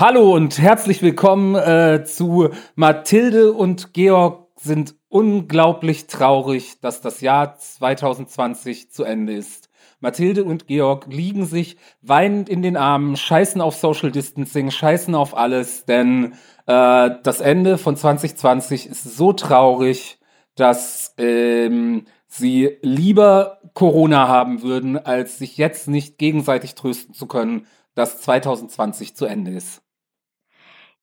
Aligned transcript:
Hallo 0.00 0.32
und 0.32 0.60
herzlich 0.60 1.02
willkommen 1.02 1.56
äh, 1.56 2.04
zu 2.04 2.50
Mathilde 2.76 3.52
und 3.52 3.94
Georg 3.94 4.46
sind 4.54 4.94
unglaublich 5.08 6.06
traurig, 6.06 6.78
dass 6.80 7.00
das 7.00 7.20
Jahr 7.20 7.58
2020 7.58 8.92
zu 8.92 9.02
Ende 9.02 9.34
ist. 9.34 9.70
Mathilde 9.98 10.44
und 10.44 10.68
Georg 10.68 11.08
liegen 11.08 11.46
sich 11.46 11.78
weinend 12.00 12.48
in 12.48 12.62
den 12.62 12.76
Armen, 12.76 13.16
scheißen 13.16 13.60
auf 13.60 13.74
Social 13.74 14.12
Distancing, 14.12 14.70
scheißen 14.70 15.16
auf 15.16 15.36
alles, 15.36 15.84
denn 15.84 16.34
äh, 16.66 17.10
das 17.24 17.40
Ende 17.40 17.76
von 17.76 17.96
2020 17.96 18.86
ist 18.86 19.02
so 19.02 19.32
traurig, 19.32 20.20
dass 20.54 21.12
ähm, 21.18 22.04
sie 22.28 22.78
lieber 22.82 23.58
Corona 23.74 24.28
haben 24.28 24.62
würden, 24.62 24.96
als 24.96 25.38
sich 25.38 25.56
jetzt 25.56 25.88
nicht 25.88 26.18
gegenseitig 26.18 26.76
trösten 26.76 27.14
zu 27.14 27.26
können, 27.26 27.66
dass 27.96 28.20
2020 28.20 29.16
zu 29.16 29.26
Ende 29.26 29.50
ist. 29.50 29.82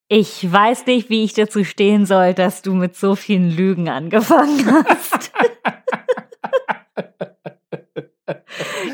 Ich 0.07 0.51
weiß 0.51 0.85
nicht, 0.85 1.09
wie 1.09 1.23
ich 1.23 1.33
dazu 1.33 1.63
stehen 1.63 2.05
soll, 2.05 2.33
dass 2.33 2.61
du 2.61 2.73
mit 2.73 2.95
so 2.95 3.15
vielen 3.15 3.49
Lügen 3.49 3.89
angefangen 3.89 4.85
hast. 4.87 5.31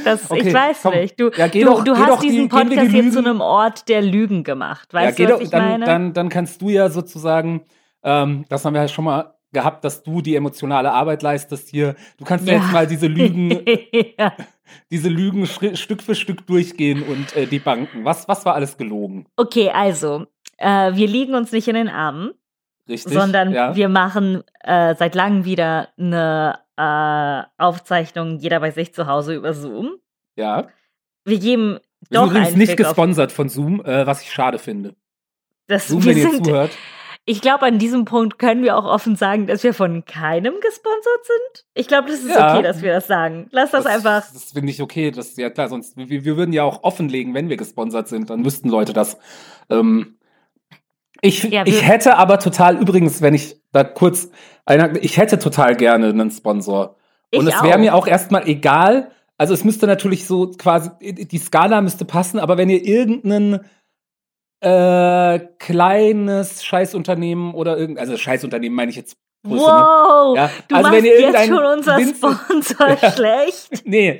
Das, 0.03 0.29
okay, 0.29 0.47
ich 0.47 0.53
weiß 0.53 0.79
komm, 0.81 0.95
nicht. 0.95 1.19
Du, 1.19 1.29
ja, 1.29 1.47
du, 1.47 1.63
doch, 1.63 1.83
du 1.83 1.95
hast 1.95 2.23
diesen 2.23 2.43
die, 2.43 2.47
Podcast 2.47 2.81
die 2.81 3.01
hier 3.01 3.11
zu 3.11 3.19
einem 3.19 3.39
Ort 3.39 3.87
der 3.87 4.01
Lügen 4.01 4.43
gemacht. 4.43 4.93
Weißt 4.93 5.19
ja, 5.19 5.27
du, 5.27 5.33
was 5.33 5.39
doch, 5.39 5.45
ich 5.45 5.51
dann, 5.51 5.69
meine? 5.69 5.85
Dann, 5.85 6.13
dann 6.13 6.29
kannst 6.29 6.61
du 6.61 6.69
ja 6.69 6.89
sozusagen, 6.89 7.65
ähm, 8.03 8.45
das 8.49 8.65
haben 8.65 8.73
wir 8.73 8.81
ja 8.81 8.87
schon 8.87 9.05
mal 9.05 9.35
gehabt, 9.51 9.83
dass 9.83 10.03
du 10.03 10.21
die 10.21 10.35
emotionale 10.35 10.91
Arbeit 10.91 11.21
leistest 11.21 11.69
hier. 11.69 11.95
Du 12.17 12.25
kannst 12.25 12.47
ja, 12.47 12.55
jetzt 12.55 12.71
mal 12.71 12.87
diese 12.87 13.07
Lügen, 13.07 13.63
ja. 14.17 14.33
Diese 14.89 15.09
Lügen 15.09 15.45
Stück 15.47 16.01
für 16.01 16.15
Stück 16.15 16.45
durchgehen 16.47 17.03
und 17.03 17.35
äh, 17.35 17.45
die 17.45 17.59
Banken. 17.59 18.03
Was, 18.05 18.27
was 18.27 18.45
war 18.45 18.55
alles 18.55 18.77
gelogen? 18.77 19.25
Okay, 19.35 19.69
also, 19.69 20.27
äh, 20.57 20.93
wir 20.93 21.07
liegen 21.07 21.35
uns 21.35 21.51
nicht 21.51 21.67
in 21.67 21.75
den 21.75 21.89
Armen. 21.89 22.31
Richtig, 22.87 23.13
sondern 23.13 23.53
ja. 23.53 23.75
wir 23.75 23.89
machen 23.89 24.43
äh, 24.61 24.95
seit 24.95 25.15
langem 25.15 25.45
wieder 25.45 25.89
eine 25.97 26.59
äh, 26.77 27.61
Aufzeichnung, 27.61 28.37
jeder 28.37 28.59
bei 28.59 28.71
sich 28.71 28.93
zu 28.93 29.07
Hause 29.07 29.35
über 29.35 29.53
Zoom. 29.53 29.97
Ja. 30.35 30.67
Wir 31.23 31.39
geben 31.39 31.79
doch. 32.09 32.23
Wir 32.23 32.27
sind 32.27 32.37
übrigens 32.37 32.55
nicht 32.55 32.77
gesponsert 32.77 33.31
von 33.31 33.49
Zoom, 33.49 33.85
äh, 33.85 34.05
was 34.05 34.21
ich 34.21 34.31
schade 34.31 34.59
finde. 34.59 34.95
Das, 35.67 35.87
Zoom, 35.87 36.03
wenn 36.05 36.17
ihr 36.17 36.43
zuhört. 36.43 36.71
Ich 37.25 37.41
glaube, 37.41 37.65
an 37.65 37.77
diesem 37.77 38.05
Punkt 38.05 38.39
können 38.39 38.63
wir 38.63 38.75
auch 38.75 38.85
offen 38.85 39.15
sagen, 39.15 39.45
dass 39.45 39.63
wir 39.63 39.75
von 39.75 40.05
keinem 40.05 40.55
gesponsert 40.59 41.25
sind. 41.25 41.65
Ich 41.75 41.87
glaube, 41.87 42.09
das 42.09 42.21
ist 42.21 42.35
ja. 42.35 42.53
okay, 42.53 42.63
dass 42.63 42.81
wir 42.81 42.93
das 42.93 43.05
sagen. 43.05 43.47
Lass 43.51 43.71
das, 43.71 43.83
das 43.83 43.93
einfach. 43.93 44.33
Das 44.33 44.51
finde 44.53 44.71
ich 44.71 44.81
okay. 44.81 45.11
Das 45.11 45.37
ja 45.37 45.51
klar, 45.51 45.69
sonst 45.69 45.97
wir, 45.97 46.09
wir, 46.09 46.37
würden 46.37 46.51
ja 46.51 46.63
auch 46.63 46.83
offenlegen, 46.83 47.35
wenn 47.35 47.47
wir 47.47 47.57
gesponsert 47.57 48.07
sind, 48.07 48.31
dann 48.31 48.41
müssten 48.41 48.69
Leute 48.69 48.93
das. 48.93 49.17
Ähm, 49.69 50.17
ich, 51.21 51.43
ja, 51.43 51.63
ich 51.65 51.87
hätte 51.87 52.17
aber 52.17 52.39
total, 52.39 52.81
übrigens, 52.81 53.21
wenn 53.21 53.35
ich 53.35 53.61
da 53.71 53.83
kurz 53.83 54.29
einer, 54.65 55.01
ich 55.03 55.17
hätte 55.17 55.37
total 55.37 55.75
gerne 55.75 56.07
einen 56.07 56.31
Sponsor. 56.31 56.95
Und 57.33 57.47
ich 57.47 57.53
es 57.53 57.63
wäre 57.63 57.77
mir 57.77 57.93
auch 57.93 58.07
erstmal 58.07 58.47
egal. 58.47 59.11
Also 59.37 59.53
es 59.53 59.63
müsste 59.63 59.85
natürlich 59.85 60.25
so 60.25 60.51
quasi, 60.51 60.89
die 61.01 61.37
Skala 61.37 61.81
müsste 61.81 62.05
passen, 62.05 62.39
aber 62.39 62.57
wenn 62.57 62.69
ihr 62.69 62.83
irgendeinen 62.83 63.61
äh, 64.61 65.39
kleines 65.59 66.63
Scheißunternehmen 66.63 67.53
oder 67.53 67.77
irgend, 67.77 67.99
also 67.99 68.15
Scheißunternehmen 68.15 68.75
meine 68.75 68.91
ich 68.91 68.97
jetzt 68.97 69.17
ne? 69.43 69.57
wow, 69.57 70.35
ne? 70.35 70.41
ja? 70.41 70.51
du 70.67 70.75
also 70.75 70.89
machst 70.89 71.03
wenn 71.03 71.05
ihr 71.05 71.21
jetzt 71.21 71.47
schon 71.47 71.65
unser 71.65 71.99
Sponsor 71.99 72.97
schlecht. 73.15 73.69
nee, 73.85 74.19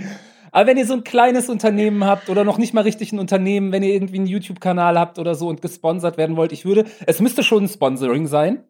aber 0.52 0.68
wenn 0.68 0.78
ihr 0.78 0.86
so 0.86 0.94
ein 0.94 1.04
kleines 1.04 1.50
Unternehmen 1.50 2.04
habt 2.06 2.30
oder 2.30 2.44
noch 2.44 2.58
nicht 2.58 2.74
mal 2.74 2.82
richtig 2.82 3.14
ein 3.14 3.20
Unternehmen, 3.20 3.72
wenn 3.72 3.84
ihr 3.84 3.94
irgendwie 3.94 4.18
einen 4.18 4.26
YouTube-Kanal 4.26 5.00
habt 5.00 5.18
oder 5.18 5.36
so 5.36 5.48
und 5.48 5.62
gesponsert 5.62 6.18
werden 6.18 6.36
wollt, 6.36 6.52
ich 6.52 6.66
würde, 6.66 6.86
es 7.06 7.22
müsste 7.22 7.44
schon 7.44 7.66
ein 7.66 7.70
Sponsoring 7.70 8.28
sein. 8.28 8.64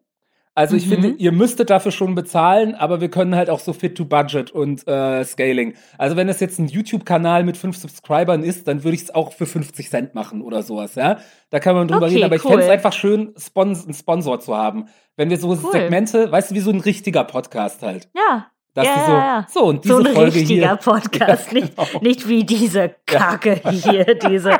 Also 0.54 0.76
ich 0.76 0.86
mhm. 0.86 0.90
finde, 0.90 1.08
ihr 1.18 1.32
müsstet 1.32 1.70
dafür 1.70 1.92
schon 1.92 2.14
bezahlen, 2.14 2.74
aber 2.74 3.00
wir 3.00 3.10
können 3.10 3.34
halt 3.34 3.48
auch 3.48 3.60
so 3.60 3.72
fit 3.72 3.96
to 3.96 4.04
budget 4.04 4.50
und 4.50 4.86
äh, 4.86 5.24
Scaling. 5.24 5.74
Also 5.96 6.16
wenn 6.16 6.28
es 6.28 6.40
jetzt 6.40 6.58
ein 6.58 6.68
YouTube-Kanal 6.68 7.42
mit 7.44 7.56
fünf 7.56 7.78
Subscribern 7.78 8.42
ist, 8.42 8.68
dann 8.68 8.84
würde 8.84 8.96
ich 8.96 9.02
es 9.04 9.14
auch 9.14 9.32
für 9.32 9.46
50 9.46 9.88
Cent 9.88 10.14
machen 10.14 10.42
oder 10.42 10.62
sowas, 10.62 10.94
ja. 10.94 11.18
Da 11.48 11.58
kann 11.58 11.74
man 11.74 11.88
drüber 11.88 12.06
okay, 12.06 12.16
reden, 12.16 12.24
aber 12.24 12.36
ich 12.36 12.42
fände 12.42 12.64
es 12.64 12.68
einfach 12.68 12.92
schön, 12.92 13.32
Spons 13.38 13.84
einen 13.84 13.94
Sponsor 13.94 14.40
zu 14.40 14.54
haben. 14.54 14.88
Wenn 15.16 15.30
wir 15.30 15.38
so 15.38 15.48
cool. 15.48 15.72
Segmente, 15.72 16.30
weißt 16.30 16.50
du, 16.50 16.54
wie 16.54 16.60
so 16.60 16.70
ein 16.70 16.80
richtiger 16.80 17.24
Podcast 17.24 17.82
halt. 17.82 18.10
Ja. 18.14 18.46
Dass 18.74 18.86
ja, 18.86 18.94
so, 18.94 19.12
ja. 19.12 19.46
so 19.50 19.64
und 19.64 19.84
diese 19.84 19.94
so 19.96 20.00
ein 20.00 20.14
Folge 20.14 20.34
richtiger 20.34 20.68
hier. 20.68 20.76
Podcast, 20.76 21.52
ja, 21.52 21.60
genau. 21.60 21.82
nicht, 21.82 22.02
nicht 22.02 22.28
wie 22.28 22.44
diese 22.44 22.94
Kacke 23.04 23.60
hier, 23.70 24.14
diese, 24.14 24.58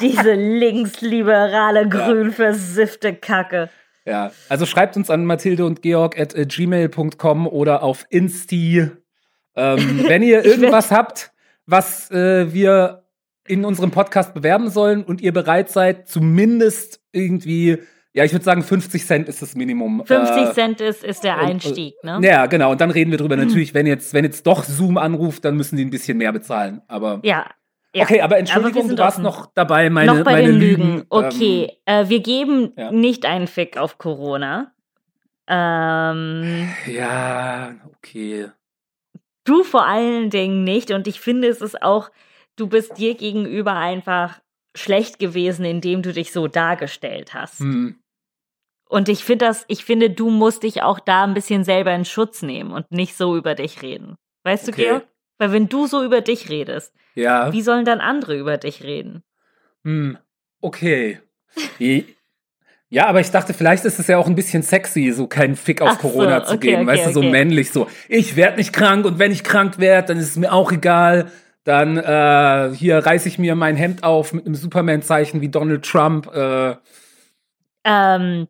diese 0.00 0.32
linksliberale, 0.34 1.88
grün 1.88 2.32
versiffte 2.32 3.14
Kacke. 3.14 3.70
Ja, 4.06 4.32
also 4.48 4.66
schreibt 4.66 4.96
uns 4.96 5.08
an 5.08 5.24
Mathilde 5.24 5.64
und 5.64 5.82
Georg 5.82 6.18
at 6.18 6.34
äh, 6.34 6.44
gmail.com 6.44 7.46
oder 7.46 7.82
auf 7.82 8.04
Insti. 8.10 8.90
Ähm, 9.56 10.04
wenn 10.08 10.22
ihr 10.22 10.44
irgendwas 10.44 10.90
habt, 10.90 11.32
was 11.66 12.10
äh, 12.10 12.52
wir 12.52 13.04
in 13.46 13.64
unserem 13.64 13.90
Podcast 13.90 14.34
bewerben 14.34 14.70
sollen 14.70 15.04
und 15.04 15.20
ihr 15.20 15.32
bereit 15.32 15.70
seid, 15.70 16.08
zumindest 16.08 17.00
irgendwie, 17.12 17.78
ja, 18.12 18.24
ich 18.24 18.32
würde 18.32 18.44
sagen, 18.44 18.62
50 18.62 19.06
Cent 19.06 19.28
ist 19.28 19.42
das 19.42 19.54
Minimum. 19.54 20.04
50 20.04 20.36
äh, 20.36 20.52
Cent 20.52 20.80
ist, 20.80 21.04
ist 21.04 21.24
der 21.24 21.38
Einstieg, 21.38 21.94
und, 22.02 22.20
ne? 22.20 22.28
Ja, 22.28 22.46
genau. 22.46 22.72
Und 22.72 22.80
dann 22.80 22.90
reden 22.90 23.10
wir 23.10 23.18
drüber. 23.18 23.36
Natürlich, 23.36 23.74
wenn 23.74 23.86
jetzt, 23.86 24.14
wenn 24.14 24.24
jetzt 24.24 24.46
doch 24.46 24.64
Zoom 24.64 24.98
anruft, 24.98 25.44
dann 25.44 25.56
müssen 25.56 25.76
die 25.76 25.84
ein 25.84 25.90
bisschen 25.90 26.18
mehr 26.18 26.32
bezahlen. 26.32 26.82
Aber 26.88 27.20
ja, 27.22 27.46
ja, 27.94 28.04
okay, 28.04 28.20
aber 28.20 28.38
Entschuldigung, 28.38 28.86
aber 28.86 28.94
du 28.94 29.02
warst 29.02 29.18
offen. 29.18 29.24
noch 29.24 29.46
dabei, 29.54 29.88
meine, 29.90 30.14
noch 30.14 30.24
bei 30.24 30.32
meine 30.32 30.48
den 30.48 30.58
Lügen. 30.58 30.92
Lügen. 30.94 31.06
Okay, 31.10 31.78
ähm, 31.86 32.06
äh, 32.06 32.08
wir 32.08 32.20
geben 32.20 32.72
ja. 32.76 32.90
nicht 32.90 33.24
einen 33.24 33.46
Fick 33.46 33.76
auf 33.76 33.98
Corona. 33.98 34.72
Ähm, 35.46 36.68
ja, 36.86 37.74
okay. 37.86 38.50
Du 39.44 39.62
vor 39.62 39.86
allen 39.86 40.30
Dingen 40.30 40.64
nicht. 40.64 40.90
Und 40.90 41.06
ich 41.06 41.20
finde, 41.20 41.48
es 41.48 41.60
ist 41.60 41.82
auch, 41.82 42.10
du 42.56 42.66
bist 42.66 42.98
dir 42.98 43.14
gegenüber 43.14 43.74
einfach 43.74 44.40
schlecht 44.74 45.18
gewesen, 45.18 45.64
indem 45.64 46.02
du 46.02 46.12
dich 46.12 46.32
so 46.32 46.48
dargestellt 46.48 47.34
hast. 47.34 47.60
Hm. 47.60 48.00
Und 48.88 49.08
ich 49.08 49.24
finde 49.24 49.46
das, 49.46 49.64
ich 49.68 49.84
finde, 49.84 50.10
du 50.10 50.30
musst 50.30 50.62
dich 50.62 50.82
auch 50.82 50.98
da 50.98 51.24
ein 51.24 51.34
bisschen 51.34 51.64
selber 51.64 51.94
in 51.94 52.04
Schutz 52.04 52.42
nehmen 52.42 52.72
und 52.72 52.90
nicht 52.90 53.16
so 53.16 53.36
über 53.36 53.54
dich 53.54 53.82
reden. 53.82 54.16
Weißt 54.44 54.68
okay. 54.68 54.82
du, 54.82 54.88
Georg? 54.88 55.08
Weil 55.38 55.52
wenn 55.52 55.68
du 55.68 55.86
so 55.86 56.04
über 56.04 56.20
dich 56.20 56.48
redest, 56.48 56.94
ja. 57.14 57.52
Wie 57.52 57.62
sollen 57.62 57.84
dann 57.84 58.00
andere 58.00 58.36
über 58.36 58.58
dich 58.58 58.82
reden? 58.82 59.22
Hm, 59.84 60.18
okay. 60.60 61.20
ja, 62.88 63.06
aber 63.06 63.20
ich 63.20 63.30
dachte, 63.30 63.54
vielleicht 63.54 63.84
ist 63.84 63.98
es 63.98 64.08
ja 64.08 64.18
auch 64.18 64.26
ein 64.26 64.34
bisschen 64.34 64.62
sexy, 64.62 65.12
so 65.12 65.26
keinen 65.26 65.56
Fick 65.56 65.80
auf 65.80 65.90
Ach 65.92 65.98
Corona 65.98 66.40
so, 66.40 66.46
zu 66.46 66.54
okay, 66.54 66.68
geben. 66.68 66.82
Okay, 66.82 66.98
weißt 66.98 67.06
du, 67.06 67.12
so 67.12 67.20
okay. 67.20 67.30
männlich 67.30 67.70
so. 67.70 67.86
Ich 68.08 68.36
werde 68.36 68.56
nicht 68.56 68.72
krank 68.72 69.04
und 69.06 69.18
wenn 69.18 69.32
ich 69.32 69.44
krank 69.44 69.78
werde, 69.78 70.08
dann 70.08 70.18
ist 70.18 70.30
es 70.30 70.36
mir 70.36 70.52
auch 70.52 70.72
egal. 70.72 71.30
Dann 71.62 71.96
äh, 71.96 72.74
hier 72.74 72.98
reiße 72.98 73.28
ich 73.28 73.38
mir 73.38 73.54
mein 73.54 73.76
Hemd 73.76 74.02
auf 74.02 74.32
mit 74.32 74.44
einem 74.44 74.54
Superman-Zeichen 74.54 75.40
wie 75.40 75.48
Donald 75.48 75.84
Trump. 75.84 76.34
Äh. 76.34 76.74
Ähm, 77.84 78.48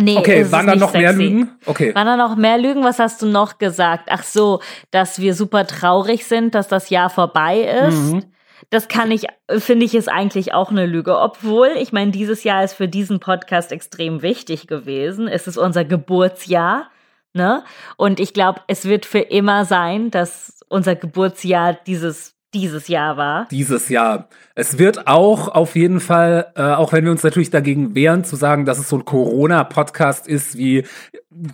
Nee, 0.00 0.16
okay, 0.16 0.50
waren 0.52 0.66
da 0.66 0.76
noch 0.76 0.92
sexy. 0.92 0.98
mehr 0.98 1.12
Lügen? 1.12 1.50
Okay. 1.66 1.94
Waren 1.94 2.06
da 2.06 2.16
noch 2.16 2.36
mehr 2.36 2.56
Lügen? 2.58 2.84
Was 2.84 2.98
hast 2.98 3.20
du 3.20 3.26
noch 3.26 3.58
gesagt? 3.58 4.08
Ach 4.10 4.22
so, 4.22 4.60
dass 4.90 5.20
wir 5.20 5.34
super 5.34 5.66
traurig 5.66 6.24
sind, 6.24 6.54
dass 6.54 6.68
das 6.68 6.90
Jahr 6.90 7.10
vorbei 7.10 7.62
ist. 7.86 8.12
Mhm. 8.12 8.24
Das 8.70 8.88
kann 8.88 9.10
ich, 9.10 9.26
finde 9.48 9.86
ich, 9.86 9.94
ist 9.94 10.08
eigentlich 10.08 10.52
auch 10.54 10.70
eine 10.70 10.86
Lüge. 10.86 11.18
Obwohl, 11.18 11.68
ich 11.78 11.92
meine, 11.92 12.10
dieses 12.10 12.44
Jahr 12.44 12.62
ist 12.62 12.74
für 12.74 12.86
diesen 12.86 13.18
Podcast 13.18 13.72
extrem 13.72 14.22
wichtig 14.22 14.66
gewesen. 14.66 15.26
Es 15.26 15.46
ist 15.46 15.56
unser 15.56 15.84
Geburtsjahr, 15.84 16.90
ne? 17.32 17.64
Und 17.96 18.20
ich 18.20 18.34
glaube, 18.34 18.60
es 18.66 18.84
wird 18.84 19.06
für 19.06 19.20
immer 19.20 19.64
sein, 19.64 20.10
dass 20.10 20.60
unser 20.68 20.96
Geburtsjahr 20.96 21.72
dieses 21.86 22.37
dieses 22.54 22.88
Jahr 22.88 23.16
war. 23.16 23.46
Dieses 23.50 23.88
Jahr. 23.88 24.28
Es 24.54 24.78
wird 24.78 25.06
auch 25.06 25.48
auf 25.48 25.76
jeden 25.76 26.00
Fall, 26.00 26.52
äh, 26.56 26.62
auch 26.62 26.92
wenn 26.92 27.04
wir 27.04 27.10
uns 27.10 27.22
natürlich 27.22 27.50
dagegen 27.50 27.94
wehren, 27.94 28.24
zu 28.24 28.36
sagen, 28.36 28.64
dass 28.64 28.78
es 28.78 28.88
so 28.88 28.96
ein 28.96 29.04
Corona-Podcast 29.04 30.26
ist, 30.26 30.56
wie 30.56 30.84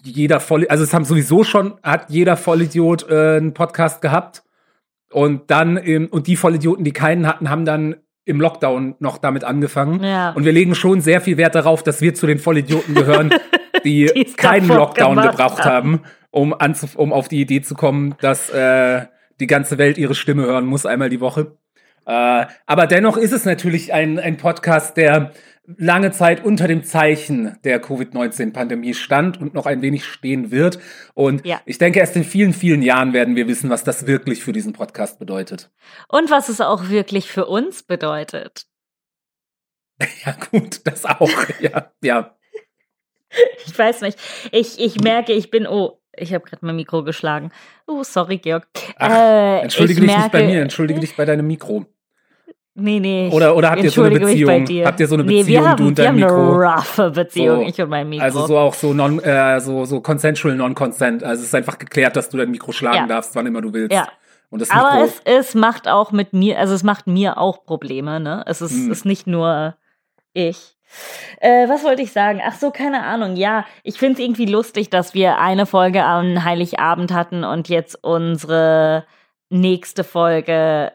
jeder 0.02 0.40
Voll, 0.40 0.66
also 0.68 0.84
es 0.84 0.94
haben 0.94 1.04
sowieso 1.04 1.44
schon, 1.44 1.74
hat 1.82 2.10
jeder 2.10 2.36
Vollidiot 2.36 3.08
äh, 3.08 3.36
einen 3.36 3.54
Podcast 3.54 4.00
gehabt. 4.00 4.42
Und 5.10 5.50
dann, 5.50 5.76
im, 5.76 6.06
und 6.08 6.26
die 6.26 6.36
Vollidioten, 6.36 6.84
die 6.84 6.92
keinen 6.92 7.26
hatten, 7.26 7.48
haben 7.48 7.64
dann 7.64 7.96
im 8.24 8.40
Lockdown 8.40 8.96
noch 9.00 9.18
damit 9.18 9.44
angefangen. 9.44 10.02
Ja. 10.02 10.30
Und 10.32 10.44
wir 10.44 10.52
legen 10.52 10.74
schon 10.74 11.00
sehr 11.00 11.20
viel 11.20 11.36
Wert 11.36 11.54
darauf, 11.54 11.82
dass 11.82 12.00
wir 12.00 12.14
zu 12.14 12.26
den 12.26 12.38
Vollidioten 12.38 12.94
gehören, 12.94 13.30
die 13.84 14.06
keinen 14.36 14.68
Lockdown 14.68 15.20
gebraucht 15.20 15.64
haben, 15.64 16.00
um, 16.30 16.54
anzuf 16.54 16.96
um 16.96 17.12
auf 17.12 17.28
die 17.28 17.40
Idee 17.40 17.60
zu 17.60 17.74
kommen, 17.74 18.14
dass 18.20 18.50
äh, 18.50 19.02
die 19.40 19.46
ganze 19.46 19.78
Welt 19.78 19.98
ihre 19.98 20.14
Stimme 20.14 20.44
hören 20.44 20.66
muss, 20.66 20.86
einmal 20.86 21.08
die 21.10 21.20
Woche. 21.20 21.56
Äh, 22.06 22.46
aber 22.66 22.86
dennoch 22.86 23.16
ist 23.16 23.32
es 23.32 23.44
natürlich 23.44 23.92
ein, 23.92 24.18
ein 24.18 24.36
Podcast, 24.36 24.96
der 24.96 25.32
lange 25.66 26.12
Zeit 26.12 26.44
unter 26.44 26.68
dem 26.68 26.84
Zeichen 26.84 27.56
der 27.64 27.80
Covid-19-Pandemie 27.80 28.94
stand 28.94 29.40
und 29.40 29.54
noch 29.54 29.66
ein 29.66 29.80
wenig 29.82 30.04
stehen 30.04 30.50
wird. 30.50 30.78
Und 31.14 31.46
ja. 31.46 31.60
ich 31.64 31.78
denke, 31.78 32.00
erst 32.00 32.16
in 32.16 32.24
vielen, 32.24 32.52
vielen 32.52 32.82
Jahren 32.82 33.12
werden 33.12 33.36
wir 33.36 33.48
wissen, 33.48 33.70
was 33.70 33.84
das 33.84 34.06
wirklich 34.06 34.42
für 34.42 34.52
diesen 34.52 34.74
Podcast 34.74 35.18
bedeutet. 35.18 35.70
Und 36.08 36.30
was 36.30 36.48
es 36.48 36.60
auch 36.60 36.90
wirklich 36.90 37.30
für 37.30 37.46
uns 37.46 37.82
bedeutet. 37.82 38.66
Ja, 40.26 40.36
gut, 40.50 40.80
das 40.84 41.04
auch. 41.04 41.30
ja, 41.60 41.92
ja. 42.02 42.36
Ich 43.66 43.78
weiß 43.78 44.02
nicht. 44.02 44.18
Ich, 44.52 44.78
ich 44.78 45.00
merke, 45.00 45.32
ich 45.32 45.50
bin, 45.50 45.66
oh, 45.66 46.00
ich 46.16 46.34
habe 46.34 46.44
gerade 46.44 46.64
mein 46.64 46.76
Mikro 46.76 47.02
geschlagen. 47.04 47.50
Oh, 47.86 48.02
sorry, 48.02 48.38
Georg. 48.38 48.66
Ach, 48.98 49.10
äh, 49.10 49.60
entschuldige 49.60 50.00
dich 50.00 50.08
merke, 50.08 50.22
nicht 50.22 50.32
bei 50.32 50.46
mir, 50.46 50.62
entschuldige 50.62 51.00
dich 51.00 51.16
bei 51.16 51.24
deinem 51.24 51.46
Mikro. 51.46 51.86
Nee, 52.76 52.98
nee. 52.98 53.30
Oder, 53.32 53.54
oder 53.54 53.70
habt 53.70 53.84
ihr 53.84 53.90
so 53.90 54.02
eine 54.02 54.18
Beziehung? 54.18 54.66
Habt 54.84 54.98
ihr 54.98 55.06
so 55.06 55.14
eine 55.14 55.22
Beziehung, 55.22 55.44
nee, 55.44 55.46
wir 55.46 55.68
haben, 55.68 55.76
du 55.76 55.86
und 55.86 55.98
dein 55.98 56.16
wir 56.16 56.26
Mikro? 56.26 56.36
haben 56.36 56.60
eine 56.60 56.74
roughe 56.74 57.10
Beziehung, 57.12 57.60
so, 57.60 57.68
ich 57.68 57.80
und 57.80 57.88
mein 57.88 58.08
Mikro. 58.08 58.24
Also 58.24 58.46
so 58.46 58.58
auch 58.58 58.74
so 58.74 58.92
non, 58.92 59.20
äh, 59.20 59.60
so, 59.60 59.84
so 59.84 60.00
consensual 60.00 60.56
non-consent. 60.56 61.22
Also 61.22 61.42
es 61.42 61.48
ist 61.48 61.54
einfach 61.54 61.78
geklärt, 61.78 62.16
dass 62.16 62.30
du 62.30 62.36
dein 62.36 62.50
Mikro 62.50 62.72
schlagen 62.72 62.96
ja. 62.96 63.06
darfst, 63.06 63.36
wann 63.36 63.46
immer 63.46 63.62
du 63.62 63.72
willst. 63.72 63.92
Ja. 63.92 64.08
Und 64.50 64.60
das 64.60 64.70
Aber 64.70 65.04
es, 65.04 65.20
es 65.24 65.54
macht 65.54 65.88
auch 65.88 66.10
mit 66.10 66.32
mir, 66.32 66.58
also 66.58 66.74
es 66.74 66.82
macht 66.82 67.06
mir 67.06 67.38
auch 67.38 67.64
Probleme, 67.64 68.18
ne? 68.18 68.44
Es 68.46 68.60
ist, 68.60 68.72
hm. 68.72 68.90
ist 68.90 69.04
nicht 69.04 69.26
nur 69.26 69.76
ich. 70.32 70.73
Äh, 71.40 71.68
was 71.68 71.84
wollte 71.84 72.02
ich 72.02 72.12
sagen? 72.12 72.40
Ach 72.44 72.54
so, 72.54 72.70
keine 72.70 73.02
Ahnung. 73.04 73.36
Ja, 73.36 73.64
ich 73.82 73.98
finde 73.98 74.14
es 74.14 74.24
irgendwie 74.24 74.46
lustig, 74.46 74.90
dass 74.90 75.14
wir 75.14 75.38
eine 75.38 75.66
Folge 75.66 76.04
am 76.04 76.44
Heiligabend 76.44 77.12
hatten 77.12 77.44
und 77.44 77.68
jetzt 77.68 77.98
unsere 78.02 79.04
nächste 79.50 80.04
Folge 80.04 80.92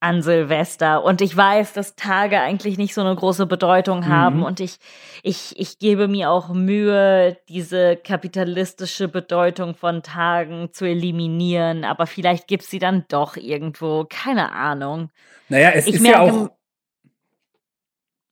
an 0.00 0.22
Silvester. 0.22 1.02
Und 1.04 1.20
ich 1.20 1.36
weiß, 1.36 1.72
dass 1.72 1.96
Tage 1.96 2.40
eigentlich 2.40 2.76
nicht 2.76 2.94
so 2.94 3.00
eine 3.00 3.14
große 3.14 3.46
Bedeutung 3.46 4.06
haben. 4.06 4.38
Mhm. 4.38 4.42
Und 4.44 4.60
ich, 4.60 4.76
ich, 5.22 5.54
ich 5.56 5.78
gebe 5.78 6.06
mir 6.06 6.30
auch 6.30 6.50
Mühe, 6.50 7.36
diese 7.48 7.96
kapitalistische 7.96 9.08
Bedeutung 9.08 9.74
von 9.74 10.02
Tagen 10.02 10.68
zu 10.72 10.84
eliminieren. 10.84 11.84
Aber 11.84 12.06
vielleicht 12.06 12.46
gibt 12.46 12.64
es 12.64 12.70
sie 12.70 12.78
dann 12.78 13.04
doch 13.08 13.36
irgendwo. 13.36 14.06
Keine 14.08 14.52
Ahnung. 14.52 15.10
Naja, 15.48 15.70
es 15.74 15.86
ich 15.86 15.96
ist 15.96 16.02
merke, 16.02 16.26
ja 16.26 16.32
auch 16.32 16.50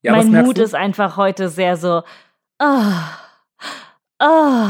ja, 0.05 0.11
mein 0.11 0.31
Mut 0.31 0.57
ist 0.57 0.75
einfach 0.75 1.17
heute 1.17 1.49
sehr 1.49 1.77
so. 1.77 2.03
Oh, 2.59 2.91
oh, 4.19 4.67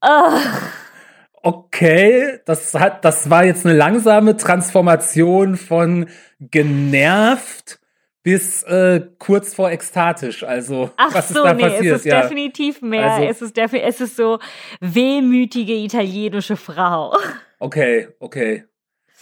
oh. 0.00 0.38
Okay, 1.42 2.38
das 2.46 2.72
hat, 2.74 3.04
das 3.04 3.28
war 3.28 3.44
jetzt 3.44 3.66
eine 3.66 3.76
langsame 3.76 4.36
Transformation 4.36 5.56
von 5.56 6.06
genervt 6.40 7.80
bis 8.22 8.62
äh, 8.62 9.02
kurz 9.18 9.54
vor 9.54 9.70
ekstatisch. 9.70 10.42
Also 10.42 10.90
Ach 10.96 11.14
was 11.14 11.28
so, 11.28 11.40
ist 11.40 11.44
da 11.44 11.54
nee, 11.54 11.62
passiert? 11.62 11.96
Es 11.96 12.00
ist 12.00 12.06
ja. 12.06 12.22
definitiv 12.22 12.80
mehr. 12.80 13.12
Also, 13.12 13.28
es 13.28 13.42
ist 13.42 13.56
defi 13.56 13.80
es 13.80 14.00
ist 14.00 14.16
so 14.16 14.38
wehmütige 14.80 15.74
italienische 15.74 16.56
Frau. 16.56 17.14
Okay, 17.58 18.08
okay. 18.18 18.64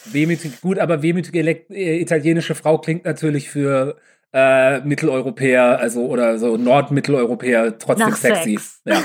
Wehmütig, 0.04 0.60
gut, 0.60 0.78
aber 0.78 1.02
wehmütige 1.02 1.40
äh, 1.40 2.00
italienische 2.00 2.54
Frau 2.54 2.78
klingt 2.78 3.04
natürlich 3.04 3.50
für 3.50 3.96
äh, 4.32 4.80
Mitteleuropäer, 4.80 5.78
also 5.78 6.06
oder 6.06 6.38
so 6.38 6.56
Nordmitteleuropäer 6.56 7.78
trotzdem 7.78 8.10
Nach 8.10 8.16
sexy. 8.16 8.58
Sex. 8.58 8.80
Ja. 8.84 9.02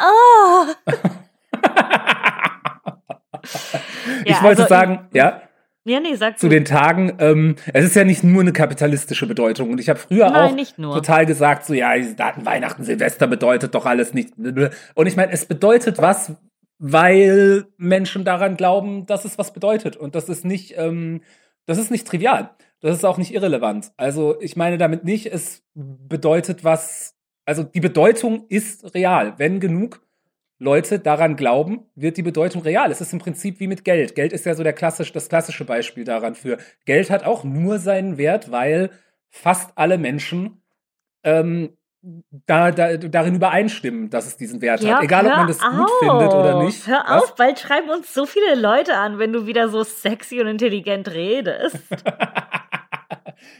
oh. 0.00 0.66
ich 4.24 4.30
ja, 4.30 4.42
wollte 4.42 4.62
also, 4.62 4.74
sagen, 4.74 5.08
ja. 5.12 5.42
Ja, 5.84 6.00
nee, 6.00 6.16
sag 6.16 6.36
Zu 6.36 6.48
den 6.48 6.64
Tagen, 6.64 7.12
ähm, 7.20 7.54
es 7.72 7.84
ist 7.84 7.94
ja 7.94 8.02
nicht 8.02 8.24
nur 8.24 8.40
eine 8.42 8.52
kapitalistische 8.52 9.26
Bedeutung. 9.26 9.70
Und 9.70 9.78
ich 9.78 9.88
habe 9.88 10.00
früher 10.00 10.28
Nein, 10.30 10.58
auch 10.84 10.94
total 10.96 11.26
gesagt, 11.26 11.64
so 11.64 11.74
ja, 11.74 11.96
Daten 11.96 12.44
Weihnachten, 12.44 12.82
Silvester 12.82 13.28
bedeutet 13.28 13.74
doch 13.76 13.86
alles 13.86 14.12
nicht. 14.12 14.32
Und 14.36 15.06
ich 15.06 15.16
meine, 15.16 15.30
es 15.30 15.44
bedeutet 15.44 15.98
was, 15.98 16.32
weil 16.78 17.66
Menschen 17.76 18.24
daran 18.24 18.56
glauben, 18.56 19.06
dass 19.06 19.24
es 19.24 19.38
was 19.38 19.52
bedeutet. 19.52 19.96
Und 19.96 20.16
das 20.16 20.28
ist 20.28 20.44
nicht, 20.44 20.74
ähm, 20.76 21.20
das 21.66 21.78
ist 21.78 21.92
nicht 21.92 22.08
trivial. 22.08 22.50
Das 22.80 22.96
ist 22.96 23.04
auch 23.04 23.18
nicht 23.18 23.32
irrelevant. 23.32 23.92
Also 23.96 24.40
ich 24.40 24.56
meine 24.56 24.78
damit 24.78 25.04
nicht, 25.04 25.26
es 25.26 25.64
bedeutet 25.74 26.64
was, 26.64 27.16
also 27.44 27.62
die 27.62 27.80
Bedeutung 27.80 28.46
ist 28.48 28.94
real. 28.94 29.34
Wenn 29.38 29.60
genug 29.60 30.06
Leute 30.58 30.98
daran 30.98 31.36
glauben, 31.36 31.86
wird 31.94 32.16
die 32.16 32.22
Bedeutung 32.22 32.62
real. 32.62 32.90
Es 32.90 33.00
ist 33.00 33.12
im 33.12 33.18
Prinzip 33.18 33.60
wie 33.60 33.66
mit 33.66 33.84
Geld. 33.84 34.14
Geld 34.14 34.32
ist 34.32 34.46
ja 34.46 34.54
so 34.54 34.62
der 34.62 34.72
klassisch, 34.72 35.12
das 35.12 35.28
klassische 35.28 35.64
Beispiel 35.64 36.04
daran 36.04 36.34
für. 36.34 36.58
Geld 36.84 37.10
hat 37.10 37.24
auch 37.24 37.44
nur 37.44 37.78
seinen 37.78 38.16
Wert, 38.18 38.50
weil 38.50 38.90
fast 39.28 39.72
alle 39.76 39.98
Menschen 39.98 40.62
ähm, 41.24 41.76
da, 42.46 42.70
da, 42.70 42.96
darin 42.96 43.34
übereinstimmen, 43.34 44.10
dass 44.10 44.26
es 44.26 44.36
diesen 44.36 44.62
Wert 44.62 44.80
Georg, 44.80 44.96
hat. 44.96 45.04
Egal, 45.04 45.26
ob 45.26 45.36
man 45.36 45.48
das 45.48 45.60
auf. 45.60 45.72
gut 45.76 45.90
findet 45.98 46.32
oder 46.32 46.62
nicht. 46.62 46.86
Hör 46.86 47.04
Was? 47.06 47.22
auf, 47.22 47.34
bald 47.34 47.58
schreiben 47.58 47.90
uns 47.90 48.14
so 48.14 48.26
viele 48.26 48.54
Leute 48.54 48.94
an, 48.94 49.18
wenn 49.18 49.32
du 49.32 49.46
wieder 49.46 49.68
so 49.68 49.82
sexy 49.82 50.40
und 50.40 50.46
intelligent 50.46 51.08
redest. 51.12 51.78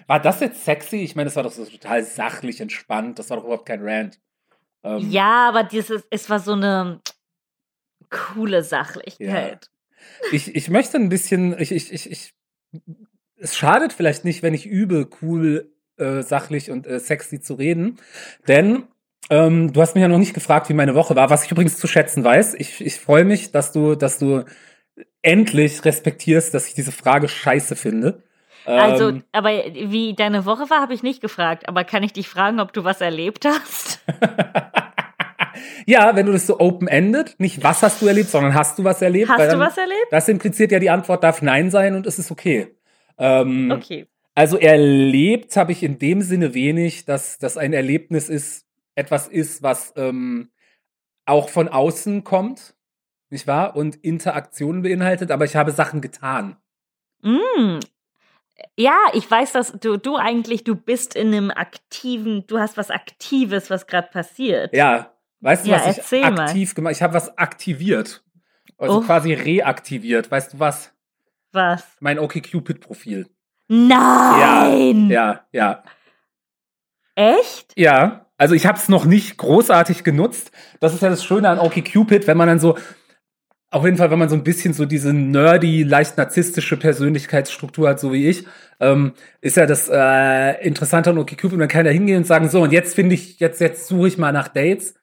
war 0.07 0.21
das 0.21 0.41
jetzt 0.41 0.65
sexy? 0.65 0.99
Ich 0.99 1.17
meine, 1.17 1.27
das 1.27 1.37
war 1.37 1.43
doch 1.43 1.53
so 1.53 1.65
total 1.65 2.05
sachlich 2.05 2.61
entspannt. 2.61 3.19
Das 3.19 3.31
war 3.31 3.37
doch 3.37 3.45
überhaupt 3.45 3.67
kein 3.67 3.83
Rant. 3.83 4.19
Ähm, 4.83 5.11
ja, 5.11 5.49
aber 5.49 5.65
dieses, 5.65 6.05
es 6.11 6.31
war 6.31 6.41
so 6.41 6.53
eine 6.53 7.01
coole 8.11 8.63
Sachlichkeit. 8.63 9.71
Ja. 9.71 10.29
Ich, 10.33 10.55
ich 10.55 10.71
möchte 10.71 10.97
ein 10.97 11.09
bisschen, 11.09 11.59
ich, 11.59 11.73
ich, 11.73 11.93
ich, 11.93 12.11
ich, 12.11 12.35
es 13.39 13.57
schadet 13.57 13.93
vielleicht 13.93 14.25
nicht, 14.25 14.43
wenn 14.43 14.55
ich 14.55 14.67
übe, 14.67 15.09
cool, 15.23 15.73
äh, 15.97 16.23
sachlich 16.23 16.71
und 16.71 16.87
äh, 16.87 17.01
sexy 17.01 17.41
zu 17.41 17.55
reden. 17.55 17.99
Denn 18.47 18.85
ähm, 19.31 19.73
du 19.73 19.81
hast 19.81 19.95
mich 19.95 20.03
ja 20.03 20.09
noch 20.09 20.19
nicht 20.19 20.35
gefragt, 20.35 20.69
wie 20.69 20.75
meine 20.75 20.95
Woche 20.95 21.17
war, 21.17 21.31
was 21.31 21.45
ich 21.45 21.51
übrigens 21.51 21.79
zu 21.79 21.87
schätzen 21.87 22.23
weiß. 22.23 22.55
Ich, 22.55 22.85
ich 22.85 23.01
freue 23.01 23.25
mich, 23.25 23.51
dass 23.51 23.73
du, 23.73 23.95
dass 23.95 24.19
du 24.19 24.45
endlich 25.23 25.85
respektierst, 25.85 26.55
dass 26.55 26.69
ich 26.69 26.75
diese 26.75 26.93
Frage 26.93 27.29
scheiße 27.29 27.77
finde. 27.77 28.23
Also, 28.67 29.09
Ähm, 29.09 29.25
aber 29.33 29.51
wie 29.51 30.15
deine 30.15 30.45
Woche 30.45 30.69
war, 30.71 30.81
habe 30.81 30.95
ich 30.95 31.03
nicht 31.03 31.21
gefragt. 31.21 31.69
Aber 31.69 31.85
kann 31.85 32.03
ich 32.03 32.13
dich 32.13 32.29
fragen, 32.29 32.61
ob 32.61 32.73
du 32.73 32.85
was 32.85 33.01
erlebt 33.01 33.45
hast? 33.45 34.01
ja, 35.87 36.15
wenn 36.17 36.27
du 36.27 36.33
das 36.33 36.47
so 36.47 36.59
open-ended, 36.59 37.37
nicht 37.39 37.63
was 37.63 37.83
hast 37.83 38.03
du 38.03 38.07
erlebt, 38.07 38.29
sondern 38.29 38.55
hast 38.55 38.79
du 38.79 38.85
was 38.85 39.03
erlebt? 39.03 39.31
Hast 39.31 39.53
du 39.53 39.59
was 39.59 39.79
erlebt? 39.79 40.07
Das 40.11 40.29
impliziert 40.29 40.73
ja, 40.73 40.79
die 40.79 40.91
Antwort 40.91 41.23
darf 41.23 41.43
Nein 41.43 41.71
sein 41.71 41.95
und 41.95 42.07
es 42.07 42.19
ist 42.19 42.31
okay. 42.31 42.75
Ähm, 43.19 43.71
Okay. 43.71 44.07
Also 44.35 44.59
erlebt 44.59 45.57
habe 45.57 45.73
ich 45.73 45.83
in 45.83 45.99
dem 45.99 46.21
Sinne 46.21 46.53
wenig, 46.53 47.07
dass 47.07 47.39
das 47.39 47.57
ein 47.57 47.73
Erlebnis 47.73 48.29
ist, 48.29 48.67
etwas 48.95 49.29
ist, 49.29 49.63
was 49.63 49.95
ähm, 49.97 50.51
auch 51.25 51.49
von 51.49 51.69
außen 51.69 52.23
kommt, 52.23 52.75
nicht 53.31 53.47
wahr? 53.47 53.77
Und 53.77 53.97
Interaktionen 53.97 54.83
beinhaltet, 54.83 55.31
aber 55.31 55.47
ich 55.47 55.57
habe 55.57 55.73
Sachen 55.73 56.03
getan. 56.03 56.57
Mm. 57.23 57.81
Ja, 58.77 58.97
ich 59.13 59.31
weiß, 59.31 59.53
dass 59.53 59.73
du, 59.73 59.99
du 59.99 60.17
eigentlich, 60.17 60.65
du 60.65 60.75
bist 60.77 61.15
in 61.15 61.29
einem 61.29 61.51
aktiven, 61.51 62.47
du 62.47 62.59
hast 62.59 62.77
was 62.77 62.91
Aktives, 62.91 63.69
was 63.71 63.87
gerade 63.87 64.09
passiert. 64.11 64.75
Ja, 64.75 65.13
weißt 65.41 65.67
du, 65.67 65.71
Ja, 65.71 65.77
was 65.77 65.91
ich 65.93 65.99
erzähl 65.99 66.31
mal. 66.31 66.41
aktiv 66.47 66.75
gemacht 66.75 66.93
Ich 66.95 67.03
habe 67.03 67.15
was 67.15 67.37
aktiviert. 67.37 68.23
Also 68.79 68.99
Oh. 68.99 69.01
quasi 69.03 69.33
reaktiviert. 69.35 70.31
Weißt 70.31 70.55
du 70.55 70.59
was? 70.59 70.93
Was? 71.53 71.85
Mein 72.01 72.19
OkCupid-Profil. 72.19 73.29
Nein! 73.69 75.09
Ja, 75.11 75.45
ja. 75.53 75.83
Echt? 77.15 77.73
Ja, 77.77 78.27
also 78.39 78.55
ich 78.55 78.67
habe 78.67 78.79
es 78.79 78.89
noch 78.89 79.05
nicht 79.07 79.39
großartig 79.39 80.05
genutzt. 80.05 80.51
Das 80.81 80.93
ist 80.95 81.03
ja 81.03 81.09
das 81.09 81.25
Schöne 81.25 81.49
an 81.49 81.59
OkCupid, 81.59 82.27
wenn 82.27 82.37
man 82.37 82.49
dann 82.49 82.59
so, 82.61 82.77
auf 83.71 83.85
jeden 83.85 83.97
Fall, 83.97 84.11
wenn 84.11 84.19
man 84.19 84.29
so 84.29 84.37
ein 84.37 84.45
bisschen 84.45 84.73
so 84.73 84.85
diese 84.85 85.13
nerdy, 85.13 85.83
leicht 85.83 86.17
narzisstische 86.17 86.77
Persönlichkeitsstruktur 86.77 87.89
hat, 87.89 88.01
so 88.01 88.13
wie 88.13 88.29
ich, 88.29 88.47
ähm, 88.81 89.13
ist 89.41 89.57
ja 89.57 89.67
das 89.67 89.89
äh, 89.93 90.65
Interessante 90.65 91.11
an 91.11 91.19
OkCupid, 91.19 91.59
man 91.59 91.69
kann 91.69 91.85
da 91.85 91.91
hingehen 91.91 92.19
und 92.19 92.27
sagen, 92.27 92.49
so, 92.49 92.63
und 92.63 92.73
jetzt 92.73 92.95
finde 92.95 93.15
ich, 93.15 93.41
jetzt, 93.41 93.61
jetzt 93.61 93.89
suche 93.89 94.09
ich 94.09 94.19
mal 94.19 94.33
nach 94.33 94.49
Dates. 94.49 94.95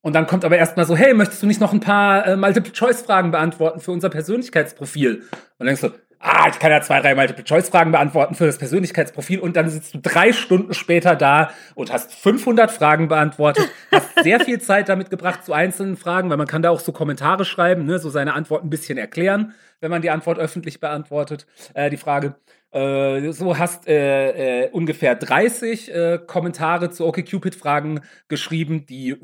Und 0.00 0.14
dann 0.14 0.26
kommt 0.26 0.44
aber 0.44 0.58
erstmal 0.58 0.84
so, 0.84 0.96
hey, 0.96 1.14
möchtest 1.14 1.42
du 1.42 1.46
nicht 1.46 1.60
noch 1.60 1.72
ein 1.72 1.80
paar 1.80 2.26
äh, 2.26 2.36
Multiple-Choice-Fragen 2.36 3.30
beantworten 3.30 3.80
für 3.80 3.92
unser 3.92 4.10
Persönlichkeitsprofil? 4.10 5.16
Und 5.16 5.30
dann 5.58 5.66
denkst 5.66 5.82
du, 5.82 5.92
ah, 6.22 6.48
ich 6.48 6.58
kann 6.58 6.70
ja 6.70 6.80
zwei, 6.80 7.00
drei 7.00 7.14
Multiple-Choice-Fragen 7.14 7.92
beantworten 7.92 8.34
für 8.34 8.46
das 8.46 8.56
Persönlichkeitsprofil 8.56 9.40
und 9.40 9.56
dann 9.56 9.68
sitzt 9.68 9.94
du 9.94 9.98
drei 9.98 10.32
Stunden 10.32 10.72
später 10.72 11.16
da 11.16 11.50
und 11.74 11.92
hast 11.92 12.14
500 12.14 12.70
Fragen 12.70 13.08
beantwortet, 13.08 13.68
hast 13.90 14.22
sehr 14.22 14.40
viel 14.40 14.60
Zeit 14.60 14.88
damit 14.88 15.10
gebracht 15.10 15.44
zu 15.44 15.52
einzelnen 15.52 15.96
Fragen, 15.96 16.30
weil 16.30 16.36
man 16.36 16.46
kann 16.46 16.62
da 16.62 16.70
auch 16.70 16.80
so 16.80 16.92
Kommentare 16.92 17.44
schreiben, 17.44 17.84
ne, 17.84 17.98
so 17.98 18.08
seine 18.08 18.34
Antwort 18.34 18.64
ein 18.64 18.70
bisschen 18.70 18.98
erklären, 18.98 19.52
wenn 19.80 19.90
man 19.90 20.00
die 20.00 20.10
Antwort 20.10 20.38
öffentlich 20.38 20.80
beantwortet, 20.80 21.46
äh, 21.74 21.90
die 21.90 21.96
Frage. 21.96 22.36
Äh, 22.70 23.32
so 23.32 23.58
hast 23.58 23.86
äh, 23.88 24.64
äh, 24.64 24.70
ungefähr 24.70 25.14
30 25.14 25.92
äh, 25.92 26.18
Kommentare 26.24 26.90
zu 26.90 27.06
OkCupid-Fragen 27.06 28.00
geschrieben, 28.28 28.86
die 28.86 29.18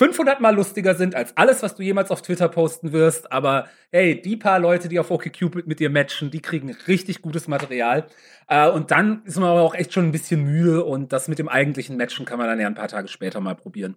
500 0.00 0.40
mal 0.40 0.54
lustiger 0.54 0.94
sind 0.94 1.14
als 1.14 1.36
alles, 1.36 1.62
was 1.62 1.74
du 1.74 1.82
jemals 1.82 2.10
auf 2.10 2.22
Twitter 2.22 2.48
posten 2.48 2.92
wirst. 2.92 3.30
Aber 3.30 3.68
hey, 3.92 4.18
die 4.18 4.38
paar 4.38 4.58
Leute, 4.58 4.88
die 4.88 4.98
auf 4.98 5.10
OkCupid 5.10 5.66
mit 5.66 5.78
dir 5.78 5.90
matchen, 5.90 6.30
die 6.30 6.40
kriegen 6.40 6.74
richtig 6.88 7.20
gutes 7.20 7.48
Material. 7.48 8.06
Äh, 8.48 8.70
und 8.70 8.92
dann 8.92 9.22
ist 9.26 9.38
man 9.38 9.50
aber 9.50 9.60
auch 9.60 9.74
echt 9.74 9.92
schon 9.92 10.06
ein 10.06 10.12
bisschen 10.12 10.42
müde 10.42 10.84
und 10.86 11.12
das 11.12 11.28
mit 11.28 11.38
dem 11.38 11.50
eigentlichen 11.50 11.98
Matchen 11.98 12.24
kann 12.24 12.38
man 12.38 12.46
dann 12.46 12.58
ja 12.58 12.66
ein 12.66 12.74
paar 12.74 12.88
Tage 12.88 13.08
später 13.08 13.40
mal 13.40 13.54
probieren. 13.54 13.96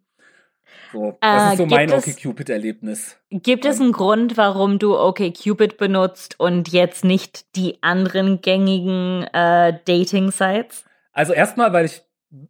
So, 0.91 1.17
das 1.21 1.41
äh, 1.41 1.51
ist 1.53 1.57
so 1.59 1.65
mein 1.67 1.89
OkCupid-Erlebnis. 1.89 3.17
Gibt 3.29 3.63
es 3.63 3.79
einen 3.79 3.93
Grund, 3.93 4.35
warum 4.35 4.79
du 4.79 4.99
OkCupid 4.99 5.77
benutzt 5.77 6.37
und 6.37 6.67
jetzt 6.67 7.05
nicht 7.05 7.55
die 7.55 7.81
anderen 7.81 8.41
gängigen 8.41 9.23
äh, 9.31 9.79
Dating-Sites? 9.85 10.83
Also 11.13 11.31
erstmal, 11.31 11.71
weil 11.71 11.85
ich 11.85 12.01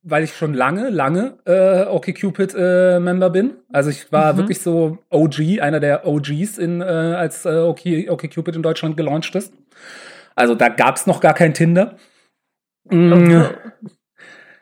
weil 0.02 0.24
ich 0.24 0.36
schon 0.36 0.54
lange, 0.54 0.90
lange 0.90 1.38
äh, 1.46 1.86
OkCupid-Member 1.86 3.28
äh, 3.28 3.30
bin. 3.30 3.52
Also 3.72 3.90
ich 3.90 4.12
war 4.12 4.34
mhm. 4.34 4.38
wirklich 4.38 4.62
so 4.62 5.00
OG, 5.10 5.60
einer 5.62 5.80
der 5.80 6.08
OGs, 6.08 6.58
in, 6.58 6.82
äh, 6.82 6.86
als 6.86 7.46
äh, 7.46 7.60
OkCupid 7.60 8.56
in 8.56 8.64
Deutschland 8.64 8.96
gelauncht 8.96 9.36
ist. 9.36 9.54
Also 10.36 10.56
da 10.56 10.70
gab 10.70 10.96
es 10.96 11.06
noch 11.06 11.20
gar 11.20 11.34
kein 11.34 11.54
Tinder. 11.54 11.98
Okay. 12.86 13.48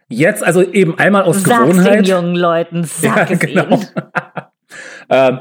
Jetzt, 0.09 0.43
also 0.43 0.61
eben 0.61 0.97
einmal 0.97 1.23
aus 1.23 1.43
Sag's 1.43 1.69
Gewohnheit. 1.69 1.99
Den 1.99 2.05
jungen 2.05 2.35
Leuten, 2.35 2.83
sag 2.85 3.29
ja, 3.29 3.35
es 3.35 3.39
genau. 3.39 3.79
ähm, 5.09 5.39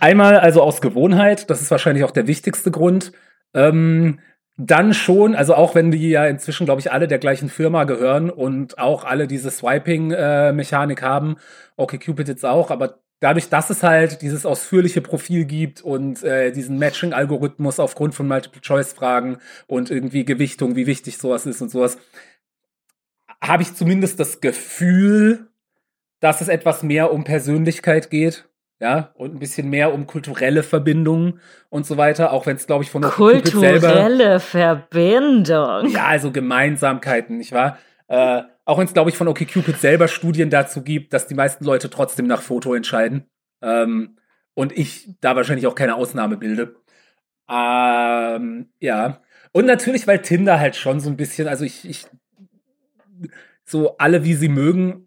einmal 0.00 0.38
also 0.38 0.62
aus 0.62 0.80
Gewohnheit, 0.80 1.50
das 1.50 1.62
ist 1.62 1.70
wahrscheinlich 1.70 2.04
auch 2.04 2.12
der 2.12 2.26
wichtigste 2.26 2.70
Grund. 2.70 3.12
Ähm, 3.54 4.20
dann 4.66 4.94
schon, 4.94 5.34
also 5.34 5.54
auch 5.54 5.74
wenn 5.74 5.90
die 5.90 6.10
ja 6.10 6.26
inzwischen, 6.26 6.66
glaube 6.66 6.80
ich, 6.80 6.92
alle 6.92 7.08
der 7.08 7.18
gleichen 7.18 7.48
Firma 7.48 7.84
gehören 7.84 8.30
und 8.30 8.78
auch 8.78 9.04
alle 9.04 9.26
diese 9.26 9.50
Swiping-Mechanik 9.50 11.02
äh, 11.02 11.04
haben, 11.04 11.36
okay, 11.76 11.98
Cupid 11.98 12.28
jetzt 12.28 12.44
auch, 12.44 12.70
aber 12.70 13.00
dadurch, 13.20 13.48
dass 13.48 13.70
es 13.70 13.82
halt 13.82 14.22
dieses 14.22 14.46
ausführliche 14.46 15.00
Profil 15.00 15.44
gibt 15.46 15.80
und 15.80 16.22
äh, 16.22 16.52
diesen 16.52 16.78
Matching-Algorithmus 16.78 17.80
aufgrund 17.80 18.14
von 18.14 18.28
Multiple-Choice-Fragen 18.28 19.38
und 19.66 19.90
irgendwie 19.90 20.24
Gewichtung, 20.24 20.76
wie 20.76 20.86
wichtig 20.86 21.18
sowas 21.18 21.46
ist 21.46 21.60
und 21.60 21.70
sowas, 21.70 21.98
habe 23.40 23.62
ich 23.62 23.74
zumindest 23.74 24.20
das 24.20 24.40
Gefühl, 24.40 25.48
dass 26.20 26.40
es 26.40 26.48
etwas 26.48 26.84
mehr 26.84 27.12
um 27.12 27.24
Persönlichkeit 27.24 28.10
geht. 28.10 28.48
Ja, 28.82 29.12
und 29.14 29.32
ein 29.32 29.38
bisschen 29.38 29.70
mehr 29.70 29.94
um 29.94 30.08
kulturelle 30.08 30.64
Verbindungen 30.64 31.38
und 31.68 31.86
so 31.86 31.98
weiter, 31.98 32.32
auch 32.32 32.46
wenn 32.46 32.56
es, 32.56 32.66
glaube 32.66 32.82
ich, 32.82 32.90
von 32.90 33.02
Kulturelle 33.02 33.78
selber, 33.78 34.40
Verbindung. 34.40 35.88
Ja, 35.88 36.06
also 36.06 36.32
Gemeinsamkeiten, 36.32 37.38
nicht 37.38 37.52
wahr? 37.52 37.78
Äh, 38.08 38.42
auch 38.64 38.78
wenn 38.78 38.86
es, 38.86 38.92
glaube 38.92 39.10
ich, 39.10 39.16
von 39.16 39.28
OkCupid 39.28 39.78
selber 39.78 40.08
Studien 40.08 40.50
dazu 40.50 40.82
gibt, 40.82 41.12
dass 41.12 41.28
die 41.28 41.36
meisten 41.36 41.64
Leute 41.64 41.90
trotzdem 41.90 42.26
nach 42.26 42.42
Foto 42.42 42.74
entscheiden. 42.74 43.26
Ähm, 43.62 44.16
und 44.54 44.76
ich 44.76 45.14
da 45.20 45.36
wahrscheinlich 45.36 45.68
auch 45.68 45.76
keine 45.76 45.94
Ausnahme 45.94 46.36
bilde. 46.36 46.74
Ähm, 47.48 48.72
ja. 48.80 49.20
Und 49.52 49.66
natürlich, 49.66 50.08
weil 50.08 50.22
Tinder 50.22 50.58
halt 50.58 50.74
schon 50.74 50.98
so 50.98 51.08
ein 51.08 51.16
bisschen, 51.16 51.46
also 51.46 51.64
ich, 51.64 51.88
ich 51.88 52.06
so 53.64 53.96
alle 53.98 54.24
wie 54.24 54.34
sie 54.34 54.48
mögen. 54.48 55.06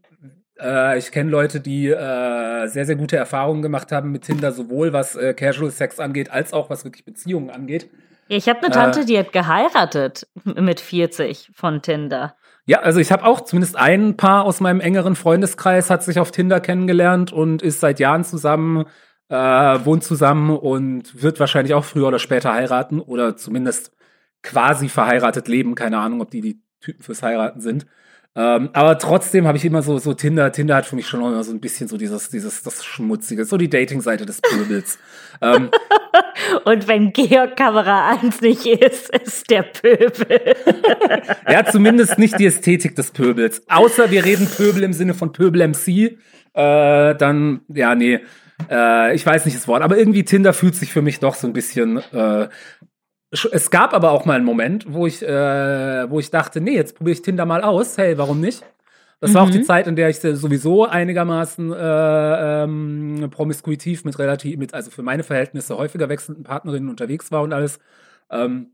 Äh, 0.60 0.98
ich 0.98 1.12
kenne 1.12 1.30
Leute, 1.30 1.60
die 1.60 1.88
äh, 1.88 2.68
sehr, 2.68 2.86
sehr 2.86 2.96
gute 2.96 3.18
Erfahrungen 3.18 3.62
gemacht 3.62 3.92
haben 3.92 4.12
mit 4.12 4.24
Tinder, 4.24 4.52
sowohl 4.52 4.94
was 4.94 5.16
äh, 5.16 5.34
Casual 5.34 5.72
Sex 5.72 6.00
angeht, 6.00 6.32
als 6.32 6.54
auch 6.54 6.70
was 6.70 6.86
wirklich 6.86 7.06
Beziehungen 7.06 7.50
angeht. 7.50 7.90
Ich 8.28 8.50
habe 8.50 8.60
eine 8.64 8.72
Tante, 8.72 9.02
äh, 9.02 9.06
die 9.06 9.18
hat 9.20 9.32
geheiratet 9.34 10.28
mit 10.44 10.80
40 10.80 11.52
von 11.54 11.82
Tinder. 11.82 12.36
Ja, 12.66 12.80
also 12.80 13.00
ich 13.00 13.12
habe 13.12 13.26
auch 13.26 13.42
zumindest 13.42 13.76
ein 13.76 14.18
Paar 14.18 14.46
aus 14.46 14.60
meinem 14.60 14.80
engeren 14.80 15.16
Freundeskreis 15.16 15.92
hat 15.92 16.04
sich 16.04 16.20
auf 16.20 16.32
Tinder 16.32 16.60
kennengelernt 16.60 17.32
und 17.32 17.62
ist 17.62 17.80
seit 17.80 18.00
Jahren 18.00 18.24
zusammen, 18.24 18.86
äh, 19.30 19.36
wohnt 19.36 20.04
zusammen 20.04 20.58
und 20.58 21.22
wird 21.22 21.40
wahrscheinlich 21.40 21.76
auch 21.76 21.86
früher 21.86 22.08
oder 22.08 22.18
später 22.18 22.54
heiraten 22.54 23.00
oder 23.00 23.38
zumindest 23.38 23.92
quasi 24.42 24.90
verheiratet 24.90 25.48
leben. 25.48 25.76
Keine 25.76 26.00
Ahnung, 26.00 26.22
ob 26.22 26.32
die 26.32 26.42
die 26.42 26.62
Typen 26.82 27.04
fürs 27.04 27.22
Heiraten 27.22 27.62
sind. 27.62 27.86
Ähm, 28.38 28.70
aber 28.74 28.98
trotzdem 28.98 29.48
habe 29.48 29.58
ich 29.58 29.64
immer 29.64 29.82
so, 29.82 29.98
so 29.98 30.14
Tinder, 30.14 30.52
Tinder 30.52 30.76
hat 30.76 30.86
für 30.86 30.98
mich 30.98 31.08
schon 31.08 31.22
immer 31.22 31.44
so 31.44 31.54
ein 31.54 31.62
bisschen 31.62 31.88
so 31.88 31.98
dieses, 31.98 32.30
dieses, 32.30 32.64
das 32.64 32.84
Schmutzige, 32.84 33.46
so 33.46 33.56
die 33.56 33.70
Dating-Seite 33.70 34.26
des 34.26 34.42
Pöbels. 34.42 35.00
ähm, 35.42 35.70
Und 36.66 36.88
wenn 36.88 37.14
Georg 37.14 37.56
Kamera 37.56 38.10
1 38.22 38.42
nicht 38.42 38.66
ist, 38.66 39.10
ist 39.16 39.50
der 39.50 39.64
Pöbel. 39.64 40.56
ja, 41.50 41.66
zumindest 41.66 42.20
nicht 42.20 42.38
die 42.38 42.46
Ästhetik 42.46 42.96
des 42.96 43.12
Pöbels. 43.12 43.64
Außer 43.70 44.12
wir 44.12 44.26
reden 44.26 44.48
Pöbel 44.48 44.84
im 44.84 44.94
Sinne 44.94 45.14
von 45.14 45.32
Pöbel 45.32 45.68
MC, 45.68 45.88
äh, 45.88 47.16
dann, 47.16 47.62
ja, 47.70 47.96
nee. 47.96 48.20
Äh, 48.70 49.16
ich 49.16 49.26
weiß 49.26 49.46
nicht 49.46 49.58
das 49.58 49.68
Wort, 49.68 49.82
aber 49.82 49.98
irgendwie 49.98 50.24
Tinder 50.24 50.54
fühlt 50.54 50.76
sich 50.76 50.92
für 50.92 51.02
mich 51.02 51.20
doch 51.20 51.36
so 51.36 51.48
ein 51.48 51.54
bisschen 51.54 51.98
äh, 52.14 52.48
es 53.52 53.72
gab 53.72 53.94
aber 53.94 54.12
auch 54.12 54.26
mal 54.26 54.36
einen 54.36 54.46
Moment, 54.46 54.86
wo 54.88 55.08
ich, 55.08 55.22
äh, 55.22 56.10
wo 56.10 56.20
ich 56.20 56.32
dachte, 56.32 56.62
nee, 56.62 56.76
jetzt 56.76 56.96
probiere 56.96 57.14
ich 57.14 57.22
Tinder 57.22 57.46
mal 57.46 57.62
aus. 57.62 57.98
Hey, 57.98 58.18
warum 58.18 58.40
nicht? 58.40 58.64
Das 59.20 59.32
mhm. 59.32 59.36
war 59.36 59.44
auch 59.44 59.50
die 59.50 59.60
mhm. 59.60 59.64
Zeit, 59.64 59.88
in 59.88 59.96
der 59.96 60.10
ich 60.10 60.20
sowieso 60.20 60.86
einigermaßen 60.86 61.72
äh, 61.72 62.64
ähm, 62.64 63.28
promiskuitiv 63.32 64.06
mit 64.06 64.20
relativ, 64.20 64.58
mit, 64.58 64.74
also 64.74 64.92
für 64.92 65.04
meine 65.04 65.24
Verhältnisse 65.24 65.78
häufiger 65.78 66.10
wechselnden 66.10 66.44
Partnerinnen 66.44 66.90
unterwegs 66.90 67.32
war 67.32 67.42
und 67.42 67.54
alles. 67.54 67.80
Ähm, 68.30 68.72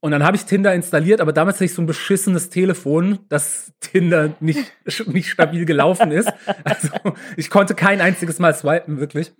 und 0.00 0.12
dann 0.12 0.22
habe 0.22 0.36
ich 0.36 0.44
Tinder 0.44 0.74
installiert, 0.74 1.20
aber 1.20 1.32
damals 1.32 1.56
hatte 1.56 1.64
ich 1.64 1.74
so 1.74 1.82
ein 1.82 1.86
beschissenes 1.86 2.50
Telefon, 2.50 3.20
dass 3.28 3.72
Tinder 3.80 4.34
nicht, 4.40 4.72
nicht 5.06 5.30
stabil 5.30 5.64
gelaufen 5.64 6.12
ist. 6.12 6.32
Also 6.64 6.90
ich 7.36 7.50
konnte 7.50 7.74
kein 7.74 8.00
einziges 8.00 8.38
Mal 8.38 8.54
swipen, 8.54 9.00
wirklich. 9.00 9.32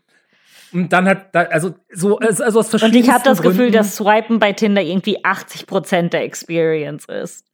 Und 0.72 0.92
dann 0.92 1.06
hat, 1.06 1.34
da, 1.34 1.42
also 1.42 1.74
so, 1.92 2.18
also 2.18 2.44
aus 2.44 2.68
verschiedenen 2.68 2.96
Und 2.96 3.04
ich 3.04 3.10
habe 3.12 3.24
das 3.24 3.40
Gründen, 3.40 3.58
Gefühl, 3.58 3.70
dass 3.70 3.96
Swipen 3.96 4.38
bei 4.38 4.52
Tinder 4.52 4.82
irgendwie 4.82 5.24
80 5.24 5.66
Prozent 5.66 6.12
der 6.12 6.22
Experience 6.22 7.06
ist. 7.06 7.44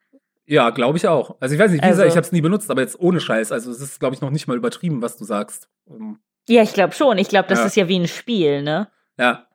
Ja, 0.47 0.71
glaube 0.71 0.99
ich 0.99 1.07
auch. 1.07 1.37
Also 1.41 1.55
ich 1.55 1.61
weiß 1.61 1.71
nicht, 1.71 1.83
wie 1.83 1.87
also, 1.87 2.03
gesagt, 2.03 2.11
ich 2.11 2.17
habe 2.17 2.27
es 2.27 2.33
nie 2.33 2.41
benutzt, 2.41 2.71
aber 2.71 2.81
jetzt 2.81 2.99
ohne 2.99 3.21
Scheiß. 3.21 3.53
Also 3.53 3.71
es 3.71 3.81
ist, 3.81 4.01
glaube 4.01 4.15
ich, 4.15 4.21
noch 4.21 4.31
nicht 4.31 4.47
mal 4.49 4.57
übertrieben, 4.57 5.03
was 5.03 5.17
du 5.17 5.25
sagst. 5.25 5.69
Ähm, 5.89 6.19
ja, 6.49 6.63
ich 6.63 6.75
glaube 6.75 6.95
schon. 6.95 7.19
Ich 7.19 7.29
glaube, 7.29 7.49
das 7.49 7.61
ja. 7.61 7.67
ist 7.67 7.77
ja 7.77 7.89
wie 7.89 7.99
ein 7.99 8.09
Spiel, 8.09 8.63
ne? 8.63 8.89
Ja. 9.19 9.47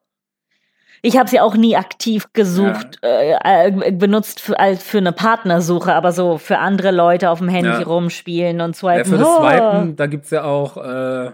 Ich 1.01 1.17
habe 1.17 1.29
sie 1.29 1.39
auch 1.39 1.55
nie 1.55 1.75
aktiv 1.75 2.27
gesucht, 2.33 2.99
ja. 3.03 3.09
äh, 3.09 3.67
äh 3.67 3.91
benutzt 3.91 4.39
für, 4.39 4.59
als 4.59 4.83
für 4.83 4.97
eine 4.97 5.11
Partnersuche, 5.11 5.93
aber 5.93 6.11
so 6.11 6.37
für 6.37 6.57
andere 6.57 6.91
Leute 6.91 7.29
auf 7.29 7.39
dem 7.39 7.49
Handy 7.49 7.69
ja. 7.69 7.83
rumspielen 7.83 8.61
und 8.61 8.75
swipen. 8.75 8.97
Ja, 8.97 9.03
für 9.03 9.17
das 9.17 9.35
Swipen, 9.37 9.95
da 9.95 10.07
gibt's 10.07 10.31
ja 10.31 10.43
auch 10.43 10.77
äh? 10.77 11.31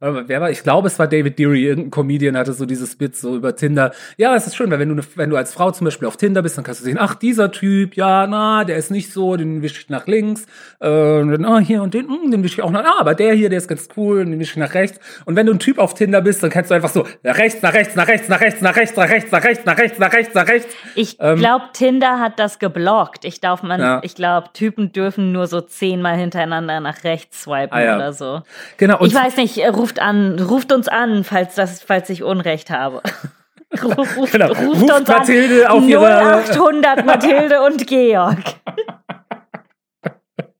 Ich 0.00 0.62
glaube, 0.62 0.86
es 0.86 0.96
war 1.00 1.08
David 1.08 1.40
Deary, 1.40 1.64
irgendein 1.64 1.90
Comedian 1.90 2.36
hatte 2.36 2.52
so 2.52 2.66
dieses 2.66 2.94
Bit 2.94 3.16
so 3.16 3.34
über 3.34 3.56
Tinder. 3.56 3.92
Ja, 4.16 4.36
es 4.36 4.46
ist 4.46 4.54
schön, 4.54 4.70
weil 4.70 4.78
wenn 4.78 4.96
du, 4.96 5.02
wenn 5.16 5.28
du 5.28 5.36
als 5.36 5.52
Frau 5.52 5.72
zum 5.72 5.86
Beispiel 5.86 6.06
auf 6.06 6.16
Tinder 6.16 6.40
bist, 6.40 6.56
dann 6.56 6.64
kannst 6.64 6.80
du 6.80 6.84
sehen, 6.84 6.98
ach, 7.00 7.16
dieser 7.16 7.50
Typ, 7.50 7.96
ja, 7.96 8.28
na, 8.28 8.62
der 8.62 8.76
ist 8.76 8.92
nicht 8.92 9.12
so, 9.12 9.36
den 9.36 9.60
wische 9.60 9.80
ich 9.80 9.88
nach 9.88 10.06
links, 10.06 10.46
äh, 10.80 10.88
und 10.88 11.32
dann, 11.32 11.44
ah, 11.44 11.58
hier 11.58 11.82
und 11.82 11.94
den, 11.94 12.06
mh, 12.06 12.30
den 12.30 12.44
wische 12.44 12.60
ich 12.60 12.62
auch 12.62 12.70
nach, 12.70 12.84
ah, 12.84 13.00
aber 13.00 13.16
der 13.16 13.34
hier, 13.34 13.48
der 13.48 13.58
ist 13.58 13.66
ganz 13.66 13.88
cool, 13.96 14.24
den 14.24 14.38
wische 14.38 14.52
ich 14.52 14.56
nach 14.58 14.74
rechts. 14.74 15.00
Und 15.24 15.34
wenn 15.34 15.46
du 15.46 15.52
ein 15.52 15.58
Typ 15.58 15.78
auf 15.78 15.94
Tinder 15.94 16.20
bist, 16.20 16.44
dann 16.44 16.50
kannst 16.50 16.70
du 16.70 16.76
einfach 16.76 16.90
so 16.90 17.04
nach 17.24 17.36
rechts, 17.36 17.60
nach 17.62 17.74
rechts, 17.74 17.96
nach 17.96 18.06
rechts, 18.06 18.28
nach 18.28 18.40
rechts, 18.40 18.60
nach 18.60 18.76
rechts, 18.76 18.94
nach 18.94 19.08
rechts, 19.10 19.32
nach 19.32 19.44
rechts, 19.44 19.64
nach 19.64 19.78
rechts, 19.78 19.98
nach 19.98 20.12
rechts, 20.12 20.34
nach 20.34 20.46
rechts. 20.46 20.76
Ich 20.94 21.16
ähm, 21.18 21.38
glaube, 21.38 21.64
Tinder 21.72 22.20
hat 22.20 22.38
das 22.38 22.60
geblockt. 22.60 23.24
Ich 23.24 23.40
darf 23.40 23.64
man, 23.64 24.00
ich 24.04 24.14
glaube, 24.14 24.50
Typen 24.52 24.92
dürfen 24.92 25.32
nur 25.32 25.48
so 25.48 25.60
zehnmal 25.60 26.16
hintereinander 26.16 26.78
nach 26.78 27.02
rechts 27.02 27.42
swipen 27.42 27.76
ah, 27.76 27.96
oder 27.96 28.12
so. 28.12 28.42
Genau. 28.76 29.04
ich 29.04 29.12
weiß 29.12 29.36
nicht, 29.38 29.58
ruft 29.88 30.00
an, 30.00 30.38
ruft 30.38 30.68
ruft 30.68 30.72
uns 30.72 30.88
an, 30.88 31.24
falls, 31.24 31.54
das, 31.54 31.82
falls 31.82 32.10
ich 32.10 32.22
Unrecht 32.22 32.70
habe. 32.70 33.00
Ruf, 33.82 34.32
genau. 34.32 34.48
Ruft, 34.48 34.62
ruft 34.62 34.92
uns 34.92 35.08
Mathilde 35.08 35.68
an. 35.68 35.76
auf 35.76 35.84
0800 35.84 37.04
Mathilde 37.04 37.62
und 37.62 37.86
Georg. 37.86 38.38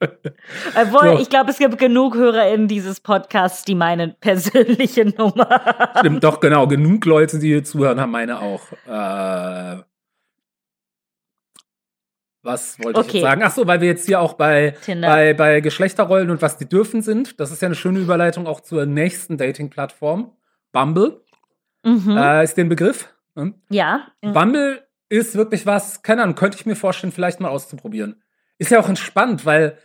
Obwohl, 0.80 1.16
so. 1.16 1.18
ich 1.22 1.28
glaube, 1.28 1.50
es 1.50 1.58
gibt 1.58 1.78
genug 1.78 2.14
Hörer 2.14 2.48
in 2.52 2.68
dieses 2.68 3.00
Podcasts, 3.00 3.64
die 3.64 3.74
meine 3.74 4.08
persönliche 4.08 5.04
Nummer 5.06 5.60
Stimmt, 5.98 6.22
doch, 6.22 6.38
genau. 6.38 6.66
Genug 6.68 7.04
Leute, 7.04 7.38
die 7.38 7.48
hier 7.48 7.64
zuhören, 7.64 8.00
haben 8.00 8.12
meine 8.12 8.40
auch. 8.40 8.62
Äh, 8.86 9.82
was 12.42 12.78
wollte 12.82 13.00
okay. 13.00 13.08
ich 13.08 13.14
jetzt 13.14 13.22
sagen? 13.22 13.42
Ach 13.44 13.50
so, 13.50 13.66
weil 13.66 13.80
wir 13.80 13.88
jetzt 13.88 14.06
hier 14.06 14.20
auch 14.20 14.34
bei, 14.34 14.74
bei, 14.86 15.34
bei 15.34 15.60
Geschlechterrollen 15.60 16.30
und 16.30 16.40
was 16.40 16.56
die 16.56 16.68
dürfen 16.68 17.02
sind. 17.02 17.40
Das 17.40 17.50
ist 17.50 17.62
ja 17.62 17.66
eine 17.66 17.74
schöne 17.74 17.98
Überleitung 17.98 18.46
auch 18.46 18.60
zur 18.60 18.86
nächsten 18.86 19.36
Dating-Plattform. 19.36 20.32
Bumble 20.72 21.20
mhm. 21.84 22.16
äh, 22.16 22.44
ist 22.44 22.56
den 22.56 22.68
Begriff. 22.68 23.12
Hm? 23.34 23.54
Ja. 23.70 24.06
Bumble 24.20 24.86
ist 25.08 25.34
wirklich 25.34 25.66
was, 25.66 26.02
keine 26.02 26.22
Ahnung, 26.22 26.34
könnte 26.34 26.58
ich 26.58 26.66
mir 26.66 26.76
vorstellen, 26.76 27.12
vielleicht 27.12 27.40
mal 27.40 27.48
auszuprobieren. 27.48 28.22
Ist 28.58 28.70
ja 28.70 28.80
auch 28.80 28.88
entspannt, 28.88 29.46
weil, 29.46 29.78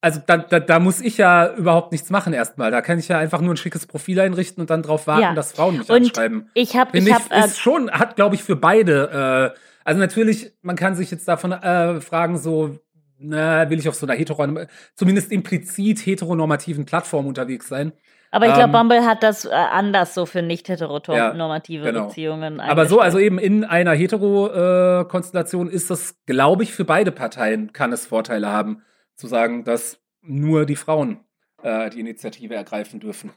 also 0.00 0.20
da, 0.26 0.38
da, 0.38 0.60
da 0.60 0.78
muss 0.78 1.00
ich 1.00 1.18
ja 1.18 1.54
überhaupt 1.54 1.92
nichts 1.92 2.10
machen 2.10 2.32
erstmal. 2.32 2.70
Da 2.70 2.80
kann 2.80 2.98
ich 2.98 3.08
ja 3.08 3.18
einfach 3.18 3.40
nur 3.40 3.54
ein 3.54 3.56
schickes 3.56 3.86
Profil 3.86 4.20
einrichten 4.20 4.60
und 4.60 4.70
dann 4.70 4.82
drauf 4.82 5.06
warten, 5.06 5.22
ja. 5.22 5.34
dass 5.34 5.52
Frauen 5.52 5.78
mich 5.78 5.90
und 5.90 5.96
anschreiben. 5.96 6.50
Ich 6.54 6.76
habe, 6.76 6.96
ich, 6.96 7.06
ich 7.06 7.12
hab, 7.12 7.30
äh, 7.32 7.44
ist 7.44 7.58
schon, 7.58 7.90
hat 7.90 8.16
glaube 8.16 8.34
ich 8.34 8.42
für 8.42 8.56
beide 8.56 9.54
äh, 9.56 9.58
also 9.84 10.00
natürlich, 10.00 10.52
man 10.62 10.76
kann 10.76 10.94
sich 10.94 11.10
jetzt 11.10 11.26
davon 11.26 11.52
äh, 11.52 12.00
fragen, 12.00 12.38
so, 12.38 12.78
na, 13.18 13.68
will 13.70 13.78
ich 13.78 13.88
auf 13.88 13.94
so 13.94 14.06
einer 14.06 14.16
heteronorm 14.16 14.66
zumindest 14.94 15.30
implizit 15.32 16.04
heteronormativen 16.04 16.84
Plattform 16.86 17.26
unterwegs 17.26 17.68
sein. 17.68 17.92
Aber 18.32 18.46
ich 18.46 18.54
glaube, 18.54 18.66
ähm, 18.66 18.72
Bumble 18.72 19.04
hat 19.04 19.22
das 19.22 19.44
äh, 19.44 19.50
anders 19.50 20.14
so 20.14 20.24
für 20.24 20.40
nicht 20.40 20.68
heteronormative 20.68 21.84
ja, 21.84 21.90
genau. 21.90 22.06
Beziehungen. 22.06 22.60
Aber 22.60 22.86
so, 22.86 23.00
also 23.00 23.18
eben 23.18 23.38
in 23.38 23.64
einer 23.64 23.92
hetero-Konstellation 23.92 25.68
äh, 25.68 25.72
ist 25.72 25.90
das, 25.90 26.16
glaube 26.26 26.62
ich, 26.62 26.72
für 26.72 26.84
beide 26.84 27.10
Parteien 27.10 27.72
kann 27.72 27.92
es 27.92 28.06
Vorteile 28.06 28.48
haben, 28.48 28.82
zu 29.16 29.26
sagen, 29.26 29.64
dass 29.64 30.00
nur 30.22 30.64
die 30.64 30.76
Frauen 30.76 31.20
äh, 31.62 31.90
die 31.90 32.00
Initiative 32.00 32.54
ergreifen 32.54 33.00
dürfen. 33.00 33.32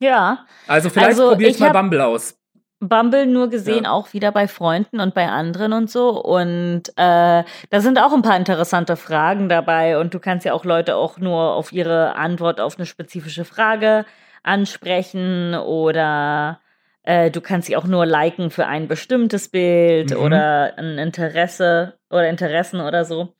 Ja. 0.00 0.46
Also 0.66 0.90
vielleicht 0.90 1.10
Also, 1.10 1.30
probiere 1.30 1.50
ich, 1.50 1.56
ich 1.56 1.60
mal 1.60 1.70
Bumble 1.70 2.04
aus. 2.04 2.38
Bumble 2.80 3.26
nur 3.26 3.48
gesehen, 3.48 3.84
Ja. 3.84 3.90
auch 3.92 4.12
wieder 4.12 4.32
bei 4.32 4.46
Freunden 4.48 5.00
und 5.00 5.14
bei 5.14 5.26
anderen 5.28 5.72
und 5.72 5.90
so. 5.90 6.10
Und 6.22 6.88
äh, 6.96 7.42
da 7.70 7.80
sind 7.80 7.98
auch 7.98 8.12
ein 8.12 8.22
paar 8.22 8.36
interessante 8.36 8.96
Fragen 8.96 9.48
dabei. 9.48 9.98
Und 9.98 10.12
du 10.12 10.18
kannst 10.20 10.44
ja 10.44 10.52
auch 10.52 10.64
Leute 10.64 10.96
auch 10.96 11.18
nur 11.18 11.54
auf 11.54 11.72
ihre 11.72 12.14
Antwort 12.16 12.60
auf 12.60 12.76
eine 12.76 12.84
spezifische 12.86 13.44
Frage 13.46 14.04
ansprechen 14.42 15.54
oder 15.54 16.60
äh, 17.02 17.30
du 17.30 17.40
kannst 17.40 17.66
sie 17.68 17.76
auch 17.76 17.84
nur 17.84 18.04
liken 18.06 18.50
für 18.50 18.66
ein 18.66 18.88
bestimmtes 18.88 19.48
Bild 19.48 20.10
Mhm. 20.10 20.16
oder 20.22 20.72
ein 20.78 20.98
Interesse 20.98 21.94
oder 22.10 22.28
Interessen 22.28 22.80
oder 22.80 23.04
so. 23.04 23.34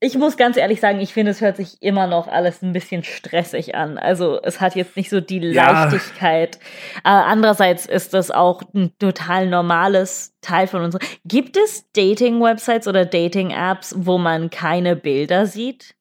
Ich 0.00 0.18
muss 0.18 0.36
ganz 0.36 0.56
ehrlich 0.58 0.80
sagen, 0.80 1.00
ich 1.00 1.14
finde, 1.14 1.30
es 1.30 1.40
hört 1.40 1.56
sich 1.56 1.80
immer 1.80 2.06
noch 2.06 2.28
alles 2.28 2.60
ein 2.62 2.72
bisschen 2.72 3.04
stressig 3.04 3.74
an. 3.74 3.96
Also 3.96 4.38
es 4.42 4.60
hat 4.60 4.76
jetzt 4.76 4.96
nicht 4.96 5.08
so 5.08 5.20
die 5.20 5.38
Ja. 5.38 5.84
Leichtigkeit. 5.84 6.56
Äh, 7.04 7.08
andererseits 7.08 7.86
ist 7.86 8.12
das 8.12 8.30
auch 8.30 8.62
ein 8.74 8.92
total 8.98 9.46
normales 9.46 10.34
Teil 10.42 10.66
von 10.66 10.82
uns. 10.82 10.98
Gibt 11.24 11.56
es 11.56 11.90
Dating-Websites 11.92 12.86
oder 12.86 13.06
Dating-Apps, 13.06 13.94
wo 13.98 14.18
man 14.18 14.50
keine 14.50 14.94
Bilder 14.94 15.46
sieht? 15.46 15.93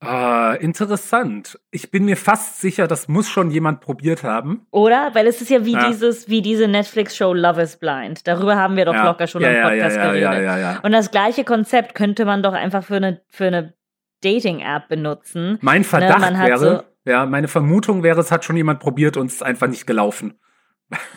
Ah, 0.00 0.54
interessant. 0.58 1.60
Ich 1.70 1.90
bin 1.90 2.06
mir 2.06 2.16
fast 2.16 2.60
sicher, 2.60 2.88
das 2.88 3.06
muss 3.06 3.28
schon 3.28 3.50
jemand 3.50 3.82
probiert 3.82 4.24
haben. 4.24 4.66
Oder? 4.70 5.10
Weil 5.14 5.26
es 5.26 5.42
ist 5.42 5.50
ja 5.50 5.66
wie 5.66 5.74
Ja. 5.74 5.88
dieses, 5.88 6.28
wie 6.28 6.40
diese 6.40 6.68
Netflix-Show 6.68 7.34
Love 7.34 7.60
is 7.60 7.76
Blind. 7.76 8.26
Darüber 8.26 8.56
haben 8.56 8.76
wir 8.76 8.86
doch 8.86 8.94
ja. 8.94 9.04
locker 9.04 9.26
schon 9.26 9.42
ja, 9.42 9.50
im 9.50 9.62
Podcast 9.62 9.96
ja, 9.96 10.02
ja, 10.04 10.10
geredet. 10.10 10.22
ja, 10.22 10.40
ja, 10.40 10.58
ja. 10.58 10.80
Und 10.82 10.92
das 10.92 11.10
gleiche 11.10 11.44
Konzept 11.44 11.94
könnte 11.94 12.24
man 12.24 12.42
doch 12.42 12.54
einfach 12.54 12.82
für 12.82 12.96
eine, 12.96 13.20
für 13.28 13.46
eine 13.46 13.74
Dating-App 14.22 14.88
benutzen. 14.88 15.58
Mein 15.60 15.84
Verdacht 15.84 16.20
man 16.20 16.38
hat 16.38 16.48
wäre, 16.48 16.84
ja, 17.04 17.26
meine 17.26 17.48
Vermutung 17.48 18.02
wäre, 18.02 18.20
es 18.20 18.32
hat 18.32 18.44
schon 18.44 18.56
jemand 18.56 18.80
probiert 18.80 19.18
und 19.18 19.26
es 19.26 19.34
ist 19.34 19.42
einfach 19.42 19.66
nicht 19.66 19.86
gelaufen. 19.86 20.40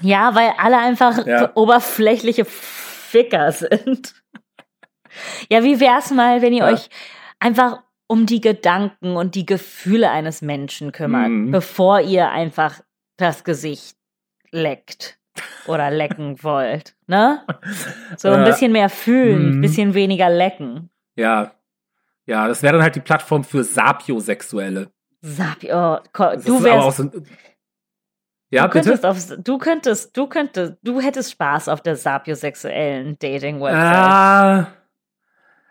Ja, 0.01 0.35
weil 0.35 0.51
alle 0.57 0.77
einfach 0.77 1.17
oberflächliche 1.55 2.45
Ficker 2.45 3.51
sind. 3.51 4.13
Ja, 5.49 5.63
wie 5.63 5.79
wär's 5.79 6.11
mal, 6.11 6.41
wenn 6.41 6.53
ihr 6.53 6.65
euch 6.65 6.89
einfach 7.39 7.81
um 8.07 8.25
die 8.25 8.41
Gedanken 8.41 9.15
und 9.15 9.35
die 9.35 9.45
Gefühle 9.45 10.11
eines 10.11 10.41
Menschen 10.41 10.91
kümmert, 10.91 11.29
Mhm. 11.29 11.51
bevor 11.51 12.01
ihr 12.01 12.29
einfach 12.31 12.81
das 13.17 13.43
Gesicht 13.43 13.95
leckt 14.51 15.17
oder 15.67 15.89
lecken 15.91 16.37
wollt, 16.43 16.95
ne? 17.07 17.41
So 18.17 18.29
ein 18.29 18.43
bisschen 18.43 18.71
mehr 18.71 18.89
fühlen, 18.89 19.49
ein 19.51 19.57
mhm. 19.57 19.61
bisschen 19.61 19.93
weniger 19.93 20.29
lecken. 20.29 20.89
Ja. 21.15 21.53
Ja, 22.25 22.47
das 22.47 22.63
wäre 22.63 22.73
dann 22.73 22.83
halt 22.83 22.95
die 22.95 23.01
Plattform 23.01 23.43
für 23.43 23.63
Sapiosexuelle. 23.63 24.89
Sapi, 25.21 25.71
oh, 25.73 25.97
du 26.13 26.63
wärst, 26.63 26.97
so, 26.97 27.11
ja, 28.49 28.67
du 28.67 28.73
bitte? 28.73 28.97
könntest 28.97 29.05
auf, 29.05 29.37
du 29.43 29.57
könntest, 29.57 30.15
du 30.17 30.27
könntest, 30.27 30.75
du 30.83 31.01
hättest 31.01 31.31
Spaß 31.31 31.69
auf 31.69 31.81
der 31.81 31.95
sapiosexuellen 31.95 33.17
Dating-Website. 33.19 33.95
Ah, 33.95 34.67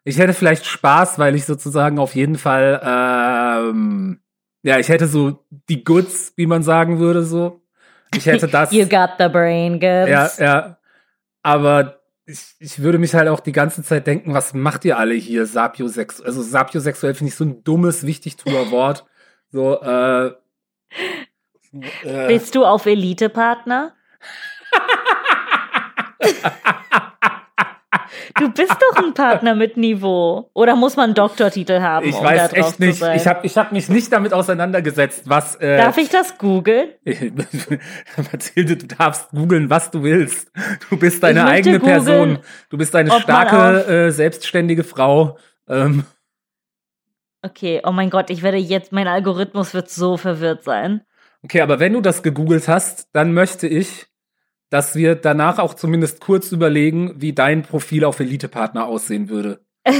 ich 0.04 0.18
hätte 0.18 0.32
vielleicht 0.32 0.66
Spaß, 0.66 1.18
weil 1.18 1.34
ich 1.34 1.44
sozusagen 1.44 1.98
auf 1.98 2.14
jeden 2.14 2.36
Fall, 2.36 2.80
ähm, 2.84 4.20
ja, 4.62 4.78
ich 4.78 4.88
hätte 4.88 5.06
so 5.06 5.44
die 5.68 5.84
Goods, 5.84 6.32
wie 6.36 6.46
man 6.46 6.62
sagen 6.62 6.98
würde, 6.98 7.24
so. 7.24 7.62
Ich 8.14 8.26
hätte 8.26 8.48
das. 8.52 8.72
You 8.72 8.86
got 8.86 9.10
the 9.18 9.28
brain 9.28 9.80
ja, 9.80 10.24
goods. 10.24 10.38
ja. 10.38 10.78
Aber 11.42 12.00
ich, 12.26 12.54
ich 12.58 12.80
würde 12.80 12.98
mich 12.98 13.14
halt 13.14 13.28
auch 13.28 13.40
die 13.40 13.52
ganze 13.52 13.82
Zeit 13.82 14.06
denken, 14.06 14.34
was 14.34 14.54
macht 14.54 14.84
ihr 14.84 14.98
alle 14.98 15.14
hier 15.14 15.46
sapiosexuell? 15.46 16.26
Also 16.26 16.42
sapiosexuell 16.42 17.14
finde 17.14 17.30
ich 17.30 17.36
so 17.36 17.44
ein 17.44 17.64
dummes, 17.64 18.06
wichtigtuer 18.06 18.70
Wort. 18.70 19.04
So, 19.50 19.80
äh, 19.80 20.32
äh 22.02 22.28
Bist 22.28 22.54
du 22.54 22.64
auf 22.64 22.86
Elite-Partner? 22.86 23.94
Du 28.38 28.50
bist 28.50 28.70
doch 28.72 29.02
ein 29.02 29.14
Partner 29.14 29.54
mit 29.54 29.76
Niveau. 29.76 30.50
Oder 30.54 30.76
muss 30.76 30.96
man 30.96 31.06
einen 31.06 31.14
Doktortitel 31.14 31.80
haben, 31.80 32.06
ich 32.06 32.14
um 32.14 32.22
da 32.24 32.30
weiß 32.30 32.50
drauf 32.50 32.68
echt 32.70 32.80
nicht. 32.80 33.02
Ich 33.02 33.26
habe 33.26 33.46
ich 33.46 33.56
hab 33.56 33.72
mich 33.72 33.88
nicht 33.88 34.12
damit 34.12 34.32
auseinandergesetzt, 34.32 35.28
was. 35.28 35.56
Äh, 35.56 35.76
Darf 35.76 35.98
ich 35.98 36.08
das 36.08 36.38
googeln? 36.38 36.90
Mathilde, 38.16 38.76
du 38.76 38.86
darfst 38.86 39.30
googeln, 39.30 39.68
was 39.70 39.90
du 39.90 40.02
willst. 40.02 40.50
Du 40.90 40.96
bist 40.98 41.22
deine 41.22 41.44
eigene 41.46 41.78
googeln, 41.80 42.04
Person. 42.04 42.38
Du 42.70 42.78
bist 42.78 42.94
eine 42.96 43.10
starke, 43.12 43.86
äh, 43.86 44.10
selbstständige 44.10 44.84
Frau. 44.84 45.36
Ähm, 45.68 46.04
Okay, 47.44 47.82
oh 47.84 47.90
mein 47.90 48.08
Gott, 48.08 48.30
ich 48.30 48.42
werde 48.44 48.56
jetzt, 48.56 48.92
mein 48.92 49.08
Algorithmus 49.08 49.74
wird 49.74 49.90
so 49.90 50.16
verwirrt 50.16 50.62
sein. 50.62 51.02
okay, 51.42 51.60
aber 51.60 51.80
wenn 51.80 51.92
du 51.92 52.00
das 52.00 52.22
gegoogelt 52.22 52.68
hast, 52.68 53.08
dann 53.14 53.32
möchte 53.32 53.66
ich, 53.66 54.06
dass 54.72 54.94
wir 54.94 55.16
danach 55.16 55.58
auch 55.58 55.74
zumindest 55.74 56.22
kurz 56.22 56.50
überlegen, 56.50 57.20
wie 57.20 57.34
dein 57.34 57.60
Profil 57.60 58.06
auf 58.06 58.20
Elite-Partner 58.20 58.86
aussehen 58.86 59.28
würde. 59.28 59.60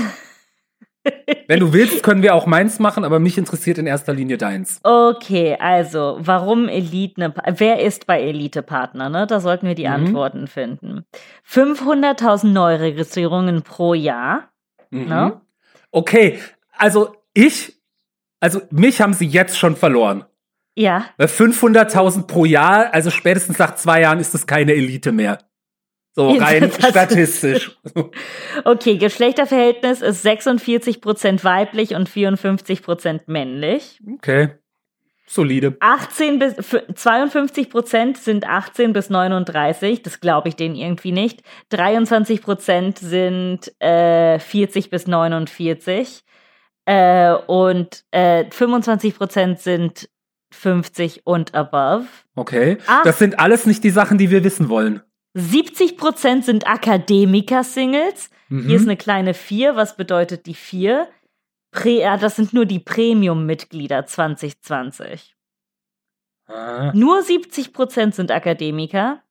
wenn 1.46 1.60
du 1.60 1.74
willst, 1.74 2.02
können 2.02 2.22
wir 2.22 2.34
auch 2.34 2.46
meins 2.46 2.78
machen, 2.78 3.04
aber 3.04 3.18
mich 3.18 3.36
interessiert 3.36 3.76
in 3.76 3.86
erster 3.86 4.14
Linie 4.14 4.38
deins. 4.38 4.80
Okay, 4.82 5.58
also, 5.60 6.16
warum 6.20 6.68
Elite, 6.68 7.34
wer 7.54 7.80
ist 7.80 8.06
bei 8.06 8.22
Elite-Partner, 8.22 9.10
ne? 9.10 9.26
Da 9.26 9.40
sollten 9.40 9.66
wir 9.66 9.74
die 9.74 9.86
Mhm. 9.86 9.92
Antworten 9.92 10.46
finden. 10.46 11.04
500.000 11.46 12.46
Neuregistrierungen 12.46 13.60
pro 13.60 13.92
Jahr. 13.92 14.48
Mhm. 14.88 15.04
Ne? 15.06 15.40
Okay, 15.90 16.38
also 16.78 17.14
ich, 17.34 17.74
also 18.40 18.62
mich 18.70 19.02
haben 19.02 19.12
sie 19.12 19.26
jetzt 19.26 19.58
schon 19.58 19.76
verloren. 19.76 20.24
Ja, 20.74 21.06
Bei 21.18 21.26
500.000 21.26 22.26
pro 22.26 22.44
Jahr, 22.44 22.92
also 22.94 23.10
spätestens 23.10 23.58
nach 23.58 23.74
zwei 23.74 24.00
Jahren 24.00 24.20
ist 24.20 24.34
es 24.34 24.46
keine 24.46 24.72
Elite 24.72 25.12
mehr. 25.12 25.38
So 26.14 26.30
rein 26.32 26.70
statistisch. 26.78 27.76
Okay, 28.64 28.96
Geschlechterverhältnis 28.98 30.02
ist 30.02 30.24
46% 30.26 31.42
weiblich 31.44 31.94
und 31.94 32.08
54% 32.08 33.20
männlich. 33.26 33.98
Okay, 34.16 34.50
solide. 35.26 35.76
18 35.80 36.38
bis 36.38 36.58
f- 36.58 36.84
52% 36.94 38.16
sind 38.18 38.46
18 38.46 38.92
bis 38.92 39.08
39, 39.10 40.02
das 40.02 40.20
glaube 40.20 40.48
ich 40.48 40.56
denen 40.56 40.74
irgendwie 40.74 41.12
nicht. 41.12 41.42
23% 41.72 42.98
sind 42.98 43.72
äh, 43.80 44.38
40 44.38 44.90
bis 44.90 45.06
49 45.06 46.22
äh, 46.86 47.32
und 47.32 48.04
äh, 48.10 48.44
25% 48.44 49.56
sind 49.58 50.08
50 50.54 51.26
und 51.26 51.54
above. 51.54 52.06
Okay, 52.34 52.78
Ach. 52.86 53.02
das 53.04 53.18
sind 53.18 53.38
alles 53.38 53.66
nicht 53.66 53.82
die 53.84 53.90
Sachen, 53.90 54.18
die 54.18 54.30
wir 54.30 54.44
wissen 54.44 54.68
wollen. 54.68 55.02
70% 55.36 56.42
sind 56.42 56.66
Akademiker-Singles. 56.66 58.30
Mhm. 58.48 58.66
Hier 58.66 58.76
ist 58.76 58.82
eine 58.82 58.96
kleine 58.96 59.34
4. 59.34 59.76
Was 59.76 59.96
bedeutet 59.96 60.46
die 60.46 60.54
4? 60.54 61.08
Pre 61.70 62.00
ja, 62.00 62.16
das 62.18 62.36
sind 62.36 62.52
nur 62.52 62.66
die 62.66 62.80
Premium-Mitglieder 62.80 64.04
2020. 64.06 65.34
Ah, 66.46 66.92
Nur 66.94 67.20
70% 67.20 68.12
sind 68.12 68.30
Akademiker. 68.30 69.22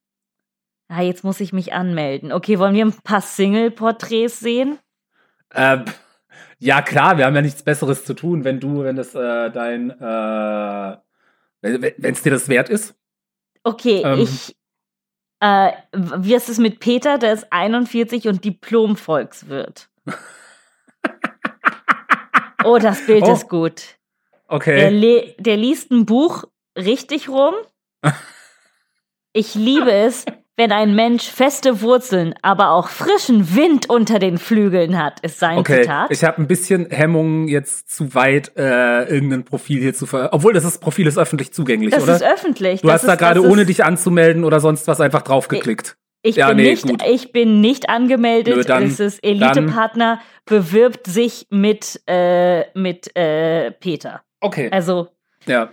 Ah, 0.87 1.01
jetzt 1.01 1.23
muss 1.23 1.39
ich 1.39 1.53
mich 1.53 1.71
anmelden. 1.73 2.31
Okay, 2.31 2.57
wollen 2.57 2.73
wir 2.73 2.85
ein 2.85 2.93
paar 3.03 3.21
Single-Porträts 3.21 4.39
sehen? 4.39 4.79
ähm, 5.53 5.85
ja 6.59 6.81
klar, 6.81 7.17
wir 7.17 7.25
haben 7.25 7.35
ja 7.35 7.41
nichts 7.41 7.63
Besseres 7.63 8.05
zu 8.05 8.13
tun, 8.13 8.43
wenn 8.43 8.59
du, 8.59 8.83
wenn 8.83 8.97
es 8.97 9.13
äh, 9.15 9.51
dein, 9.51 9.89
äh, 9.91 10.97
wenn 11.61 12.13
es 12.13 12.21
dir 12.21 12.31
das 12.31 12.49
wert 12.49 12.69
ist. 12.69 12.95
Okay, 13.63 14.01
Ähm. 14.03 14.19
ich. 14.19 14.55
Äh, 15.39 15.71
wie 15.93 16.35
ist 16.35 16.49
es 16.49 16.59
mit 16.59 16.79
Peter? 16.79 17.17
Der 17.17 17.33
ist 17.33 17.47
41 17.51 18.27
und 18.27 18.43
Diplom-Volkswirt. 18.45 19.89
oh, 22.63 22.77
das 22.77 23.05
Bild 23.05 23.23
Oh. 23.23 23.33
ist 23.33 23.49
gut. 23.49 23.97
Der, 24.49 24.55
Okay. 24.55 24.89
le 24.89 25.35
der 25.39 25.57
liest 25.57 25.91
ein 25.91 26.05
Buch 26.05 26.43
richtig 26.77 27.29
rum. 27.29 27.53
Ich 29.33 29.55
liebe 29.55 29.89
es, 29.93 30.25
wenn 30.61 30.71
ein 30.71 30.93
Mensch 30.93 31.27
feste 31.27 31.81
Wurzeln, 31.81 32.35
aber 32.43 32.69
auch 32.69 32.89
frischen 32.89 33.55
Wind 33.55 33.89
unter 33.89 34.19
den 34.19 34.37
Flügeln 34.37 35.01
hat, 35.01 35.19
ist 35.21 35.39
sein 35.39 35.57
Okay, 35.57 35.81
Zitat. 35.81 36.11
ich 36.11 36.23
habe 36.23 36.39
ein 36.39 36.45
bisschen 36.45 36.85
Hemmungen, 36.91 37.47
jetzt 37.47 37.89
zu 37.89 38.13
weit 38.13 38.51
äh, 38.55 39.05
irgendein 39.05 39.43
Profil 39.43 39.79
hier 39.81 39.95
zu 39.95 40.05
ver... 40.05 40.29
Obwohl, 40.33 40.53
das 40.53 40.63
ist, 40.63 40.77
Profil 40.77 41.07
ist 41.07 41.17
öffentlich 41.17 41.51
zugänglich, 41.51 41.89
das 41.91 42.03
oder? 42.03 42.13
ist 42.15 42.23
öffentlich. 42.23 42.81
du 42.81 42.87
das 42.87 42.97
hast 43.01 43.07
da 43.07 43.13
ist- 43.13 43.19
gerade 43.19 43.39
das 43.39 43.45
ist- 43.45 43.51
ohne 43.51 43.65
dich 43.65 43.83
anzumelden 43.83 44.43
oder 44.43 44.59
sonst 44.59 44.87
was 44.87 45.01
einfach 45.01 45.23
draufgeklickt. 45.23 45.97
Ich, 46.21 46.35
Ja, 46.35 46.49
bin 46.49 46.57
nee, 46.57 46.69
nicht, 46.69 46.83
gut. 46.83 47.01
ich 47.09 47.31
bin 47.31 47.59
nicht 47.61 47.89
angemeldet. 47.89 48.55
Nö, 48.57 48.61
dann- 48.63 48.83
es 48.83 48.99
ist 48.99 49.23
Elite-Partner 49.23 50.19
bewirbt 50.45 51.07
sich 51.07 51.47
mit, 51.49 51.99
äh, 52.05 52.65
mit 52.77 53.15
äh, 53.17 53.71
Peter. 53.71 54.21
Okay, 54.41 54.69
Also, 54.71 55.07
ja. 55.47 55.69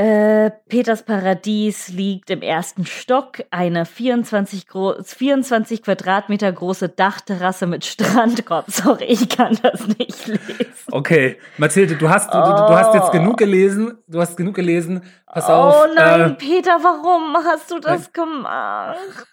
Äh, 0.00 0.50
Peters 0.70 1.02
Paradies 1.02 1.88
liegt 1.88 2.30
im 2.30 2.40
ersten 2.40 2.86
Stock, 2.86 3.42
eine 3.50 3.84
24, 3.84 4.64
24 5.04 5.82
Quadratmeter 5.82 6.50
große 6.50 6.88
Dachterrasse 6.88 7.66
mit 7.66 7.84
Strandkorb. 7.84 8.64
Sorry, 8.70 9.04
ich 9.04 9.28
kann 9.28 9.58
das 9.62 9.86
nicht 9.88 10.26
lesen. 10.26 10.64
Okay, 10.90 11.36
Mathilde, 11.58 11.96
du 11.96 12.08
hast, 12.08 12.32
du, 12.32 12.38
du, 12.38 12.46
du 12.46 12.70
hast 12.70 12.94
jetzt 12.94 13.12
genug 13.12 13.36
gelesen. 13.36 13.98
Du 14.08 14.22
hast 14.22 14.38
genug 14.38 14.54
gelesen. 14.54 15.02
Pass 15.26 15.50
oh, 15.50 15.52
auf. 15.52 15.84
Oh 15.84 15.94
nein, 15.94 16.20
äh, 16.30 16.30
Peter, 16.30 16.78
warum 16.82 17.36
hast 17.36 17.70
du 17.70 17.78
das 17.78 18.10
nein. 18.16 18.24
gemacht? 18.24 19.26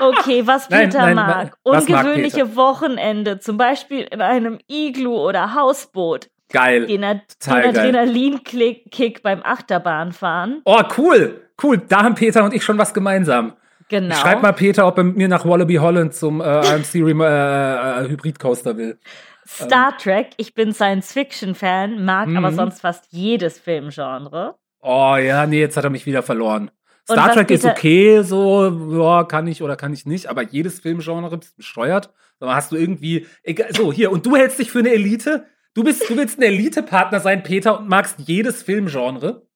Okay, 0.00 0.46
was 0.46 0.66
Peter 0.68 1.00
nein, 1.00 1.14
nein, 1.14 1.26
mag. 1.26 1.56
Ungewöhnliche 1.62 2.44
mag 2.44 2.48
Peter? 2.48 2.56
Wochenende, 2.56 3.38
zum 3.38 3.58
Beispiel 3.58 4.00
in 4.10 4.22
einem 4.22 4.60
Iglu 4.66 5.14
oder 5.14 5.54
Hausboot. 5.54 6.30
Geil. 6.52 6.86
Den, 6.86 7.00
den 7.00 7.20
Adrenalinkick 7.46 9.22
beim 9.22 9.42
Achterbahnfahren. 9.42 10.62
Oh, 10.64 10.82
cool. 10.98 11.40
Cool. 11.62 11.78
Da 11.78 12.02
haben 12.02 12.14
Peter 12.14 12.44
und 12.44 12.54
ich 12.54 12.64
schon 12.64 12.78
was 12.78 12.94
gemeinsam. 12.94 13.54
Genau. 13.88 14.14
Schreib 14.14 14.42
mal 14.42 14.52
Peter, 14.52 14.86
ob 14.86 14.96
er 14.98 15.04
mit 15.04 15.16
mir 15.16 15.28
nach 15.28 15.44
Wallaby 15.44 15.74
Holland 15.74 16.14
zum 16.14 16.40
äh, 16.40 16.44
AMC 16.44 16.94
äh, 16.94 17.00
äh, 17.00 18.08
Hybrid 18.08 18.38
Coaster 18.38 18.76
will. 18.76 18.98
Star 19.46 19.90
ähm. 19.90 19.98
Trek, 19.98 20.30
ich 20.38 20.54
bin 20.54 20.72
Science-Fiction-Fan, 20.72 22.04
mag 22.04 22.28
mhm. 22.28 22.38
aber 22.38 22.52
sonst 22.52 22.80
fast 22.80 23.06
jedes 23.10 23.58
Filmgenre. 23.58 24.54
Oh 24.80 25.16
ja, 25.16 25.46
nee, 25.46 25.60
jetzt 25.60 25.76
hat 25.76 25.84
er 25.84 25.90
mich 25.90 26.06
wieder 26.06 26.22
verloren. 26.22 26.70
Star 27.04 27.32
Trek 27.34 27.50
ist 27.50 27.64
okay, 27.64 28.22
so, 28.22 28.98
ja, 28.98 29.24
kann 29.24 29.46
ich 29.46 29.62
oder 29.62 29.76
kann 29.76 29.92
ich 29.92 30.06
nicht, 30.06 30.28
aber 30.28 30.42
jedes 30.42 30.80
Filmgenre 30.80 31.36
ist 31.36 31.56
besteuert. 31.56 32.10
Hast 32.40 32.72
du 32.72 32.76
irgendwie, 32.76 33.26
egal, 33.42 33.74
so, 33.74 33.92
hier, 33.92 34.10
und 34.10 34.24
du 34.24 34.36
hältst 34.36 34.58
dich 34.58 34.70
für 34.70 34.80
eine 34.80 34.92
Elite? 34.92 35.46
Du 35.74 35.84
bist, 35.84 36.08
du 36.08 36.16
willst 36.16 36.38
ein 36.38 36.42
Elite-Partner 36.42 37.20
sein, 37.20 37.42
Peter, 37.42 37.78
und 37.78 37.88
magst 37.88 38.18
jedes 38.18 38.62
Filmgenre? 38.62 39.46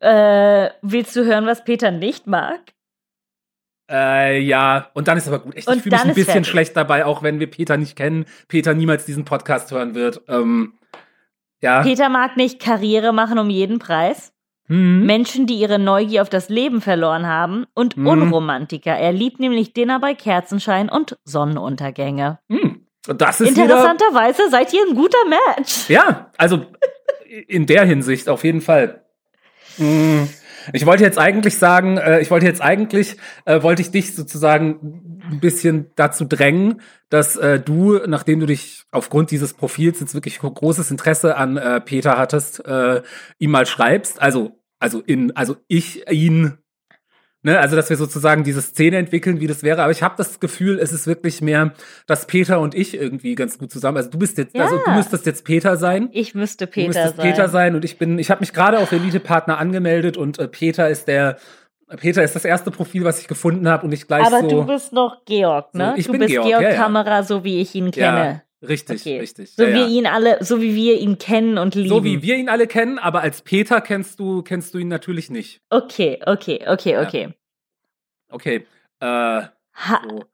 Äh, 0.00 0.70
willst 0.82 1.16
du 1.16 1.24
hören, 1.24 1.46
was 1.46 1.64
Peter 1.64 1.90
nicht 1.90 2.26
mag? 2.26 2.60
Äh, 3.90 4.40
ja, 4.40 4.90
und 4.94 5.08
dann 5.08 5.16
ist 5.16 5.28
aber 5.28 5.38
gut. 5.38 5.54
Echt, 5.54 5.68
ich 5.68 5.82
fühle 5.82 5.96
mich 5.96 6.04
ein 6.04 6.14
bisschen 6.14 6.24
fertig. 6.24 6.48
schlecht 6.48 6.76
dabei, 6.76 7.06
auch 7.06 7.22
wenn 7.22 7.40
wir 7.40 7.50
Peter 7.50 7.76
nicht 7.76 7.96
kennen. 7.96 8.26
Peter 8.48 8.74
niemals 8.74 9.06
diesen 9.06 9.24
Podcast 9.24 9.70
hören 9.70 9.94
wird. 9.94 10.22
Ähm, 10.28 10.74
ja. 11.62 11.82
Peter 11.82 12.08
mag 12.08 12.36
nicht 12.36 12.60
Karriere 12.60 13.12
machen 13.12 13.38
um 13.38 13.48
jeden 13.48 13.78
Preis. 13.78 14.32
Mhm. 14.68 15.06
Menschen, 15.06 15.46
die 15.46 15.54
ihre 15.54 15.78
Neugier 15.78 16.22
auf 16.22 16.28
das 16.28 16.48
Leben 16.48 16.80
verloren 16.80 17.26
haben 17.26 17.66
und 17.74 17.96
mhm. 17.96 18.06
Unromantiker. 18.06 18.92
Er 18.92 19.12
liebt 19.12 19.38
nämlich 19.38 19.72
Dinner 19.72 20.00
bei 20.00 20.14
Kerzenschein 20.14 20.88
und 20.88 21.16
Sonnenuntergänge. 21.24 22.40
Mhm. 22.48 22.75
Das 23.06 23.40
ist 23.40 23.56
Interessanterweise 23.56 24.38
wieder, 24.38 24.50
seid 24.50 24.72
ihr 24.72 24.82
ein 24.88 24.94
guter 24.94 25.24
Match. 25.28 25.88
Ja, 25.88 26.30
also 26.36 26.66
in 27.48 27.66
der 27.66 27.84
Hinsicht 27.84 28.28
auf 28.28 28.44
jeden 28.44 28.60
Fall. 28.60 29.04
Hm, 29.76 30.28
ich 30.72 30.86
wollte 30.86 31.04
jetzt 31.04 31.18
eigentlich 31.18 31.58
sagen, 31.58 31.98
äh, 31.98 32.20
ich 32.20 32.30
wollte 32.30 32.46
jetzt 32.46 32.62
eigentlich, 32.62 33.16
äh, 33.44 33.62
wollte 33.62 33.82
ich 33.82 33.90
dich 33.90 34.14
sozusagen 34.14 35.20
ein 35.30 35.40
bisschen 35.40 35.90
dazu 35.96 36.24
drängen, 36.24 36.80
dass 37.08 37.36
äh, 37.36 37.60
du, 37.60 37.98
nachdem 38.06 38.40
du 38.40 38.46
dich 38.46 38.84
aufgrund 38.90 39.30
dieses 39.30 39.54
Profils 39.54 40.00
jetzt 40.00 40.14
wirklich 40.14 40.38
großes 40.38 40.90
Interesse 40.90 41.36
an 41.36 41.82
Peter 41.84 42.16
hattest, 42.16 42.62
ihm 43.38 43.50
mal 43.50 43.66
schreibst. 43.66 44.20
Also, 44.20 44.58
also 44.78 45.00
in, 45.00 45.36
also 45.36 45.56
ich 45.68 46.10
ihn 46.10 46.58
Ne, 47.46 47.60
also, 47.60 47.76
dass 47.76 47.88
wir 47.90 47.96
sozusagen 47.96 48.42
diese 48.42 48.60
Szene 48.60 48.96
entwickeln, 48.96 49.38
wie 49.38 49.46
das 49.46 49.62
wäre. 49.62 49.80
Aber 49.80 49.92
ich 49.92 50.02
habe 50.02 50.16
das 50.18 50.40
Gefühl, 50.40 50.80
es 50.80 50.92
ist 50.92 51.06
wirklich 51.06 51.40
mehr, 51.40 51.74
dass 52.08 52.26
Peter 52.26 52.58
und 52.58 52.74
ich 52.74 52.92
irgendwie 52.92 53.36
ganz 53.36 53.56
gut 53.56 53.70
zusammen. 53.70 53.98
Also 53.98 54.10
du 54.10 54.18
bist 54.18 54.36
jetzt, 54.36 54.56
ja. 54.56 54.64
also 54.64 54.78
du 54.84 54.90
müsstest 54.90 55.26
jetzt 55.26 55.44
Peter 55.44 55.76
sein. 55.76 56.08
Ich 56.10 56.34
müsste 56.34 56.66
Peter 56.66 56.90
du 56.90 56.98
müsstest 56.98 57.16
sein. 57.18 57.30
Peter 57.30 57.48
sein 57.48 57.76
und 57.76 57.84
ich 57.84 57.98
bin, 57.98 58.18
ich 58.18 58.32
habe 58.32 58.40
mich 58.40 58.52
gerade 58.52 58.80
auf 58.80 58.90
Elite 58.90 59.20
Partner 59.20 59.58
angemeldet 59.58 60.16
und 60.16 60.40
äh, 60.40 60.48
Peter 60.48 60.90
ist 60.90 61.06
der 61.06 61.36
Peter 62.00 62.24
ist 62.24 62.34
das 62.34 62.44
erste 62.44 62.72
Profil, 62.72 63.04
was 63.04 63.20
ich 63.20 63.28
gefunden 63.28 63.68
habe 63.68 63.86
und 63.86 63.92
ich 63.92 64.08
gleich 64.08 64.26
Aber 64.26 64.40
so. 64.40 64.48
du 64.48 64.64
bist 64.64 64.92
noch 64.92 65.24
Georg, 65.24 65.72
ne? 65.72 65.90
So, 65.92 65.98
ich 66.00 66.06
du 66.06 66.12
bin 66.12 66.22
bist 66.22 66.32
Georg, 66.32 66.48
Georg 66.48 66.62
ja, 66.64 66.74
Kamera, 66.74 67.22
so 67.22 67.44
wie 67.44 67.60
ich 67.60 67.76
ihn 67.76 67.92
kenne. 67.92 68.42
Ja, 68.66 68.68
richtig, 68.68 69.00
okay. 69.00 69.20
richtig. 69.20 69.52
So 69.52 69.64
ja, 69.64 69.74
wie 69.74 69.98
ihn 69.98 70.06
alle, 70.06 70.42
so 70.44 70.60
wie 70.60 70.74
wir 70.74 70.98
ihn 70.98 71.18
kennen 71.18 71.58
und 71.58 71.74
lieben. 71.74 71.88
So 71.88 72.04
wie 72.04 72.22
wir 72.22 72.36
ihn 72.36 72.48
alle 72.48 72.66
kennen, 72.66 72.98
aber 72.98 73.20
als 73.20 73.42
Peter 73.42 73.80
kennst 73.80 74.18
du, 74.20 74.42
kennst 74.42 74.74
du 74.74 74.78
ihn 74.78 74.88
natürlich 74.88 75.30
nicht. 75.30 75.60
Okay, 75.70 76.20
okay, 76.26 76.64
okay, 76.66 76.98
okay. 76.98 77.34
Okay. 78.28 78.66
Äh, 79.00 79.06
ha 79.06 79.50
so. 80.08 80.24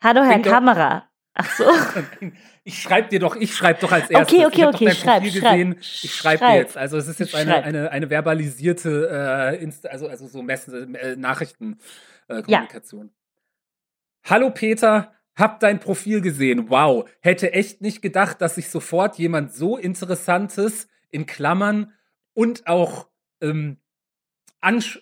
Hallo, 0.00 0.22
Herr 0.22 0.34
Denk 0.34 0.46
Kamera. 0.46 1.08
Ach 1.34 1.50
so. 1.50 1.64
ich 2.64 2.80
schreibe 2.80 3.08
dir 3.08 3.20
doch, 3.20 3.36
ich 3.36 3.54
schreibe 3.54 3.80
doch 3.80 3.92
als 3.92 4.08
erstes. 4.08 4.38
Okay, 4.38 4.46
okay, 4.46 4.62
ich 4.62 4.66
okay, 4.66 4.90
schreib, 4.94 5.26
schreib. 5.26 5.76
Ich 5.80 6.14
schreibe 6.14 6.46
dir 6.46 6.56
jetzt. 6.56 6.76
Also 6.76 6.96
es 6.96 7.08
ist 7.08 7.20
jetzt 7.20 7.34
eine, 7.34 7.62
eine, 7.62 7.90
eine 7.90 8.08
verbalisierte, 8.08 9.08
äh, 9.10 9.62
Insta 9.62 9.90
also, 9.90 10.08
also 10.08 10.26
so 10.26 10.42
Messen, 10.42 10.94
äh, 10.94 11.16
Nachrichtenkommunikation. 11.16 13.06
Äh, 13.06 13.08
ja. 13.08 14.30
Hallo 14.30 14.50
Peter, 14.50 15.12
hab 15.36 15.60
dein 15.60 15.78
Profil 15.78 16.20
gesehen. 16.22 16.70
Wow, 16.70 17.08
hätte 17.20 17.52
echt 17.52 17.82
nicht 17.82 18.02
gedacht, 18.02 18.40
dass 18.40 18.56
sich 18.56 18.68
sofort 18.68 19.18
jemand 19.18 19.52
so 19.54 19.76
Interessantes 19.76 20.88
in 21.10 21.26
Klammern 21.26 21.92
und 22.34 22.66
auch 22.66 23.08
ähm, 23.40 23.76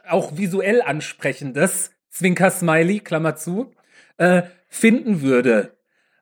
auch 0.09 0.37
visuell 0.37 0.83
ansprechendes 0.83 1.91
Zwinker-Smiley, 2.11 3.01
Klammer 3.01 3.37
zu, 3.37 3.73
äh, 4.19 4.43
finden 4.69 5.23
würde. 5.23 5.77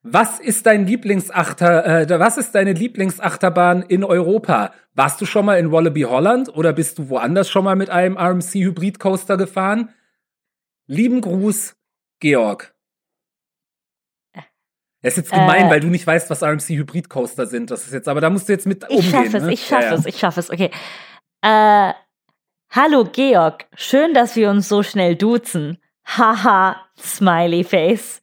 Was 0.05 0.41
ist 0.41 0.67
dein 0.67 0.87
Lieblingsachter, 0.87 2.11
äh, 2.11 2.21
was 2.21 2.37
ist 2.37 2.55
deine 2.55 2.73
Lieblingsachterbahn 2.73 3.83
in 3.83 4.05
Europa? 4.05 4.73
Warst 4.95 5.21
du 5.21 5.27
schon 5.27 5.47
mal 5.47 5.59
in 5.59 5.71
Wallaby 5.71 6.03
Holland 6.03 6.49
oder 6.55 6.73
bist 6.73 6.99
du 6.99 7.09
woanders 7.09 7.49
schon 7.49 7.65
mal 7.65 7.77
mit 7.77 7.91
einem 7.91 8.17
RMC 8.17 8.55
Hybrid 8.55 8.99
Coaster 8.99 9.37
gefahren? 9.37 9.91
Lieben 10.87 11.21
Gruß, 11.21 11.77
Georg. 12.21 12.72
Das 15.03 15.15
ist 15.15 15.25
jetzt 15.25 15.33
gemein, 15.33 15.67
äh, 15.67 15.71
weil 15.71 15.81
du 15.81 15.89
nicht 15.89 16.07
weißt, 16.07 16.31
was 16.31 16.43
RMC 16.43 16.69
Hybrid 16.71 17.09
Coaster 17.09 17.47
sind. 17.47 17.71
Das 17.71 17.85
ist 17.85 17.93
jetzt, 17.93 18.09
aber 18.09 18.21
da 18.21 18.31
musst 18.31 18.49
du 18.49 18.53
jetzt 18.53 18.67
mit 18.67 18.89
umgehen. 18.89 19.01
Ich 19.01 19.11
schaffe 19.11 19.37
es, 19.37 19.43
ne? 19.43 19.53
ich 19.53 19.67
schaffe 19.67 19.83
ja, 19.83 19.91
ja. 19.91 19.99
es, 19.99 20.07
ich 20.07 20.19
schaffe 20.19 20.41
es. 20.41 20.51
Okay. 20.51 20.71
Äh, 21.43 21.93
hallo 22.71 23.05
Georg, 23.13 23.67
schön, 23.75 24.15
dass 24.15 24.37
wir 24.37 24.49
uns 24.49 24.69
so 24.69 24.83
schnell 24.83 25.17
duzen. 25.17 25.79
Haha, 26.07 26.77
Smiley 26.99 27.65
Face. 27.65 28.21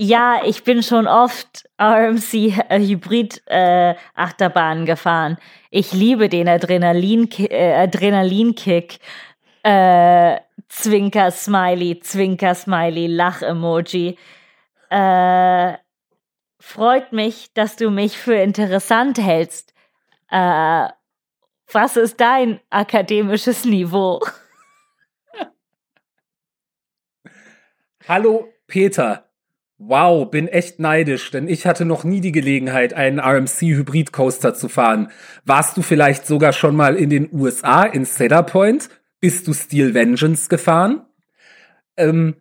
Ja, 0.00 0.42
ich 0.44 0.64
bin 0.64 0.82
schon 0.82 1.06
oft 1.06 1.68
RMC 1.80 2.34
äh, 2.68 2.78
Hybrid 2.78 3.42
äh, 3.46 3.94
Achterbahnen 4.14 4.86
gefahren. 4.86 5.38
Ich 5.70 5.92
liebe 5.92 6.28
den 6.28 6.48
Adrenalin 6.48 7.28
äh, 7.38 7.74
Adrenalinkick. 7.74 9.00
Äh, 9.64 10.38
Zwinker 10.68 11.30
Smiley, 11.30 12.00
Zwinker 12.00 12.54
Smiley, 12.54 13.08
Lach 13.08 13.42
Emoji. 13.42 14.16
Äh, 14.90 15.76
freut 16.58 17.12
mich, 17.12 17.52
dass 17.54 17.76
du 17.76 17.90
mich 17.90 18.18
für 18.18 18.36
interessant 18.36 19.18
hältst. 19.18 19.74
Äh, 20.30 20.88
was 21.70 21.96
ist 21.96 22.20
dein 22.20 22.60
akademisches 22.70 23.64
Niveau? 23.64 24.20
Hallo 28.08 28.48
Peter. 28.66 29.24
Wow, 29.80 30.28
bin 30.28 30.48
echt 30.48 30.80
neidisch, 30.80 31.30
denn 31.30 31.46
ich 31.46 31.64
hatte 31.64 31.84
noch 31.84 32.02
nie 32.02 32.20
die 32.20 32.32
Gelegenheit, 32.32 32.94
einen 32.94 33.20
RMC 33.20 33.60
Hybrid 33.60 34.12
Coaster 34.12 34.52
zu 34.52 34.68
fahren. 34.68 35.12
Warst 35.44 35.76
du 35.76 35.82
vielleicht 35.82 36.26
sogar 36.26 36.52
schon 36.52 36.74
mal 36.74 36.96
in 36.96 37.10
den 37.10 37.28
USA 37.32 37.84
in 37.84 38.04
Cedar 38.04 38.44
Point? 38.44 38.88
Bist 39.20 39.46
du 39.46 39.52
Steel 39.52 39.94
Vengeance 39.94 40.48
gefahren? 40.48 41.06
Ähm, 41.96 42.34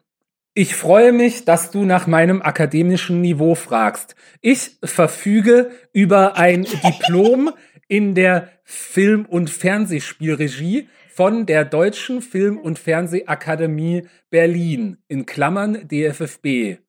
ich 0.58 0.76
freue 0.76 1.12
mich, 1.12 1.46
dass 1.46 1.70
du 1.70 1.86
nach 1.86 2.08
meinem 2.08 2.42
akademischen 2.42 3.22
Niveau 3.22 3.54
fragst. 3.54 4.16
Ich 4.42 4.72
verfüge 4.84 5.70
über 5.94 6.36
ein 6.36 6.64
Diplom 6.84 7.52
in 7.88 8.16
der 8.16 8.50
Film- 8.64 9.28
und 9.28 9.52
Fernsehspielregie 9.52 10.90
von 11.14 11.46
der 11.46 11.64
Deutschen 11.64 12.24
Film- 12.24 12.58
und 12.58 12.80
Fernsehakademie 12.80 14.08
Berlin, 14.32 14.98
in 15.08 15.28
Klammern 15.28 15.88
DFFB. 15.88 16.80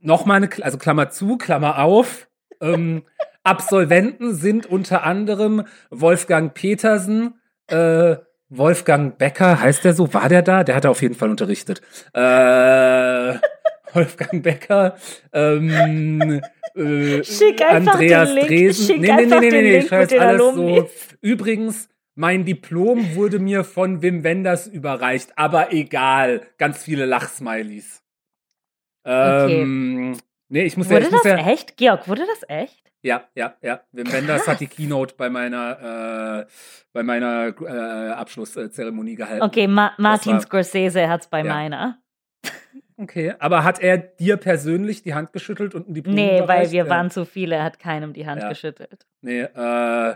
Nochmal 0.00 0.38
eine, 0.38 0.48
also 0.62 0.78
Klammer 0.78 1.10
zu, 1.10 1.36
Klammer 1.36 1.80
auf. 1.80 2.28
Ähm, 2.62 3.02
Absolventen 3.42 4.34
sind 4.34 4.64
unter 4.64 5.02
anderem 5.02 5.64
Wolfgang 5.90 6.54
Petersen, 6.54 7.34
äh, 7.66 8.16
Wolfgang 8.48 9.18
Becker, 9.18 9.60
heißt 9.60 9.84
der 9.84 9.94
so? 9.94 10.12
War 10.14 10.28
der 10.28 10.42
da? 10.42 10.64
Der 10.64 10.76
hat 10.76 10.86
auf 10.86 11.02
jeden 11.02 11.14
Fall 11.14 11.30
unterrichtet. 11.30 11.82
Äh, 12.12 12.20
Wolfgang 13.92 14.42
Becker, 14.42 14.96
ähm, 15.32 16.40
äh, 16.74 17.24
Schick 17.24 17.62
Andreas 17.64 18.28
den 18.28 18.36
Link. 18.36 18.48
Dresen. 18.48 18.86
Schick 18.86 19.00
nee, 19.00 19.12
nee, 19.12 19.26
nee, 19.26 19.40
nee, 19.40 19.50
nee, 19.50 19.62
nee, 19.62 19.78
ich 19.78 19.88
schreibe 19.88 20.20
alles 20.20 20.54
so. 20.54 20.88
Übrigens, 21.20 21.88
mein 22.14 22.44
Diplom 22.44 23.14
wurde 23.14 23.38
mir 23.38 23.64
von 23.64 24.02
Wim 24.02 24.24
Wenders 24.24 24.66
überreicht, 24.66 25.32
aber 25.36 25.72
egal. 25.72 26.42
Ganz 26.58 26.82
viele 26.82 27.04
Lachsmilies. 27.04 28.02
Ähm, 29.04 30.12
okay. 30.12 30.22
Nee, 30.48 30.62
ich 30.64 30.76
muss 30.76 30.86
wurde 30.88 31.00
ja, 31.00 31.06
ich 31.06 31.12
muss 31.12 31.22
das 31.22 31.32
ja, 31.40 31.46
echt? 31.52 31.76
Georg, 31.76 32.06
wurde 32.08 32.24
das 32.26 32.48
echt? 32.48 32.82
Ja, 33.02 33.24
ja, 33.34 33.54
ja. 33.62 33.80
Wim 33.92 34.10
Wenders 34.12 34.46
hat 34.48 34.60
die 34.60 34.66
Keynote 34.66 35.14
bei 35.16 35.28
meiner, 35.30 36.44
äh, 36.46 36.52
bei 36.92 37.02
meiner 37.02 37.54
äh, 37.60 38.10
Abschlusszeremonie 38.12 39.14
gehalten. 39.16 39.42
Okay, 39.44 39.66
Ma 39.66 39.92
Martin 39.98 40.34
war- 40.34 40.40
Scorsese 40.40 41.08
hat's 41.08 41.28
bei 41.28 41.38
Ja. 41.42 41.52
meiner. 41.52 41.98
Okay, 42.98 43.34
aber 43.38 43.62
hat 43.64 43.80
er 43.80 43.98
dir 43.98 44.38
persönlich 44.38 45.02
die 45.02 45.12
Hand 45.14 45.32
geschüttelt 45.34 45.74
und 45.74 45.92
die 45.94 46.00
Blumen 46.00 46.16
Nee, 46.16 46.42
weil 46.46 46.70
wir 46.70 46.84
Ja. 46.84 46.88
waren 46.88 47.10
zu 47.10 47.26
viele, 47.26 47.56
er 47.56 47.64
hat 47.64 47.78
keinem 47.78 48.12
die 48.14 48.26
Hand 48.26 48.40
Ja. 48.42 48.48
geschüttelt. 48.48 49.06
Nee, 49.20 49.42
äh, 49.42 50.14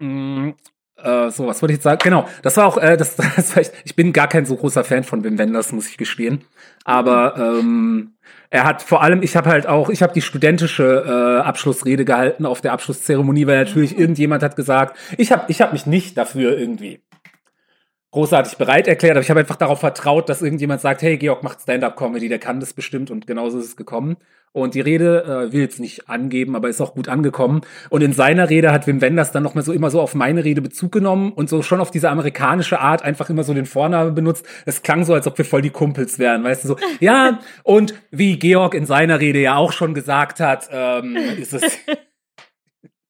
mh, 0.00 0.54
äh, 0.96 1.30
so, 1.30 1.46
was 1.46 1.62
wollte 1.62 1.72
ich 1.72 1.76
jetzt 1.76 1.84
sagen? 1.84 2.00
Genau, 2.02 2.28
das 2.42 2.56
war 2.56 2.66
auch, 2.66 2.76
äh, 2.78 2.96
das, 2.96 3.16
das 3.36 3.54
war 3.54 3.62
ich, 3.62 3.70
ich 3.84 3.94
bin 3.94 4.12
gar 4.12 4.28
kein 4.28 4.46
so 4.46 4.56
großer 4.56 4.82
Fan 4.84 5.04
von 5.04 5.22
Wim 5.24 5.38
Wenders, 5.38 5.72
muss 5.72 5.88
ich 5.88 5.96
gestehen. 5.96 6.44
Aber 6.84 7.36
ähm, 7.36 8.16
er 8.50 8.64
hat 8.64 8.82
vor 8.82 9.02
allem, 9.02 9.22
ich 9.22 9.36
habe 9.36 9.50
halt 9.50 9.66
auch, 9.66 9.90
ich 9.90 10.02
habe 10.02 10.12
die 10.14 10.22
studentische 10.22 11.04
äh, 11.06 11.46
Abschlussrede 11.46 12.04
gehalten 12.04 12.46
auf 12.46 12.60
der 12.60 12.72
Abschlusszeremonie, 12.72 13.46
weil 13.46 13.58
natürlich 13.58 13.98
irgendjemand 13.98 14.42
hat 14.42 14.56
gesagt, 14.56 14.96
ich 15.18 15.32
habe 15.32 15.44
ich 15.48 15.60
hab 15.60 15.72
mich 15.72 15.86
nicht 15.86 16.16
dafür 16.16 16.56
irgendwie 16.58 17.00
großartig 18.18 18.58
bereit 18.58 18.88
erklärt, 18.88 19.12
aber 19.12 19.22
ich 19.22 19.30
habe 19.30 19.38
einfach 19.38 19.54
darauf 19.54 19.78
vertraut, 19.78 20.28
dass 20.28 20.42
irgendjemand 20.42 20.80
sagt, 20.80 21.02
hey, 21.02 21.16
Georg 21.18 21.44
macht 21.44 21.60
Stand-up-Comedy, 21.60 22.28
der 22.28 22.40
kann 22.40 22.58
das 22.58 22.72
bestimmt 22.72 23.12
und 23.12 23.28
genauso 23.28 23.60
ist 23.60 23.66
es 23.66 23.76
gekommen. 23.76 24.16
Und 24.50 24.74
die 24.74 24.80
Rede 24.80 25.22
äh, 25.22 25.52
will 25.52 25.60
jetzt 25.60 25.78
nicht 25.78 26.08
angeben, 26.08 26.56
aber 26.56 26.68
ist 26.68 26.80
auch 26.80 26.94
gut 26.94 27.08
angekommen. 27.08 27.60
Und 27.90 28.02
in 28.02 28.12
seiner 28.12 28.50
Rede 28.50 28.72
hat 28.72 28.88
Wim 28.88 29.00
Wenders 29.00 29.30
dann 29.30 29.44
nochmal 29.44 29.62
so 29.62 29.72
immer 29.72 29.92
so 29.92 30.00
auf 30.00 30.16
meine 30.16 30.42
Rede 30.42 30.60
Bezug 30.60 30.90
genommen 30.90 31.32
und 31.32 31.48
so 31.48 31.62
schon 31.62 31.80
auf 31.80 31.92
diese 31.92 32.10
amerikanische 32.10 32.80
Art 32.80 33.02
einfach 33.02 33.30
immer 33.30 33.44
so 33.44 33.54
den 33.54 33.66
Vornamen 33.66 34.16
benutzt. 34.16 34.44
Es 34.66 34.82
klang 34.82 35.04
so, 35.04 35.14
als 35.14 35.28
ob 35.28 35.38
wir 35.38 35.44
voll 35.44 35.62
die 35.62 35.70
Kumpels 35.70 36.18
wären, 36.18 36.42
weißt 36.42 36.64
du 36.64 36.68
so. 36.68 36.76
Ja, 37.00 37.38
und 37.62 37.94
wie 38.10 38.36
Georg 38.36 38.74
in 38.74 38.84
seiner 38.84 39.20
Rede 39.20 39.38
ja 39.38 39.54
auch 39.54 39.70
schon 39.70 39.94
gesagt 39.94 40.40
hat, 40.40 40.68
ähm, 40.72 41.16
ist 41.38 41.54
es. 41.54 41.78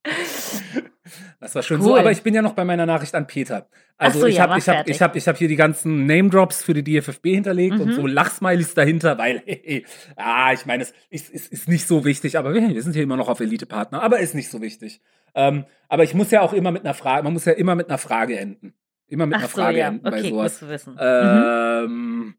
Das 1.41 1.55
war 1.55 1.63
schön 1.63 1.81
so, 1.81 1.93
Cool. 1.93 2.01
aber 2.01 2.11
ich 2.11 2.23
bin 2.23 2.35
ja 2.35 2.43
noch 2.43 2.55
bei 2.55 2.65
meiner 2.65 2.85
Nachricht 2.85 3.15
an 3.15 3.29
Peter. 3.29 3.69
Also 3.97 4.21
so, 4.21 4.27
ich 4.27 4.37
ja, 4.37 4.43
habe 4.43 4.59
ich 4.59 4.65
fertig. 4.65 4.97
ich 4.97 5.01
habe 5.03 5.17
ich 5.19 5.29
habe 5.29 5.39
hier 5.39 5.47
die 5.47 5.55
ganzen 5.57 6.05
Name 6.05 6.31
Drops 6.31 6.65
für 6.65 6.75
die 6.75 6.83
DFFB 6.83 7.27
hinterlegt 7.27 7.79
und 7.79 7.89
Mhm. 7.91 7.93
so 7.95 8.07
Lachsmilies 8.09 8.75
dahinter, 8.75 9.19
weil 9.19 9.43
hey, 9.47 9.87
ah, 10.17 10.53
ich 10.53 10.67
meine, 10.67 10.83
es 10.83 10.93
ist, 11.11 11.31
ist, 11.31 11.53
ist 11.53 11.69
nicht 11.69 11.87
so 11.87 12.05
wichtig, 12.05 12.37
aber 12.39 12.55
wir, 12.55 12.69
wir 12.69 12.83
sind 12.83 12.95
hier 12.95 13.05
immer 13.05 13.17
noch 13.17 13.29
auf 13.29 13.39
Elite 13.39 13.67
Partner, 13.67 14.03
aber 14.03 14.19
ist 14.19 14.35
nicht 14.35 14.51
so 14.51 14.61
wichtig. 14.61 15.01
Ähm, 15.37 15.65
aber 15.89 16.03
ich 16.03 16.13
muss 16.15 16.33
ja 16.33 16.41
auch 16.41 16.53
immer 16.53 16.73
mit 16.73 16.85
einer 16.85 16.95
Frage, 16.95 17.23
man 17.23 17.33
muss 17.35 17.45
ja 17.45 17.53
immer 17.53 17.77
mit 17.77 17.89
einer 17.89 17.99
Frage 17.99 18.37
enden. 18.39 18.75
Immer 19.07 19.27
mit 19.27 19.37
Ach 19.37 19.41
einer 19.41 19.49
so, 19.49 19.55
Frage 19.61 19.79
ja. 19.79 19.89
enden 19.89 20.03
bei 20.03 20.19
Okay, 20.19 20.31
gut 20.31 20.39
sowas. 20.41 20.59
zu 20.59 20.69
wissen. 20.69 20.95
mhm. 20.95 20.99
Ähm, 21.01 22.35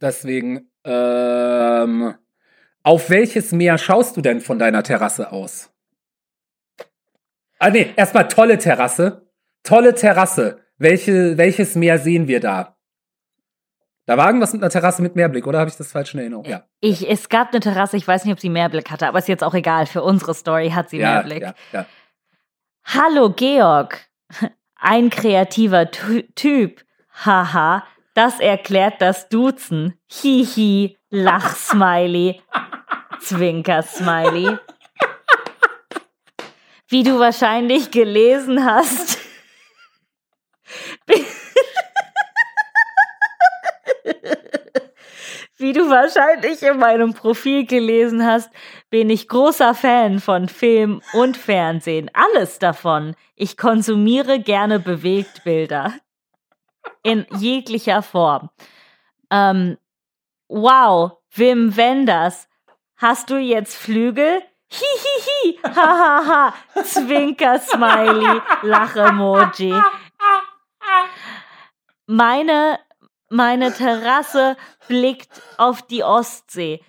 deswegen, 0.00 0.70
ähm, 0.84 2.14
auf 2.84 3.10
welches 3.10 3.52
Meer 3.52 3.76
schaust 3.78 4.16
du 4.16 4.20
denn 4.20 4.40
von 4.40 4.58
deiner 4.58 4.82
Terrasse 4.84 5.32
aus? 5.32 5.71
Ah, 7.62 7.70
nee, 7.70 7.92
erstmal 7.94 8.26
tolle 8.26 8.58
Terrasse. 8.58 9.30
Tolle 9.62 9.94
Terrasse. 9.94 10.58
Welche, 10.78 11.38
welches 11.38 11.76
Meer 11.76 12.00
sehen 12.00 12.26
wir 12.26 12.40
da? 12.40 12.76
Da 14.06 14.16
war 14.16 14.26
irgendwas 14.26 14.52
mit 14.52 14.60
einer 14.62 14.70
Terrasse 14.70 15.00
mit 15.00 15.14
Meerblick, 15.14 15.46
oder 15.46 15.60
habe 15.60 15.70
ich 15.70 15.76
das 15.76 15.92
falsch 15.92 16.12
in 16.12 16.18
Erinnerung? 16.18 16.44
Ja. 16.44 16.64
Ich, 16.80 17.08
es 17.08 17.28
gab 17.28 17.50
eine 17.52 17.60
Terrasse, 17.60 17.96
ich 17.96 18.08
weiß 18.08 18.24
nicht, 18.24 18.32
ob 18.32 18.40
sie 18.40 18.48
Mehrblick 18.48 18.90
hatte, 18.90 19.06
aber 19.06 19.20
ist 19.20 19.28
jetzt 19.28 19.44
auch 19.44 19.54
egal. 19.54 19.86
Für 19.86 20.02
unsere 20.02 20.34
Story 20.34 20.70
hat 20.70 20.90
sie 20.90 20.98
Ja, 20.98 21.12
Mehrblick. 21.14 21.42
ja, 21.42 21.54
ja. 21.72 21.86
Hallo 22.84 23.30
Georg, 23.30 24.08
ein 24.74 25.08
kreativer 25.08 25.88
Ty 25.92 26.28
Typ. 26.34 26.84
Haha, 27.24 27.84
das 28.14 28.40
erklärt 28.40 29.00
das 29.00 29.28
Duzen. 29.28 29.94
Hihi, 30.10 30.98
Lachsmiley. 31.10 32.40
Zwinker-Smiley. 33.20 34.58
Wie 36.92 37.02
du 37.04 37.18
wahrscheinlich 37.18 37.90
gelesen 37.90 38.66
hast. 38.66 39.18
Wie 45.56 45.72
du 45.72 45.88
wahrscheinlich 45.88 46.62
in 46.62 46.76
meinem 46.76 47.14
Profil 47.14 47.64
gelesen 47.64 48.26
hast, 48.26 48.50
bin 48.90 49.08
ich 49.08 49.26
großer 49.26 49.74
Fan 49.74 50.20
von 50.20 50.50
Film 50.50 51.00
und 51.14 51.38
Fernsehen. 51.38 52.10
Alles 52.12 52.58
davon. 52.58 53.16
Ich 53.36 53.56
konsumiere 53.56 54.38
gerne 54.38 54.78
Bewegtbilder. 54.78 55.94
In 57.02 57.24
jeglicher 57.38 58.02
Form. 58.02 58.50
Ähm, 59.30 59.78
wow, 60.48 61.12
Wim 61.34 61.74
Wenders. 61.74 62.50
Hast 62.98 63.30
du 63.30 63.38
jetzt 63.38 63.74
Flügel? 63.76 64.42
Hihihi, 64.72 65.60
hahaha, 65.62 66.54
Zwinker-Smiley, 66.82 68.40
Lach-Emoji. 68.62 69.74
Meine, 72.06 72.78
meine 73.28 73.72
Terrasse 73.74 74.56
blickt 74.88 75.42
auf 75.58 75.82
die 75.82 76.02
Ostsee. 76.02 76.82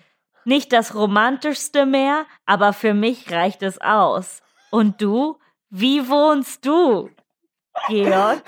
Nicht 0.46 0.72
das 0.72 0.94
romantischste 0.94 1.84
Meer, 1.84 2.24
aber 2.46 2.72
für 2.72 2.94
mich 2.94 3.30
reicht 3.30 3.62
es 3.62 3.78
aus. 3.80 4.42
Und 4.70 5.02
du? 5.02 5.38
Wie 5.68 6.08
wohnst 6.08 6.64
du, 6.64 7.10
Georg? 7.88 8.42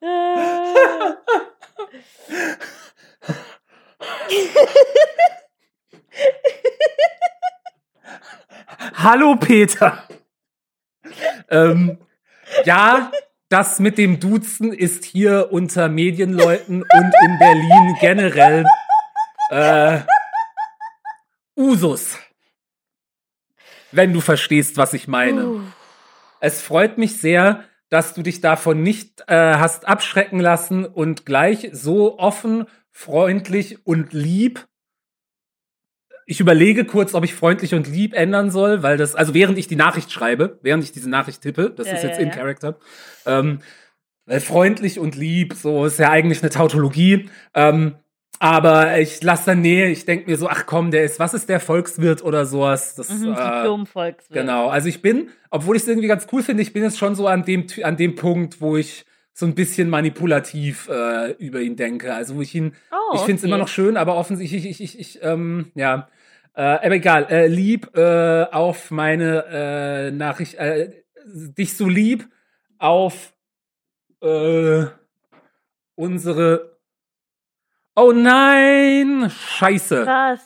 Hallo 8.94 9.36
Peter. 9.36 10.06
ähm, 11.48 11.98
ja, 12.64 13.12
das 13.48 13.78
mit 13.78 13.98
dem 13.98 14.18
Duzen 14.18 14.72
ist 14.72 15.04
hier 15.04 15.52
unter 15.52 15.88
Medienleuten 15.88 16.82
und 16.82 17.14
in 17.22 17.38
Berlin 17.38 17.96
generell 18.00 18.66
äh, 19.50 20.00
Usus. 21.56 22.18
Wenn 23.92 24.12
du 24.12 24.20
verstehst, 24.20 24.76
was 24.76 24.92
ich 24.92 25.06
meine. 25.08 25.46
uh, 25.46 25.60
Es 26.40 26.60
freut 26.60 26.98
mich 26.98 27.18
sehr, 27.18 27.64
dass 27.88 28.14
du 28.14 28.22
dich 28.22 28.40
davon 28.40 28.82
nicht 28.82 29.24
äh, 29.28 29.34
hast 29.34 29.86
abschrecken 29.86 30.40
lassen 30.40 30.84
und 30.84 31.24
gleich 31.26 31.70
so 31.72 32.18
offen, 32.18 32.66
freundlich 32.90 33.86
und 33.86 34.12
lieb. 34.12 34.66
Ich 36.26 36.40
überlege 36.40 36.84
kurz, 36.84 37.14
ob 37.14 37.22
ich 37.24 37.34
freundlich 37.34 37.74
und 37.74 37.86
lieb 37.86 38.12
ändern 38.12 38.50
soll, 38.50 38.82
weil 38.82 38.96
das, 38.96 39.14
also 39.14 39.32
während 39.34 39.58
ich 39.58 39.68
die 39.68 39.76
Nachricht 39.76 40.10
schreibe, 40.10 40.58
während 40.62 40.82
ich 40.82 40.90
diese 40.90 41.08
Nachricht 41.08 41.40
tippe, 41.42 41.70
das 41.70 41.86
Ja, 41.86 41.94
ist 41.94 42.02
jetzt 42.02 42.16
ja, 42.16 42.22
in 42.22 42.28
ja. 42.30 42.34
Character, 42.34 42.78
ähm, 43.26 43.60
weil 44.24 44.40
freundlich 44.40 44.98
und 44.98 45.14
lieb, 45.14 45.54
so 45.54 45.84
ist 45.84 46.00
ja 46.00 46.10
eigentlich 46.10 46.42
eine 46.42 46.50
Tautologie. 46.50 47.30
Ähm, 47.54 47.94
aber 48.38 48.98
ich 48.98 49.22
lasse 49.22 49.46
dann, 49.46 49.60
nee, 49.62 49.86
ich 49.86 50.04
denke 50.04 50.30
mir 50.30 50.36
so, 50.36 50.48
ach 50.48 50.66
komm, 50.66 50.90
der 50.90 51.04
ist, 51.04 51.18
was 51.18 51.34
ist 51.34 51.48
der 51.48 51.60
Volkswirt 51.60 52.22
oder 52.22 52.46
sowas? 52.46 52.94
Das, 52.94 53.08
mhm, 53.10 53.32
äh. 53.32 53.62
Genau, 54.40 54.68
also 54.68 54.88
ich 54.88 55.02
bin, 55.02 55.30
obwohl 55.50 55.76
ich 55.76 55.82
es 55.82 55.88
irgendwie 55.88 56.08
ganz 56.08 56.26
cool 56.32 56.42
finde, 56.42 56.62
ich 56.62 56.72
bin 56.72 56.82
jetzt 56.82 56.98
schon 56.98 57.14
so 57.14 57.26
an 57.26 57.44
dem, 57.44 57.66
an 57.82 57.96
dem 57.96 58.14
Punkt, 58.14 58.60
wo 58.60 58.76
ich 58.76 59.04
so 59.32 59.44
ein 59.46 59.54
bisschen 59.54 59.90
manipulativ 59.90 60.88
äh, 60.88 61.32
über 61.32 61.60
ihn 61.60 61.76
denke. 61.76 62.14
Also 62.14 62.36
wo 62.36 62.40
ich 62.40 62.54
ihn, 62.54 62.74
Oh, 62.90 63.14
ich 63.14 63.20
finde 63.20 63.34
es 63.36 63.42
okay. 63.42 63.48
immer 63.48 63.58
noch 63.58 63.68
schön, 63.68 63.96
aber 63.96 64.16
offensichtlich, 64.16 64.64
ich, 64.64 64.80
ich, 64.80 64.98
ich, 64.98 65.16
ich 65.16 65.22
ähm, 65.22 65.70
ja, 65.74 66.08
äh, 66.54 66.62
aber 66.62 66.94
egal, 66.94 67.26
äh, 67.28 67.46
lieb 67.46 67.94
äh, 67.96 68.44
auf 68.44 68.90
meine 68.90 69.44
äh, 69.50 70.10
Nachricht, 70.10 70.54
äh, 70.54 70.90
dich 71.26 71.76
so 71.76 71.86
lieb 71.86 72.26
auf 72.78 73.34
äh, 74.22 74.86
unsere, 75.94 76.75
oh 77.96 78.12
nein, 78.12 79.30
scheiße. 79.30 80.04
Krass. 80.04 80.40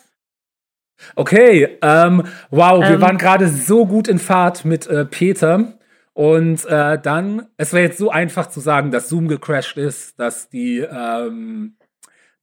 Okay, 1.15 1.77
ähm, 1.81 2.23
wow, 2.49 2.81
wir 2.81 2.95
Ähm. 2.95 3.01
waren 3.01 3.17
gerade 3.17 3.47
so 3.47 3.85
gut 3.85 4.07
in 4.07 4.19
Fahrt 4.19 4.65
mit 4.65 4.87
äh, 4.87 5.05
Peter. 5.05 5.73
Und 6.13 6.65
äh, 6.65 6.99
dann, 7.01 7.47
es 7.57 7.71
wäre 7.71 7.85
jetzt 7.85 7.97
so 7.97 8.11
einfach 8.11 8.47
zu 8.47 8.59
sagen, 8.59 8.91
dass 8.91 9.07
Zoom 9.07 9.27
gecrashed 9.27 9.77
ist, 9.77 10.19
dass 10.19 10.49
die, 10.49 10.79
ähm, 10.79 11.77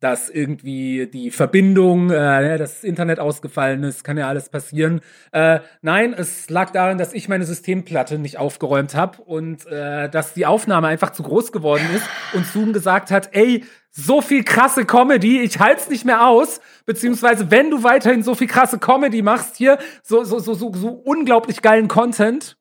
dass 0.01 0.29
irgendwie 0.29 1.09
die 1.13 1.31
Verbindung, 1.31 2.11
äh, 2.11 2.59
dass 2.59 2.75
das 2.75 2.85
Internet 2.85 3.19
ausgefallen 3.19 3.83
ist, 3.83 4.05
kann 4.05 4.17
ja 4.17 4.29
alles 4.29 4.49
passieren. 4.49 5.01
Äh, 5.33 5.61
nein, 5.83 6.15
es 6.17 6.49
lag 6.51 6.71
daran, 6.71 6.99
dass 6.99 7.13
ich 7.13 7.29
meine 7.29 7.45
Systemplatte 7.45 8.19
nicht 8.19 8.39
aufgeräumt 8.39 8.95
habe 8.95 9.23
und 9.23 9.67
äh, 9.67 10.09
dass 10.09 10.35
die 10.35 10.47
Aufnahme 10.47 10.87
einfach 10.87 11.11
zu 11.11 11.23
groß 11.23 11.51
geworden 11.51 11.87
ist 11.95 12.09
und 12.33 12.47
Zoom 12.47 12.73
gesagt 12.73 13.11
hat, 13.11 13.31
ey, 13.33 13.65
so 13.91 14.21
viel 14.21 14.45
krasse 14.45 14.85
Comedy, 14.85 15.41
ich 15.41 15.59
halt's 15.59 15.89
nicht 15.89 16.05
mehr 16.05 16.27
aus, 16.27 16.61
beziehungsweise 16.87 17.51
wenn 17.51 17.71
du 17.71 17.83
weiterhin 17.83 18.23
so 18.23 18.35
viel 18.37 18.47
krasse 18.47 18.79
Comedy 18.79 19.23
machst 19.23 19.57
hier, 19.57 19.79
so 20.03 20.23
so 20.23 20.39
so 20.39 20.55
so, 20.55 20.73
so 20.75 20.89
unglaublich 20.89 21.63
geilen 21.63 21.89
Content, 21.89 22.57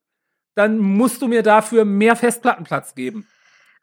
dann 0.55 0.79
musst 0.79 1.21
du 1.21 1.27
mir 1.27 1.43
dafür 1.43 1.85
mehr 1.85 2.15
Festplattenplatz 2.15 2.95
geben. 2.95 3.27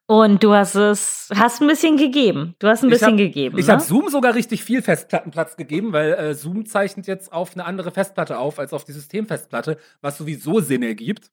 Und 0.07 0.45
du 0.45 0.53
hast 0.53 0.75
es, 0.75 1.31
hast 1.35 1.63
ein 1.63 1.69
bisschen 1.69 1.97
gegeben. 1.97 2.55
Du 2.59 2.69
hast 2.69 2.83
ein 2.83 2.91
bisschen 2.91 3.13
hab, 3.13 3.17
gegeben. 3.17 3.57
Ich 3.59 3.67
ne? 3.67 3.73
habe 3.73 3.83
Zoom 3.83 4.11
sogar 4.11 4.35
richtig 4.35 4.63
viel 4.63 4.83
Festplattenplatz 4.83 5.57
gegeben, 5.57 5.93
weil 5.95 6.13
äh, 6.13 6.35
Zoom 6.35 6.67
zeichnet 6.67 7.07
jetzt 7.07 7.33
auf 7.33 7.55
eine 7.55 7.65
andere 7.65 7.91
Festplatte 7.91 8.39
auf 8.39 8.59
als 8.59 8.75
auf 8.75 8.85
die 8.85 8.93
Systemfestplatte, 8.93 9.79
was 10.03 10.19
sowieso 10.19 10.61
Sinn 10.61 10.83
ergibt. 10.83 11.31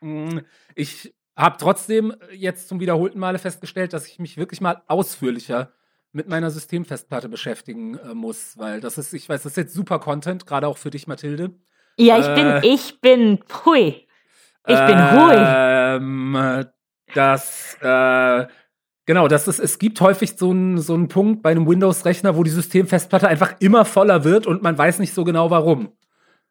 Mm, 0.00 0.38
ich 0.74 1.14
habe 1.36 1.56
trotzdem 1.60 2.14
jetzt 2.32 2.68
zum 2.68 2.80
wiederholten 2.80 3.20
Male 3.20 3.38
festgestellt, 3.38 3.92
dass 3.92 4.08
ich 4.08 4.18
mich 4.18 4.36
wirklich 4.36 4.60
mal 4.60 4.82
ausführlicher 4.88 5.70
mit 6.10 6.28
meiner 6.28 6.50
Systemfestplatte 6.50 7.28
beschäftigen 7.28 7.98
äh, 7.98 8.14
muss, 8.14 8.58
weil 8.58 8.80
das 8.80 8.98
ist, 8.98 9.12
ich 9.12 9.28
weiß, 9.28 9.44
das 9.44 9.52
ist 9.52 9.56
jetzt 9.56 9.74
super 9.74 10.00
Content, 10.00 10.44
gerade 10.44 10.66
auch 10.66 10.78
für 10.78 10.90
dich, 10.90 11.06
Mathilde. 11.06 11.50
Ja, 11.98 12.18
ich 12.18 12.26
bin, 12.34 12.46
Äh, 12.46 12.66
ich 12.66 13.00
bin, 13.00 13.38
hui. 13.64 14.06
Ich 14.68 14.86
bin 14.86 15.12
hui. 15.12 15.34
Ähm, 15.36 16.66
das, 17.14 17.76
äh, 17.80 18.46
genau, 19.06 19.28
das 19.28 19.48
ist, 19.48 19.58
es 19.58 19.78
gibt 19.78 20.00
häufig 20.00 20.36
so 20.36 20.50
einen 20.50 20.78
so 20.78 20.94
einen 20.94 21.08
Punkt 21.08 21.42
bei 21.42 21.50
einem 21.50 21.68
Windows-Rechner, 21.68 22.36
wo 22.36 22.42
die 22.42 22.50
Systemfestplatte 22.50 23.28
einfach 23.28 23.54
immer 23.60 23.84
voller 23.84 24.24
wird 24.24 24.46
und 24.46 24.62
man 24.62 24.76
weiß 24.76 24.98
nicht 24.98 25.14
so 25.14 25.24
genau 25.24 25.50
warum. 25.50 25.92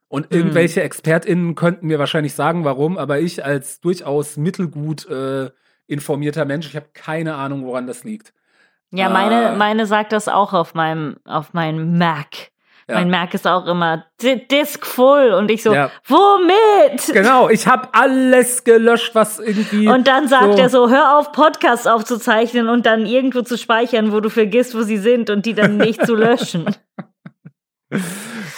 Und 0.08 0.30
Hm. 0.30 0.38
irgendwelche 0.38 0.84
ExpertInnen 0.84 1.56
könnten 1.56 1.88
mir 1.88 2.00
wahrscheinlich 2.00 2.34
sagen, 2.34 2.64
warum, 2.64 2.98
aber 2.98 3.20
ich 3.20 3.44
als 3.44 3.82
durchaus 3.82 4.38
mittelgut 4.38 5.08
äh, 5.10 5.50
informierter 5.88 6.46
Mensch, 6.46 6.68
ich 6.68 6.76
habe 6.76 6.90
keine 6.94 7.36
Ahnung, 7.36 7.66
woran 7.66 7.88
das 7.88 8.04
liegt. 8.04 8.34
Ja, 8.92 9.10
meine, 9.10 9.54
äh, 9.54 9.56
meine 9.56 9.86
sagt 9.86 10.14
das 10.14 10.28
auch 10.28 10.54
auf 10.54 10.74
meinem, 10.74 11.18
auf 11.26 11.54
meinem 11.54 11.98
Mac. 11.98 12.52
Ja. 12.88 12.96
Mein 12.96 13.10
Mac 13.10 13.34
ist 13.34 13.48
auch 13.48 13.66
immer 13.66 14.06
"D- 14.22 14.46
Disk 14.46 14.86
full 14.86 15.32
und 15.34 15.50
ich 15.50 15.64
so, 15.64 15.74
Ja. 15.74 15.90
womit? 16.08 17.12
Genau, 17.14 17.50
ich 17.50 17.66
habe 17.68 17.90
alles 17.94 18.64
gelöscht, 18.64 19.16
was 19.16 19.40
irgendwie. 19.40 19.88
Und 19.88 20.08
dann 20.08 20.28
sagt 20.28 20.54
so- 20.54 20.60
er 20.60 20.70
so, 20.70 20.90
hör 20.90 21.18
auf, 21.18 21.32
Podcasts 21.32 21.88
aufzuzeichnen 21.88 22.70
und 22.70 22.86
dann 22.86 23.08
irgendwo 23.08 23.42
zu 23.42 23.58
speichern, 23.58 24.12
wo 24.12 24.20
du 24.20 24.30
vergisst, 24.30 24.76
wo 24.76 24.84
sie 24.84 24.98
sind 24.98 25.32
und 25.32 25.48
die 25.48 25.56
dann 25.56 25.78
nicht 25.78 26.06
zu 26.06 26.14
löschen. 26.16 26.66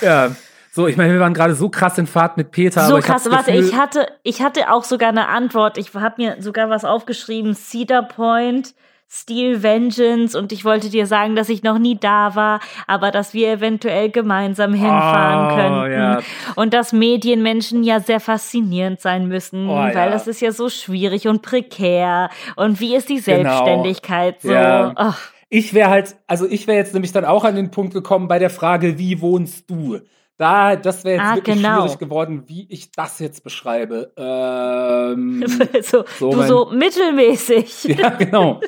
Ja. 0.02 0.32
So, 0.72 0.88
ich 0.88 0.96
meine, 0.96 1.12
wir 1.14 1.20
waren 1.20 1.34
gerade 1.34 1.56
so 1.56 1.70
krass 1.70 1.98
in 1.98 2.06
Fahrt 2.06 2.38
mit 2.38 2.52
Peter. 2.52 2.86
so 2.86 2.98
ich 2.98 3.06
krass, 3.06 3.24
das 3.24 3.34
warte, 3.34 3.52
Gefühl- 3.52 3.68
ich 3.70 3.76
hatte, 3.76 4.08
ich 4.24 4.42
hatte 4.44 4.72
auch 4.72 4.84
sogar 4.84 5.10
eine 5.10 5.28
Antwort. 5.28 5.78
Ich 5.80 5.94
habe 5.96 6.16
mir 6.22 6.36
sogar 6.42 6.70
was 6.70 6.86
aufgeschrieben, 6.86 7.56
Cedar 7.56 8.04
Point. 8.04 8.76
Steel 9.10 9.64
Vengeance 9.64 10.38
und 10.38 10.52
ich 10.52 10.66
wollte 10.66 10.90
dir 10.90 11.08
sagen, 11.08 11.36
dass 11.36 11.48
ich 11.50 11.64
noch 11.64 11.80
nie 11.80 11.98
da 11.98 12.36
war, 12.36 12.60
aber 12.88 13.10
dass 13.12 13.34
wir 13.34 13.50
eventuell 13.52 14.10
gemeinsam 14.12 14.74
hinfahren 14.74 15.46
Oh, 15.52 15.56
könnten 15.56 15.92
ja. 15.94 16.20
und 16.56 16.74
dass 16.74 16.92
Medienmenschen 16.92 17.84
ja 17.84 18.00
sehr 18.02 18.20
faszinierend 18.20 19.00
sein 19.00 19.28
müssen, 19.28 19.70
Oh, 19.70 19.76
weil 19.76 19.94
ja. 19.96 20.10
das 20.10 20.28
ist 20.28 20.42
ja 20.42 20.52
so 20.52 20.68
schwierig 20.70 21.28
und 21.28 21.42
prekär 21.42 22.30
und 22.58 22.80
wie 22.82 22.96
ist 22.96 23.08
die 23.10 23.22
Genau. 23.22 23.44
Selbstständigkeit 23.50 24.42
so? 24.42 24.52
Ja. 24.52 25.16
Ich 25.50 25.74
wäre 25.74 25.90
halt, 25.90 26.18
also 26.28 26.46
ich 26.46 26.68
wäre 26.68 26.78
jetzt 26.78 26.94
nämlich 26.94 27.14
dann 27.14 27.24
auch 27.24 27.46
an 27.46 27.56
den 27.56 27.72
Punkt 27.72 27.94
gekommen 27.94 28.28
bei 28.28 28.38
der 28.40 28.50
Frage, 28.50 28.98
wie 29.00 29.22
wohnst 29.22 29.70
du? 29.70 30.00
Da, 30.40 30.76
das 30.76 31.04
wäre 31.04 31.16
jetzt 31.18 31.26
Ah, 31.32 31.36
wirklich 31.36 31.56
genau. 31.56 31.82
schwierig 31.82 31.98
geworden, 31.98 32.44
wie 32.46 32.68
ich 32.70 32.92
das 32.92 33.18
jetzt 33.18 33.44
beschreibe. 33.44 34.14
Ähm, 34.18 35.44
so, 35.82 36.06
so 36.20 36.30
du 36.32 36.38
mein- 36.38 36.48
so 36.48 36.66
mittelmäßig. 36.72 37.84
ja, 38.00 38.10
genau. 38.10 38.62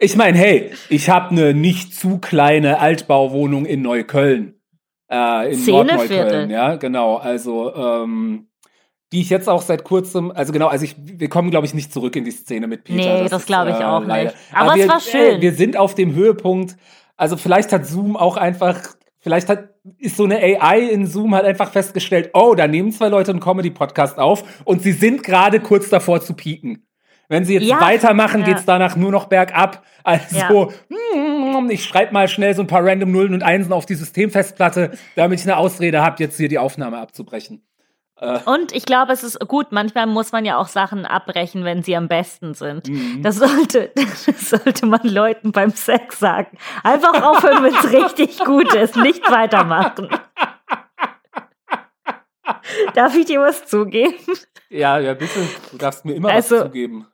Ich 0.00 0.16
meine, 0.16 0.36
hey, 0.36 0.72
ich 0.88 1.08
habe 1.10 1.30
eine 1.30 1.54
nicht 1.54 1.94
zu 1.94 2.18
kleine 2.18 2.80
Altbauwohnung 2.80 3.66
in 3.66 3.82
Neukölln. 3.82 4.54
Äh, 5.10 5.52
in. 5.54 5.64
Nordneukölln, 5.66 6.50
ja, 6.50 6.74
genau. 6.76 7.16
Also, 7.18 7.72
ähm, 7.74 8.48
die 9.12 9.20
ich 9.20 9.30
jetzt 9.30 9.48
auch 9.48 9.62
seit 9.62 9.84
kurzem, 9.84 10.32
also 10.32 10.52
genau, 10.52 10.68
also 10.68 10.84
ich, 10.84 10.96
wir 10.98 11.28
kommen, 11.28 11.50
glaube 11.50 11.66
ich, 11.66 11.74
nicht 11.74 11.92
zurück 11.92 12.16
in 12.16 12.24
die 12.24 12.30
Szene 12.30 12.66
mit 12.66 12.82
Peter. 12.84 12.96
Nee, 13.18 13.28
das 13.28 13.42
ist, 13.42 13.46
glaube 13.46 13.70
ich 13.70 13.76
auch 13.76 14.04
leider. 14.04 14.30
nicht. 14.30 14.36
Aber 14.52 14.70
es 14.72 14.76
wir, 14.78 14.88
war 14.88 15.00
schön. 15.00 15.36
Äh, 15.38 15.40
wir 15.42 15.52
sind 15.52 15.76
auf 15.76 15.94
dem 15.94 16.14
Höhepunkt. 16.14 16.76
Also 17.16 17.36
vielleicht 17.36 17.72
hat 17.72 17.86
Zoom 17.86 18.16
auch 18.16 18.36
einfach, 18.38 18.80
vielleicht 19.18 19.48
hat, 19.50 19.68
ist 19.98 20.16
so 20.16 20.24
eine 20.24 20.38
AI 20.38 20.80
in 20.80 21.06
Zoom 21.06 21.34
halt 21.34 21.44
einfach 21.44 21.70
festgestellt, 21.70 22.30
oh, 22.34 22.54
da 22.54 22.68
nehmen 22.68 22.92
zwei 22.92 23.08
Leute 23.08 23.32
einen 23.32 23.40
Comedy-Podcast 23.40 24.18
auf 24.18 24.62
und 24.64 24.82
sie 24.82 24.92
sind 24.92 25.22
gerade 25.22 25.60
kurz 25.60 25.88
davor 25.88 26.20
zu 26.20 26.34
pieken. 26.34 26.86
Wenn 27.28 27.44
sie 27.44 27.54
jetzt 27.54 27.66
Ja, 27.66 27.80
weitermachen, 27.80 28.40
ja. 28.42 28.48
geht's 28.48 28.64
danach 28.64 28.94
nur 28.94 29.10
noch 29.10 29.26
bergab. 29.26 29.84
Also, 30.04 30.72
mm, 30.90 31.70
ich 31.70 31.84
schreibe 31.84 32.12
mal 32.12 32.28
schnell 32.28 32.54
so 32.54 32.62
ein 32.62 32.66
paar 32.66 32.84
random 32.84 33.10
Nullen 33.10 33.34
und 33.34 33.42
Einsen 33.42 33.72
auf 33.72 33.86
die 33.86 33.94
Systemfestplatte, 33.94 34.92
damit 35.16 35.40
ich 35.40 35.46
eine 35.46 35.56
Ausrede 35.56 36.02
habe, 36.02 36.16
jetzt 36.18 36.36
hier 36.36 36.48
die 36.48 36.58
Aufnahme 36.58 36.98
abzubrechen. 36.98 37.62
Und 38.44 38.72
ich 38.72 38.84
glaube, 38.84 39.12
es 39.12 39.24
ist 39.24 39.40
gut, 39.48 39.72
manchmal 39.72 40.06
muss 40.06 40.30
man 40.30 40.44
ja 40.44 40.56
auch 40.56 40.68
Sachen 40.68 41.04
abbrechen, 41.06 41.64
wenn 41.64 41.82
sie 41.82 41.96
am 41.96 42.06
besten 42.08 42.54
sind. 42.54 42.88
Mhm. 42.88 43.22
Das, 43.22 43.36
sollte, 43.36 43.90
das 43.94 44.50
sollte 44.50 44.86
man 44.86 45.00
Leuten 45.02 45.50
beim 45.52 45.70
Sex 45.70 46.20
sagen. 46.20 46.56
Einfach 46.84 47.20
aufhören, 47.22 47.64
wenn 47.64 47.74
es 47.74 47.90
richtig 47.92 48.38
gut 48.44 48.72
ist, 48.74 48.96
nicht 48.96 49.28
weitermachen. 49.30 50.08
Darf 52.94 53.16
ich 53.16 53.26
dir 53.26 53.40
was 53.40 53.66
zugeben? 53.66 54.14
Ja, 54.68 54.98
ja, 54.98 55.14
bitte. 55.14 55.40
Du 55.70 55.78
darfst 55.78 56.04
mir 56.04 56.14
immer 56.14 56.30
Also- 56.30 56.56
was 56.56 56.62
zugeben. 56.64 57.06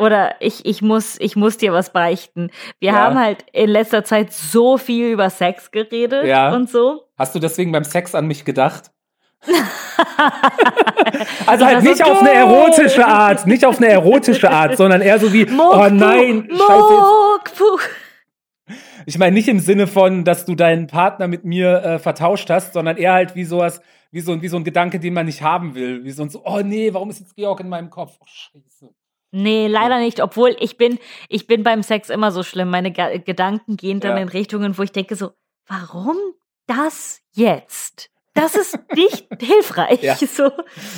Oder 0.00 0.36
ich, 0.40 0.64
ich, 0.64 0.80
muss, 0.80 1.16
ich 1.18 1.34
muss 1.34 1.56
dir 1.56 1.72
was 1.72 1.92
beichten. 1.92 2.50
Wir 2.78 2.92
Ja. 2.92 2.98
haben 2.98 3.18
halt 3.18 3.44
in 3.52 3.68
letzter 3.68 4.04
Zeit 4.04 4.32
so 4.32 4.78
viel 4.78 5.08
über 5.10 5.28
Sex 5.28 5.72
geredet 5.72 6.24
Ja. 6.24 6.54
und 6.54 6.70
so. 6.70 7.08
Hast 7.18 7.34
du 7.34 7.40
deswegen 7.40 7.72
beim 7.72 7.82
Sex 7.82 8.14
an 8.14 8.26
mich 8.28 8.44
gedacht? 8.44 8.92
also 11.46 11.64
halt 11.64 11.76
war 11.76 11.82
so 11.82 11.88
nicht 11.90 12.04
auf 12.04 12.20
eine 12.20 12.32
erotische 12.32 13.06
Art, 13.06 13.46
nicht 13.46 13.64
auf 13.64 13.78
eine 13.78 13.88
erotische 13.88 14.50
Art, 14.50 14.76
sondern 14.76 15.00
eher 15.00 15.18
so 15.18 15.32
wie, 15.32 15.46
oh 15.50 15.88
nein, 15.90 16.48
scheiße. 16.50 16.94
jetzt- 16.94 17.58
Muckpuh. 17.58 17.78
Ich 19.06 19.18
meine 19.18 19.32
nicht 19.32 19.48
im 19.48 19.60
Sinne 19.60 19.86
von, 19.86 20.24
dass 20.24 20.44
du 20.44 20.54
deinen 20.54 20.86
Partner 20.86 21.28
mit 21.28 21.44
mir 21.44 21.82
äh, 21.82 21.98
vertauscht 21.98 22.50
hast, 22.50 22.74
sondern 22.74 22.98
eher 22.98 23.14
halt 23.14 23.34
wie 23.34 23.44
sowas, 23.44 23.80
wie 24.10 24.20
so, 24.20 24.42
wie 24.42 24.48
so 24.48 24.58
ein 24.58 24.64
Gedanke, 24.64 25.00
den 25.00 25.14
man 25.14 25.26
nicht 25.26 25.40
haben 25.42 25.74
will. 25.74 26.04
Wie 26.04 26.10
so 26.10 26.22
ein 26.22 26.28
so, 26.28 26.42
oh 26.44 26.60
nee, 26.62 26.92
warum 26.92 27.08
ist 27.08 27.20
jetzt 27.20 27.34
Georg 27.34 27.60
in 27.60 27.68
meinem 27.70 27.88
Kopf? 27.88 28.16
Oh, 28.20 28.26
scheiße. 28.26 28.90
Nee, 29.30 29.66
leider 29.66 29.98
nicht. 29.98 30.22
Obwohl 30.22 30.56
ich 30.58 30.76
bin, 30.76 30.98
ich 31.28 31.46
bin 31.46 31.62
beim 31.62 31.82
Sex 31.82 32.10
immer 32.10 32.30
so 32.32 32.42
schlimm. 32.42 32.70
Meine 32.70 32.92
Ga 32.92 33.16
Gedanken 33.18 33.76
gehen 33.76 34.00
dann 34.00 34.16
Ja. 34.16 34.22
in 34.22 34.28
Richtungen, 34.28 34.76
wo 34.76 34.82
ich 34.82 34.92
denke 34.92 35.16
so, 35.16 35.30
warum 35.66 36.16
das 36.66 37.20
jetzt? 37.34 38.10
Das 38.40 38.54
ist 38.54 38.78
nicht 38.94 39.26
hilfreich. 39.40 40.02
Ja. 40.02 40.14
So. 40.16 40.50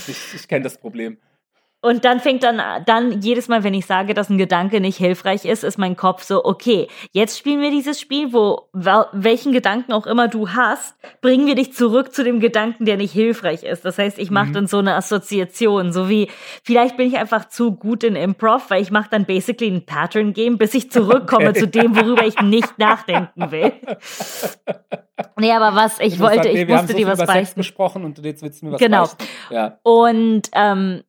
Ich, 0.06 0.34
ich 0.34 0.48
kenne 0.48 0.64
das 0.64 0.78
Problem. 0.78 1.18
Und 1.82 2.04
dann 2.04 2.20
fängt 2.20 2.42
dann, 2.42 2.60
dann 2.84 3.22
jedes 3.22 3.48
Mal, 3.48 3.64
wenn 3.64 3.72
ich 3.72 3.86
sage, 3.86 4.12
dass 4.12 4.28
ein 4.28 4.36
Gedanke 4.36 4.82
nicht 4.82 4.98
hilfreich 4.98 5.46
ist, 5.46 5.64
ist 5.64 5.78
mein 5.78 5.96
Kopf 5.96 6.22
so, 6.24 6.44
okay, 6.44 6.88
jetzt 7.12 7.38
spielen 7.38 7.62
wir 7.62 7.70
dieses 7.70 7.98
Spiel, 7.98 8.34
wo 8.34 8.68
wel- 8.74 9.06
welchen 9.12 9.52
Gedanken 9.52 9.94
auch 9.94 10.06
immer 10.06 10.28
du 10.28 10.50
hast, 10.50 10.94
bringen 11.22 11.46
wir 11.46 11.54
dich 11.54 11.72
zurück 11.72 12.12
zu 12.14 12.22
dem 12.22 12.38
Gedanken, 12.38 12.84
der 12.84 12.98
nicht 12.98 13.12
hilfreich 13.14 13.62
ist. 13.62 13.82
Das 13.86 13.96
heißt, 13.96 14.18
ich 14.18 14.30
mache 14.30 14.48
Mhm. 14.48 14.52
dann 14.52 14.66
so 14.66 14.76
eine 14.76 14.94
Assoziation, 14.94 15.90
so 15.94 16.10
wie, 16.10 16.28
vielleicht 16.64 16.98
bin 16.98 17.08
ich 17.08 17.16
einfach 17.16 17.48
zu 17.48 17.72
gut 17.74 18.04
in 18.04 18.14
Improv, 18.14 18.68
weil 18.68 18.82
ich 18.82 18.90
mache 18.90 19.08
dann 19.10 19.24
basically 19.24 19.70
ein 19.70 19.86
Pattern-Game, 19.86 20.58
bis 20.58 20.74
ich 20.74 20.90
zurückkomme 20.90 21.48
Okay. 21.48 21.60
zu 21.60 21.66
dem, 21.66 21.96
worüber 21.96 22.26
ich 22.26 22.38
nicht 22.42 22.78
nachdenken 22.78 23.50
will. 23.52 23.72
Nee, 25.38 25.52
aber 25.52 25.74
was, 25.76 26.00
ich 26.00 26.18
wollte, 26.20 26.44
sagen, 26.44 26.54
nee, 26.54 26.62
ich 26.62 26.68
musste 26.68 26.86
so 26.88 26.92
dir 26.92 26.96
viel 26.98 27.06
was 27.06 27.18
über 27.18 27.26
Sex 27.26 27.34
beichten. 27.34 27.60
gesprochen 27.60 28.04
und 28.04 28.18
jetzt 28.24 28.42
willst 28.42 28.62
du 28.62 28.66
mir 28.66 28.72
was 28.72 28.80
Genau. 28.80 29.08
Ja. 29.50 29.78
Und, 29.82 30.42
ähm, 30.52 31.02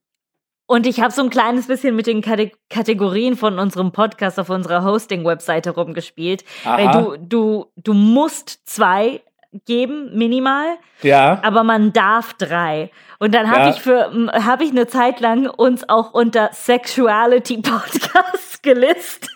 und 0.68 0.88
ich 0.88 1.02
habe 1.02 1.12
so 1.12 1.22
ein 1.22 1.30
kleines 1.30 1.68
bisschen 1.68 1.96
mit 1.96 2.08
den 2.08 2.22
Kate 2.22 2.52
Kategorien 2.70 3.36
von 3.36 3.60
unserem 3.60 3.92
Podcast 3.92 4.40
auf 4.40 4.50
unserer 4.50 4.84
Hosting-Webseite 4.86 5.72
rumgespielt. 5.72 6.46
Weil 6.64 6.88
Aha. 6.88 7.02
du, 7.02 7.18
du, 7.18 7.66
du 7.76 7.94
musst 7.94 8.62
zwei 8.70 9.22
geben, 9.66 10.18
minimal, 10.18 10.78
Ja. 11.02 11.42
aber 11.44 11.64
man 11.66 11.92
darf 11.92 12.34
drei. 12.36 12.90
Und 13.20 13.36
dann 13.36 13.52
habe 13.52 13.64
Ja. 13.64 13.70
ich 13.72 13.82
für 13.82 14.32
habe 14.46 14.64
ich 14.64 14.72
eine 14.72 14.88
Zeit 14.88 15.20
lang 15.20 15.46
uns 15.50 15.88
auch 15.90 16.14
unter 16.14 16.52
Sexuality 16.54 17.58
Podcasts 17.58 18.62
gelistet. 18.62 19.30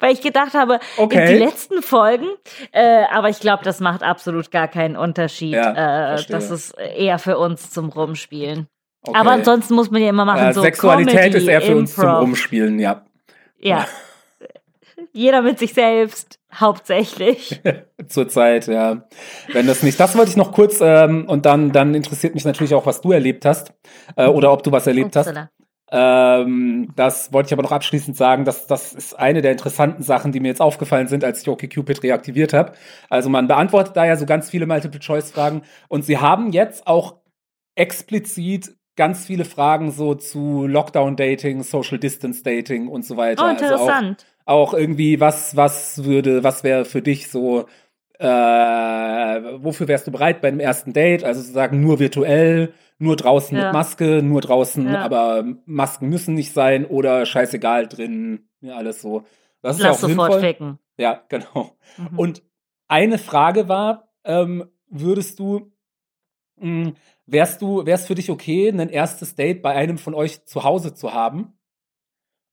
Weil 0.00 0.12
ich 0.12 0.20
gedacht 0.20 0.54
habe, 0.54 0.80
Okay. 0.96 1.34
die 1.34 1.44
letzten 1.44 1.82
Folgen, 1.82 2.26
äh, 2.72 3.04
aber 3.12 3.28
ich 3.28 3.40
glaube, 3.40 3.64
das 3.64 3.80
macht 3.80 4.02
absolut 4.02 4.50
gar 4.50 4.68
keinen 4.68 4.96
Unterschied. 4.96 5.54
Ja, 5.54 6.14
äh, 6.14 6.24
das 6.28 6.50
ist 6.50 6.72
eher 6.78 7.18
für 7.18 7.38
uns 7.38 7.70
zum 7.70 7.88
Rumspielen. 7.88 8.68
Okay. 9.02 9.18
Aber 9.18 9.30
ansonsten 9.32 9.74
muss 9.74 9.90
man 9.90 10.02
ja 10.02 10.08
immer 10.08 10.24
machen, 10.24 10.48
äh, 10.48 10.52
so 10.52 10.62
Sexualität 10.62 11.14
Comedy, 11.14 11.36
ist 11.38 11.46
eher 11.46 11.60
für 11.62 11.76
uns 11.76 11.94
zum 11.94 12.04
Improv. 12.04 12.22
Rumspielen, 12.22 12.78
ja. 12.78 13.04
Ja. 13.58 13.86
Jeder 15.12 15.42
mit 15.42 15.58
sich 15.58 15.72
selbst, 15.74 16.38
hauptsächlich. 16.52 17.60
Zurzeit, 18.08 18.66
ja. 18.66 19.06
Wenn 19.52 19.66
das 19.66 19.82
nicht, 19.82 19.98
das 20.00 20.16
wollte 20.16 20.30
ich 20.30 20.36
noch 20.36 20.52
kurz, 20.52 20.80
ähm, 20.80 21.26
und 21.28 21.46
dann, 21.46 21.72
dann 21.72 21.94
interessiert 21.94 22.34
mich 22.34 22.44
natürlich 22.44 22.74
auch, 22.74 22.86
was 22.86 23.00
du 23.00 23.12
erlebt 23.12 23.44
hast, 23.44 23.72
äh, 24.16 24.26
oder 24.26 24.52
ob 24.52 24.62
du 24.62 24.72
was 24.72 24.86
erlebt 24.86 25.14
hast. 25.16 25.32
Ähm, 25.92 26.92
das 26.96 27.32
wollte 27.32 27.48
ich 27.48 27.52
aber 27.52 27.62
noch 27.62 27.72
abschließend 27.72 28.16
sagen, 28.16 28.44
dass 28.44 28.66
das 28.66 28.92
ist 28.92 29.18
eine 29.18 29.40
der 29.40 29.52
interessanten 29.52 30.02
Sachen, 30.02 30.32
die 30.32 30.40
mir 30.40 30.48
jetzt 30.48 30.60
aufgefallen 30.60 31.06
sind, 31.06 31.22
als 31.22 31.42
ich 31.42 31.48
OkCupid 31.48 32.02
reaktiviert 32.02 32.52
habe. 32.52 32.72
Also 33.08 33.30
man 33.30 33.46
beantwortet 33.46 33.96
da 33.96 34.04
ja 34.04 34.16
so 34.16 34.26
ganz 34.26 34.50
viele 34.50 34.66
Multiple-Choice-Fragen 34.66 35.62
und 35.88 36.04
sie 36.04 36.18
haben 36.18 36.50
jetzt 36.50 36.86
auch 36.86 37.20
explizit 37.76 38.74
ganz 38.96 39.26
viele 39.26 39.44
Fragen 39.44 39.92
so 39.92 40.14
zu 40.14 40.66
Lockdown-Dating, 40.66 41.62
Social 41.62 41.98
Distance-Dating 41.98 42.88
und 42.88 43.04
so 43.04 43.16
weiter. 43.16 43.44
Oh, 43.46 43.50
interessant. 43.50 44.26
Also 44.44 44.60
auch, 44.60 44.72
auch 44.72 44.74
irgendwie, 44.74 45.20
was, 45.20 45.54
was 45.54 46.04
würde, 46.04 46.42
was 46.42 46.64
wäre 46.64 46.84
für 46.84 47.02
dich 47.02 47.28
so, 47.28 47.66
äh, 48.18 49.62
wofür 49.62 49.88
wärst 49.88 50.06
du 50.06 50.10
bereit 50.12 50.40
bei 50.40 50.48
einem 50.48 50.60
ersten 50.60 50.92
Date? 50.92 51.24
Also 51.24 51.40
sozusagen 51.40 51.80
nur 51.80 51.98
virtuell, 51.98 52.72
nur 52.98 53.16
draußen 53.16 53.56
Ja. 53.56 53.64
mit 53.64 53.72
Maske, 53.72 54.22
nur 54.22 54.40
draußen, 54.40 54.86
Ja. 54.88 55.02
aber 55.02 55.44
Masken 55.66 56.08
müssen 56.08 56.34
nicht 56.34 56.52
sein 56.52 56.86
oder 56.86 57.26
scheißegal 57.26 57.86
drin, 57.88 58.48
ja, 58.60 58.76
alles 58.76 59.02
so. 59.02 59.24
Das 59.62 59.76
ist 59.76 59.82
Lass 59.82 60.00
ja 60.00 60.06
auch 60.06 60.10
sofort 60.10 60.32
sinnvoll. 60.32 60.40
ficken. 60.48 60.78
Ja, 60.98 61.22
genau. 61.28 61.76
Mhm. 61.98 62.18
Und 62.18 62.42
eine 62.88 63.18
Frage 63.18 63.68
war, 63.68 64.12
ähm, 64.24 64.64
würdest 64.88 65.38
du, 65.38 65.72
mh, 66.60 66.92
wärst 67.26 67.60
du, 67.60 67.84
wär's 67.84 68.06
für 68.06 68.14
dich 68.14 68.30
okay, 68.30 68.68
ein 68.68 68.88
erstes 68.88 69.34
Date 69.34 69.60
bei 69.62 69.72
einem 69.74 69.98
von 69.98 70.14
euch 70.14 70.44
zu 70.46 70.64
Hause 70.64 70.94
zu 70.94 71.12
haben? 71.12 71.52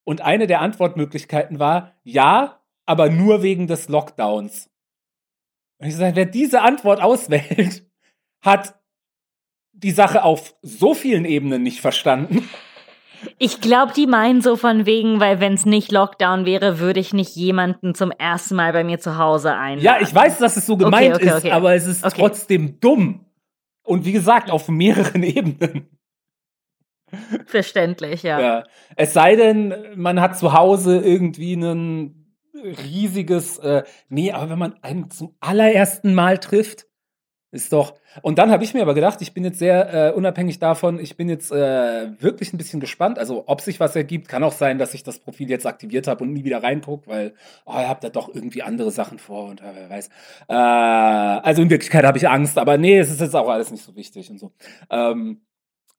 Und 0.05 0.19
eine 0.21 0.47
der 0.47 0.59
Antwortmöglichkeiten 0.59 1.59
war, 1.59 1.93
ja, 2.03 2.59
aber 2.85 3.09
nur 3.09 3.41
wegen 3.43 3.67
des 3.67 3.87
Lockdowns. 3.87 4.69
Und 5.79 5.87
ich 5.87 5.95
sage, 5.95 6.15
wer 6.15 6.25
diese 6.25 6.61
Antwort 6.61 7.01
auswählt, 7.01 7.85
hat 8.41 8.75
die 9.73 9.91
Sache 9.91 10.23
auf 10.23 10.55
so 10.61 10.93
vielen 10.93 11.25
Ebenen 11.25 11.63
nicht 11.63 11.81
verstanden. 11.81 12.47
Ich 13.37 13.61
glaube, 13.61 13.93
die 13.93 14.07
meinen 14.07 14.41
so 14.41 14.55
von 14.55 14.85
wegen, 14.85 15.19
weil 15.19 15.39
wenn 15.39 15.53
es 15.53 15.65
nicht 15.65 15.91
Lockdown 15.91 16.45
wäre, 16.45 16.79
würde 16.79 16.99
ich 16.99 17.13
nicht 17.13 17.35
jemanden 17.35 17.95
zum 17.95 18.11
ersten 18.11 18.55
Mal 18.55 18.73
bei 18.73 18.83
mir 18.83 18.99
zu 18.99 19.17
Hause 19.17 19.55
einladen. 19.55 19.83
Ja, 19.83 20.01
ich 20.01 20.13
weiß, 20.13 20.39
dass 20.39 20.57
es 20.57 20.65
so 20.65 20.77
gemeint 20.77 21.15
okay, 21.15 21.27
ist, 21.27 21.35
okay. 21.35 21.51
aber 21.51 21.73
es 21.73 21.85
ist 21.87 22.03
Okay. 22.03 22.15
trotzdem 22.17 22.79
dumm. 22.79 23.25
Und 23.83 24.05
wie 24.05 24.11
gesagt, 24.11 24.51
auf 24.51 24.69
mehreren 24.69 25.23
Ebenen. 25.23 25.89
Verständlich, 27.45 28.23
ja. 28.23 28.39
Ja. 28.39 28.63
Es 28.95 29.13
sei 29.13 29.35
denn, 29.35 29.73
man 29.95 30.19
hat 30.19 30.37
zu 30.37 30.53
Hause 30.53 30.99
irgendwie 30.99 31.53
ein 31.55 32.22
riesiges, 32.53 33.57
äh, 33.59 33.83
nee, 34.09 34.31
aber 34.31 34.49
wenn 34.49 34.59
man 34.59 34.75
einen 34.81 35.09
zum 35.09 35.35
allerersten 35.39 36.13
Mal 36.13 36.37
trifft, 36.37 36.87
ist 37.53 37.71
doch. 37.71 37.93
Und 38.23 38.39
dann 38.39 38.49
habe 38.49 38.63
ich 38.63 38.73
mir 38.73 38.81
aber 38.81 38.95
gedacht, 38.95 39.21
ich 39.21 39.35
bin 39.35 39.43
jetzt 39.43 39.59
sehr 39.59 40.09
äh, 40.09 40.11
unabhängig 40.11 40.57
davon, 40.57 40.99
ich 40.99 41.17
bin 41.17 41.29
jetzt 41.29 41.51
äh, 41.51 42.19
wirklich 42.19 42.51
ein 42.51 42.57
bisschen 42.57 42.79
gespannt. 42.79 43.19
Also, 43.19 43.43
ob 43.45 43.61
sich 43.61 43.79
was 43.79 43.95
ergibt, 43.95 44.27
kann 44.27 44.43
auch 44.43 44.51
sein, 44.51 44.79
dass 44.79 44.95
ich 44.95 45.03
das 45.03 45.19
Profil 45.19 45.51
jetzt 45.51 45.67
aktiviert 45.67 46.07
habe 46.07 46.23
und 46.23 46.33
nie 46.33 46.43
wieder 46.43 46.63
reingucke, 46.63 47.07
weil, 47.07 47.35
oh, 47.65 47.73
ihr 47.77 47.87
habt 47.87 48.03
da 48.03 48.09
doch 48.09 48.33
irgendwie 48.33 48.63
andere 48.63 48.89
Sachen 48.89 49.19
vor 49.19 49.49
und 49.49 49.61
äh, 49.61 49.71
wer 49.75 49.89
weiß. 49.89 50.09
Äh, 50.49 50.53
also 50.53 51.61
in 51.61 51.69
Wirklichkeit 51.69 52.05
habe 52.05 52.17
ich 52.17 52.27
Angst, 52.27 52.57
aber 52.57 52.79
nee, 52.79 52.97
es 52.97 53.11
ist 53.11 53.21
jetzt 53.21 53.35
auch 53.35 53.49
alles 53.49 53.69
nicht 53.71 53.83
so 53.83 53.95
wichtig 53.95 54.31
und 54.31 54.39
so. 54.39 54.51
Ähm, 54.89 55.41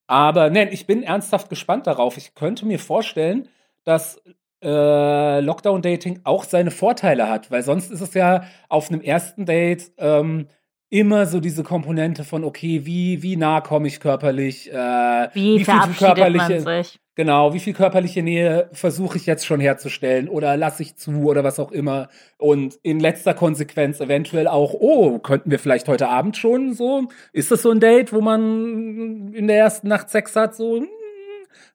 aber 0.08 0.50
nee, 0.50 0.68
ich 0.70 0.86
bin 0.86 1.04
ernsthaft 1.04 1.48
gespannt 1.48 1.86
darauf. 1.86 2.16
Ich 2.16 2.34
könnte 2.34 2.66
mir 2.66 2.80
vorstellen, 2.80 3.48
dass 3.84 4.20
äh, 4.64 5.40
Lockdown-Dating 5.40 6.20
auch 6.24 6.44
seine 6.44 6.70
Vorteile 6.70 7.28
hat, 7.28 7.50
weil 7.50 7.62
sonst 7.62 7.90
ist 7.90 8.00
es 8.00 8.14
ja 8.14 8.44
auf 8.68 8.90
einem 8.90 9.00
ersten 9.00 9.46
Date 9.46 9.92
ähm, 9.98 10.48
immer 10.90 11.26
so 11.26 11.40
diese 11.40 11.62
Komponente 11.62 12.24
von, 12.24 12.44
okay, 12.44 12.86
wie, 12.86 13.22
wie 13.22 13.36
nah 13.36 13.60
komme 13.60 13.88
ich 13.88 14.00
körperlich, 14.00 14.72
äh, 14.72 15.28
Wie, 15.32 15.56
viel 15.56 15.64
verabschiedet 15.64 16.62
sich? 16.62 17.00
Genau, 17.16 17.54
wie 17.54 17.60
viel 17.60 17.74
körperliche 17.74 18.24
Nähe 18.24 18.68
versuche 18.72 19.18
ich 19.18 19.26
jetzt 19.26 19.46
schon 19.46 19.60
herzustellen 19.60 20.28
oder 20.28 20.56
lasse 20.56 20.82
ich 20.82 20.96
zu 20.96 21.24
oder 21.24 21.44
was 21.44 21.60
auch 21.60 21.70
immer. 21.70 22.08
Und 22.38 22.74
in 22.82 22.98
letzter 22.98 23.34
Konsequenz 23.34 24.00
eventuell 24.00 24.48
auch, 24.48 24.74
oh, 24.74 25.20
könnten 25.20 25.50
wir 25.50 25.60
vielleicht 25.60 25.86
heute 25.86 26.08
Abend 26.08 26.36
schon 26.36 26.74
so? 26.74 27.04
Ist 27.32 27.52
das 27.52 27.62
so 27.62 27.70
ein 27.70 27.78
Date, 27.78 28.12
wo 28.12 28.20
man 28.20 29.32
in 29.32 29.46
der 29.46 29.58
ersten 29.58 29.86
Nacht 29.86 30.10
Sex 30.10 30.34
hat? 30.34 30.56
So, 30.56 30.80
mm, 30.80 30.86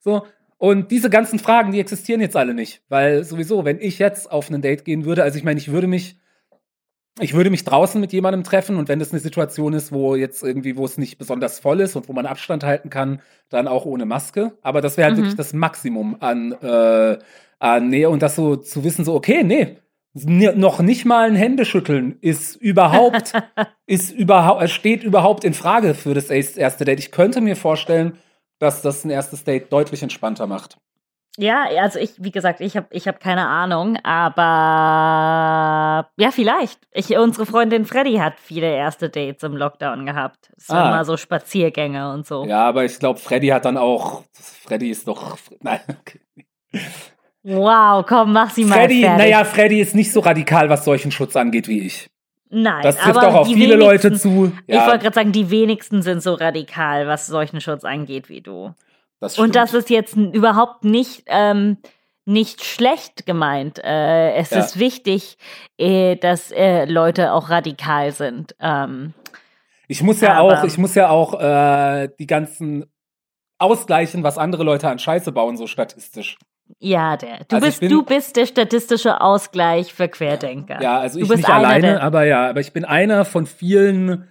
so. 0.02 0.24
Und 0.60 0.92
diese 0.92 1.10
ganzen 1.10 1.40
Fragen, 1.40 1.72
die 1.72 1.80
existieren 1.80 2.22
jetzt 2.22 2.36
alle 2.36 2.54
nicht. 2.54 2.84
Weil 2.90 3.24
sowieso, 3.24 3.66
wenn 3.66 3.80
ich 3.80 3.98
jetzt 3.98 4.30
auf 4.32 4.52
ein 4.52 4.62
Date 4.62 4.86
gehen 4.86 5.06
würde, 5.06 5.24
also 5.24 5.38
ich 5.38 5.44
meine, 5.44 5.60
ich 5.60 5.72
würde 5.72 5.88
mich 5.88 6.18
ich 7.22 7.34
würde 7.34 7.50
mich 7.50 7.66
draußen 7.66 8.00
mit 8.00 8.14
jemandem 8.14 8.44
treffen 8.44 8.78
und 8.78 8.88
wenn 8.88 9.00
das 9.00 9.12
eine 9.12 9.20
Situation 9.20 9.74
ist, 9.74 9.92
wo 9.92 10.16
jetzt 10.16 10.42
irgendwie, 10.42 10.78
wo 10.78 10.86
es 10.86 10.98
nicht 10.98 11.18
besonders 11.18 11.60
voll 11.60 11.82
ist 11.82 11.98
und 11.98 12.08
wo 12.08 12.14
man 12.14 12.26
Abstand 12.26 12.64
halten 12.64 12.90
kann, 12.90 13.22
dann 13.50 13.68
auch 13.68 13.86
ohne 13.86 14.06
Maske. 14.06 14.54
Aber 14.62 14.80
das 14.80 14.96
wäre 14.96 15.08
halt 15.08 15.16
Mhm. 15.18 15.22
wirklich 15.24 15.36
das 15.36 15.52
Maximum 15.52 16.16
an, 16.22 16.54
äh, 16.62 17.18
an 17.60 17.90
Nähe 17.90 18.10
und 18.10 18.22
das 18.22 18.38
so 18.38 18.56
zu 18.56 18.86
wissen, 18.86 19.04
so, 19.04 19.16
okay, 19.16 19.44
nee, 19.44 19.76
noch 20.14 20.80
nicht 20.82 21.06
mal 21.06 21.28
ein 21.28 21.36
Händeschütteln 21.36 22.18
ist 22.22 22.56
überhaupt, 22.56 23.34
ist 23.86 24.12
überhaupt, 24.12 24.70
steht 24.70 25.04
überhaupt 25.04 25.44
in 25.44 25.54
Frage 25.54 25.96
für 25.96 26.14
das 26.14 26.30
erste 26.30 26.86
Date. 26.86 27.00
Ich 27.00 27.12
könnte 27.12 27.42
mir 27.42 27.58
vorstellen, 27.58 28.14
dass 28.60 28.82
das 28.82 29.06
ein 29.06 29.10
erstes 29.10 29.44
Date 29.44 29.72
deutlich 29.72 30.04
entspannter 30.04 30.48
macht. 30.48 30.78
Ja, 31.38 31.66
also 31.82 32.00
ich, 32.00 32.12
wie 32.18 32.32
gesagt, 32.32 32.60
ich 32.60 32.76
habe 32.76 32.88
ich 32.92 33.08
hab 33.08 33.22
keine 33.22 33.48
Ahnung, 33.48 33.98
aber 34.04 36.10
ja, 36.18 36.32
vielleicht. 36.32 36.80
Ich, 36.92 37.16
unsere 37.18 37.46
Freundin 37.46 37.86
Freddy 37.86 38.18
hat 38.18 38.34
viele 38.40 38.74
erste 38.74 39.10
Dates 39.10 39.44
im 39.44 39.56
Lockdown 39.56 40.06
gehabt. 40.06 40.52
Es 40.58 40.68
waren 40.70 40.88
Ah. 40.88 40.92
mal 40.98 41.06
so 41.06 41.16
Spaziergänge 41.16 42.12
und 42.12 42.28
so. 42.28 42.46
Ja, 42.46 42.68
aber 42.68 42.84
ich 42.84 43.00
glaube, 43.00 43.20
Freddy 43.20 43.48
hat 43.48 43.64
dann 43.66 43.78
auch, 43.78 44.24
Freddy 44.34 44.90
ist 44.90 45.08
doch, 45.08 45.38
nein, 45.62 45.80
okay. 46.02 46.20
Wow, 47.44 48.06
komm, 48.06 48.34
mach 48.34 48.50
sie 48.50 48.66
mal 48.66 48.76
Freddy, 48.76 49.04
naja, 49.04 49.46
Freddy 49.46 49.80
ist 49.80 49.96
nicht 49.96 50.12
so 50.12 50.20
radikal, 50.20 50.70
was 50.70 50.84
solchen 50.84 51.12
Schutz 51.12 51.38
angeht 51.38 51.70
wie 51.70 51.80
ich. 51.86 52.10
Nein, 52.50 52.82
Das 52.82 52.98
trifft 52.98 53.18
aber 53.18 53.28
auch 53.30 53.36
auf 53.36 53.48
viele 53.48 53.76
Leute 53.76 54.14
zu. 54.14 54.52
Ich 54.66 54.74
Ja, 54.76 54.88
wollte 54.88 55.04
gerade 55.04 55.16
sagen, 55.16 55.32
die 55.32 55.52
wenigsten 55.52 56.02
sind 56.02 56.22
so 56.24 56.34
radikal, 56.34 57.08
was 57.08 57.28
solchen 57.28 57.62
Schutz 57.62 57.84
angeht 57.84 58.28
wie 58.30 58.42
du. 58.42 58.74
das 59.20 59.38
Und 59.38 59.56
das 59.56 59.74
ist 59.74 59.90
jetzt 59.90 60.16
überhaupt 60.16 60.84
nicht, 60.84 61.24
ähm, 61.28 61.78
nicht 62.26 62.64
schlecht 62.64 63.26
gemeint. 63.28 63.80
Äh, 63.84 64.34
es 64.34 64.50
Ja. 64.50 64.60
ist 64.60 64.80
wichtig, 64.80 65.38
äh, 65.78 66.16
dass 66.16 66.52
äh, 66.52 66.86
Leute 66.86 67.34
auch 67.34 67.50
radikal 67.50 68.12
sind. 68.12 68.56
Ähm, 68.60 69.14
ich 69.88 70.02
muss 70.02 70.22
ja 70.22 70.40
auch, 70.40 70.64
ich 70.64 70.78
muss 70.78 70.96
ja 70.96 71.10
auch 71.10 71.40
äh, 71.40 72.10
die 72.20 72.28
ganzen 72.28 72.86
ausgleichen, 73.60 74.24
was 74.24 74.38
andere 74.38 74.64
Leute 74.64 74.90
an 74.90 75.00
Scheiße 75.00 75.32
bauen, 75.32 75.58
so 75.58 75.68
statistisch. 75.68 76.38
Ja, 76.80 77.18
der. 77.18 77.40
Du 77.48 77.56
Also 77.58 77.68
bist, 77.68 77.80
bin- 77.82 77.90
du 77.90 78.04
bist 78.04 78.36
der 78.38 78.46
statistische 78.46 79.22
Ausgleich 79.22 79.94
für 79.94 80.08
Querdenker. 80.08 80.82
Ja, 80.82 81.00
also 81.00 81.20
Du 81.20 81.24
ich 81.24 81.30
bist 81.30 81.42
nicht 81.44 81.50
alleine, 81.50 81.82
der- 81.82 82.04
aber 82.04 82.24
ja, 82.26 82.50
aber 82.50 82.60
ich 82.62 82.72
bin 82.74 82.86
einer 82.86 83.26
von 83.26 83.46
vielen, 83.46 84.28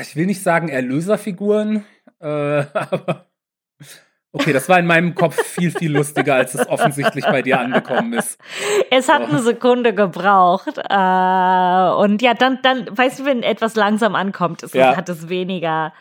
ich 0.00 0.16
will 0.16 0.26
nicht 0.26 0.42
sagen 0.42 0.68
Erlöserfiguren, 0.68 1.84
äh, 2.20 2.26
aber 2.74 3.26
okay, 4.32 4.52
das 4.52 4.68
war 4.68 4.78
in 4.78 4.86
meinem 4.86 5.14
Kopf 5.14 5.40
viel, 5.40 5.70
viel 5.70 5.92
lustiger, 5.92 6.34
als 6.36 6.54
es 6.54 6.66
offensichtlich 6.68 7.24
bei 7.26 7.42
dir 7.42 7.60
angekommen 7.60 8.12
ist. 8.14 8.40
Es 8.90 9.08
hat 9.08 9.22
So. 9.26 9.28
eine 9.30 9.38
Sekunde 9.42 9.94
gebraucht. 9.94 10.78
Äh, 10.78 12.02
und 12.02 12.22
ja, 12.22 12.32
dann, 12.34 12.58
dann, 12.62 12.86
weißt 12.96 13.20
du, 13.20 13.24
wenn 13.26 13.42
etwas 13.42 13.76
langsam 13.76 14.14
ankommt, 14.14 14.62
ist, 14.62 14.74
Ja. 14.74 14.96
hat 14.96 15.08
es 15.08 15.28
weniger 15.28 15.92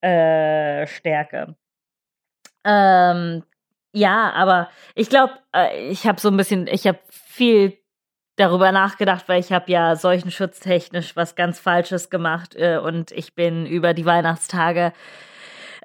äh, 0.00 0.86
Stärke. 0.86 1.54
Ähm, 2.64 3.42
ja, 3.96 4.30
aber 4.32 4.68
ich 4.94 5.08
glaube, 5.08 5.32
äh, 5.54 5.88
ich 5.88 6.06
habe 6.06 6.20
so 6.20 6.28
ein 6.28 6.36
bisschen, 6.36 6.66
ich 6.66 6.86
habe 6.86 6.98
viel 7.10 7.78
darüber 8.36 8.70
nachgedacht, 8.70 9.24
weil 9.28 9.40
ich 9.40 9.52
habe 9.52 9.72
ja 9.72 9.96
solchen 9.96 10.30
schutztechnisch 10.30 11.16
was 11.16 11.34
ganz 11.34 11.58
Falsches 11.58 12.10
gemacht 12.10 12.54
äh, 12.56 12.76
und 12.76 13.10
ich 13.12 13.34
bin 13.34 13.64
über 13.64 13.94
die 13.94 14.04
Weihnachtstage 14.04 14.92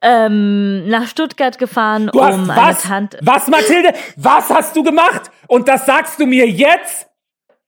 ähm, 0.01 0.89
nach 0.89 1.07
Stuttgart 1.07 1.57
gefahren, 1.57 2.09
Du 2.11 2.21
hast 2.21 2.35
um 2.35 2.47
was? 2.49 2.83
Tante. 2.83 3.19
Was, 3.21 3.47
Mathilde? 3.47 3.93
Was 4.17 4.49
hast 4.49 4.75
du 4.75 4.83
gemacht? 4.83 5.31
Und 5.47 5.69
das 5.69 5.85
sagst 5.85 6.19
du 6.19 6.25
mir 6.25 6.49
jetzt? 6.49 7.07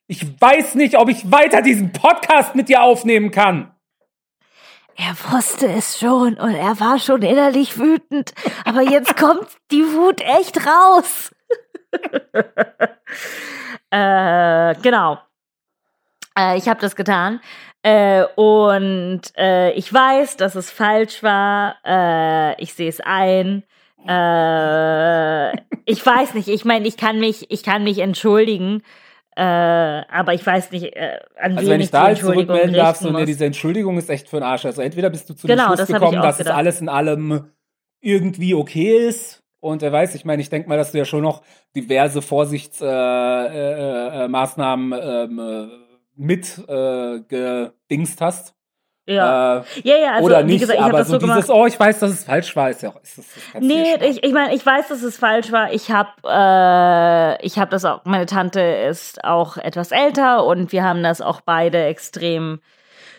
Ich 0.07 0.25
weiß 0.41 0.75
nicht, 0.75 0.97
ob 0.97 1.09
ich 1.09 1.31
weiter 1.31 1.61
diesen 1.61 1.93
Podcast 1.93 2.55
mit 2.55 2.67
dir 2.67 2.81
aufnehmen 2.81 3.31
kann. 3.31 3.72
Er 4.95 5.15
wusste 5.31 5.67
es 5.67 5.99
schon 5.99 6.35
und 6.35 6.53
er 6.53 6.79
war 6.79 6.99
schon 6.99 7.21
innerlich 7.23 7.77
wütend. 7.79 8.33
Aber 8.65 8.81
jetzt 8.81 9.17
kommt 9.17 9.47
die 9.71 9.83
Wut 9.93 10.21
echt 10.21 10.59
raus. 10.65 11.31
äh, 13.89 14.75
genau. 14.81 15.19
Äh, 16.37 16.57
ich 16.57 16.67
habe 16.67 16.79
das 16.79 16.95
getan. 16.95 17.41
Äh, 17.81 18.23
und 18.35 19.21
äh, 19.37 19.71
ich 19.71 19.93
weiß, 19.93 20.37
dass 20.37 20.55
es 20.55 20.71
falsch 20.71 21.21
war. 21.23 21.75
Äh, 21.85 22.61
ich 22.61 22.73
sehe 22.73 22.89
es 22.89 23.01
ein. 23.01 23.63
Äh, 24.07 25.57
ich 25.85 26.05
weiß 26.05 26.33
nicht. 26.33 26.47
Ich 26.47 26.65
meine, 26.65 26.87
ich 26.87 26.97
kann 26.97 27.19
mich, 27.19 27.51
ich 27.51 27.63
kann 27.63 27.83
mich 27.83 27.99
entschuldigen. 27.99 28.83
Äh, 29.35 29.41
aber 29.41 30.33
ich 30.33 30.45
weiß 30.45 30.71
nicht, 30.71 30.95
äh, 30.95 31.19
an 31.39 31.57
Also 31.57 31.67
wen 31.67 31.73
wenn 31.73 31.81
ich 31.81 31.91
da 31.91 32.09
jetzt 32.09 32.21
zurückmelden 32.21 32.73
darf, 32.73 32.97
so, 32.97 33.11
nee, 33.11 33.25
diese 33.25 33.45
Entschuldigung 33.45 33.97
ist 33.97 34.09
echt 34.09 34.29
für 34.29 34.37
den 34.37 34.43
Arsch. 34.43 34.65
Also 34.65 34.81
entweder 34.81 35.09
bist 35.09 35.29
du 35.29 35.33
zu 35.33 35.47
Genau, 35.47 35.63
dem 35.63 35.77
Schluss 35.77 35.87
das 35.87 35.87
gekommen, 35.87 36.21
dass 36.21 36.39
es 36.39 36.47
alles 36.47 36.81
in 36.81 36.89
allem 36.89 37.49
irgendwie 37.99 38.53
okay 38.53 39.07
ist. 39.07 39.43
Und 39.59 39.81
wer 39.81 39.91
weiß, 39.91 40.13
ich 40.15 40.25
meine, 40.25 40.41
ich 40.41 40.49
denke 40.49 40.67
mal, 40.67 40.77
dass 40.77 40.91
du 40.91 40.97
ja 40.97 41.05
schon 41.05 41.23
noch 41.23 41.41
diverse 41.75 42.21
Vorsichtsmaßnahmen 42.21 43.53
äh, 43.53 44.25
äh, 44.25 44.27
Maßnahmen, 44.27 44.99
ähm, 45.01 45.39
äh, 45.39 45.67
mit 46.15 46.59
äh, 46.67 47.21
gedingst 47.21 48.21
hast. 48.21 48.55
Ja, 49.05 49.57
äh, 49.57 49.63
ja, 49.83 49.97
ja, 49.97 50.11
also, 50.13 50.25
oder 50.25 50.43
nicht, 50.43 50.61
gesagt, 50.61 50.79
ich 50.79 50.85
aber 50.85 51.03
so, 51.03 51.19
so 51.19 51.25
dieses, 51.25 51.49
oh, 51.49 51.65
ich 51.65 51.77
weiß, 51.77 51.99
dass 51.99 52.11
es 52.11 52.23
falsch 52.23 52.55
war, 52.55 52.69
ist 52.69 52.83
ja 52.83 52.89
auch, 52.89 53.01
ist 53.01 53.17
das, 53.17 53.25
das 53.53 53.61
Nee, 53.61 53.95
ich, 54.01 54.23
ich 54.23 54.31
meine, 54.31 54.55
ich 54.55 54.65
weiß, 54.65 54.87
dass 54.87 55.03
es 55.03 55.17
falsch 55.17 55.51
war. 55.51 55.73
Ich 55.73 55.91
habe, 55.91 56.09
äh, 56.25 57.45
ich 57.45 57.59
habe 57.59 57.69
das 57.69 57.83
auch, 57.83 58.05
meine 58.05 58.27
Tante 58.27 58.61
ist 58.61 59.23
auch 59.25 59.57
etwas 59.57 59.91
älter 59.91 60.45
und 60.45 60.71
wir 60.71 60.83
haben 60.83 61.03
das 61.03 61.19
auch 61.19 61.41
beide 61.41 61.83
extrem 61.83 62.61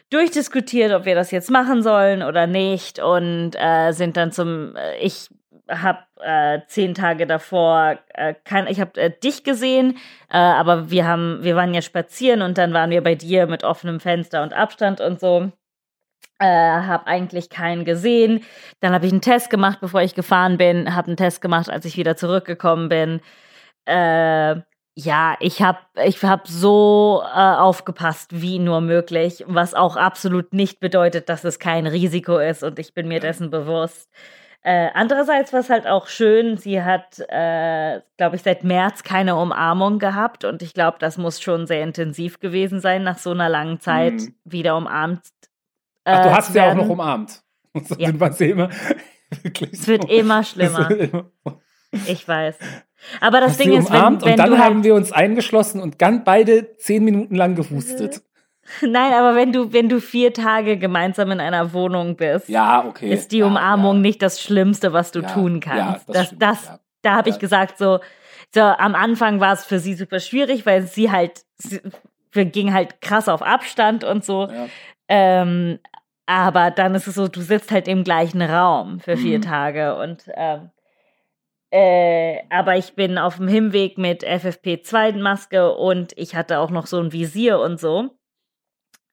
durchdiskutiert, 0.08 0.92
ob 0.94 1.04
wir 1.04 1.14
das 1.14 1.30
jetzt 1.30 1.50
machen 1.50 1.82
sollen 1.82 2.22
oder 2.22 2.46
nicht 2.46 2.98
und 2.98 3.52
äh, 3.54 3.92
sind 3.92 4.16
dann 4.16 4.32
zum, 4.32 4.76
äh, 4.76 4.96
ich 4.98 5.28
habe 5.68 5.98
äh, 6.22 6.60
zehn 6.66 6.94
Tage 6.94 7.26
davor 7.26 7.98
äh, 8.14 8.34
kein, 8.44 8.66
ich 8.68 8.80
habe 8.80 9.00
äh, 9.00 9.10
dich 9.10 9.44
gesehen, 9.44 9.98
äh, 10.30 10.36
aber 10.36 10.90
wir 10.90 11.06
haben, 11.06 11.40
wir 11.42 11.56
waren 11.56 11.74
ja 11.74 11.82
spazieren 11.82 12.40
und 12.40 12.56
dann 12.56 12.72
waren 12.72 12.90
wir 12.90 13.02
bei 13.02 13.14
dir 13.14 13.46
mit 13.46 13.64
offenem 13.64 14.00
Fenster 14.00 14.42
und 14.42 14.54
Abstand 14.54 15.00
und 15.00 15.20
so. 15.20 15.52
Äh, 16.38 16.46
habe 16.46 17.06
eigentlich 17.06 17.48
keinen 17.48 17.84
gesehen. 17.84 18.42
Dann 18.80 18.92
habe 18.92 19.06
ich 19.06 19.12
einen 19.12 19.20
Test 19.20 19.50
gemacht, 19.50 19.78
bevor 19.80 20.02
ich 20.02 20.14
gefahren 20.14 20.58
bin. 20.58 20.94
Habe 20.94 21.08
einen 21.08 21.16
Test 21.16 21.40
gemacht, 21.40 21.70
als 21.70 21.84
ich 21.84 21.96
wieder 21.96 22.16
zurückgekommen 22.16 22.88
bin. 22.88 23.20
Äh, 23.86 24.56
ja, 24.96 25.36
ich 25.40 25.60
habe 25.60 25.78
ich 26.04 26.22
hab 26.22 26.46
so 26.46 27.22
äh, 27.24 27.38
aufgepasst, 27.38 28.40
wie 28.40 28.58
nur 28.60 28.80
möglich, 28.80 29.44
was 29.48 29.74
auch 29.74 29.96
absolut 29.96 30.52
nicht 30.52 30.78
bedeutet, 30.80 31.28
dass 31.28 31.42
es 31.44 31.58
kein 31.58 31.86
Risiko 31.86 32.38
ist 32.38 32.62
und 32.62 32.78
ich 32.78 32.94
bin 32.94 33.08
mir 33.08 33.18
dessen 33.20 33.50
bewusst. 33.50 34.08
Äh, 34.62 34.90
andererseits 34.94 35.52
war 35.52 35.60
es 35.60 35.68
halt 35.68 35.86
auch 35.86 36.06
schön, 36.06 36.56
sie 36.56 36.82
hat, 36.82 37.18
äh, 37.28 38.00
glaube 38.16 38.36
ich, 38.36 38.42
seit 38.42 38.64
März 38.64 39.02
keine 39.02 39.36
Umarmung 39.36 39.98
gehabt 39.98 40.44
und 40.44 40.62
ich 40.62 40.72
glaube, 40.74 40.96
das 41.00 41.18
muss 41.18 41.42
schon 41.42 41.66
sehr 41.66 41.82
intensiv 41.82 42.38
gewesen 42.40 42.80
sein, 42.80 43.02
nach 43.02 43.18
so 43.18 43.32
einer 43.32 43.48
langen 43.48 43.80
Zeit 43.80 44.14
mhm. 44.14 44.34
wieder 44.44 44.76
umarmt. 44.76 45.22
Äh, 46.04 46.12
Ach, 46.12 46.22
du 46.24 46.32
hast 46.32 46.54
ja 46.54 46.70
auch 46.70 46.74
noch 46.74 46.88
umarmt. 46.88 47.42
So 47.88 47.96
ja. 47.96 48.10
immer 48.10 48.30
es 48.30 49.88
wird 49.88 50.08
immer 50.08 50.44
schlimmer. 50.44 50.88
Wird 50.88 51.12
immer 51.12 51.30
ich 52.06 52.26
weiß. 52.26 52.56
Aber 53.20 53.40
das 53.40 53.50
hast 53.50 53.60
Ding 53.60 53.72
ist, 53.72 53.92
wenn, 53.92 54.00
wenn 54.00 54.30
und 54.32 54.38
dann 54.38 54.58
haben 54.58 54.76
halt 54.76 54.84
wir 54.84 54.94
uns 54.94 55.12
eingeschlossen 55.12 55.80
und 55.80 55.98
ganz 55.98 56.22
beide 56.24 56.76
zehn 56.76 57.04
Minuten 57.04 57.34
lang 57.34 57.54
gehustet. 57.54 58.22
Nein, 58.80 59.12
aber 59.12 59.34
wenn 59.34 59.52
du, 59.52 59.74
wenn 59.74 59.90
du 59.90 60.00
vier 60.00 60.32
Tage 60.32 60.78
gemeinsam 60.78 61.30
in 61.32 61.38
einer 61.38 61.74
Wohnung 61.74 62.16
bist, 62.16 62.48
ja, 62.48 62.82
okay. 62.86 63.12
ist 63.12 63.30
die 63.30 63.42
Umarmung 63.42 63.96
ja. 63.96 64.00
nicht 64.00 64.22
das 64.22 64.40
Schlimmste, 64.40 64.94
was 64.94 65.12
du 65.12 65.20
ja, 65.20 65.28
tun 65.28 65.60
kannst. 65.60 66.08
das, 66.08 66.30
das, 66.30 66.38
das 66.38 66.80
da 67.02 67.14
habe 67.14 67.28
ich 67.28 67.38
gesagt, 67.38 67.76
so, 67.76 68.00
so 68.54 68.62
am 68.62 68.94
Anfang 68.94 69.38
war 69.38 69.52
es 69.52 69.66
für 69.66 69.80
sie 69.80 69.92
super 69.92 70.18
schwierig, 70.18 70.64
weil 70.64 70.84
sie 70.84 71.10
halt, 71.10 71.44
sie, 71.58 71.82
wir 72.32 72.46
gingen 72.46 72.72
halt 72.72 73.02
krass 73.02 73.28
auf 73.28 73.42
Abstand 73.42 74.02
und 74.02 74.24
so. 74.24 74.48
Ähm, 75.08 75.78
aber 76.26 76.70
dann 76.70 76.94
ist 76.94 77.06
es 77.06 77.16
so, 77.16 77.28
du 77.28 77.40
sitzt 77.40 77.70
halt 77.70 77.88
im 77.88 78.04
gleichen 78.04 78.42
Raum 78.42 79.00
für 79.00 79.16
vier 79.16 79.38
mhm. 79.38 79.42
Tage 79.42 79.96
und 79.96 80.24
ähm, 80.34 80.70
äh, 81.70 82.38
aber 82.50 82.76
ich 82.76 82.94
bin 82.94 83.18
auf 83.18 83.38
dem 83.38 83.48
Hinweg 83.48 83.98
mit 83.98 84.24
FFP2-Maske 84.24 85.74
und 85.74 86.12
ich 86.16 86.36
hatte 86.36 86.60
auch 86.60 86.70
noch 86.70 86.86
so 86.86 87.00
ein 87.00 87.12
Visier 87.12 87.58
und 87.58 87.80
so. 87.80 88.10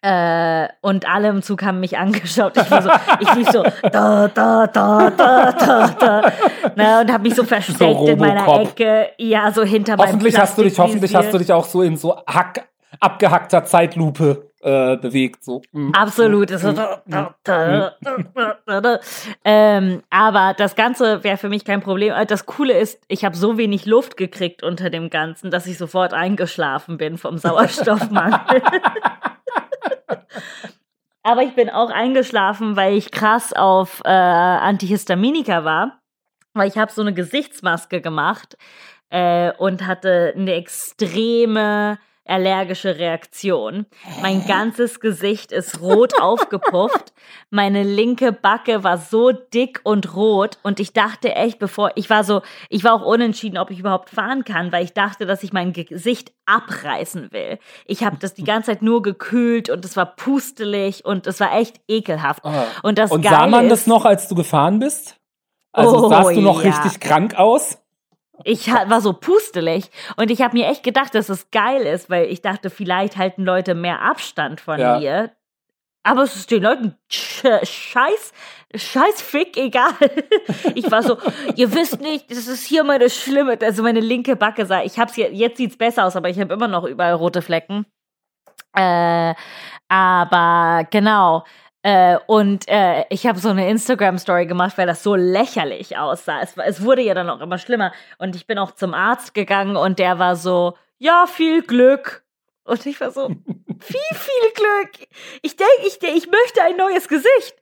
Äh, 0.03 0.67
und 0.81 1.09
alle 1.09 1.29
im 1.29 1.41
Zug 1.41 1.63
haben 1.63 1.79
mich 1.79 1.97
angeschaut. 1.97 2.55
Ich 2.57 2.69
war 2.69 2.83
so, 2.83 2.91
ich 3.19 3.33
lief 3.33 3.49
so 3.49 3.63
da, 3.63 4.27
da, 4.27 4.67
da, 4.67 5.09
da, 5.09 5.51
da, 5.51 5.87
da. 5.87 6.33
Na, 6.75 7.01
und 7.01 7.11
habe 7.11 7.23
mich 7.23 7.33
so 7.33 7.43
versteckt 7.45 7.79
so 7.79 8.07
in 8.07 8.19
meiner 8.19 8.61
Ecke. 8.61 9.09
Ja, 9.17 9.51
so 9.51 9.63
hinter 9.63 9.97
hoffentlich 9.97 10.33
meinem 10.33 10.43
hast 10.43 10.55
du 10.55 10.61
dich, 10.61 10.77
Hoffentlich 10.77 11.15
hast 11.15 11.33
du 11.33 11.39
dich 11.39 11.51
auch 11.51 11.65
so 11.65 11.81
in 11.81 11.97
so 11.97 12.15
hack, 12.27 12.67
abgehackter 12.99 13.65
Zeitlupe 13.65 14.50
äh, 14.61 14.97
bewegt. 14.97 15.43
So. 15.43 15.61
Mhm. 15.71 15.93
Absolut. 15.93 16.51
Mhm. 16.51 16.79
ähm, 19.43 20.03
aber 20.09 20.53
das 20.57 20.75
Ganze 20.75 21.23
wäre 21.23 21.37
für 21.37 21.49
mich 21.49 21.65
kein 21.65 21.81
Problem. 21.81 22.13
Äh, 22.13 22.25
das 22.25 22.45
Coole 22.45 22.77
ist, 22.77 22.99
ich 23.07 23.25
habe 23.25 23.35
so 23.35 23.57
wenig 23.57 23.85
Luft 23.85 24.17
gekriegt 24.17 24.63
unter 24.63 24.89
dem 24.89 25.09
Ganzen, 25.09 25.51
dass 25.51 25.67
ich 25.67 25.77
sofort 25.77 26.13
eingeschlafen 26.13 26.97
bin 26.97 27.17
vom 27.17 27.37
Sauerstoffmangel. 27.37 28.39
Aber 31.23 31.43
ich 31.43 31.53
bin 31.53 31.69
auch 31.69 31.91
eingeschlafen, 31.91 32.75
weil 32.75 32.95
ich 32.95 33.11
krass 33.11 33.53
auf 33.53 34.01
äh, 34.05 34.09
Antihistaminika 34.09 35.63
war. 35.63 35.99
Weil 36.53 36.67
ich 36.67 36.77
habe 36.77 36.91
so 36.91 37.01
eine 37.01 37.13
Gesichtsmaske 37.13 38.01
gemacht 38.01 38.57
äh, 39.09 39.51
und 39.53 39.85
hatte 39.85 40.33
eine 40.35 40.53
extreme 40.53 41.99
allergische 42.31 42.97
Reaktion. 42.97 43.85
Mein 44.21 44.45
ganzes 44.47 44.99
Gesicht 44.99 45.51
ist 45.51 45.81
rot 45.81 46.13
aufgepufft. 46.21 47.13
Meine 47.49 47.83
linke 47.83 48.31
Backe 48.31 48.83
war 48.83 48.97
so 48.97 49.31
dick 49.31 49.81
und 49.83 50.15
rot 50.15 50.57
und 50.63 50.79
ich 50.79 50.93
dachte 50.93 51.35
echt, 51.35 51.59
bevor 51.59 51.91
ich 51.95 52.09
war 52.09 52.23
so, 52.23 52.41
ich 52.69 52.83
war 52.83 52.93
auch 52.93 53.05
unentschieden, 53.05 53.57
ob 53.57 53.69
ich 53.69 53.79
überhaupt 53.79 54.09
fahren 54.09 54.43
kann, 54.43 54.71
weil 54.71 54.83
ich 54.83 54.93
dachte, 54.93 55.25
dass 55.25 55.43
ich 55.43 55.53
mein 55.53 55.73
Gesicht 55.73 56.31
abreißen 56.45 57.31
will. 57.31 57.59
Ich 57.85 58.03
habe 58.03 58.17
das 58.19 58.33
die 58.33 58.43
ganze 58.43 58.71
Zeit 58.71 58.81
nur 58.81 59.01
gekühlt 59.01 59.69
und 59.69 59.85
es 59.85 59.95
war 59.95 60.15
pustelig 60.15 61.05
und 61.05 61.27
es 61.27 61.39
war 61.39 61.55
echt 61.55 61.79
ekelhaft. 61.87 62.43
Oh. 62.43 62.49
Und 62.83 62.97
das 62.97 63.11
und 63.11 63.23
sah 63.23 63.47
man 63.47 63.69
das 63.69 63.87
noch, 63.87 64.05
als 64.05 64.27
du 64.27 64.35
gefahren 64.35 64.79
bist? 64.79 65.17
Also 65.73 66.05
oh, 66.05 66.09
sahst 66.09 66.35
du 66.35 66.41
noch 66.41 66.63
ja. 66.63 66.71
richtig 66.71 66.99
krank 66.99 67.35
aus? 67.35 67.80
Ich 68.43 68.67
war 68.71 69.01
so 69.01 69.13
pustelig 69.13 69.89
und 70.17 70.31
ich 70.31 70.41
habe 70.41 70.57
mir 70.57 70.67
echt 70.67 70.83
gedacht, 70.83 71.15
dass 71.15 71.29
es 71.29 71.51
geil 71.51 71.81
ist, 71.81 72.09
weil 72.09 72.25
ich 72.25 72.41
dachte, 72.41 72.69
vielleicht 72.69 73.17
halten 73.17 73.43
Leute 73.43 73.75
mehr 73.75 74.01
Abstand 74.01 74.61
von 74.61 74.79
ja. 74.79 74.99
mir. 74.99 75.31
Aber 76.03 76.23
es 76.23 76.35
ist 76.35 76.49
den 76.49 76.63
Leuten 76.63 76.95
scheiß, 77.09 78.33
scheiß 78.75 79.21
Fick 79.21 79.55
egal. 79.57 79.93
Ich 80.75 80.89
war 80.89 81.03
so, 81.03 81.17
ihr 81.55 81.73
wisst 81.73 82.01
nicht, 82.01 82.31
das 82.31 82.47
ist 82.47 82.65
hier 82.65 82.83
meine 82.83 83.09
schlimme, 83.09 83.57
also 83.61 83.83
meine 83.83 83.99
linke 83.99 84.35
Backe 84.35 84.65
sah. 84.65 84.81
Ich 84.81 84.97
hab's 84.97 85.15
jetzt, 85.15 85.33
jetzt 85.33 85.57
sieht's 85.57 85.77
besser 85.77 86.05
aus, 86.05 86.15
aber 86.15 86.29
ich 86.29 86.39
habe 86.39 86.53
immer 86.53 86.67
noch 86.67 86.85
überall 86.85 87.13
rote 87.13 87.41
Flecken. 87.41 87.85
Äh, 88.73 89.35
aber 89.89 90.87
genau, 90.89 91.43
äh, 91.83 92.17
und 92.27 92.67
äh, 92.67 93.05
ich 93.09 93.25
habe 93.25 93.39
so 93.39 93.49
eine 93.49 93.67
Instagram-Story 93.69 94.45
gemacht, 94.45 94.77
weil 94.77 94.87
das 94.87 95.01
so 95.01 95.15
lächerlich 95.15 95.97
aussah. 95.97 96.41
Es, 96.41 96.55
es 96.57 96.83
wurde 96.83 97.01
ja 97.01 97.13
dann 97.13 97.29
auch 97.29 97.41
immer 97.41 97.57
schlimmer. 97.57 97.91
Und 98.19 98.35
ich 98.35 98.45
bin 98.45 98.57
auch 98.57 98.71
zum 98.71 98.93
Arzt 98.93 99.33
gegangen 99.33 99.75
und 99.75 99.97
der 99.97 100.19
war 100.19 100.35
so, 100.35 100.77
ja, 100.99 101.25
viel 101.25 101.63
Glück. 101.63 102.23
Und 102.63 102.85
ich 102.85 103.01
war 103.01 103.11
so, 103.11 103.29
viel, 103.79 104.15
viel 104.15 104.51
Glück. 104.53 105.07
Ich 105.41 105.55
denke, 105.55 105.87
ich, 105.87 106.01
ich 106.03 106.27
möchte 106.27 106.61
ein 106.61 106.77
neues 106.77 107.07
Gesicht. 107.07 107.55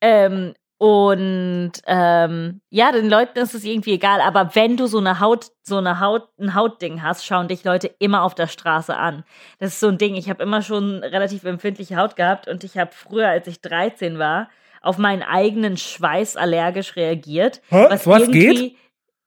Ähm, 0.00 0.54
und 0.78 1.72
ähm, 1.86 2.60
ja, 2.68 2.92
den 2.92 3.08
Leuten 3.08 3.38
ist 3.38 3.54
es 3.54 3.64
irgendwie 3.64 3.94
egal, 3.94 4.20
aber 4.20 4.54
wenn 4.54 4.76
du 4.76 4.86
so 4.86 4.98
eine 4.98 5.20
Haut, 5.20 5.46
so 5.62 5.78
eine 5.78 6.00
Haut, 6.00 6.28
ein 6.38 6.54
Hautding 6.54 7.02
hast, 7.02 7.24
schauen 7.24 7.48
dich 7.48 7.64
Leute 7.64 7.90
immer 7.98 8.22
auf 8.22 8.34
der 8.34 8.46
Straße 8.46 8.94
an. 8.94 9.24
Das 9.58 9.72
ist 9.72 9.80
so 9.80 9.88
ein 9.88 9.96
Ding. 9.96 10.16
Ich 10.16 10.28
habe 10.28 10.42
immer 10.42 10.60
schon 10.60 11.02
relativ 11.02 11.44
empfindliche 11.44 11.96
Haut 11.96 12.14
gehabt 12.14 12.46
und 12.46 12.62
ich 12.62 12.76
habe 12.76 12.90
früher, 12.92 13.28
als 13.28 13.46
ich 13.46 13.62
13 13.62 14.18
war, 14.18 14.50
auf 14.82 14.98
meinen 14.98 15.22
eigenen 15.22 15.78
Schweiß 15.78 16.36
allergisch 16.36 16.94
reagiert. 16.96 17.62
Hä? 17.70 17.86
Was, 17.88 18.06
was 18.06 18.30
geht? 18.30 18.76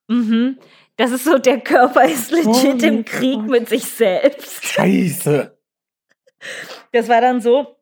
Mhm. 0.08 0.60
Das 0.98 1.12
ist 1.12 1.24
so, 1.24 1.40
der 1.40 1.62
Körper 1.62 2.06
ist 2.06 2.30
legit 2.32 2.84
oh, 2.84 2.86
im 2.86 3.06
Krieg 3.06 3.40
Gott. 3.40 3.50
mit 3.50 3.70
sich 3.70 3.86
selbst. 3.86 4.66
Scheiße. 4.66 5.58
Das 6.92 7.10
war 7.10 7.22
dann 7.22 7.42
so, 7.42 7.79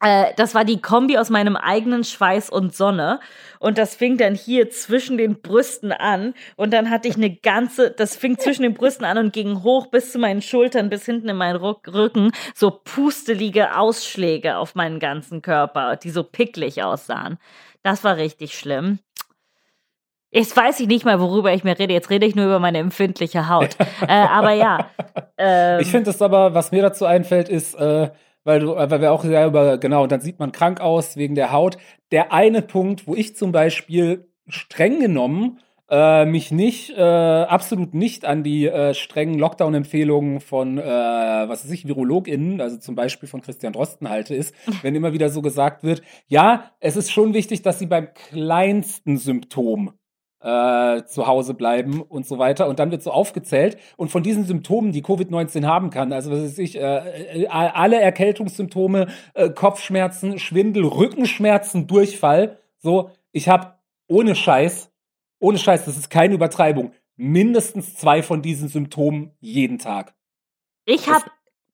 äh, 0.00 0.32
das 0.36 0.54
war 0.54 0.64
die 0.64 0.80
Kombi 0.80 1.18
aus 1.18 1.30
meinem 1.30 1.56
eigenen 1.56 2.04
Schweiß 2.04 2.50
und 2.50 2.74
Sonne. 2.74 3.20
Und 3.58 3.76
das 3.76 3.94
fing 3.94 4.16
dann 4.16 4.34
hier 4.34 4.70
zwischen 4.70 5.18
den 5.18 5.40
Brüsten 5.42 5.92
an. 5.92 6.34
Und 6.56 6.72
dann 6.72 6.90
hatte 6.90 7.08
ich 7.08 7.16
eine 7.16 7.34
ganze, 7.34 7.90
das 7.90 8.16
fing 8.16 8.38
zwischen 8.38 8.62
den 8.62 8.74
Brüsten 8.74 9.04
an 9.04 9.18
und 9.18 9.32
ging 9.32 9.62
hoch 9.62 9.88
bis 9.88 10.12
zu 10.12 10.18
meinen 10.18 10.40
Schultern, 10.40 10.88
bis 10.88 11.04
hinten 11.04 11.28
in 11.28 11.36
meinen 11.36 11.56
Rücken. 11.56 12.32
So 12.54 12.70
pustelige 12.70 13.76
Ausschläge 13.76 14.56
auf 14.56 14.74
meinen 14.74 14.98
ganzen 14.98 15.42
Körper, 15.42 15.96
die 15.96 16.10
so 16.10 16.22
picklig 16.22 16.82
aussahen. 16.82 17.38
Das 17.82 18.02
war 18.02 18.16
richtig 18.16 18.58
schlimm. 18.58 18.98
Jetzt 20.32 20.56
weiß 20.56 20.78
ich 20.80 20.86
nicht 20.86 21.04
mal, 21.04 21.18
worüber 21.20 21.52
ich 21.52 21.64
mir 21.64 21.76
rede. 21.76 21.92
Jetzt 21.92 22.08
rede 22.08 22.24
ich 22.24 22.36
nur 22.36 22.46
über 22.46 22.60
meine 22.60 22.78
empfindliche 22.78 23.48
Haut. 23.48 23.76
äh, 24.08 24.12
aber 24.12 24.52
ja. 24.52 24.88
Ähm, 25.36 25.80
ich 25.80 25.90
finde 25.90 26.10
es 26.10 26.22
aber, 26.22 26.54
was 26.54 26.70
mir 26.70 26.82
dazu 26.82 27.04
einfällt, 27.04 27.48
ist, 27.48 27.74
äh, 27.74 28.10
weil, 28.44 28.60
du, 28.60 28.74
weil 28.74 29.00
wir 29.00 29.12
auch 29.12 29.24
sehr 29.24 29.46
über, 29.46 29.78
genau, 29.78 30.02
und 30.02 30.12
dann 30.12 30.20
sieht 30.20 30.38
man 30.38 30.52
krank 30.52 30.80
aus 30.80 31.16
wegen 31.16 31.34
der 31.34 31.52
Haut. 31.52 31.76
Der 32.10 32.32
eine 32.32 32.62
Punkt, 32.62 33.06
wo 33.06 33.14
ich 33.14 33.36
zum 33.36 33.52
Beispiel 33.52 34.28
streng 34.48 35.00
genommen 35.00 35.60
äh, 35.90 36.24
mich 36.24 36.52
nicht, 36.52 36.90
äh, 36.96 37.02
absolut 37.02 37.94
nicht 37.94 38.24
an 38.24 38.44
die 38.44 38.66
äh, 38.66 38.94
strengen 38.94 39.38
Lockdown-Empfehlungen 39.38 40.40
von, 40.40 40.78
äh, 40.78 40.82
was 40.84 41.64
weiß 41.64 41.72
ich, 41.72 41.86
VirologInnen, 41.86 42.60
also 42.60 42.76
zum 42.76 42.94
Beispiel 42.94 43.28
von 43.28 43.42
Christian 43.42 43.72
Drosten 43.72 44.08
halte, 44.08 44.34
ist, 44.34 44.54
wenn 44.82 44.94
immer 44.94 45.12
wieder 45.12 45.30
so 45.30 45.42
gesagt 45.42 45.82
wird, 45.82 46.02
ja, 46.28 46.70
es 46.78 46.96
ist 46.96 47.10
schon 47.10 47.34
wichtig, 47.34 47.62
dass 47.62 47.80
sie 47.80 47.86
beim 47.86 48.08
kleinsten 48.14 49.16
Symptom 49.16 49.92
äh, 50.42 51.04
zu 51.04 51.26
Hause 51.26 51.54
bleiben 51.54 52.00
und 52.00 52.26
so 52.26 52.38
weiter. 52.38 52.68
Und 52.68 52.78
dann 52.78 52.90
wird 52.90 53.02
so 53.02 53.10
aufgezählt. 53.10 53.76
Und 53.96 54.10
von 54.10 54.22
diesen 54.22 54.44
Symptomen, 54.44 54.92
die 54.92 55.02
Covid-19 55.02 55.66
haben 55.66 55.90
kann, 55.90 56.12
also 56.12 56.30
was 56.30 56.42
weiß 56.42 56.58
ich, 56.58 56.76
äh, 56.76 57.42
äh 57.42 57.46
alle 57.48 58.00
Erkältungssymptome, 58.00 59.08
äh, 59.34 59.50
Kopfschmerzen, 59.50 60.38
Schwindel, 60.38 60.84
Rückenschmerzen, 60.84 61.86
Durchfall, 61.86 62.58
so, 62.78 63.10
ich 63.32 63.48
habe 63.48 63.74
ohne 64.08 64.34
Scheiß, 64.34 64.90
ohne 65.38 65.58
Scheiß, 65.58 65.84
das 65.84 65.96
ist 65.96 66.10
keine 66.10 66.34
Übertreibung, 66.34 66.92
mindestens 67.16 67.94
zwei 67.94 68.22
von 68.22 68.40
diesen 68.42 68.68
Symptomen 68.68 69.32
jeden 69.40 69.78
Tag. 69.78 70.14
Ich 70.86 71.08
habe 71.08 71.26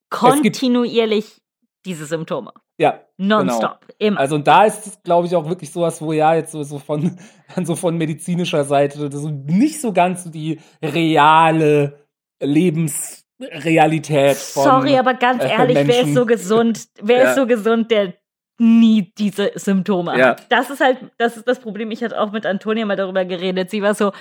kontinuierlich 0.09 1.41
diese 1.87 2.05
Symptome. 2.05 2.51
Ja. 2.77 2.99
Nonstop. 3.17 3.79
Genau. 3.87 3.93
Immer. 3.97 4.19
Also 4.19 4.35
und 4.35 4.45
da 4.47 4.65
ist 4.65 4.85
es, 4.85 5.01
glaube 5.03 5.25
ich, 5.27 5.35
auch 5.35 5.47
wirklich 5.47 5.71
sowas, 5.71 6.01
wo 6.01 6.13
ja 6.13 6.35
jetzt 6.35 6.51
so, 6.51 6.61
so 6.63 6.77
von, 6.77 7.17
so 7.63 7.75
von 7.75 7.97
medizinischer 7.97 8.63
Seite 8.65 9.09
so 9.11 9.29
nicht 9.29 9.81
so 9.81 9.93
ganz 9.93 10.29
die 10.29 10.59
reale 10.83 12.05
Lebensrealität 12.39 14.35
von. 14.35 14.63
Sorry, 14.63 14.97
aber 14.97 15.15
ganz 15.15 15.43
äh, 15.43 15.49
ehrlich, 15.49 15.79
wer 15.87 16.01
ist 16.01 16.13
so 16.13 16.25
gesund? 16.25 16.87
Wer 17.01 17.17
ja. 17.23 17.29
ist 17.29 17.35
so 17.35 17.47
gesund, 17.47 17.89
der 17.89 18.13
nie 18.59 19.11
diese 19.17 19.51
Symptome 19.55 20.17
ja. 20.17 20.29
hat. 20.29 20.45
Das 20.49 20.69
ist 20.69 20.81
halt, 20.81 20.97
das 21.17 21.37
ist 21.37 21.47
das 21.47 21.59
Problem. 21.59 21.91
Ich 21.91 22.03
hatte 22.03 22.19
auch 22.19 22.31
mit 22.31 22.45
Antonia 22.45 22.85
mal 22.85 22.95
darüber 22.95 23.23
geredet. 23.25 23.69
Sie 23.69 23.81
war 23.81 23.93
so, 23.93 24.11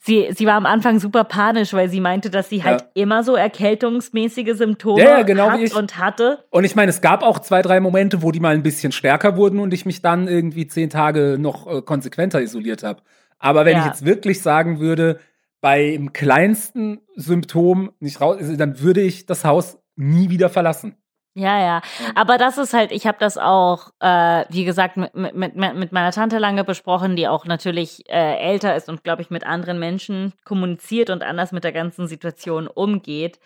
sie, 0.00 0.28
sie 0.34 0.46
war 0.46 0.54
am 0.54 0.66
Anfang 0.66 0.98
super 0.98 1.24
panisch, 1.24 1.72
weil 1.72 1.88
sie 1.88 2.00
meinte, 2.00 2.30
dass 2.30 2.48
sie 2.48 2.64
halt 2.64 2.80
ja. 2.80 2.88
immer 2.94 3.22
so 3.22 3.36
erkältungsmäßige 3.36 4.56
Symptome 4.56 5.02
ja, 5.02 5.22
genau 5.22 5.50
hat 5.50 5.74
und 5.74 5.98
hatte. 5.98 6.44
Und 6.50 6.64
ich 6.64 6.74
meine, 6.74 6.90
es 6.90 7.00
gab 7.00 7.22
auch 7.22 7.38
zwei, 7.38 7.62
drei 7.62 7.80
Momente, 7.80 8.22
wo 8.22 8.32
die 8.32 8.40
mal 8.40 8.54
ein 8.54 8.62
bisschen 8.62 8.92
stärker 8.92 9.36
wurden 9.36 9.60
und 9.60 9.72
ich 9.72 9.86
mich 9.86 10.02
dann 10.02 10.26
irgendwie 10.28 10.66
zehn 10.66 10.90
Tage 10.90 11.36
noch 11.38 11.66
äh, 11.66 11.82
konsequenter 11.82 12.42
isoliert 12.42 12.82
habe. 12.82 13.02
Aber 13.38 13.64
wenn 13.64 13.78
ich 13.78 13.84
jetzt 13.84 14.04
wirklich 14.04 14.40
sagen 14.40 14.80
würde, 14.80 15.20
beim 15.60 16.12
kleinsten 16.12 17.00
Symptom 17.14 17.92
nicht 18.00 18.20
raus, 18.20 18.38
dann 18.56 18.80
würde 18.80 19.00
ich 19.02 19.26
das 19.26 19.44
Haus 19.44 19.78
nie 19.96 20.30
wieder 20.30 20.48
verlassen. 20.48 20.96
Ja, 21.36 21.58
ja. 21.58 21.82
Aber 22.14 22.38
das 22.38 22.58
ist 22.58 22.74
halt, 22.74 22.92
ich 22.92 23.08
habe 23.08 23.18
das 23.18 23.36
auch, 23.38 23.90
äh, 23.98 24.44
wie 24.50 24.64
gesagt, 24.64 24.96
mit, 24.96 25.14
mit, 25.14 25.56
mit, 25.56 25.92
meiner 25.92 26.12
Tante 26.12 26.38
lange 26.38 26.62
besprochen, 26.62 27.16
die 27.16 27.26
auch 27.26 27.44
natürlich 27.44 28.08
äh, 28.08 28.38
älter 28.38 28.76
ist 28.76 28.88
und, 28.88 29.02
glaube 29.02 29.22
ich, 29.22 29.30
mit 29.30 29.44
anderen 29.44 29.80
Menschen 29.80 30.32
kommuniziert 30.44 31.10
und 31.10 31.24
anders 31.24 31.50
mit 31.50 31.64
der 31.64 31.72
ganzen 31.72 32.06
Situation 32.06 32.68
umgeht, 32.68 33.40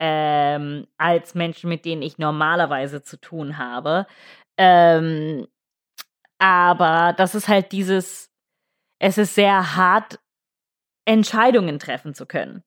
ähm, 0.00 0.86
als 0.96 1.34
Menschen, 1.34 1.68
mit 1.68 1.84
denen 1.84 2.00
ich 2.00 2.16
normalerweise 2.16 3.02
zu 3.02 3.20
tun 3.20 3.58
habe. 3.58 4.06
Ähm, 4.56 5.46
aber 6.38 7.14
das 7.16 7.34
ist 7.34 7.48
halt 7.48 7.72
dieses, 7.72 8.30
es 8.98 9.18
ist 9.18 9.34
sehr 9.34 9.76
hart, 9.76 10.18
Entscheidungen 11.04 11.78
treffen 11.78 12.14
zu 12.14 12.24
können. 12.24 12.62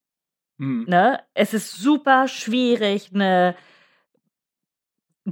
Hm. 0.59 0.86
Ne? 0.88 1.19
Es 1.34 1.55
ist 1.55 1.78
super 1.78 2.28
schwierig, 2.28 3.09
eine 3.13 3.55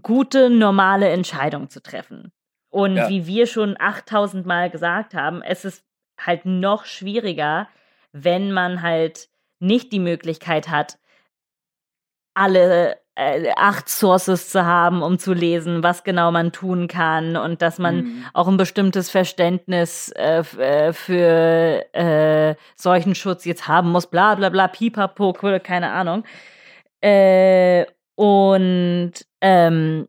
gute, 0.02 0.50
normale 0.50 1.10
Entscheidung 1.10 1.70
zu 1.70 1.82
treffen. 1.82 2.32
Und 2.70 2.98
ja. 2.98 3.10
wie 3.10 3.26
wir 3.26 3.48
schon 3.48 3.76
8000 3.80 4.46
Mal 4.46 4.70
gesagt 4.70 5.14
haben, 5.14 5.42
es 5.42 5.64
ist 5.66 5.84
halt 6.20 6.46
noch 6.46 6.86
schwieriger, 6.86 7.70
wenn 8.12 8.52
man 8.52 8.82
halt 8.82 9.30
nicht 9.60 9.92
die 9.92 10.00
Möglichkeit 10.00 10.70
hat, 10.70 10.98
alle 12.34 12.98
äh, 13.16 13.50
acht 13.56 13.88
Sources 13.88 14.50
zu 14.50 14.66
haben, 14.66 15.02
um 15.02 15.18
zu 15.18 15.34
lesen, 15.34 15.84
was 15.84 16.04
genau 16.04 16.32
man 16.32 16.52
tun 16.52 16.90
kann 16.90 17.38
und 17.38 17.62
dass 17.62 17.80
man 17.80 17.96
mhm. 17.96 18.26
auch 18.34 18.50
ein 18.50 18.58
bestimmtes 18.58 19.10
Verständnis 19.10 20.10
äh, 20.10 20.44
äh 20.58 20.92
für 20.92 21.86
äh, 21.94 22.56
solchen 22.76 23.16
Schutz 23.16 23.46
jetzt 23.46 23.70
haben 23.70 23.92
muss, 23.92 24.08
bla 24.08 24.36
bla 24.36 24.50
bla, 24.50 24.68
pipapo, 24.68 25.32
keine 25.32 25.92
Ahnung. 25.92 26.26
Äh, 27.02 27.86
und 28.16 29.14
ähm, 29.42 30.08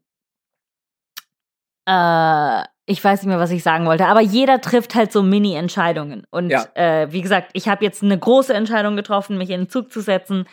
äh, 1.86 2.62
ich 2.86 3.02
weiß 3.02 3.22
nicht 3.22 3.28
mehr, 3.28 3.40
was 3.40 3.50
ich 3.50 3.62
sagen 3.62 3.86
wollte, 3.86 4.06
aber 4.06 4.20
jeder 4.20 4.60
trifft 4.60 4.94
halt 4.94 5.12
so 5.12 5.22
Mini-Entscheidungen. 5.22 6.24
Und 6.30 6.50
ja. 6.50 6.64
äh, 6.74 7.10
wie 7.10 7.20
gesagt, 7.20 7.50
ich 7.52 7.68
habe 7.68 7.84
jetzt 7.84 8.02
eine 8.02 8.18
große 8.18 8.54
Entscheidung 8.54 8.96
getroffen, 8.96 9.38
mich 9.38 9.50
in 9.50 9.62
den 9.62 9.68
Zug 9.68 9.92
zu 9.92 10.00
setzen. 10.00 10.46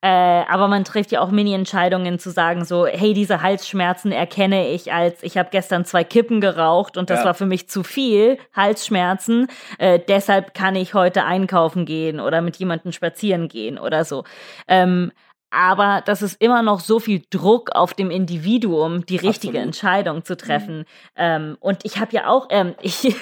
Äh, 0.00 0.08
aber 0.08 0.68
man 0.68 0.84
trifft 0.84 1.10
ja 1.10 1.20
auch 1.20 1.30
Mini-Entscheidungen 1.32 2.20
zu 2.20 2.30
sagen, 2.30 2.64
so, 2.64 2.86
hey, 2.86 3.14
diese 3.14 3.42
Halsschmerzen 3.42 4.12
erkenne 4.12 4.68
ich 4.68 4.92
als, 4.92 5.24
ich 5.24 5.36
habe 5.36 5.48
gestern 5.50 5.84
zwei 5.84 6.04
Kippen 6.04 6.40
geraucht 6.40 6.96
und 6.96 7.10
das 7.10 7.20
ja. 7.20 7.24
war 7.24 7.34
für 7.34 7.46
mich 7.46 7.68
zu 7.68 7.82
viel, 7.82 8.38
Halsschmerzen, 8.54 9.48
äh, 9.78 9.98
deshalb 9.98 10.54
kann 10.54 10.76
ich 10.76 10.94
heute 10.94 11.24
einkaufen 11.24 11.84
gehen 11.84 12.20
oder 12.20 12.42
mit 12.42 12.56
jemandem 12.58 12.92
spazieren 12.92 13.48
gehen 13.48 13.76
oder 13.76 14.04
so. 14.04 14.22
Ähm, 14.68 15.10
aber 15.50 16.02
das 16.04 16.22
ist 16.22 16.40
immer 16.42 16.62
noch 16.62 16.80
so 16.80 17.00
viel 17.00 17.22
Druck 17.30 17.70
auf 17.72 17.94
dem 17.94 18.10
Individuum, 18.10 19.06
die 19.06 19.16
richtige 19.16 19.58
Absolut. 19.58 19.66
Entscheidung 19.66 20.24
zu 20.24 20.36
treffen. 20.36 20.78
Mhm. 20.78 20.84
Ähm, 21.16 21.56
und 21.60 21.84
ich 21.84 21.98
habe 21.98 22.12
ja 22.14 22.28
auch, 22.28 22.48
ähm, 22.50 22.74
ich, 22.82 23.14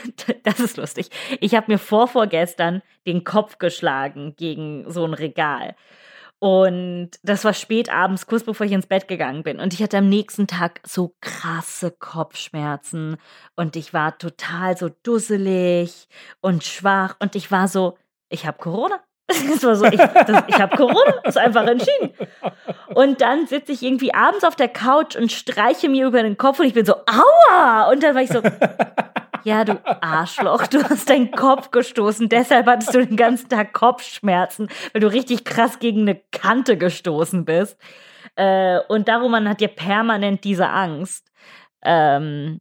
das 0.42 0.60
ist 0.60 0.76
lustig, 0.76 1.10
ich 1.40 1.54
habe 1.54 1.70
mir 1.70 1.78
vor 1.78 2.08
vorgestern 2.08 2.82
den 3.06 3.24
Kopf 3.24 3.58
geschlagen 3.58 4.34
gegen 4.36 4.90
so 4.90 5.04
ein 5.04 5.14
Regal. 5.14 5.76
Und 6.38 7.12
das 7.22 7.44
war 7.44 7.54
spät 7.54 7.90
abends, 7.90 8.26
kurz 8.26 8.44
bevor 8.44 8.66
ich 8.66 8.72
ins 8.72 8.86
Bett 8.86 9.08
gegangen 9.08 9.42
bin. 9.42 9.58
Und 9.58 9.72
ich 9.72 9.82
hatte 9.82 9.98
am 9.98 10.08
nächsten 10.08 10.46
Tag 10.46 10.80
so 10.84 11.14
krasse 11.20 11.90
Kopfschmerzen. 11.90 13.16
Und 13.54 13.74
ich 13.74 13.94
war 13.94 14.18
total 14.18 14.76
so 14.76 14.90
dusselig 15.02 16.08
und 16.42 16.62
schwach. 16.62 17.16
Und 17.20 17.36
ich 17.36 17.50
war 17.50 17.68
so, 17.68 17.96
ich 18.28 18.46
habe 18.46 18.58
Corona. 18.58 19.00
Das 19.48 19.64
war 19.64 19.74
so, 19.74 19.84
ich, 19.86 19.94
ich 19.94 20.60
habe 20.60 20.76
Corona, 20.76 21.14
ist 21.24 21.38
einfach 21.38 21.66
entschieden. 21.66 22.12
Und 22.94 23.20
dann 23.20 23.46
sitze 23.46 23.72
ich 23.72 23.82
irgendwie 23.82 24.14
abends 24.14 24.44
auf 24.44 24.56
der 24.56 24.68
Couch 24.68 25.16
und 25.16 25.32
streiche 25.32 25.88
mir 25.88 26.06
über 26.06 26.22
den 26.22 26.36
Kopf 26.36 26.60
und 26.60 26.66
ich 26.66 26.74
bin 26.74 26.86
so, 26.86 26.94
aua! 26.94 27.90
Und 27.90 28.02
dann 28.02 28.14
war 28.14 28.22
ich 28.22 28.30
so, 28.30 28.40
ja, 29.44 29.64
du 29.64 29.80
Arschloch, 30.00 30.66
du 30.68 30.82
hast 30.82 31.10
deinen 31.10 31.30
Kopf 31.30 31.70
gestoßen, 31.70 32.28
deshalb 32.28 32.66
hattest 32.66 32.94
du 32.94 33.04
den 33.04 33.16
ganzen 33.16 33.48
Tag 33.48 33.72
Kopfschmerzen, 33.72 34.68
weil 34.92 35.00
du 35.00 35.08
richtig 35.08 35.44
krass 35.44 35.78
gegen 35.78 36.02
eine 36.02 36.20
Kante 36.32 36.76
gestoßen 36.76 37.44
bist. 37.44 37.78
Äh, 38.36 38.78
und 38.88 39.08
darum, 39.08 39.32
man 39.32 39.48
hat 39.48 39.60
ja 39.60 39.68
permanent 39.68 40.44
diese 40.44 40.68
Angst. 40.68 41.32
Ähm, 41.82 42.60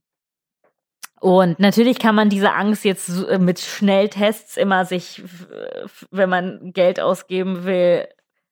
und 1.26 1.60
natürlich 1.60 1.98
kann 1.98 2.14
man 2.14 2.30
diese 2.30 2.54
Angst 2.54 2.86
jetzt 2.86 3.10
äh, 3.10 3.40
mit 3.40 3.60
Schnelltests 3.60 4.58
immer 4.58 4.86
sich, 4.86 5.24
wenn 6.12 6.30
man 6.30 6.72
Geld 6.72 7.00
ausgeben 7.00 7.66
will, 7.66 8.08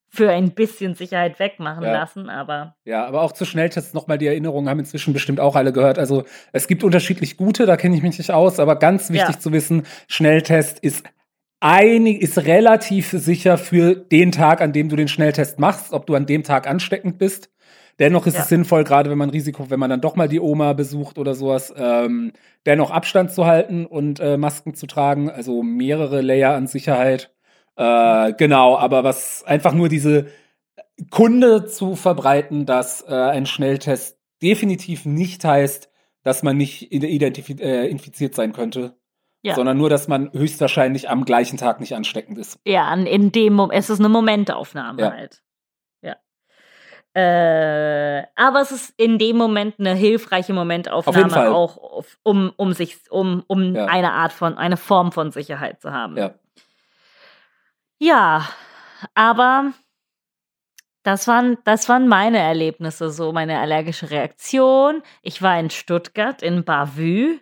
für 0.10 0.32
ein 0.32 0.56
bisschen 0.56 0.96
Sicherheit 0.96 1.38
wegmachen 1.38 1.84
ja. 1.84 1.92
lassen, 1.92 2.32
aber. 2.32 2.76
Ja, 2.84 3.06
aber 3.06 3.22
auch 3.22 3.34
zu 3.34 3.46
Schnelltests 3.46 3.94
nochmal 3.94 4.18
die 4.18 4.26
Erinnerungen 4.26 4.70
haben 4.70 4.80
inzwischen 4.80 5.14
bestimmt 5.14 5.40
auch 5.40 5.56
alle 5.56 5.72
gehört. 5.72 6.00
Also 6.00 6.24
es 6.52 6.66
gibt 6.66 6.84
unterschiedlich 6.84 7.38
gute, 7.38 7.68
da 7.68 7.78
kenne 7.78 7.96
ich 7.96 8.02
mich 8.02 8.18
nicht 8.18 8.32
aus, 8.32 8.60
aber 8.60 8.80
ganz 8.80 9.12
wichtig 9.12 9.36
ja. 9.36 9.40
zu 9.40 9.52
wissen, 9.52 9.86
Schnelltest 10.08 10.80
ist 10.80 11.06
einig, 11.60 12.24
ist 12.24 12.40
relativ 12.40 13.12
sicher 13.12 13.60
für 13.60 13.94
den 13.94 14.32
Tag, 14.32 14.62
an 14.62 14.74
dem 14.74 14.90
du 14.90 14.96
den 14.96 15.08
Schnelltest 15.08 15.60
machst, 15.60 15.94
ob 15.94 16.08
du 16.08 16.16
an 16.16 16.26
dem 16.26 16.42
Tag 16.42 16.68
ansteckend 16.68 17.20
bist. 17.20 17.53
Dennoch 18.00 18.26
ist 18.26 18.36
ja. 18.36 18.42
es 18.42 18.50
sinnvoll, 18.50 18.84
gerade 18.84 19.10
wenn 19.10 19.18
man 19.18 19.30
Risiko, 19.30 19.70
wenn 19.70 19.80
man 19.80 19.90
dann 19.90 20.02
doch 20.02 20.16
mal 20.16 20.28
die 20.28 20.40
Oma 20.40 20.74
besucht 20.74 21.18
oder 21.20 21.36
sowas, 21.36 21.74
ähm, 21.78 22.34
dennoch 22.66 22.92
Abstand 22.92 23.32
zu 23.32 23.46
halten 23.46 23.86
und 23.86 24.20
äh, 24.20 24.38
Masken 24.38 24.74
zu 24.74 24.88
tragen, 24.88 25.30
also 25.30 25.62
mehrere 25.62 26.22
Layer 26.22 26.56
an 26.56 26.68
Sicherheit. 26.68 27.34
Äh, 27.76 28.34
genau, 28.34 28.78
aber 28.78 29.04
was 29.04 29.44
einfach 29.46 29.74
nur 29.74 29.90
diese 29.90 30.28
Kunde 31.12 31.66
zu 31.66 31.96
verbreiten, 31.96 32.66
dass 32.66 33.02
äh, 33.08 33.14
ein 33.14 33.46
Schnelltest 33.46 34.18
definitiv 34.42 35.06
nicht 35.06 35.44
heißt, 35.46 35.90
dass 36.24 36.44
man 36.44 36.58
nicht 36.58 36.92
äh, 36.92 37.88
infiziert 37.88 38.36
sein 38.36 38.54
könnte. 38.54 38.98
Ja. 39.46 39.56
sondern 39.56 39.78
nur, 39.78 39.90
dass 39.90 40.08
man 40.08 40.32
höchstwahrscheinlich 40.32 41.10
am 41.10 41.26
gleichen 41.26 41.58
Tag 41.58 41.82
nicht 41.82 41.94
ansteckend 41.96 42.38
ist. 42.38 42.62
Ja, 42.66 42.94
in 42.94 43.34
dem 43.34 43.52
Moment, 43.52 43.78
es 43.78 43.90
ist 43.90 44.00
eine 44.00 44.08
Momentaufnahme 44.08 45.02
ja. 45.02 45.12
halt. 45.12 45.44
Äh, 47.16 48.24
aber 48.36 48.62
es 48.62 48.72
ist 48.72 48.94
in 48.98 49.20
dem 49.20 49.38
Moment 49.38 49.76
eine 49.80 49.94
hilfreiche 49.94 50.54
Momentaufnahme 50.54 51.52
auch, 51.52 52.04
um, 52.24 52.52
um 52.56 52.74
sich, 52.74 53.12
um, 53.12 53.44
um 53.46 53.76
ja. 53.76 53.86
eine 53.86 54.14
Art 54.14 54.34
von, 54.34 54.58
eine 54.58 54.78
Form 54.78 55.12
von 55.12 55.32
Sicherheit 55.32 55.80
zu 55.80 55.92
haben. 55.92 56.18
Ja. 56.18 56.34
Ja, 58.00 58.50
aber 59.14 59.74
das 61.04 61.28
waren, 61.28 61.58
das 61.66 61.88
waren 61.88 62.08
meine 62.08 62.40
Erlebnisse, 62.40 63.12
so 63.12 63.32
meine 63.32 63.60
allergische 63.60 64.10
Reaktion. 64.10 65.04
Ich 65.22 65.42
war 65.42 65.60
in 65.60 65.70
Stuttgart, 65.70 66.42
in 66.42 66.64
Bavü. 66.64 67.40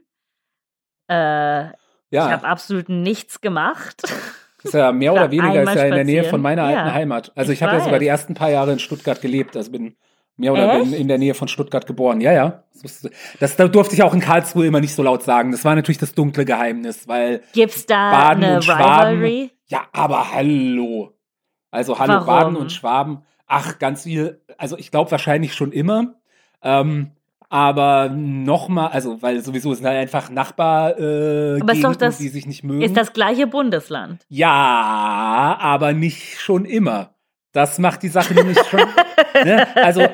Äh, 1.08 1.14
ja. 1.14 1.74
Ich 2.12 2.20
habe 2.20 2.48
absolut 2.48 2.90
nichts 2.90 3.40
gemacht. 3.42 4.04
ist 4.64 4.74
ja 4.74 4.92
mehr 4.92 5.14
oder 5.14 5.32
weniger 5.32 5.64
ist 5.64 5.76
ja 5.76 5.86
in 5.86 5.96
der 5.96 6.04
Nähe 6.04 6.24
von 6.24 6.42
meiner 6.42 6.64
alten 6.64 6.88
ja, 6.88 6.94
Heimat. 6.94 7.32
Also 7.36 7.52
ich, 7.52 7.60
ich 7.60 7.64
habe 7.64 7.78
ja 7.78 7.84
sogar 7.84 8.00
die 8.00 8.08
ersten 8.08 8.34
paar 8.34 8.50
Jahre 8.50 8.74
in 8.74 8.80
Stuttgart 8.80 9.22
gelebt. 9.22 9.58
Also 9.58 9.72
bin 9.72 9.96
Mehr 10.42 10.54
oder 10.54 10.80
in, 10.80 10.94
in, 10.94 11.08
der 11.08 11.20
Nähe 11.20 11.36
von 11.36 11.48
Stuttgart 11.48 11.86
geboren. 11.86 12.20
Ja, 12.20 12.32
ja. 12.32 12.64
Das, 12.82 13.56
das, 13.56 13.72
durfte 13.72 13.94
ich 13.94 14.02
auch 14.02 14.14
in 14.14 14.22
Karlsruhe 14.22 14.66
immer 14.66 14.80
nicht 14.80 14.96
so 14.96 15.04
laut 15.04 15.22
sagen. 15.22 15.52
Das 15.52 15.64
war 15.66 15.76
natürlich 15.76 16.00
das 16.00 16.14
dunkle 16.14 16.46
Geheimnis, 16.46 17.08
weil 17.08 17.44
gibt's 17.54 17.86
da 17.86 18.12
Baden 18.12 18.44
eine 18.44 18.56
und 18.56 18.64
Schwaben, 18.64 19.20
Rivalry? 19.20 19.52
Ja, 19.68 19.84
aber 19.92 20.34
hallo. 20.34 21.12
Also 21.70 22.00
hallo 22.00 22.14
Warum? 22.14 22.26
Baden 22.26 22.56
und 22.56 22.72
Schwaben. 22.72 23.24
Ach, 23.46 23.78
ganz 23.78 24.04
viel. 24.04 24.42
Also 24.58 24.78
ich 24.78 24.90
glaube 24.90 25.12
wahrscheinlich 25.12 25.54
schon 25.54 25.72
immer. 25.72 26.16
Ähm, 26.64 27.12
aber 27.52 28.08
nochmal, 28.08 28.92
also 28.92 29.22
weil 29.22 29.42
sowieso 29.42 29.74
sind 29.74 29.86
halt 29.86 29.98
einfach 29.98 30.30
Nachbar, 30.30 30.98
äh, 30.98 31.60
aber 31.60 31.74
Gegenden, 31.74 32.00
das, 32.00 32.18
die 32.18 32.30
sich 32.30 32.46
nicht 32.46 32.64
mögen. 32.64 32.82
Ist 32.82 32.96
das 32.96 33.12
gleiche 33.12 33.46
Bundesland? 33.46 34.26
Ja, 34.30 35.58
aber 35.60 35.92
nicht 35.92 36.40
schon 36.40 36.64
immer. 36.64 37.14
Das 37.52 37.78
macht 37.78 38.04
die 38.04 38.08
Sache 38.08 38.34
nämlich 38.34 38.58
schon. 38.70 38.80
ne? 39.44 39.68
Also 39.76 40.08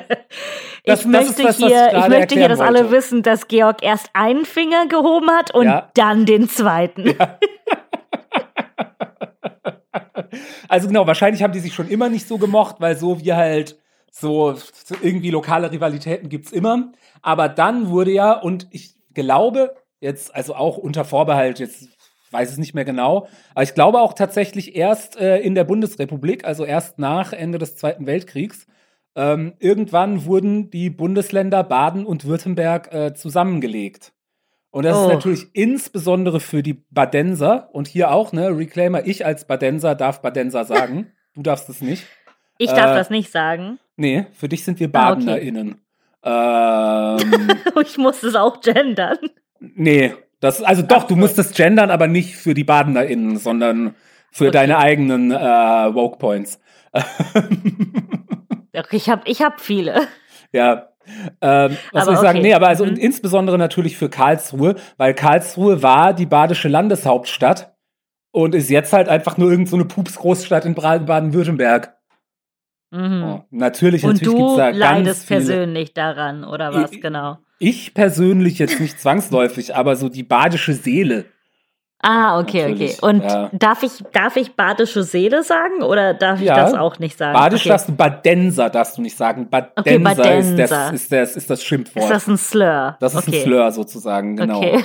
das, 0.84 1.02
ich 1.02 1.06
möchte 1.06 1.44
das 1.44 1.60
was, 1.60 1.68
hier, 1.68 1.92
ich 1.96 2.08
möchte 2.08 2.34
hier, 2.34 2.48
dass 2.48 2.58
wollte. 2.58 2.76
alle 2.76 2.90
wissen, 2.90 3.22
dass 3.22 3.46
Georg 3.46 3.84
erst 3.84 4.10
einen 4.14 4.44
Finger 4.44 4.88
gehoben 4.88 5.30
hat 5.30 5.54
und 5.54 5.66
ja. 5.66 5.92
dann 5.94 6.26
den 6.26 6.48
zweiten. 6.48 7.06
Ja. 7.06 7.38
also 10.68 10.88
genau, 10.88 11.06
wahrscheinlich 11.06 11.44
haben 11.44 11.52
die 11.52 11.60
sich 11.60 11.72
schon 11.72 11.86
immer 11.86 12.08
nicht 12.08 12.26
so 12.26 12.36
gemocht, 12.36 12.76
weil 12.80 12.96
so 12.96 13.20
wie 13.20 13.32
halt 13.32 13.78
so 14.10 14.54
irgendwie 15.02 15.30
lokale 15.30 15.70
Rivalitäten 15.70 16.28
gibt's 16.28 16.52
immer. 16.52 16.92
Aber 17.22 17.48
dann 17.48 17.88
wurde 17.88 18.10
ja, 18.10 18.32
und 18.32 18.68
ich 18.70 18.94
glaube, 19.14 19.74
jetzt, 20.00 20.34
also 20.34 20.54
auch 20.54 20.76
unter 20.76 21.04
Vorbehalt, 21.04 21.58
jetzt 21.58 21.88
weiß 22.30 22.50
es 22.50 22.58
nicht 22.58 22.74
mehr 22.74 22.84
genau, 22.84 23.26
aber 23.54 23.62
ich 23.62 23.74
glaube 23.74 24.00
auch 24.00 24.12
tatsächlich 24.12 24.76
erst 24.76 25.16
äh, 25.16 25.38
in 25.38 25.54
der 25.54 25.64
Bundesrepublik, 25.64 26.44
also 26.44 26.64
erst 26.64 26.98
nach 26.98 27.32
Ende 27.32 27.58
des 27.58 27.76
Zweiten 27.76 28.06
Weltkriegs, 28.06 28.66
ähm, 29.16 29.54
irgendwann 29.58 30.26
wurden 30.26 30.70
die 30.70 30.90
Bundesländer 30.90 31.64
Baden 31.64 32.04
und 32.04 32.24
Württemberg 32.24 32.92
äh, 32.92 33.14
zusammengelegt. 33.14 34.12
Und 34.70 34.84
das 34.84 34.96
oh. 34.96 35.02
ist 35.02 35.14
natürlich 35.14 35.46
insbesondere 35.54 36.40
für 36.40 36.62
die 36.62 36.84
Badenser 36.90 37.70
und 37.72 37.88
hier 37.88 38.12
auch, 38.12 38.32
ne, 38.32 38.56
Reclaimer, 38.56 39.06
ich 39.06 39.24
als 39.24 39.46
Badenser 39.46 39.94
darf 39.94 40.20
Badenser 40.20 40.64
sagen. 40.64 41.12
du 41.34 41.42
darfst 41.42 41.68
es 41.68 41.80
nicht. 41.80 42.06
Ich 42.58 42.70
darf 42.70 42.92
äh, 42.92 42.94
das 42.94 43.10
nicht 43.10 43.32
sagen. 43.32 43.78
Nee, 43.98 44.26
für 44.32 44.48
dich 44.48 44.64
sind 44.64 44.78
wir 44.78 44.90
BadenerInnen. 44.90 45.80
Ah, 46.22 47.14
okay. 47.14 47.24
ähm, 47.32 47.50
ich 47.82 47.98
muss 47.98 48.22
es 48.22 48.36
auch 48.36 48.60
gendern. 48.60 49.18
Nee, 49.58 50.14
das, 50.38 50.62
also 50.62 50.82
doch, 50.82 51.02
du 51.02 51.16
musst 51.16 51.36
es 51.38 51.52
gendern, 51.52 51.90
aber 51.90 52.06
nicht 52.06 52.36
für 52.36 52.54
die 52.54 52.62
BadenerInnen, 52.62 53.38
sondern 53.38 53.96
für 54.30 54.44
okay. 54.44 54.52
deine 54.52 54.78
eigenen 54.78 55.32
äh, 55.32 55.36
Woke 55.36 56.18
Points. 56.18 56.60
ich 58.92 59.10
habe 59.10 59.22
ich 59.24 59.42
hab 59.42 59.60
viele. 59.60 60.06
Ja. 60.52 60.90
Ähm, 61.40 61.76
was 61.90 62.04
soll 62.04 62.14
ich 62.14 62.18
okay. 62.20 62.26
sagen? 62.28 62.42
Nee, 62.42 62.54
aber 62.54 62.68
also 62.68 62.86
mhm. 62.86 62.94
insbesondere 62.94 63.58
natürlich 63.58 63.96
für 63.96 64.08
Karlsruhe, 64.08 64.76
weil 64.96 65.12
Karlsruhe 65.14 65.82
war 65.82 66.14
die 66.14 66.26
badische 66.26 66.68
Landeshauptstadt 66.68 67.74
und 68.30 68.54
ist 68.54 68.70
jetzt 68.70 68.92
halt 68.92 69.08
einfach 69.08 69.38
nur 69.38 69.50
irgendeine 69.50 69.82
so 69.82 69.88
Pups-Großstadt 69.88 70.66
in 70.66 70.76
Baden-Württemberg. 70.76 71.97
Mhm. 72.90 73.22
Oh, 73.22 73.44
natürlich, 73.50 74.04
und 74.04 74.22
natürlich 74.22 74.38
du 74.38 74.56
da 74.56 74.70
leidest 74.70 75.26
persönlich 75.26 75.92
daran, 75.92 76.44
oder 76.44 76.72
was 76.72 76.92
ich, 76.92 77.00
genau? 77.00 77.38
Ich 77.58 77.92
persönlich 77.94 78.58
jetzt 78.58 78.80
nicht 78.80 78.98
zwangsläufig, 79.00 79.74
aber 79.74 79.96
so 79.96 80.08
die 80.08 80.22
badische 80.22 80.72
Seele. 80.72 81.26
Ah, 82.00 82.38
okay, 82.38 82.62
Natürlich, 82.62 83.02
okay. 83.02 83.06
Und 83.10 83.24
ja. 83.24 83.50
darf 83.52 83.82
ich 83.82 84.04
darf 84.12 84.36
ich 84.36 84.54
badische 84.54 85.02
Seele 85.02 85.42
sagen 85.42 85.82
oder 85.82 86.14
darf 86.14 86.40
ich 86.40 86.46
ja, 86.46 86.54
das 86.54 86.74
auch 86.74 87.00
nicht 87.00 87.18
sagen? 87.18 87.36
Badisch 87.36 87.62
okay. 87.62 87.70
darfst 87.70 87.88
du 87.88 87.96
Badenser 87.96 88.70
darfst 88.70 88.98
du 88.98 89.02
nicht 89.02 89.16
sagen. 89.16 89.50
Badenser, 89.50 89.80
okay, 89.80 89.98
Badenser. 89.98 90.38
Ist, 90.38 90.70
das, 90.70 90.92
ist, 90.92 91.12
das, 91.12 91.36
ist 91.36 91.50
das 91.50 91.64
Schimpfwort. 91.64 92.04
Ist 92.04 92.10
das 92.10 92.28
ein 92.28 92.36
Slur? 92.36 92.96
Das 93.00 93.14
ist 93.14 93.26
okay. 93.26 93.38
ein 93.38 93.42
Slur 93.42 93.72
sozusagen, 93.72 94.36
genau. 94.36 94.58
Okay. 94.58 94.84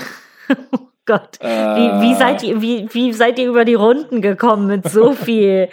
oh 0.72 0.80
Gott. 1.06 1.40
Äh, 1.40 1.48
wie, 1.48 2.02
wie, 2.02 2.16
seid 2.16 2.42
ihr, 2.42 2.62
wie, 2.62 2.88
wie 2.92 3.14
seid 3.14 3.38
ihr 3.38 3.48
über 3.48 3.64
die 3.64 3.76
Runden 3.76 4.24
gekommen 4.24 4.66
mit 4.66 4.90
so 4.90 5.12
viel 5.14 5.70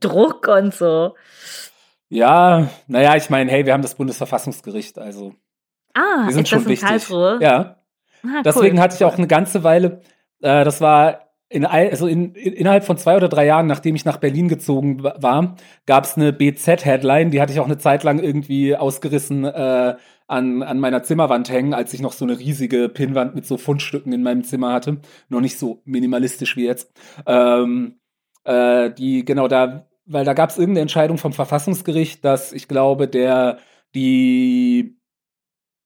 Druck 0.00 0.48
und 0.48 0.74
so? 0.74 1.14
Ja, 2.08 2.68
naja, 2.86 3.16
ich 3.16 3.28
meine, 3.30 3.50
hey, 3.50 3.66
wir 3.66 3.72
haben 3.72 3.82
das 3.82 3.96
Bundesverfassungsgericht, 3.96 4.98
also. 4.98 5.34
Ah, 5.94 6.26
wir 6.26 6.32
sind 6.32 6.44
ist 6.44 6.48
schon 6.48 6.66
wichtig. 6.66 6.88
Karlsruhe? 6.88 7.38
Ja. 7.40 7.76
Ah, 8.24 8.42
Deswegen 8.44 8.76
cool. 8.76 8.82
hatte 8.82 8.96
ich 8.96 9.04
auch 9.04 9.18
eine 9.18 9.26
ganze 9.26 9.64
Weile 9.64 10.00
äh, 10.44 10.64
das 10.64 10.80
war 10.80 11.30
in, 11.48 11.64
also 11.64 12.06
in, 12.06 12.34
in, 12.34 12.52
innerhalb 12.52 12.84
von 12.84 12.98
zwei 12.98 13.16
oder 13.16 13.28
drei 13.28 13.46
Jahren, 13.46 13.66
nachdem 13.66 13.94
ich 13.94 14.04
nach 14.04 14.18
Berlin 14.18 14.48
gezogen 14.48 15.02
war, 15.02 15.56
gab 15.86 16.04
es 16.04 16.16
eine 16.16 16.32
BZ-Headline, 16.32 17.30
die 17.30 17.40
hatte 17.40 17.52
ich 17.52 17.60
auch 17.60 17.66
eine 17.66 17.78
Zeit 17.78 18.02
lang 18.02 18.18
irgendwie 18.18 18.76
ausgerissen 18.76 19.44
äh, 19.44 19.96
an, 20.26 20.62
an 20.62 20.80
meiner 20.80 21.02
Zimmerwand 21.02 21.50
hängen, 21.50 21.74
als 21.74 21.94
ich 21.94 22.00
noch 22.00 22.12
so 22.12 22.24
eine 22.24 22.38
riesige 22.38 22.88
Pinnwand 22.88 23.34
mit 23.34 23.46
so 23.46 23.56
Fundstücken 23.56 24.12
in 24.12 24.22
meinem 24.22 24.42
Zimmer 24.42 24.72
hatte. 24.72 25.00
Noch 25.28 25.40
nicht 25.40 25.58
so 25.58 25.82
minimalistisch 25.84 26.56
wie 26.56 26.64
jetzt. 26.64 26.92
Ähm, 27.26 28.00
äh, 28.44 28.90
die, 28.90 29.24
genau 29.24 29.48
da, 29.48 29.86
weil 30.06 30.24
da 30.24 30.34
gab 30.34 30.50
es 30.50 30.58
irgendeine 30.58 30.82
Entscheidung 30.82 31.18
vom 31.18 31.32
Verfassungsgericht, 31.32 32.24
dass 32.24 32.52
ich 32.52 32.68
glaube, 32.68 33.08
der 33.08 33.58
die 33.94 34.98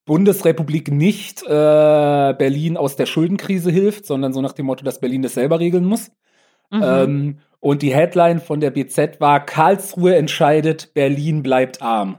Bundesrepublik 0.04 0.90
nicht 0.90 1.42
äh, 1.42 1.46
Berlin 1.46 2.76
aus 2.76 2.96
der 2.96 3.06
Schuldenkrise 3.06 3.70
hilft, 3.70 4.06
sondern 4.06 4.32
so 4.32 4.40
nach 4.40 4.52
dem 4.52 4.66
Motto, 4.66 4.84
dass 4.84 5.00
Berlin 5.00 5.22
das 5.22 5.34
selber 5.34 5.60
regeln 5.60 5.84
muss. 5.84 6.10
Mhm. 6.70 6.82
Ähm, 6.82 7.38
und 7.60 7.82
die 7.82 7.94
Headline 7.94 8.40
von 8.40 8.60
der 8.60 8.70
BZ 8.70 9.20
war: 9.20 9.44
Karlsruhe 9.44 10.16
entscheidet, 10.16 10.94
Berlin 10.94 11.42
bleibt 11.42 11.82
arm. 11.82 12.18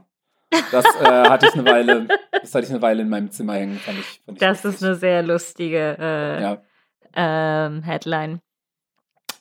Das 0.72 0.84
äh, 1.00 1.28
hatte 1.28 1.46
ich 1.46 1.54
eine 1.54 1.64
Weile, 1.64 2.08
das 2.32 2.54
hatte 2.54 2.66
ich 2.66 2.70
eine 2.70 2.82
Weile 2.82 3.02
in 3.02 3.08
meinem 3.08 3.30
Zimmer 3.30 3.54
hängen. 3.54 3.78
Fand 3.78 3.98
ich, 3.98 4.20
fand 4.24 4.36
ich 4.36 4.40
das 4.40 4.64
lustig. 4.64 4.74
ist 4.74 4.84
eine 4.84 4.94
sehr 4.96 5.22
lustige 5.22 5.96
äh, 5.98 6.42
ja. 6.42 6.62
ähm, 7.14 7.82
Headline. 7.82 8.40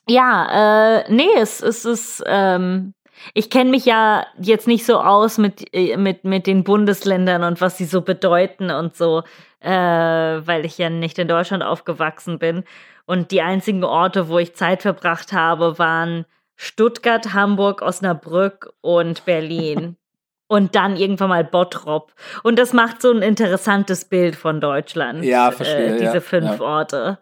Ja, 0.10 0.97
äh, 0.99 1.14
nee, 1.14 1.30
es, 1.38 1.62
es 1.62 1.86
ist 1.86 2.24
ähm, 2.26 2.93
ich 3.34 3.49
kenne 3.49 3.70
mich 3.70 3.86
ja 3.86 4.26
jetzt 4.39 4.68
nicht 4.68 4.86
so 4.86 4.99
aus 4.99 5.38
mit, 5.38 5.74
äh, 5.74 5.97
mit, 5.97 6.24
mit 6.24 6.47
den 6.47 6.64
Bundesländern 6.64 7.43
und 7.43 7.62
was 7.62 7.78
sie 7.78 7.86
so 7.86 8.01
bedeuten 8.01 8.72
und 8.72 8.95
so, 8.95 9.24
äh, 9.60 9.70
weil 9.70 10.66
ich 10.66 10.78
ja 10.78 10.89
nicht 10.89 11.20
in 11.20 11.28
Deutschland 11.28 11.64
aufgewachsen 11.64 12.39
bin. 12.39 12.64
Und 13.05 13.32
die 13.32 13.41
einzigen 13.41 13.84
Orte, 13.84 14.30
wo 14.30 14.38
ich 14.38 14.55
Zeit 14.55 14.84
verbracht 14.84 15.34
habe, 15.34 15.80
waren 15.80 16.26
Stuttgart, 16.55 17.34
Hamburg, 17.34 17.82
Osnabrück 17.82 18.74
und 18.82 19.26
Berlin. 19.26 19.95
und 20.47 20.76
dann 20.76 20.97
irgendwann 20.97 21.30
mal 21.30 21.43
Bottrop. 21.43 22.12
Und 22.41 22.57
das 22.57 22.74
macht 22.74 23.03
so 23.03 23.12
ein 23.12 23.22
interessantes 23.22 24.05
Bild 24.05 24.36
von 24.36 24.60
Deutschland. 24.60 25.24
Ja, 25.24 25.51
verstehe. 25.51 25.95
Äh, 25.95 25.99
diese 25.99 26.16
ja, 26.16 26.22
fünf 26.22 26.60
ja. 26.60 26.62
Orte. 26.62 27.20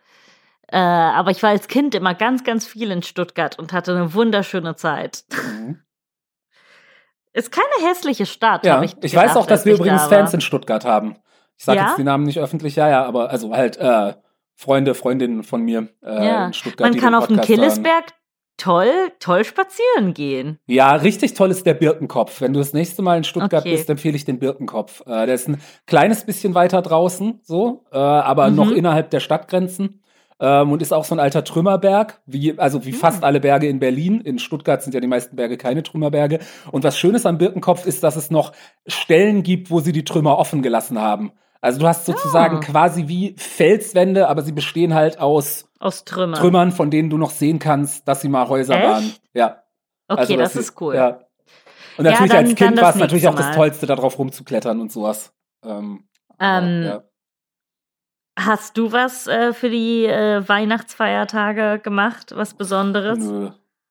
Äh, 0.70 0.78
aber 0.78 1.32
ich 1.32 1.42
war 1.44 1.52
als 1.52 1.68
Kind 1.68 1.96
immer 1.96 2.14
ganz, 2.14 2.44
ganz 2.44 2.68
viel 2.68 2.92
in 2.92 3.02
Stuttgart 3.02 3.58
und 3.58 3.72
hatte 3.74 3.96
eine 3.96 4.14
wunderschöne 4.14 4.76
Zeit. 4.76 5.24
Mhm. 5.32 5.80
Ist 7.34 7.52
keine 7.52 7.88
hässliche 7.88 8.26
Stadt, 8.26 8.66
ja, 8.66 8.82
ich 8.82 8.96
Ich 9.02 9.12
gedacht, 9.12 9.28
weiß 9.28 9.38
auch, 9.38 9.46
dass 9.46 9.64
wir 9.64 9.76
übrigens 9.76 10.04
da 10.04 10.10
Fans 10.10 10.34
in 10.34 10.42
Stuttgart 10.42 10.86
haben. 10.86 11.18
Ich 11.56 11.66
sage 11.66 11.78
ja? 11.78 11.88
jetzt 11.88 11.98
die 11.98 12.04
Namen 12.04 12.26
nicht 12.26 12.40
öffentlich, 12.40 12.76
ja, 12.76 12.90
ja, 12.90 13.06
aber 13.06 13.30
also 13.30 13.54
halt 13.54 13.78
äh, 13.78 14.14
Freunde, 14.56 14.96
Freundinnen 14.96 15.44
von 15.44 15.62
mir 15.62 15.88
äh, 16.04 16.26
ja. 16.26 16.48
in 16.48 16.54
Stuttgart. 16.54 16.92
Man 16.92 17.00
kann 17.00 17.14
auf 17.14 17.28
den 17.28 17.40
Killesberg 17.42 18.06
toll, 18.58 18.92
toll 19.20 19.46
spazieren 19.46 20.16
gehen. 20.16 20.60
Ja, 20.66 20.96
richtig 20.96 21.36
toll 21.36 21.52
ist 21.52 21.66
der 21.66 21.76
Birkenkopf. 21.76 22.42
Wenn 22.42 22.54
du 22.54 22.60
das 22.60 22.74
nächste 22.74 23.04
Mal 23.04 23.18
in 23.18 23.24
Stuttgart 23.24 23.62
okay. 23.62 23.76
bist, 23.76 23.90
empfehle 23.90 24.16
ich 24.16 24.26
den 24.26 24.40
Birkenkopf. 24.40 25.02
Äh, 25.06 25.28
der 25.28 25.36
ist 25.36 25.48
ein 25.48 25.62
kleines 25.86 26.26
bisschen 26.26 26.56
weiter 26.56 26.82
draußen, 26.82 27.40
so, 27.44 27.86
äh, 27.92 27.98
aber 27.98 28.50
mhm. 28.50 28.56
noch 28.56 28.72
innerhalb 28.72 29.12
der 29.12 29.20
Stadtgrenzen 29.20 30.02
ähm, 30.40 30.72
und 30.72 30.82
ist 30.82 30.94
auch 30.94 31.06
so 31.06 31.16
ein 31.16 31.20
alter 31.20 31.44
Trümmerberg, 31.44 32.22
wie, 32.26 32.58
also 32.60 32.86
wie 32.86 32.92
mhm. 32.92 32.98
fast 32.98 33.24
alle 33.24 33.40
Berge 33.40 33.68
in 33.68 33.80
Berlin. 33.80 34.22
In 34.22 34.40
Stuttgart 34.40 34.82
sind 34.84 34.94
ja 34.94 35.00
die 35.00 35.08
meisten 35.08 35.36
Berge 35.36 35.58
keine 35.58 35.84
Trümmerberge. 35.84 36.40
Und 36.72 36.84
was 36.84 36.98
Schönes 36.98 37.26
am 37.26 37.38
Birkenkopf 37.38 37.86
ist, 37.86 38.04
dass 38.04 38.16
es 38.16 38.30
noch 38.30 38.54
Stellen 38.86 39.44
gibt, 39.44 39.72
wo 39.72 39.80
sie 39.80 39.92
die 39.92 40.04
Trümmer 40.04 40.38
offen 40.38 40.62
gelassen 40.62 41.00
haben. 41.00 41.32
Also 41.60 41.80
du 41.80 41.88
hast 41.88 42.06
sozusagen 42.06 42.58
ah. 42.58 42.60
quasi 42.60 43.08
wie 43.08 43.36
Felswände, 43.38 44.28
aber 44.28 44.44
sie 44.44 44.52
bestehen 44.52 44.94
halt 44.94 45.20
aus, 45.20 45.68
aus 45.80 46.06
Trümmern. 46.06 46.40
Trümmern, 46.40 46.72
von 46.72 46.92
denen 46.92 47.10
du 47.10 47.18
noch 47.18 47.32
sehen 47.32 47.58
kannst, 47.58 48.08
dass 48.08 48.22
sie 48.22 48.30
mal 48.30 48.48
Häuser 48.48 48.76
Echt? 48.76 48.88
waren. 48.88 49.14
Ja. 49.34 49.64
Okay, 50.08 50.20
also, 50.22 50.38
das 50.38 50.56
ist 50.56 50.80
cool. 50.80 50.96
Ja. 50.96 51.20
Und 51.98 52.06
natürlich 52.06 52.32
ja, 52.32 52.38
dann, 52.38 52.46
als 52.46 52.56
Kind 52.56 52.80
war 52.80 52.92
es 52.92 52.96
natürlich 52.96 53.28
auch 53.28 53.36
das 53.36 53.56
Tollste, 53.56 53.88
da 53.88 53.96
drauf 53.96 54.20
rumzuklettern 54.20 54.80
und 54.80 54.92
sowas. 54.92 55.34
Ähm, 55.66 56.08
ähm, 56.40 56.84
ja. 56.84 57.04
Hast 58.38 58.78
du 58.78 58.92
was 58.92 59.26
äh, 59.26 59.52
für 59.52 59.70
die 59.70 60.06
äh, 60.06 60.48
Weihnachtsfeiertage 60.48 61.80
gemacht, 61.80 62.34
was 62.36 62.54
Besonderes? 62.54 63.18
Nö. 63.18 63.50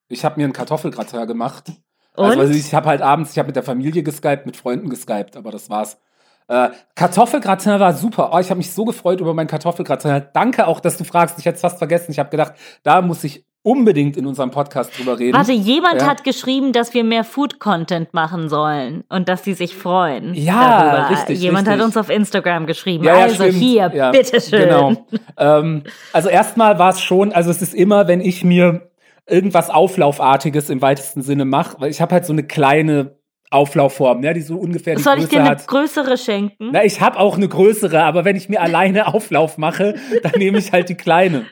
Ich 0.08 0.24
habe 0.24 0.36
mir 0.38 0.44
einen 0.44 0.52
Kartoffelgratin 0.52 1.26
gemacht. 1.26 1.72
Also, 2.14 2.32
Und? 2.32 2.40
Also 2.40 2.52
ich 2.54 2.72
habe 2.72 2.88
halt 2.88 3.02
abends, 3.02 3.32
ich 3.32 3.38
habe 3.38 3.48
mit 3.48 3.56
der 3.56 3.64
Familie 3.64 4.04
geskypt, 4.04 4.46
mit 4.46 4.56
Freunden 4.56 4.88
geskypt, 4.88 5.36
aber 5.36 5.50
das 5.50 5.68
war's. 5.68 5.98
Äh, 6.46 6.68
Kartoffelgratin 6.94 7.80
war 7.80 7.92
super. 7.92 8.30
Oh, 8.32 8.38
ich 8.38 8.50
habe 8.50 8.58
mich 8.58 8.72
so 8.72 8.84
gefreut 8.84 9.20
über 9.20 9.34
meinen 9.34 9.48
Kartoffelgratin. 9.48 10.28
Danke 10.32 10.68
auch, 10.68 10.78
dass 10.78 10.96
du 10.96 11.02
fragst. 11.02 11.38
Ich 11.40 11.44
hätte 11.44 11.56
es 11.56 11.60
fast 11.60 11.78
vergessen. 11.78 12.12
Ich 12.12 12.20
habe 12.20 12.30
gedacht, 12.30 12.54
da 12.84 13.02
muss 13.02 13.24
ich 13.24 13.44
unbedingt 13.66 14.16
in 14.16 14.26
unserem 14.26 14.52
Podcast 14.52 14.96
drüber 14.96 15.18
reden. 15.18 15.36
Warte, 15.36 15.50
jemand 15.50 16.00
ja. 16.00 16.06
hat 16.06 16.22
geschrieben, 16.22 16.72
dass 16.72 16.94
wir 16.94 17.02
mehr 17.02 17.24
Food-Content 17.24 18.14
machen 18.14 18.48
sollen 18.48 19.02
und 19.08 19.28
dass 19.28 19.42
sie 19.42 19.54
sich 19.54 19.74
freuen. 19.74 20.34
Ja, 20.34 20.92
darüber. 20.92 21.10
richtig. 21.10 21.40
Jemand 21.40 21.66
richtig. 21.66 21.80
hat 21.80 21.86
uns 21.86 21.96
auf 21.96 22.08
Instagram 22.08 22.66
geschrieben. 22.66 23.04
Ja, 23.04 23.14
also 23.14 23.42
stimmt. 23.42 23.54
hier, 23.54 23.90
ja, 23.92 24.12
bitteschön. 24.12 24.68
Genau. 24.68 25.06
ähm, 25.36 25.82
also 26.12 26.28
erstmal 26.28 26.78
war 26.78 26.90
es 26.90 27.00
schon, 27.00 27.32
also 27.32 27.50
es 27.50 27.60
ist 27.60 27.74
immer, 27.74 28.06
wenn 28.06 28.20
ich 28.20 28.44
mir 28.44 28.88
irgendwas 29.26 29.68
Auflaufartiges 29.68 30.70
im 30.70 30.80
weitesten 30.80 31.22
Sinne 31.22 31.44
mache, 31.44 31.80
weil 31.80 31.90
ich 31.90 32.00
habe 32.00 32.14
halt 32.14 32.24
so 32.24 32.32
eine 32.32 32.44
kleine 32.44 33.16
Auflaufform, 33.50 34.22
ja, 34.22 34.32
die 34.32 34.42
so 34.42 34.58
ungefähr 34.58 34.94
die 34.94 35.02
Soll 35.02 35.14
Größe 35.14 35.24
ich 35.24 35.30
dir 35.30 35.40
eine 35.40 35.50
hat. 35.50 35.66
größere 35.66 36.16
schenken? 36.18 36.70
Na, 36.72 36.84
ich 36.84 37.00
habe 37.00 37.18
auch 37.18 37.36
eine 37.36 37.48
größere, 37.48 38.04
aber 38.04 38.24
wenn 38.24 38.36
ich 38.36 38.48
mir 38.48 38.60
alleine 38.60 39.06
Auflauf 39.12 39.58
mache, 39.58 39.96
dann 40.22 40.32
nehme 40.36 40.58
ich 40.58 40.70
halt 40.70 40.88
die 40.88 40.94
kleine. 40.94 41.46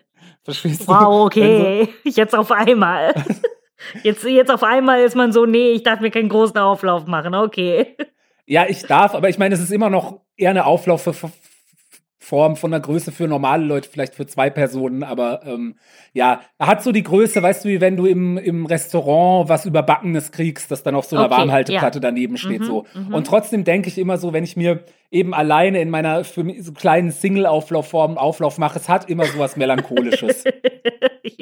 Verstehst 0.45 0.83
du? 0.83 0.89
Wow, 0.89 1.27
okay. 1.27 1.89
Jetzt 2.05 2.35
auf 2.35 2.51
einmal. 2.53 3.15
Jetzt, 4.03 4.25
jetzt 4.25 4.51
auf 4.51 4.63
einmal 4.63 5.03
ist 5.03 5.15
man 5.15 5.31
so, 5.31 5.45
nee, 5.45 5.73
ich 5.73 5.83
darf 5.83 6.01
mir 6.01 6.11
keinen 6.11 6.31
großen 6.31 6.57
Auflauf 6.57 7.07
machen, 7.07 7.35
okay. 7.35 7.95
Ja, 8.47 8.65
ich 8.67 8.83
darf, 8.83 9.15
aber 9.15 9.29
ich 9.29 9.37
meine, 9.37 9.55
es 9.55 9.61
ist 9.61 9.73
immer 9.73 9.91
noch 9.91 10.21
eher 10.37 10.51
eine 10.51 10.65
Auflaufform 12.25 12.57
von 12.57 12.71
der 12.71 12.81
Größe 12.81 13.13
für 13.13 13.29
normale 13.29 13.65
Leute, 13.65 13.89
vielleicht 13.91 14.15
für 14.15 14.27
zwei 14.27 14.51
Personen, 14.51 15.03
aber 15.03 15.43
ähm, 15.45 15.77
ja, 16.13 16.41
er 16.59 16.67
hat 16.67 16.83
so 16.83 16.91
die 16.91 17.03
Größe, 17.03 17.43
weißt 17.43 17.65
du, 17.65 17.69
wie 17.69 17.81
wenn 17.81 17.97
du 17.97 18.07
im, 18.07 18.39
im 18.39 18.67
Restaurant 18.67 19.49
was 19.49 19.67
Überbackenes 19.67 20.33
kriegst, 20.33 20.71
das 20.71 20.83
dann 20.83 20.95
auf 20.95 21.05
so 21.05 21.17
einer 21.17 21.27
Okay, 21.27 21.37
Warmhalteplatte 21.37 21.99
ja. 21.99 22.01
daneben 22.01 22.37
steht. 22.37 22.61
Mhm, 22.61 22.65
so. 22.65 22.85
mhm. 22.95 23.15
Und 23.15 23.27
trotzdem 23.27 23.65
denke 23.65 23.89
ich 23.89 23.99
immer 23.99 24.17
so, 24.19 24.33
wenn 24.33 24.45
ich 24.45 24.57
mir 24.57 24.85
eben 25.11 25.35
alleine 25.35 25.81
in 25.81 25.91
meiner 25.91 26.25
für 26.25 26.45
mich 26.45 26.65
so 26.65 26.73
kleinen 26.73 27.11
Single-Auflaufform 27.11 28.17
Auflauf 28.19 28.59
mache, 28.59 28.79
es 28.79 28.89
hat 28.89 29.09
immer 29.11 29.25
sowas 29.27 29.57
Melancholisches. 29.57 30.45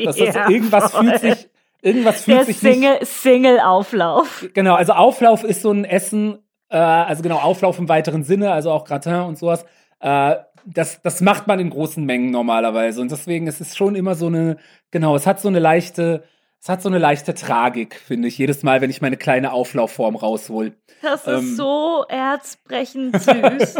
Das 0.04 0.16
ist, 0.16 0.34
Ja, 0.34 0.48
irgendwas 0.48 0.92
voll. 0.92 1.04
fühlt 1.04 1.20
sich, 1.20 1.48
irgendwas 1.82 2.22
fühlt 2.22 2.38
Der 2.38 2.44
sich 2.46 2.62
nicht 2.62 2.72
Single, 2.74 2.98
Single-Auflauf. 3.02 4.48
Genau, 4.54 4.74
also 4.74 4.92
Auflauf 4.94 5.44
ist 5.44 5.62
so 5.62 5.70
ein 5.70 5.84
Essen, 5.84 6.38
äh, 6.70 6.76
also 6.76 7.22
genau, 7.22 7.38
Auflauf 7.38 7.78
im 7.78 7.88
weiteren 7.88 8.24
Sinne, 8.24 8.52
also 8.52 8.70
auch 8.70 8.84
Gratin 8.84 9.22
und 9.22 9.38
sowas. 9.38 9.64
Äh, 10.00 10.36
das, 10.66 11.00
das 11.02 11.20
macht 11.20 11.46
man 11.46 11.60
in 11.60 11.70
großen 11.70 12.04
Mengen 12.04 12.30
normalerweise. 12.30 13.00
Und 13.00 13.10
deswegen 13.10 13.46
ist 13.46 13.60
es 13.60 13.76
schon 13.76 13.94
immer 13.94 14.14
so 14.14 14.26
eine, 14.26 14.56
genau, 14.90 15.14
es 15.16 15.26
hat 15.26 15.40
so 15.40 15.48
eine 15.48 15.58
leichte, 15.58 16.24
es 16.60 16.68
hat 16.68 16.82
so 16.82 16.88
eine 16.88 16.98
leichte 16.98 17.34
Tragik, 17.34 17.94
finde 17.96 18.28
ich, 18.28 18.38
jedes 18.38 18.62
Mal, 18.62 18.80
wenn 18.80 18.90
ich 18.90 19.00
meine 19.02 19.16
kleine 19.16 19.52
Auflaufform 19.52 20.16
raushol. 20.16 20.76
Das 21.02 21.26
ist 21.26 21.26
Ähm. 21.26 21.56
so 21.56 22.04
herzbrechend 22.08 23.16
süß. 23.20 23.76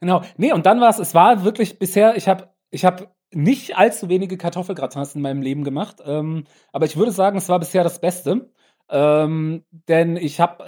Genau. 0.00 0.22
Nee, 0.36 0.52
und 0.52 0.66
dann 0.66 0.80
war 0.80 0.90
es, 0.90 0.98
es 0.98 1.14
war 1.14 1.44
wirklich 1.44 1.78
bisher, 1.78 2.16
ich 2.16 2.28
habe 2.28 2.48
ich 2.70 2.84
hab 2.84 3.14
nicht 3.32 3.76
allzu 3.76 4.08
wenige 4.08 4.36
Kartoffelgratins 4.36 5.14
in 5.14 5.22
meinem 5.22 5.42
Leben 5.42 5.62
gemacht, 5.62 5.96
ähm, 6.04 6.44
aber 6.72 6.86
ich 6.86 6.96
würde 6.96 7.12
sagen, 7.12 7.38
es 7.38 7.48
war 7.48 7.58
bisher 7.60 7.84
das 7.84 8.00
Beste. 8.00 8.50
Ähm, 8.92 9.64
denn 9.88 10.16
ich 10.16 10.40
habe 10.40 10.64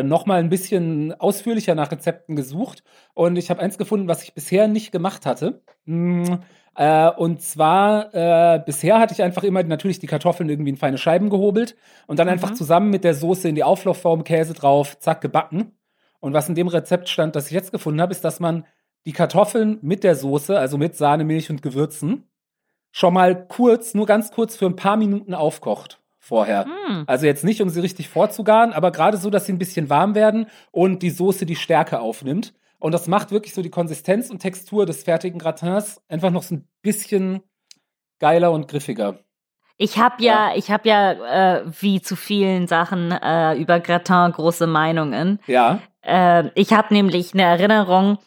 äh, 0.00 0.02
noch 0.02 0.26
mal 0.26 0.38
ein 0.40 0.50
bisschen 0.50 1.18
ausführlicher 1.18 1.74
nach 1.74 1.90
Rezepten 1.90 2.36
gesucht 2.36 2.84
und 3.14 3.36
ich 3.36 3.48
habe 3.50 3.60
eins 3.62 3.78
gefunden, 3.78 4.06
was 4.08 4.22
ich 4.22 4.34
bisher 4.34 4.68
nicht 4.68 4.92
gemacht 4.92 5.24
hatte. 5.24 5.62
Mm, 5.86 6.34
äh, 6.76 7.10
und 7.10 7.40
zwar, 7.40 8.14
äh, 8.14 8.60
bisher 8.64 8.98
hatte 8.98 9.14
ich 9.14 9.22
einfach 9.22 9.44
immer 9.44 9.62
natürlich 9.62 9.98
die 9.98 10.06
Kartoffeln 10.06 10.50
irgendwie 10.50 10.70
in 10.70 10.76
feine 10.76 10.98
Scheiben 10.98 11.30
gehobelt 11.30 11.76
und 12.06 12.18
dann 12.18 12.28
einfach 12.28 12.50
Mhm. 12.50 12.54
zusammen 12.54 12.90
mit 12.90 13.04
der 13.04 13.14
Soße 13.14 13.48
in 13.48 13.54
die 13.54 13.64
Auflaufform, 13.64 14.24
Käse 14.24 14.52
drauf, 14.54 14.98
zack, 14.98 15.20
gebacken. 15.22 15.72
Und 16.20 16.34
was 16.34 16.48
in 16.50 16.54
dem 16.54 16.68
Rezept 16.68 17.08
stand, 17.08 17.34
das 17.36 17.46
ich 17.46 17.52
jetzt 17.52 17.72
gefunden 17.72 18.00
habe, 18.02 18.12
ist, 18.12 18.24
dass 18.24 18.40
man 18.40 18.66
die 19.06 19.12
Kartoffeln 19.12 19.78
mit 19.82 20.04
der 20.04 20.16
Soße, 20.16 20.58
also 20.58 20.78
mit 20.78 20.96
Sahne, 20.96 21.24
Milch 21.24 21.50
und 21.50 21.62
Gewürzen, 21.62 22.24
schon 22.92 23.14
mal 23.14 23.46
kurz, 23.48 23.94
nur 23.94 24.06
ganz 24.06 24.32
kurz 24.32 24.56
für 24.56 24.66
ein 24.66 24.76
paar 24.76 24.96
Minuten 24.98 25.34
aufkocht 25.34 26.01
vorher. 26.22 26.66
Hm. 26.66 27.02
Also 27.08 27.26
jetzt 27.26 27.42
nicht, 27.42 27.60
um 27.60 27.68
sie 27.68 27.80
richtig 27.80 28.08
vorzugaren, 28.08 28.72
aber 28.72 28.92
gerade 28.92 29.16
so, 29.16 29.28
dass 29.28 29.46
sie 29.46 29.52
ein 29.52 29.58
bisschen 29.58 29.90
warm 29.90 30.14
werden 30.14 30.46
und 30.70 31.02
die 31.02 31.10
Soße 31.10 31.44
die 31.46 31.56
Stärke 31.56 32.00
aufnimmt. 32.00 32.54
Und 32.78 32.92
das 32.92 33.08
macht 33.08 33.32
wirklich 33.32 33.54
so 33.54 33.62
die 33.62 33.70
Konsistenz 33.70 34.30
und 34.30 34.38
Textur 34.38 34.86
des 34.86 35.02
fertigen 35.02 35.40
Gratins 35.40 36.00
einfach 36.08 36.30
noch 36.30 36.44
so 36.44 36.54
ein 36.54 36.68
bisschen 36.80 37.42
geiler 38.20 38.52
und 38.52 38.68
griffiger. 38.68 39.18
Ich 39.78 39.98
habe 39.98 40.22
ja, 40.22 40.52
ich 40.54 40.70
habe 40.70 40.88
ja 40.88 41.56
äh, 41.56 41.64
wie 41.80 42.00
zu 42.00 42.14
vielen 42.14 42.68
Sachen 42.68 43.10
äh, 43.10 43.54
über 43.54 43.80
Gratin 43.80 44.30
große 44.30 44.68
Meinungen. 44.68 45.40
Ja. 45.48 45.80
Äh, 46.02 46.50
ich 46.54 46.72
habe 46.72 46.94
nämlich 46.94 47.34
eine 47.34 47.42
Erinnerung, 47.42 48.18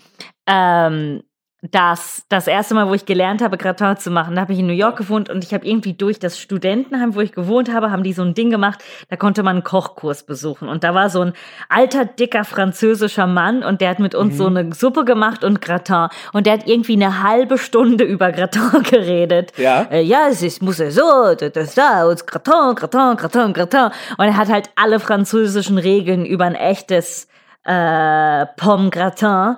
ähm, 0.48 1.24
dass 1.72 2.24
das 2.30 2.48
erste 2.48 2.74
Mal, 2.76 2.88
wo 2.90 2.94
ich 2.94 3.06
gelernt 3.06 3.42
habe, 3.42 3.58
Gratin 3.58 3.98
zu 3.98 4.12
machen, 4.12 4.36
da 4.36 4.42
habe 4.42 4.54
ich 4.54 4.60
in 4.60 4.68
New 4.68 4.74
York 4.74 4.98
gewohnt 4.98 5.30
und 5.30 5.44
ich 5.44 5.54
habe 5.54 5.66
irgendwie 5.66 5.94
durch 5.94 6.20
das 6.20 6.38
Studentenheim, 6.40 7.16
wo 7.16 7.22
ich 7.22 7.32
gewohnt 7.32 7.74
habe, 7.74 7.92
haben 7.92 8.04
die 8.04 8.14
so 8.14 8.22
ein 8.24 8.34
Ding 8.34 8.50
gemacht, 8.50 8.84
da 9.10 9.16
konnte 9.16 9.44
man 9.44 9.58
einen 9.58 9.64
Kochkurs 9.64 10.24
besuchen. 10.24 10.68
Und 10.68 10.84
da 10.84 10.94
war 10.94 11.10
so 11.10 11.22
ein 11.22 11.34
alter, 11.70 12.06
dicker 12.06 12.44
französischer 12.44 13.28
Mann 13.28 13.64
und 13.64 13.82
der 13.82 13.90
hat 13.90 14.00
mit 14.00 14.16
uns 14.16 14.34
Mhm. 14.34 14.38
so 14.38 14.46
eine 14.48 14.74
Suppe 14.74 15.06
gemacht 15.06 15.44
und 15.44 15.62
Gratin. 15.62 16.08
Und 16.34 16.46
der 16.46 16.54
hat 16.54 16.68
irgendwie 16.68 16.94
eine 16.94 17.24
halbe 17.24 17.58
Stunde 17.58 18.04
über 18.04 18.32
Gratin 18.32 18.84
geredet. 18.84 19.52
Ja. 19.58 19.84
Äh, 19.92 20.02
ja, 20.02 20.28
es 20.30 20.42
ist, 20.42 20.62
muss 20.62 20.80
ja 20.80 20.92
so, 20.92 21.36
das, 21.38 21.52
das 21.54 21.76
da, 21.76 22.06
und 22.06 22.26
Gratin, 22.28 22.76
Gratin, 22.76 23.16
Gratin, 23.18 23.54
Gratin. 23.54 23.90
Und 24.18 24.26
er 24.26 24.38
hat 24.38 24.50
halt 24.50 24.70
alle 24.76 25.00
französischen 25.00 25.78
Regeln 25.78 26.26
über 26.26 26.46
ein 26.46 26.56
echtes 26.56 27.28
äh, 27.66 28.46
Pomme 28.58 28.90
Gratin 28.90 29.58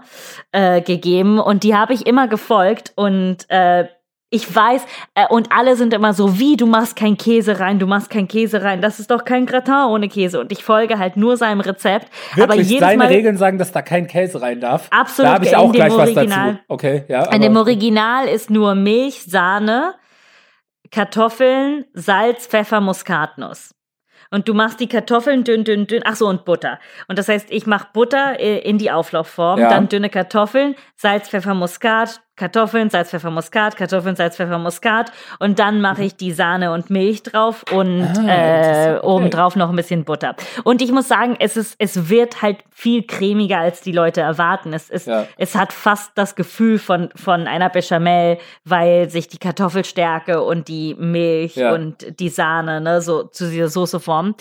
äh, 0.51 0.81
gegeben 0.81 1.39
und 1.39 1.63
die 1.63 1.75
habe 1.75 1.93
ich 1.93 2.05
immer 2.07 2.27
gefolgt 2.27 2.93
und 2.95 3.49
äh, 3.49 3.87
ich 4.29 4.53
weiß, 4.53 4.85
äh, 5.15 5.25
und 5.29 5.53
alle 5.53 5.77
sind 5.77 5.93
immer 5.93 6.13
so, 6.13 6.37
wie, 6.37 6.57
du 6.57 6.65
machst 6.65 6.97
kein 6.97 7.15
Käse 7.17 7.61
rein, 7.61 7.79
du 7.79 7.87
machst 7.87 8.09
kein 8.09 8.27
Käse 8.27 8.61
rein, 8.61 8.81
das 8.81 8.99
ist 8.99 9.09
doch 9.09 9.23
kein 9.23 9.45
Gratin 9.45 9.85
ohne 9.89 10.09
Käse. 10.09 10.41
Und 10.41 10.51
ich 10.51 10.65
folge 10.65 10.99
halt 10.99 11.15
nur 11.15 11.37
seinem 11.37 11.61
Rezept. 11.61 12.09
aber 12.33 12.49
Wirklich, 12.49 12.67
jedes 12.67 12.81
seine 12.85 12.97
Mal, 13.03 13.07
Regeln 13.07 13.37
sagen, 13.37 13.57
dass 13.57 13.71
da 13.71 13.81
kein 13.81 14.05
Käse 14.07 14.41
rein 14.41 14.59
darf. 14.59 14.87
Absolut, 14.91 15.29
Da 15.29 15.33
habe 15.35 15.45
ich 15.45 15.55
auch 15.55 15.71
gleich 15.71 15.93
was 15.93 16.09
Original. 16.09 16.51
dazu. 16.55 16.59
Okay, 16.67 17.05
ja. 17.07 17.23
in 17.33 17.39
dem 17.41 17.53
aber- 17.55 17.61
Original 17.61 18.27
ist 18.27 18.49
nur 18.49 18.75
Milch, 18.75 19.23
Sahne, 19.23 19.93
Kartoffeln, 20.91 21.85
Salz, 21.93 22.47
Pfeffer, 22.47 22.81
Muskatnuss. 22.81 23.73
Und 24.31 24.47
du 24.47 24.53
machst 24.53 24.79
die 24.79 24.87
Kartoffeln 24.87 25.43
dünn, 25.43 25.63
dünn, 25.63 25.87
dünn. 25.87 26.01
Ach 26.05 26.15
so, 26.15 26.27
und 26.27 26.45
Butter. 26.45 26.79
Und 27.07 27.17
das 27.17 27.27
heißt, 27.29 27.49
ich 27.51 27.65
mache 27.65 27.87
Butter 27.93 28.39
äh, 28.39 28.59
in 28.59 28.77
die 28.77 28.91
Auflaufform, 28.91 29.59
Ja. 29.59 29.69
dann 29.69 29.87
dünne 29.89 30.09
Kartoffeln, 30.09 30.75
Salz, 30.95 31.29
Pfeffer, 31.29 31.53
Muskat, 31.53 32.21
Kartoffeln, 32.37 32.89
Salz, 32.89 33.09
Pfeffer, 33.09 33.31
Muskat, 33.31 33.75
Kartoffeln, 33.75 34.15
Salz, 34.15 34.37
Pfeffer, 34.37 34.57
Muskat. 34.59 35.11
Und 35.39 35.59
dann 35.59 35.81
mache 35.81 36.03
ich 36.03 36.15
die 36.15 36.31
Sahne 36.31 36.71
und 36.71 36.89
Milch 36.89 37.23
drauf 37.23 37.65
und 37.73 38.03
Ah, 38.17 38.27
äh. 38.27 38.95
Okay. 38.97 39.05
obendrauf 39.07 39.55
noch 39.55 39.69
ein 39.69 39.75
bisschen 39.75 40.05
Butter. 40.05 40.35
Und 40.63 40.81
ich 40.81 40.91
muss 40.91 41.07
sagen, 41.07 41.35
es 41.39 41.57
ist, 41.57 41.75
es 41.79 42.09
wird 42.09 42.41
halt 42.41 42.57
viel 42.71 43.03
cremiger, 43.05 43.57
als 43.57 43.81
die 43.81 43.91
Leute 43.91 44.21
erwarten. 44.21 44.71
Es 44.71 44.89
ist, 44.89 45.07
Ja. 45.07 45.25
es 45.37 45.55
hat 45.55 45.73
fast 45.73 46.11
das 46.15 46.35
Gefühl 46.35 46.77
von, 46.79 47.09
von 47.15 47.47
einer 47.47 47.69
Bechamel, 47.69 48.37
weil 48.63 49.09
sich 49.09 49.27
die 49.27 49.39
Kartoffelstärke 49.39 50.43
und 50.43 50.67
die 50.67 50.95
Milch 50.95 51.55
Ja. 51.55 51.73
und 51.73 52.19
die 52.19 52.29
Sahne 52.29 52.79
ne, 52.81 53.01
so 53.01 53.23
zu 53.23 53.49
dieser 53.49 53.67
Soße 53.69 53.99
formen. 53.99 54.35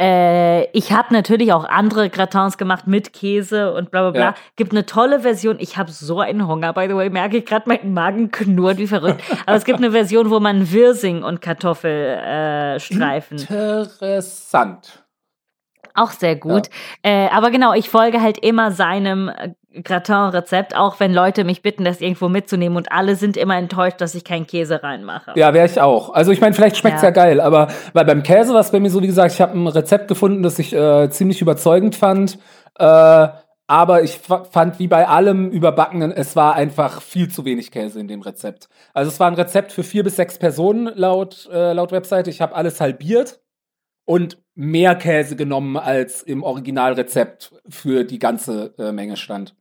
Äh, 0.00 0.64
ich 0.76 0.92
habe 0.92 1.12
natürlich 1.14 1.52
auch 1.52 1.64
andere 1.64 2.10
Gratins 2.10 2.58
gemacht 2.58 2.86
mit 2.86 3.12
Käse 3.12 3.72
und 3.72 3.90
bla 3.90 4.02
bla 4.02 4.10
bla. 4.10 4.20
Ja. 4.20 4.34
Gibt 4.56 4.72
eine 4.72 4.86
tolle 4.86 5.20
Version. 5.20 5.56
Ich 5.60 5.76
habe 5.76 5.90
so 5.92 6.20
einen 6.20 6.46
Hunger, 6.46 6.72
by 6.72 6.86
the 6.88 6.94
way, 6.96 7.10
merke 7.24 7.38
ich 7.38 7.46
gerade, 7.46 7.64
mein 7.66 7.94
Magen 7.94 8.30
knurrt 8.30 8.76
wie 8.78 8.86
verrückt. 8.86 9.22
Aber 9.46 9.56
es 9.56 9.64
gibt 9.64 9.78
eine 9.78 9.92
Version, 9.92 10.30
wo 10.30 10.40
man 10.40 10.70
Wirsing 10.70 11.22
und 11.22 11.40
Kartoffelstreifen 11.40 12.76
äh, 12.76 12.80
Streifen 12.80 13.38
Interessant. 13.38 15.04
auch 15.94 16.10
sehr 16.10 16.36
gut. 16.36 16.68
Äh, 17.02 17.28
aber 17.28 17.50
genau, 17.50 17.72
ich 17.72 17.88
folge 17.88 18.20
halt 18.20 18.36
immer 18.38 18.72
seinem 18.72 19.28
äh, 19.30 19.52
Gratin-Rezept, 19.82 20.76
auch 20.76 21.00
wenn 21.00 21.14
Leute 21.14 21.44
mich 21.44 21.62
bitten, 21.62 21.84
das 21.84 22.02
irgendwo 22.02 22.28
mitzunehmen 22.28 22.76
und 22.76 22.92
alle 22.92 23.16
sind 23.16 23.38
immer 23.38 23.56
enttäuscht, 23.56 24.00
dass 24.02 24.14
ich 24.14 24.24
keinen 24.24 24.46
Käse 24.46 24.82
reinmache. 24.82 25.32
Ja, 25.34 25.54
wäre 25.54 25.66
ich 25.66 25.80
auch. 25.80 26.12
Also 26.12 26.30
ich 26.30 26.42
meine, 26.42 26.54
vielleicht 26.54 26.76
schmeckt's 26.76 27.02
ja. 27.02 27.08
Ja. 27.08 27.14
geil, 27.14 27.40
aber 27.40 27.68
weil 27.94 28.04
beim 28.04 28.22
Käse 28.22 28.52
war 28.52 28.60
es 28.60 28.70
bei 28.70 28.80
mir 28.80 28.90
so, 28.90 29.02
wie 29.02 29.06
gesagt, 29.06 29.32
ich 29.32 29.40
habe 29.40 29.58
ein 29.58 29.66
Rezept 29.66 30.08
gefunden, 30.08 30.42
das 30.42 30.58
ich 30.58 30.74
äh, 30.74 31.08
ziemlich 31.10 31.40
überzeugend 31.40 31.96
fand. 31.96 32.38
Äh, 32.78 33.28
aber 33.66 34.02
ich 34.02 34.18
fa- 34.18 34.44
fand, 34.44 34.78
wie 34.78 34.88
bei 34.88 35.08
allem 35.08 35.50
Überbackenen, 35.50 36.12
es 36.12 36.36
war 36.36 36.54
einfach 36.54 37.00
viel 37.00 37.28
zu 37.30 37.44
wenig 37.44 37.70
Käse 37.70 37.98
in 38.00 38.08
dem 38.08 38.22
Rezept. 38.22 38.68
Also 38.92 39.10
es 39.10 39.20
war 39.20 39.28
ein 39.28 39.34
Rezept 39.34 39.72
für 39.72 39.82
vier 39.82 40.04
bis 40.04 40.16
sechs 40.16 40.38
Personen 40.38 40.90
laut, 40.94 41.48
äh, 41.52 41.72
laut 41.72 41.92
Webseite. 41.92 42.30
Ich 42.30 42.40
habe 42.40 42.54
alles 42.54 42.80
halbiert 42.80 43.40
und 44.04 44.38
mehr 44.54 44.94
Käse 44.96 45.36
genommen, 45.36 45.76
als 45.76 46.22
im 46.22 46.42
Originalrezept 46.42 47.54
für 47.68 48.04
die 48.04 48.18
ganze 48.18 48.74
äh, 48.78 48.92
Menge 48.92 49.16
stand. 49.16 49.56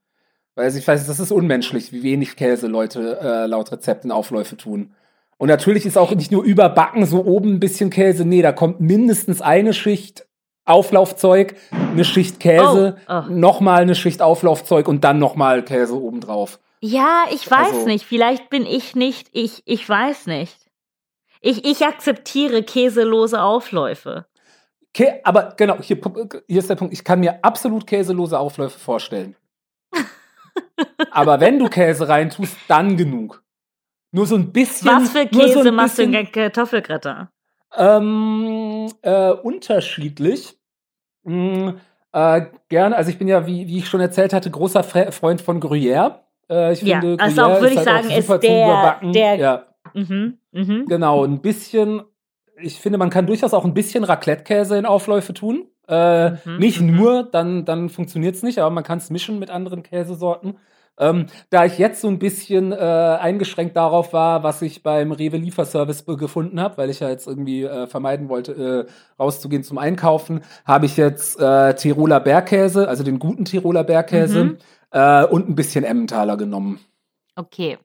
Weil 0.55 0.75
ich 0.75 0.87
weiß, 0.87 1.07
das 1.07 1.19
ist 1.19 1.31
unmenschlich, 1.31 1.91
wie 1.93 2.03
wenig 2.03 2.35
Käse 2.35 2.67
Leute 2.67 3.19
äh, 3.21 3.45
laut 3.47 3.71
Rezepten 3.71 4.11
Aufläufe 4.11 4.57
tun. 4.57 4.93
Und 5.37 5.47
natürlich 5.47 5.85
ist 5.85 5.97
auch 5.97 6.13
nicht 6.13 6.31
nur 6.31 6.43
überbacken 6.43 7.05
so 7.05 7.25
oben 7.25 7.53
ein 7.53 7.59
bisschen 7.59 7.89
Käse. 7.89 8.23
Nee, 8.23 8.41
da 8.41 8.51
kommt 8.51 8.79
mindestens 8.79 9.41
eine 9.41 9.73
Schicht 9.73 10.27
Auflaufzeug, 10.65 11.55
eine 11.71 12.05
Schicht 12.05 12.39
Käse, 12.39 12.97
Oh, 13.07 13.13
oh. 13.13 13.21
nochmal 13.29 13.81
eine 13.81 13.95
Schicht 13.95 14.21
Auflaufzeug 14.21 14.87
und 14.87 15.03
dann 15.03 15.19
nochmal 15.19 15.63
Käse 15.63 15.99
obendrauf. 16.01 16.59
Ja, 16.79 17.25
ich 17.31 17.49
weiß 17.49 17.73
Also- 17.73 17.85
nicht. 17.85 18.05
Vielleicht 18.05 18.49
bin 18.49 18.65
ich 18.65 18.95
nicht, 18.95 19.29
ich, 19.31 19.61
ich 19.65 19.87
weiß 19.87 20.27
nicht. 20.27 20.57
Ich, 21.41 21.65
ich 21.65 21.85
akzeptiere 21.85 22.63
käselose 22.63 23.41
Aufläufe. 23.41 24.25
Kä 24.93 25.19
aber 25.23 25.53
genau, 25.57 25.77
hier, 25.81 25.99
hier 26.47 26.59
ist 26.59 26.69
der 26.69 26.75
Punkt. 26.75 26.93
Ich 26.93 27.03
kann 27.03 27.19
mir 27.19 27.43
absolut 27.43 27.87
käselose 27.87 28.37
Aufläufe 28.39 28.79
vorstellen. 28.79 29.35
aber 31.11 31.39
wenn 31.39 31.59
du 31.59 31.67
Käse 31.67 32.07
reintust, 32.07 32.55
dann 32.67 32.95
genug. 32.95 33.43
Nur 34.11 34.27
so 34.27 34.35
ein 34.35 34.53
bisschen. 34.53 34.87
Was 34.87 35.09
für 35.09 35.25
Käse 35.25 35.63
so 35.63 35.71
machst 35.71 35.97
du 35.97 36.03
in 36.03 36.31
Kartoffelgratin? 36.31 37.27
Ähm, 37.75 38.87
äh, 39.01 39.31
unterschiedlich. 39.31 40.57
Mhm, 41.23 41.79
äh, 42.11 42.41
gerne, 42.69 42.95
also 42.95 43.09
ich 43.09 43.17
bin 43.17 43.27
ja, 43.27 43.47
wie, 43.47 43.67
wie 43.67 43.79
ich 43.79 43.87
schon 43.87 44.01
erzählt 44.01 44.33
hatte, 44.33 44.51
großer 44.51 44.83
Fre 44.83 45.11
Freund 45.11 45.41
von 45.41 45.59
Gruyère. 45.59 46.19
Äh, 46.49 46.73
ich 46.73 46.81
ja, 46.81 46.99
finde, 46.99 47.21
also 47.21 47.41
Gruyère 47.41 47.45
auch, 47.45 47.61
würde 47.61 47.73
ich 47.73 47.77
halt 47.77 47.87
sagen, 47.87 48.09
ist 48.11 48.29
der, 48.43 48.99
der 49.03 49.35
ja. 49.35 49.65
Mhm, 49.93 50.37
mh. 50.51 50.85
Genau, 50.87 51.23
ein 51.23 51.41
bisschen, 51.41 52.03
ich 52.57 52.79
finde, 52.79 52.97
man 52.97 53.09
kann 53.09 53.25
durchaus 53.25 53.53
auch 53.53 53.65
ein 53.65 53.73
bisschen 53.73 54.03
Raclette-Käse 54.03 54.77
in 54.77 54.85
Aufläufe 54.85 55.33
tun. 55.33 55.67
Äh, 55.87 56.31
mhm, 56.31 56.57
nicht 56.59 56.81
mhm. 56.81 56.95
nur, 56.95 57.23
dann, 57.23 57.65
dann 57.65 57.89
funktioniert 57.89 58.35
es 58.35 58.43
nicht, 58.43 58.59
aber 58.59 58.69
man 58.69 58.83
kann 58.83 58.99
es 58.99 59.09
mischen 59.09 59.39
mit 59.39 59.49
anderen 59.49 59.83
Käsesorten. 59.83 60.57
Ähm, 60.99 61.25
da 61.49 61.65
ich 61.65 61.79
jetzt 61.79 62.01
so 62.01 62.07
ein 62.07 62.19
bisschen 62.19 62.71
äh, 62.71 62.75
eingeschränkt 62.75 63.75
darauf 63.75 64.13
war, 64.13 64.43
was 64.43 64.61
ich 64.61 64.83
beim 64.83 65.11
Rewe 65.11 65.37
Lieferservice 65.37 66.05
gefunden 66.05 66.61
habe, 66.61 66.77
weil 66.77 66.91
ich 66.91 66.99
ja 66.99 67.09
jetzt 67.09 67.25
irgendwie 67.27 67.63
äh, 67.63 67.87
vermeiden 67.87 68.29
wollte, 68.29 68.87
äh, 68.87 69.21
rauszugehen 69.21 69.63
zum 69.63 69.79
Einkaufen, 69.79 70.41
habe 70.65 70.85
ich 70.85 70.95
jetzt 70.95 71.39
äh, 71.39 71.73
Tiroler 71.73 72.19
Bergkäse, 72.19 72.87
also 72.87 73.03
den 73.03 73.17
guten 73.17 73.45
Tiroler 73.45 73.83
Bergkäse 73.83 74.43
mhm. 74.43 74.57
Äh, 74.91 75.25
und 75.25 75.49
ein 75.49 75.55
bisschen 75.55 75.83
Emmentaler 75.83 76.37
genommen. 76.37 76.79
Okay. 77.35 77.79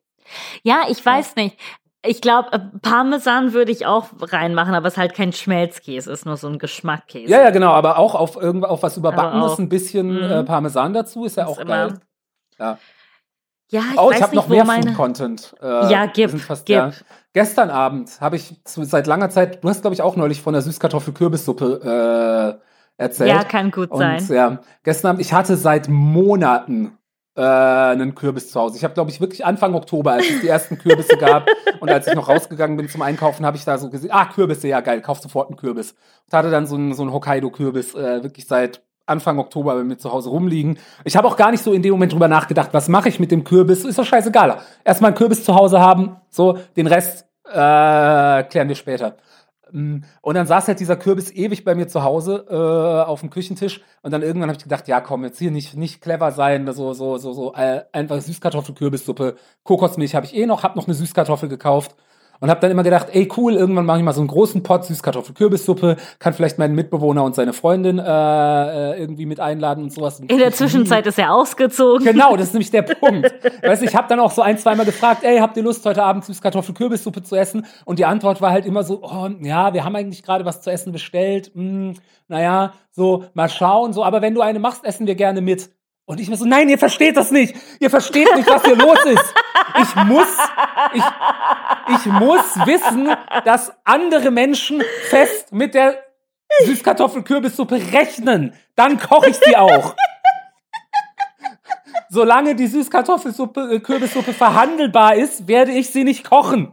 Ja, 0.63 0.83
ich 0.91 1.05
weiß 1.05 1.33
ja. 1.37 1.45
nicht. 1.45 1.57
Ich 2.05 2.21
glaube, 2.21 2.53
äh, 2.53 2.59
Parmesan 2.83 3.55
würde 3.55 3.73
ich 3.73 3.87
auch 3.87 4.09
reinmachen, 4.21 4.75
aber 4.75 4.89
es 4.89 4.95
ist 4.95 4.99
halt 4.99 5.15
kein 5.15 5.33
Schmelzkäse, 5.33 6.13
ist 6.13 6.27
nur 6.27 6.37
so 6.37 6.49
ein 6.49 6.59
Geschmackkäse. 6.59 7.33
Ja, 7.33 7.41
ja, 7.41 7.49
genau, 7.49 7.73
aber 7.73 7.99
auch 7.99 8.15
auf 8.15 8.37
irgendwas 8.37 8.71
auf 8.71 8.83
was 8.83 8.99
überbackenes 8.99 9.59
ein 9.59 9.71
bisschen 9.71 10.41
mhm. 10.41 10.45
Parmesan 10.45 10.93
dazu, 10.93 11.25
ist 11.25 11.39
ja 11.39 11.47
auch 11.47 11.65
geil. 11.65 11.99
Ja. 12.59 12.79
Ja, 13.71 13.83
ich 13.93 13.99
oh, 13.99 14.11
ich 14.11 14.23
habe 14.23 14.35
noch 14.35 14.49
mehr 14.49 14.65
meine... 14.65 14.87
Food-Content. 14.87 15.55
Äh, 15.61 15.93
ja, 15.93 16.07
gib, 16.07 16.31
fast, 16.41 16.65
gib. 16.67 16.77
Ja. 16.77 16.91
Gestern 17.35 17.71
Abend 17.71 18.21
habe 18.21 18.37
ich 18.37 18.65
zu, 18.65 18.85
seit 18.85 19.07
langer 19.07 19.29
Zeit, 19.31 19.63
du 19.63 19.69
hast 19.69 19.83
glaube 19.83 19.95
ich 19.95 20.03
auch 20.03 20.17
neulich 20.17 20.41
von 20.41 20.55
der 20.55 20.63
Süßkartoffel-Kürbissuppe 20.63 22.59
äh, 22.99 23.03
erzählt. 23.03 23.31
Ja, 23.31 23.45
kann 23.45 23.71
gut 23.71 23.91
und, 23.91 23.99
sein. 23.99 24.27
Ja, 24.31 24.61
gestern 24.83 25.11
Abend, 25.11 25.21
ich 25.21 25.33
hatte 25.35 25.57
seit 25.57 25.89
Monaten 25.89 26.99
äh, 27.37 27.43
einen 27.43 28.15
Kürbis 28.15 28.51
zu 28.51 28.59
Hause. 28.59 28.79
Ich 28.79 28.85
habe 28.85 28.95
glaube 28.95 29.11
ich 29.11 29.21
wirklich 29.21 29.45
Anfang 29.45 29.75
Oktober, 29.75 30.13
als 30.13 30.29
es 30.29 30.41
die 30.41 30.49
ersten 30.49 30.79
Kürbisse 30.79 31.19
gab 31.19 31.47
und 31.81 31.91
als 31.91 32.07
ich 32.07 32.15
noch 32.15 32.29
rausgegangen 32.29 32.77
bin 32.77 32.89
zum 32.89 33.03
Einkaufen, 33.03 33.45
habe 33.45 33.59
ich 33.59 33.65
da 33.65 33.77
so 33.77 33.91
gesehen, 33.91 34.11
ah, 34.13 34.25
Kürbisse, 34.25 34.67
ja 34.67 34.81
geil, 34.81 35.03
kauf 35.03 35.21
sofort 35.21 35.49
einen 35.49 35.59
Kürbis. 35.59 35.95
Und 36.27 36.37
hatte 36.37 36.51
dann 36.51 36.67
so 36.67 36.75
einen, 36.75 36.95
so 36.95 37.03
einen 37.03 37.13
Hokkaido-Kürbis 37.13 37.95
äh, 37.95 38.23
wirklich 38.23 38.47
seit 38.47 38.83
Anfang 39.09 39.39
Oktober 39.39 39.75
bei 39.75 39.85
mir 39.85 39.99
zu 39.99 40.13
Hause 40.13 40.31
rumliegen. 40.31 40.79
Ich 41.05 41.17
habe 41.17 41.27
auch 41.27 41.37
gar 41.37 41.51
nicht 41.51 41.63
so 41.63 41.73
in 41.73 41.83
dem 41.83 41.93
Moment 41.93 42.13
drüber 42.13 42.29
nachgedacht, 42.29 42.71
was 42.73 42.89
mache 42.89 43.09
ich 43.09 43.21
mit 43.21 43.31
dem 43.31 43.45
Kürbis. 43.45 43.85
Ist 43.85 43.99
doch 43.99 44.05
scheißegal. 44.05 44.59
Erstmal 44.85 45.11
einen 45.11 45.19
Kürbis 45.19 45.45
zu 45.45 45.55
Hause 45.55 45.81
haben, 45.81 46.17
so, 46.31 46.59
den 46.77 46.87
Rest 46.87 47.27
äh, 47.45 48.43
klären 48.45 48.69
wir 48.69 48.75
später. 48.75 49.17
Mm, 49.73 49.99
und 50.23 50.35
dann 50.35 50.47
saß 50.47 50.69
halt 50.69 50.81
dieser 50.81 50.97
Kürbis 50.97 51.31
ewig 51.31 51.65
bei 51.65 51.75
mir 51.75 51.89
zu 51.89 52.03
Hause 52.03 52.47
äh, 52.49 53.09
auf 53.09 53.21
dem 53.21 53.31
Küchentisch 53.31 53.81
und 54.03 54.13
dann 54.13 54.23
irgendwann 54.23 54.49
habe 54.49 54.59
ich 54.59 54.63
gedacht, 54.63 54.89
ja 54.89 55.01
komm, 55.01 55.25
jetzt 55.25 55.39
hier 55.39 55.51
nicht, 55.51 55.77
nicht 55.77 56.01
clever 56.01 56.33
sein, 56.33 56.71
so, 56.73 56.93
so, 56.95 57.19
so, 57.19 57.33
so 57.33 57.55
äh, 57.55 57.83
einfach 57.93 58.21
Süßkartoffel-Kürbissuppe. 58.21 59.37
Kokosmilch 59.65 60.15
habe 60.15 60.27
ich 60.27 60.35
eh 60.35 60.47
noch, 60.47 60.63
habe 60.63 60.79
noch 60.79 60.87
eine 60.87 60.95
Süßkartoffel 60.95 61.49
gekauft 61.49 61.97
und 62.41 62.51
habe 62.51 62.61
dann 62.61 62.71
immer 62.71 62.83
gedacht, 62.83 63.09
ey 63.13 63.29
cool, 63.37 63.55
irgendwann 63.55 63.87
mache 63.87 63.99
ich 63.99 64.05
mal 64.05 64.13
so 64.13 64.21
einen 64.21 64.29
großen 64.29 64.63
Pot 64.63 64.85
Süßkartoffel-Kürbissuppe, 64.85 65.97
kann 66.19 66.33
vielleicht 66.33 66.59
meinen 66.59 66.75
Mitbewohner 66.75 67.25
und 67.25 67.35
seine 67.35 67.53
Freundin 67.53 67.99
äh, 67.99 68.03
äh 68.03 69.01
irgendwie 69.01 69.27
mit 69.27 69.41
einladen 69.41 69.85
und 69.85 69.93
sowas. 69.93 70.21
In 70.21 70.39
der 70.39 70.53
Zwischenzeit 70.53 71.07
ist 71.07 71.19
er 71.19 71.33
ausgezogen. 71.33 72.05
Genau, 72.05 72.37
das 72.37 72.49
ist 72.49 72.55
nämlich 72.55 72.71
der 72.71 72.83
Punkt. 72.83 73.33
weißt 73.63 73.83
du, 73.83 73.87
ich 73.87 73.97
habe 73.97 74.09
dann 74.09 74.21
auch 74.21 74.31
so 74.31 74.43
ein, 74.43 74.59
zweimal 74.59 74.87
gefragt, 74.87 75.25
ey, 75.25 75.39
habt 75.39 75.57
ihr 75.57 75.63
Lust 75.63 75.85
heute 75.87 76.03
Abend 76.03 76.25
Süßkartoffel-Kürbissuppe 76.25 77.23
zu 77.23 77.37
essen? 77.37 77.67
Und 77.85 77.99
die 77.99 78.05
Antwort 78.05 78.41
war 78.41 78.51
halt 78.51 78.67
immer 78.67 78.83
so, 78.83 79.03
oh, 79.03 79.29
ja, 79.41 79.73
wir 79.73 79.85
haben 79.85 79.97
eigentlich 79.97 80.23
gerade 80.23 80.45
was 80.45 80.63
zu 80.63 80.71
essen 80.71 80.93
bestellt. 80.93 81.51
Hm, 81.55 81.95
naja, 82.29 82.75
so 82.91 83.25
mal 83.35 83.49
schauen, 83.49 83.93
so, 83.93 84.05
aber 84.05 84.23
wenn 84.23 84.35
du 84.35 84.41
eine 84.41 84.59
machst, 84.59 84.85
essen 84.85 85.07
wir 85.07 85.15
gerne 85.15 85.41
mit. 85.41 85.71
Und 86.09 86.21
ich 86.21 86.31
mir 86.31 86.39
so, 86.39 86.47
nein, 86.47 86.71
ihr 86.71 86.79
versteht 86.79 87.19
das 87.19 87.31
nicht. 87.31 87.55
Ihr 87.81 87.91
versteht 87.91 88.35
nicht, 88.35 88.49
was 88.49 88.65
hier 88.65 88.77
los 88.77 89.05
ist. 89.05 89.35
Ich 89.83 89.95
muss, 90.07 90.27
ich, 90.95 91.03
ich 91.97 92.07
muss 92.07 92.67
wissen, 92.67 93.15
dass 93.45 93.71
andere 93.85 94.31
Menschen 94.31 94.83
fest 95.11 95.53
mit 95.53 95.75
der 95.75 96.03
Süßkartoffel-Kürbissuppe 96.65 97.93
rechnen. 97.93 98.55
Dann 98.75 98.99
koche 98.99 99.29
ich 99.29 99.37
sie 99.37 99.55
auch. 99.55 99.95
Solange 102.09 102.55
die 102.55 102.69
Süßkartoffel-Kürbissuppe 102.69 104.33
verhandelbar 104.33 105.15
ist, 105.15 105.47
werde 105.47 105.73
ich 105.73 105.91
sie 105.91 106.05
nicht 106.05 106.25
kochen. 106.25 106.73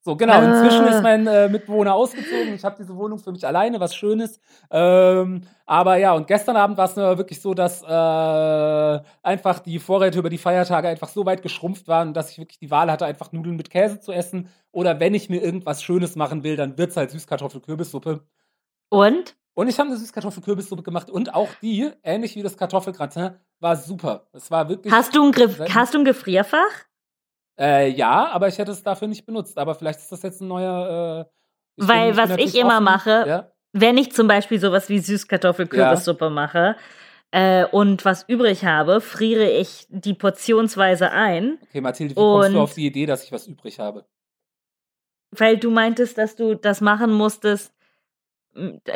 So, 0.00 0.16
genau. 0.16 0.40
Inzwischen 0.40 0.86
ist 0.86 0.96
ah. 0.96 1.02
mein 1.02 1.26
äh, 1.26 1.48
Mitbewohner 1.48 1.94
ausgezogen. 1.94 2.54
Ich 2.54 2.64
habe 2.64 2.76
diese 2.78 2.96
Wohnung 2.96 3.18
für 3.18 3.32
mich 3.32 3.46
alleine, 3.46 3.80
was 3.80 3.94
Schönes. 3.94 4.40
Ähm, 4.70 5.42
aber 5.66 5.96
ja, 5.96 6.12
und 6.12 6.26
gestern 6.26 6.56
Abend 6.56 6.78
war 6.78 6.86
es 6.86 6.96
wirklich 6.96 7.40
so, 7.40 7.52
dass 7.52 7.82
äh, 7.82 9.02
einfach 9.22 9.58
die 9.58 9.78
Vorräte 9.78 10.18
über 10.18 10.30
die 10.30 10.38
Feiertage 10.38 10.88
einfach 10.88 11.08
so 11.08 11.26
weit 11.26 11.42
geschrumpft 11.42 11.88
waren, 11.88 12.14
dass 12.14 12.30
ich 12.30 12.38
wirklich 12.38 12.58
die 12.58 12.70
Wahl 12.70 12.90
hatte, 12.90 13.06
einfach 13.06 13.32
Nudeln 13.32 13.56
mit 13.56 13.70
Käse 13.70 14.00
zu 14.00 14.12
essen. 14.12 14.48
Oder 14.70 15.00
wenn 15.00 15.14
ich 15.14 15.28
mir 15.28 15.42
irgendwas 15.42 15.82
Schönes 15.82 16.16
machen 16.16 16.44
will, 16.44 16.56
dann 16.56 16.78
wird 16.78 16.90
es 16.90 16.96
halt 16.96 17.10
Süßkartoffel-Kürbissuppe. 17.10 18.22
Und? 18.90 19.36
Und 19.54 19.66
ich 19.66 19.78
habe 19.80 19.88
eine 19.88 19.98
Süßkartoffel-Kürbissuppe 19.98 20.84
gemacht 20.84 21.10
und 21.10 21.34
auch 21.34 21.48
die, 21.60 21.90
ähnlich 22.04 22.36
wie 22.36 22.42
das 22.42 22.56
Kartoffelgratin, 22.56 23.30
war 23.58 23.76
super. 23.76 24.28
Es 24.32 24.50
war 24.52 24.68
wirklich. 24.68 24.92
Hast 24.92 25.16
du 25.16 25.24
ein, 25.24 25.32
Griff, 25.32 25.58
hast 25.74 25.94
du 25.94 25.98
ein 25.98 26.04
Gefrierfach? 26.04 26.86
Äh, 27.58 27.90
ja, 27.90 28.28
aber 28.28 28.48
ich 28.48 28.58
hätte 28.58 28.72
es 28.72 28.82
dafür 28.82 29.08
nicht 29.08 29.26
benutzt. 29.26 29.58
Aber 29.58 29.74
vielleicht 29.74 29.98
ist 29.98 30.12
das 30.12 30.22
jetzt 30.22 30.40
ein 30.40 30.48
neuer. 30.48 31.26
Äh, 31.76 31.84
Weil 31.86 32.12
bin, 32.12 32.16
was 32.16 32.36
ich 32.38 32.56
immer 32.56 32.74
offen. 32.74 32.84
mache, 32.84 33.24
ja? 33.26 33.52
wenn 33.72 33.98
ich 33.98 34.12
zum 34.12 34.28
Beispiel 34.28 34.60
sowas 34.60 34.88
wie 34.88 34.98
Süßkartoffel-Kürbissuppe 34.98 36.26
ja. 36.26 36.30
mache 36.30 36.76
äh, 37.30 37.64
und 37.66 38.04
was 38.04 38.28
übrig 38.28 38.64
habe, 38.64 39.00
friere 39.00 39.50
ich 39.50 39.86
die 39.88 40.14
portionsweise 40.14 41.10
ein. 41.10 41.58
Okay, 41.62 41.80
Mathilde, 41.80 42.14
wie 42.14 42.20
kommst 42.20 42.54
du 42.54 42.60
auf 42.60 42.74
die 42.74 42.86
Idee, 42.86 43.06
dass 43.06 43.24
ich 43.24 43.32
was 43.32 43.46
übrig 43.46 43.78
habe? 43.78 44.06
Weil 45.30 45.58
du 45.58 45.70
meintest, 45.70 46.16
dass 46.16 46.36
du 46.36 46.54
das 46.54 46.80
machen 46.80 47.12
musstest, 47.12 47.74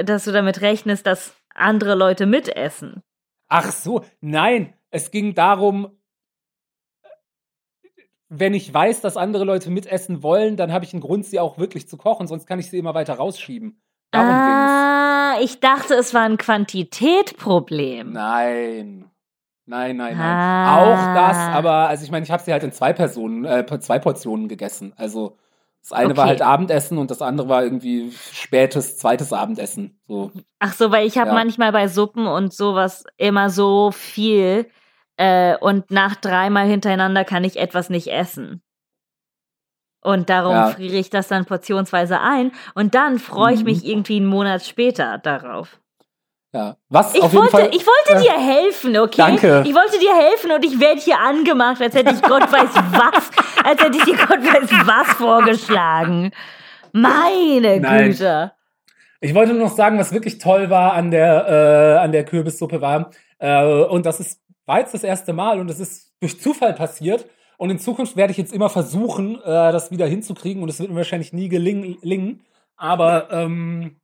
dass 0.05 0.25
du 0.25 0.33
damit 0.33 0.61
rechnest, 0.61 1.07
dass 1.07 1.35
andere 1.55 1.95
Leute 1.95 2.27
mitessen. 2.27 3.03
Ach 3.49 3.71
so, 3.71 4.03
nein, 4.21 4.73
es 4.91 5.11
ging 5.11 5.35
darum, 5.35 5.99
wenn 8.35 8.55
ich 8.55 8.73
weiß, 8.73 9.03
dass 9.03 9.19
andere 9.19 9.45
Leute 9.45 9.71
mitessen 9.71 10.23
wollen, 10.23 10.57
dann 10.57 10.73
habe 10.73 10.87
ich 10.87 10.95
einen 10.95 11.03
Grund, 11.03 11.27
sie 11.27 11.39
auch 11.39 11.59
wirklich 11.59 11.87
zu 11.87 11.99
kochen, 11.99 12.27
sonst 12.27 12.47
kann 12.47 12.59
ich 12.59 12.71
sie 12.71 12.79
immer 12.79 12.95
weiter 12.95 13.15
rausschieben. 13.15 13.81
Darum 14.11 14.31
ah, 14.31 15.35
ich 15.41 15.61
dachte, 15.61 15.95
es 15.95 16.15
war 16.15 16.23
ein 16.23 16.39
Quantitätproblem. 16.39 18.13
Nein. 18.13 19.11
Nein, 19.67 19.97
nein, 19.97 20.17
nein. 20.17 20.19
Ah. 20.19 20.79
Auch 20.79 21.15
das, 21.15 21.37
aber 21.37 21.89
also 21.89 22.05
ich 22.05 22.11
meine, 22.11 22.25
ich 22.25 22.31
habe 22.31 22.43
sie 22.43 22.53
halt 22.53 22.63
in 22.63 22.73
zwei 22.73 22.93
Personen, 22.93 23.45
äh, 23.45 23.65
zwei 23.81 23.99
Portionen 23.99 24.49
gegessen. 24.49 24.93
Also 24.97 25.37
das 25.83 25.93
eine 25.93 26.11
okay. 26.11 26.17
war 26.17 26.27
halt 26.27 26.43
Abendessen 26.43 26.99
und 26.99 27.11
das 27.11 27.23
andere 27.23 27.49
war 27.49 27.63
irgendwie 27.63 28.13
spätes 28.33 28.97
zweites 28.97 29.33
Abendessen. 29.33 30.01
So. 30.09 30.31
Ach 30.59 30.73
so, 30.73 30.91
weil 30.91 31.07
ich 31.07 31.19
habe 31.19 31.29
ja. 31.29 31.35
manchmal 31.35 31.73
bei 31.73 31.89
Suppen 31.89 32.27
und 32.27 32.53
sowas 32.53 33.05
immer 33.19 33.51
so 33.51 33.91
viel, 33.91 34.67
äh, 35.17 35.57
und 35.57 35.91
nach 35.91 36.17
dreimal 36.17 36.67
hintereinander 36.67 37.25
kann 37.25 37.45
ich 37.45 37.59
etwas 37.59 37.91
nicht 37.91 38.09
essen. 38.09 38.63
Und 40.05 40.31
darum 40.31 40.55
ja. 40.55 40.69
friere 40.69 40.97
ich 40.97 41.11
das 41.11 41.29
dann 41.29 41.45
portionsweise 41.45 42.21
ein 42.21 42.51
und 42.75 42.95
dann 42.95 43.19
freue 43.21 43.55
ich 43.55 43.61
mhm. 43.61 43.67
mich 43.67 43.87
irgendwie 43.87 44.17
einen 44.17 44.27
Monat 44.27 44.65
später 44.65 45.19
darauf. 45.19 45.79
Ja, 46.55 46.77
was 46.91 47.15
ich 47.15 47.23
auf 47.23 47.33
wollte, 47.33 47.57
jeden 47.57 47.71
Fall, 47.71 47.75
ich 47.75 47.87
wollte 47.87 48.21
äh, 48.21 48.29
dir 48.29 48.39
helfen, 48.39 48.99
okay? 48.99 49.17
Danke. 49.17 49.63
Ich 49.65 49.75
wollte 49.75 49.99
dir 49.99 50.15
helfen 50.15 50.51
und 50.51 50.65
ich 50.65 50.79
werde 50.79 51.01
hier 51.01 51.19
angemacht, 51.19 51.81
als 51.81 51.95
hätte 51.95 52.13
ich 52.13 52.21
Gott 52.21 52.43
weiß 52.53 52.75
was, 52.75 53.31
als 53.65 53.83
hätte 53.83 53.97
ich 53.97 54.05
dir 54.05 54.17
Gott 54.17 54.41
weiß 54.41 54.71
was 54.87 55.17
vorgeschlagen. 55.17 56.31
Meine 56.93 57.81
Nein. 57.81 58.11
Güte. 58.11 58.53
Ich 59.21 59.35
wollte 59.35 59.55
nur 59.55 59.69
noch 59.69 59.75
sagen, 59.75 59.99
was 59.99 60.13
wirklich 60.13 60.39
toll 60.39 60.69
war 60.69 60.93
an 60.93 61.11
der, 61.11 61.47
äh, 61.49 62.05
an 62.05 62.13
der 62.13 62.25
Kürbissuppe 62.25 62.83
war. 62.83 63.13
Äh, 63.39 63.65
und 63.65 64.05
das 64.05 64.21
ist 64.21 64.43
war 64.67 64.81
jetzt 64.81 64.95
das 64.95 65.05
erste 65.05 65.33
Mal 65.33 65.61
und 65.61 65.69
es 65.71 65.81
ist 65.81 66.13
durch 66.21 66.41
Zufall 66.41 66.75
passiert. 66.75 67.27
Und 67.59 67.71
in 67.71 67.79
Zukunft 67.79 68.17
werde 68.17 68.33
ich 68.33 68.39
jetzt 68.39 68.53
immer 68.53 68.69
versuchen, 68.69 69.37
äh, 69.37 69.73
das 69.73 69.91
wieder 69.91 70.07
hinzukriegen. 70.07 70.63
Und 70.63 70.69
es 70.69 70.81
wird 70.81 70.91
mir 70.91 70.97
wahrscheinlich 70.97 71.33
nie 71.33 71.49
gelingen. 71.49 72.41
Aber 72.77 73.31
ähm, 73.31 74.01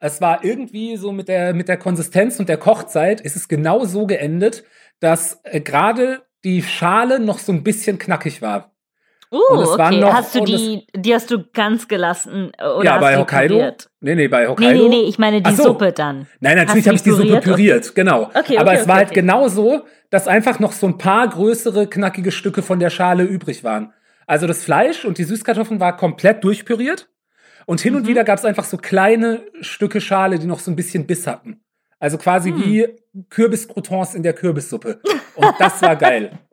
es 0.00 0.20
war 0.20 0.42
irgendwie 0.44 0.96
so 0.96 1.12
mit 1.12 1.28
der, 1.28 1.54
mit 1.54 1.68
der 1.68 1.76
Konsistenz 1.76 2.40
und 2.40 2.48
der 2.48 2.56
Kochzeit 2.56 3.20
ist 3.20 3.36
es 3.36 3.48
genau 3.48 3.84
so 3.84 4.06
geendet, 4.06 4.64
dass 4.98 5.40
äh, 5.44 5.60
gerade 5.60 6.22
die 6.42 6.62
Schale 6.62 7.20
noch 7.20 7.38
so 7.38 7.52
ein 7.52 7.62
bisschen 7.62 7.98
knackig 7.98 8.42
war. 8.42 8.72
Uh, 9.32 9.36
okay. 9.38 10.00
Noch, 10.00 10.12
hast 10.12 10.34
du 10.34 10.44
die, 10.44 10.86
die 10.94 11.14
hast 11.14 11.30
du 11.30 11.44
ganz 11.52 11.86
gelassen 11.86 12.50
äh, 12.58 12.64
oder 12.66 12.84
Ja, 12.84 12.92
hast 12.94 13.00
bei 13.00 13.12
du 13.14 13.20
Hokkaido. 13.20 13.54
Püriert? 13.54 13.90
Nee, 14.00 14.14
nee, 14.16 14.28
bei 14.28 14.48
Hokkaido. 14.48 14.72
Nee, 14.72 14.88
nee, 14.88 14.88
nee, 15.02 15.08
ich 15.08 15.18
meine 15.20 15.40
die 15.40 15.52
so. 15.52 15.62
Suppe 15.64 15.92
dann. 15.92 16.26
Nein, 16.40 16.56
natürlich 16.56 16.86
habe 16.86 16.96
ich 16.96 17.02
die 17.04 17.10
Suppe 17.10 17.24
püriert? 17.40 17.44
püriert, 17.44 17.94
genau. 17.94 18.22
Okay, 18.34 18.58
Aber 18.58 18.70
okay, 18.72 18.80
es 18.80 18.88
war 18.88 18.94
okay, 18.96 19.04
halt 19.04 19.10
okay. 19.10 19.20
genau 19.20 19.46
so, 19.48 19.82
dass 20.10 20.26
einfach 20.26 20.58
noch 20.58 20.72
so 20.72 20.88
ein 20.88 20.98
paar 20.98 21.28
größere, 21.28 21.86
knackige 21.86 22.32
Stücke 22.32 22.62
von 22.62 22.80
der 22.80 22.90
Schale 22.90 23.22
übrig 23.22 23.62
waren. 23.62 23.92
Also 24.26 24.46
das 24.48 24.64
Fleisch 24.64 25.04
und 25.04 25.18
die 25.18 25.24
Süßkartoffeln 25.24 25.78
war 25.78 25.96
komplett 25.96 26.42
durchpüriert. 26.42 27.08
Und 27.66 27.80
hin 27.80 27.94
und 27.94 28.02
Mhm. 28.02 28.08
wieder 28.08 28.24
gab 28.24 28.38
es 28.38 28.44
einfach 28.44 28.64
so 28.64 28.78
kleine 28.78 29.42
Stücke 29.60 30.00
Schale, 30.00 30.40
die 30.40 30.46
noch 30.46 30.58
so 30.58 30.72
ein 30.72 30.76
bisschen 30.76 31.06
Biss 31.06 31.28
hatten. 31.28 31.60
Also 32.00 32.18
quasi 32.18 32.50
Hm. 32.50 32.64
wie 32.64 32.88
Kürbiscroutons 33.28 34.14
in 34.14 34.22
der 34.22 34.32
Kürbissuppe. 34.32 35.00
Und 35.36 35.54
das 35.58 35.80
war 35.82 35.94
geil. 35.96 36.32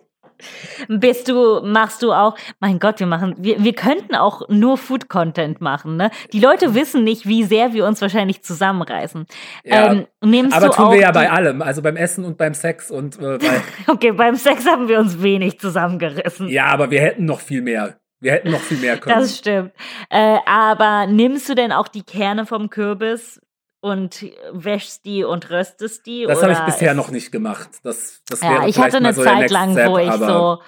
Bist 0.88 1.28
du, 1.28 1.62
machst 1.64 2.04
du 2.04 2.12
auch, 2.14 2.36
mein 2.60 2.80
Gott, 2.80 3.00
wir 3.00 3.08
machen, 3.08 3.36
wir, 3.38 3.64
wir 3.64 3.74
könnten 3.74 4.16
auch 4.16 4.48
nur 4.50 4.78
Food-Content 4.78 5.62
machen, 5.62 5.98
ne? 5.98 6.12
Die 6.34 6.40
Leute 6.40 6.76
wissen 6.76 7.04
nicht, 7.04 7.28
wie 7.28 7.44
sehr 7.44 7.74
wir 7.74 7.86
uns 7.86 8.02
wahrscheinlich 8.02 8.44
zusammenreißen. 8.44 9.26
Ja. 9.64 9.92
Ähm, 9.92 10.08
nimmst 10.24 10.56
Aber 10.56 10.68
du 10.68 10.74
tun 10.74 10.92
wir 10.92 11.02
ja 11.02 11.12
bei 11.12 11.30
allem, 11.30 11.62
also 11.62 11.82
beim 11.82 11.96
Essen 11.96 12.26
und 12.26 12.38
beim 12.38 12.54
Sex 12.54 12.92
und 12.92 13.20
äh, 13.20 13.38
bei, 13.38 13.62
Okay, 13.88 14.12
beim 14.12 14.36
Sex 14.36 14.66
haben 14.66 14.88
wir 14.88 15.00
uns 15.00 15.22
wenig 15.22 15.60
zusammengerissen. 15.60 16.50
ja, 16.50 16.66
aber 16.66 16.92
wir 16.92 17.02
hätten 17.02 17.26
noch 17.26 17.40
viel 17.40 17.62
mehr. 17.62 17.98
Wir 18.20 18.32
hätten 18.32 18.50
noch 18.50 18.60
viel 18.60 18.78
mehr 18.78 18.98
können. 18.98 19.20
Das 19.20 19.38
stimmt. 19.38 19.72
Äh, 20.10 20.38
aber 20.46 21.06
nimmst 21.06 21.48
du 21.50 21.54
denn 21.54 21.72
auch 21.72 21.88
die 21.88 22.02
Kerne 22.02 22.48
vom 22.48 22.70
Kürbis 22.70 23.40
und 23.80 24.26
wäschst 24.52 25.06
die 25.06 25.24
und 25.24 25.50
röstest 25.50 26.06
die? 26.06 26.26
Das 26.26 26.42
habe 26.42 26.54
ich 26.54 26.60
bisher 26.60 26.94
noch 26.94 27.10
nicht 27.10 27.32
gemacht. 27.32 27.70
Das, 27.84 28.22
das 28.28 28.42
Ja, 28.42 28.52
wäre 28.52 28.70
ich 28.70 28.78
hatte 28.80 28.98
eine 28.98 29.14
so 29.14 29.24
Zeit 29.24 29.50
lang, 29.52 29.72
Step, 29.74 29.90
wo 29.90 29.98
ich 29.98 30.12
so 30.12 30.62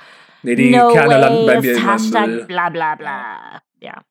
nee, 0.44 0.56
die 0.56 0.72
no 0.76 0.90
Kerne 0.90 1.18
landen 1.18 1.46
bei 1.46 1.56
way, 1.56 1.62
mir 1.62 1.72
immer 1.72 1.82
im 1.82 1.90
Hashtag 1.90 2.28
Müll. 2.28 2.46
bla 2.46 2.70
bla 2.70 2.96
bla. 2.96 3.62
Ja. 3.82 4.04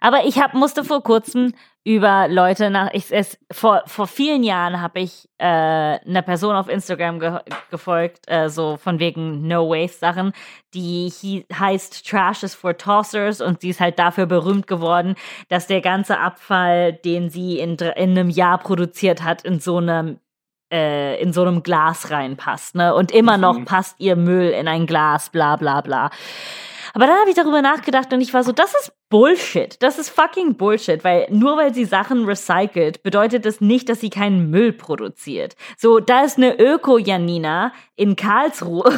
Aber 0.00 0.24
ich 0.26 0.38
hab, 0.38 0.54
musste 0.54 0.84
vor 0.84 1.02
kurzem 1.02 1.54
über 1.86 2.26
Leute 2.26 2.68
nach, 2.68 2.90
ich, 2.94 3.12
es, 3.12 3.38
vor, 3.52 3.84
vor 3.86 4.08
vielen 4.08 4.42
Jahren 4.42 4.82
habe 4.82 4.98
ich 4.98 5.28
äh, 5.38 5.44
einer 5.46 6.22
Person 6.22 6.56
auf 6.56 6.68
Instagram 6.68 7.20
ge 7.20 7.38
gefolgt, 7.70 8.24
äh, 8.26 8.50
so 8.50 8.76
von 8.76 8.98
wegen 8.98 9.46
No 9.46 9.70
Waste 9.70 10.00
Sachen, 10.00 10.32
die 10.74 11.08
hie 11.08 11.46
heißt 11.56 12.04
Trash 12.04 12.42
is 12.42 12.56
for 12.56 12.76
Tossers 12.76 13.40
und 13.40 13.60
sie 13.60 13.68
ist 13.68 13.78
halt 13.78 14.00
dafür 14.00 14.26
berühmt 14.26 14.66
geworden, 14.66 15.14
dass 15.48 15.68
der 15.68 15.80
ganze 15.80 16.18
Abfall, 16.18 16.92
den 16.92 17.30
sie 17.30 17.60
in, 17.60 17.76
in 17.76 18.10
einem 18.10 18.30
Jahr 18.30 18.58
produziert 18.58 19.22
hat, 19.22 19.42
in 19.42 19.60
so 19.60 19.76
einem 19.76 20.18
äh, 20.72 21.22
in 21.22 21.32
so 21.32 21.42
einem 21.42 21.62
Glas 21.62 22.10
reinpasst, 22.10 22.74
ne? 22.74 22.96
Und 22.96 23.12
immer 23.12 23.38
noch 23.38 23.58
Mhm. 23.60 23.64
passt 23.64 24.00
ihr 24.00 24.16
Müll 24.16 24.48
in 24.50 24.66
ein 24.66 24.86
Glas, 24.88 25.30
bla 25.30 25.54
bla 25.54 25.82
bla. 25.82 26.10
Aber 26.94 27.06
dann 27.06 27.20
habe 27.20 27.28
ich 27.30 27.36
darüber 27.36 27.62
nachgedacht 27.62 28.12
und 28.12 28.20
ich 28.22 28.32
war 28.34 28.42
so, 28.42 28.52
das 28.52 28.74
ist 28.74 28.92
Bullshit. 29.08 29.80
Das 29.82 29.98
ist 29.98 30.10
fucking 30.10 30.56
Bullshit, 30.56 31.04
weil 31.04 31.26
nur 31.30 31.56
weil 31.56 31.72
sie 31.72 31.84
Sachen 31.84 32.24
recycelt, 32.24 33.02
bedeutet 33.04 33.44
das 33.46 33.60
nicht, 33.60 33.88
dass 33.88 34.00
sie 34.00 34.10
keinen 34.10 34.50
Müll 34.50 34.72
produziert. 34.72 35.54
So, 35.76 36.00
da 36.00 36.24
ist 36.24 36.38
eine 36.38 36.58
Öko-Janina 36.58 37.72
in 37.94 38.16
Karlsruhe, 38.16 38.92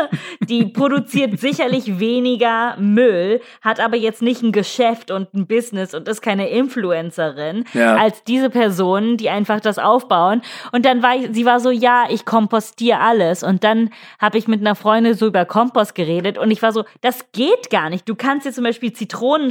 die 0.40 0.66
produziert 0.66 1.38
sicherlich 1.40 1.98
weniger 2.00 2.76
Müll, 2.78 3.40
hat 3.62 3.80
aber 3.80 3.96
jetzt 3.96 4.20
nicht 4.20 4.42
ein 4.42 4.52
Geschäft 4.52 5.10
und 5.10 5.32
ein 5.32 5.46
Business 5.46 5.94
und 5.94 6.08
ist 6.08 6.20
keine 6.22 6.48
Influencerin, 6.50 7.64
Ja. 7.72 7.96
als 7.96 8.24
diese 8.24 8.50
Personen, 8.50 9.16
die 9.16 9.30
einfach 9.30 9.60
das 9.60 9.78
aufbauen. 9.78 10.42
Und 10.72 10.84
dann 10.84 11.02
war 11.02 11.16
ich, 11.16 11.28
sie 11.32 11.46
war 11.46 11.60
so, 11.60 11.70
ja, 11.70 12.04
ich 12.10 12.24
kompostiere 12.24 12.98
alles. 13.00 13.42
Und 13.42 13.64
dann 13.64 13.90
habe 14.20 14.38
ich 14.38 14.48
mit 14.48 14.60
einer 14.60 14.74
Freundin 14.74 15.14
so 15.14 15.26
über 15.28 15.44
Kompost 15.44 15.94
geredet 15.94 16.36
und 16.36 16.50
ich 16.50 16.62
war 16.62 16.72
so, 16.72 16.84
das 17.00 17.30
geht 17.32 17.70
gar 17.70 17.88
nicht. 17.90 18.08
Du 18.08 18.14
kannst 18.14 18.44
jetzt 18.44 18.56
zum 18.56 18.64
Beispiel 18.64 18.92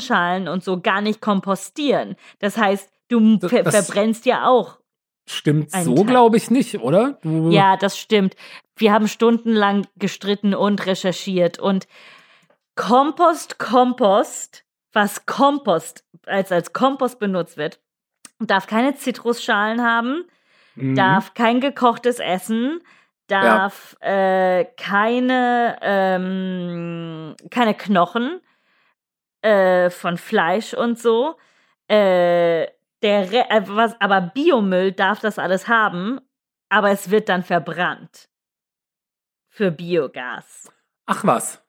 Zitronenschalen 0.01 0.47
und 0.47 0.63
so 0.63 0.81
gar 0.81 1.01
nicht 1.01 1.21
kompostieren. 1.21 2.15
Das 2.39 2.57
heißt, 2.57 2.89
du 3.09 3.37
Das- 3.37 3.49
ver 3.51 3.63
das- 3.63 3.85
verbrennst 3.87 4.25
ja 4.25 4.47
auch. 4.47 4.79
Stimmt 5.27 5.71
so, 5.71 5.93
glaube 6.03 6.37
ich 6.37 6.49
nicht, 6.49 6.79
oder? 6.79 7.19
Du, 7.21 7.51
Ja, 7.51 7.77
das 7.77 7.97
stimmt. 7.97 8.35
Wir 8.75 8.91
haben 8.91 9.07
stundenlang 9.07 9.85
gestritten 9.95 10.55
und 10.55 10.85
recherchiert 10.85 11.59
und 11.59 11.87
Kompost, 12.75 13.59
Kompost, 13.59 14.63
was 14.93 15.25
Kompost 15.25 16.03
als 16.25 16.51
als 16.51 16.73
Kompost 16.73 17.19
benutzt 17.19 17.57
wird, 17.57 17.79
darf 18.39 18.65
keine 18.65 18.95
Zitrusschalen 18.95 19.83
haben, 19.83 20.23
Mhm. 20.75 20.95
darf 20.95 21.33
kein 21.33 21.59
gekochtes 21.61 22.19
Essen, 22.19 22.81
darf 23.27 23.95
äh, 24.01 24.65
keine 24.77 25.77
ähm, 25.81 27.35
keine 27.51 27.73
Knochen 27.75 28.41
äh, 29.41 29.89
von 29.89 30.17
Fleisch 30.17 30.73
und 30.73 30.99
so. 30.99 31.35
Äh, 31.87 32.67
der 33.01 33.31
Re 33.31 33.49
äh, 33.49 33.61
was, 33.65 33.99
aber 33.99 34.21
Biomüll 34.21 34.91
darf 34.91 35.19
das 35.19 35.39
alles 35.39 35.67
haben, 35.67 36.19
aber 36.69 36.91
es 36.91 37.09
wird 37.11 37.29
dann 37.29 37.43
verbrannt 37.43 38.29
für 39.49 39.71
Biogas. 39.71 40.71
Ach 41.05 41.23
was. 41.25 41.61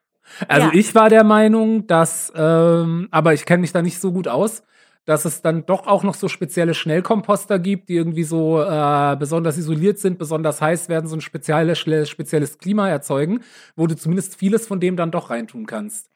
Also 0.48 0.68
Ja. 0.68 0.74
ich 0.74 0.94
war 0.94 1.08
der 1.08 1.24
Meinung, 1.24 1.86
dass, 1.86 2.32
ähm, 2.36 3.08
aber 3.10 3.34
ich 3.34 3.44
kenne 3.44 3.62
mich 3.62 3.72
da 3.72 3.82
nicht 3.82 4.00
so 4.00 4.12
gut 4.12 4.28
aus, 4.28 4.62
dass 5.04 5.24
es 5.24 5.42
dann 5.42 5.66
doch 5.66 5.88
auch 5.88 6.04
noch 6.04 6.14
so 6.14 6.28
spezielle 6.28 6.74
Schnellkomposter 6.74 7.58
gibt, 7.58 7.88
die 7.88 7.96
irgendwie 7.96 8.22
so 8.22 8.62
äh, 8.62 9.16
besonders 9.18 9.58
isoliert 9.58 9.98
sind, 9.98 10.16
besonders 10.18 10.60
heiß 10.60 10.88
werden, 10.88 11.08
so 11.08 11.16
ein 11.16 11.20
spezielles, 11.20 11.78
spezielles 12.08 12.58
Klima 12.58 12.88
erzeugen, 12.88 13.40
wo 13.74 13.88
du 13.88 13.96
zumindest 13.96 14.36
vieles 14.36 14.66
von 14.68 14.78
dem 14.78 14.96
dann 14.96 15.10
doch 15.10 15.30
reintun 15.30 15.66
kannst. 15.66 16.11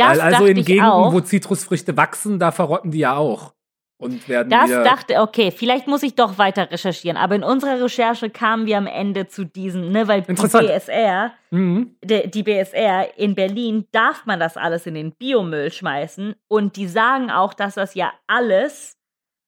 Das 0.00 0.18
Weil 0.18 0.20
also 0.34 0.46
in 0.46 0.64
Gegenden, 0.64 1.12
wo 1.12 1.20
Zitrusfrüchte 1.20 1.96
wachsen, 1.96 2.38
da 2.38 2.50
verrotten 2.52 2.90
die 2.90 2.98
ja 3.00 3.16
auch. 3.16 3.54
Und 3.98 4.26
werden 4.30 4.48
Das 4.48 4.70
dachte, 4.70 5.20
okay, 5.20 5.50
vielleicht 5.50 5.86
muss 5.86 6.02
ich 6.02 6.14
doch 6.14 6.38
weiter 6.38 6.70
recherchieren. 6.70 7.18
Aber 7.18 7.34
in 7.34 7.44
unserer 7.44 7.82
Recherche 7.82 8.30
kamen 8.30 8.64
wir 8.64 8.78
am 8.78 8.86
Ende 8.86 9.28
zu 9.28 9.44
diesem, 9.44 9.92
ne, 9.92 10.08
weil 10.08 10.22
die. 10.22 10.32
BSR, 10.32 11.32
Mhm. 11.50 11.96
der, 12.02 12.26
die 12.28 12.42
BSR 12.42 13.18
in 13.18 13.34
Berlin 13.34 13.86
darf 13.92 14.24
man 14.24 14.40
das 14.40 14.56
alles 14.56 14.86
in 14.86 14.94
den 14.94 15.12
Biomüll 15.12 15.70
schmeißen 15.70 16.34
und 16.48 16.76
die 16.76 16.86
sagen 16.88 17.30
auch, 17.30 17.52
dass 17.52 17.74
das 17.74 17.94
ja 17.94 18.10
alles 18.26 18.96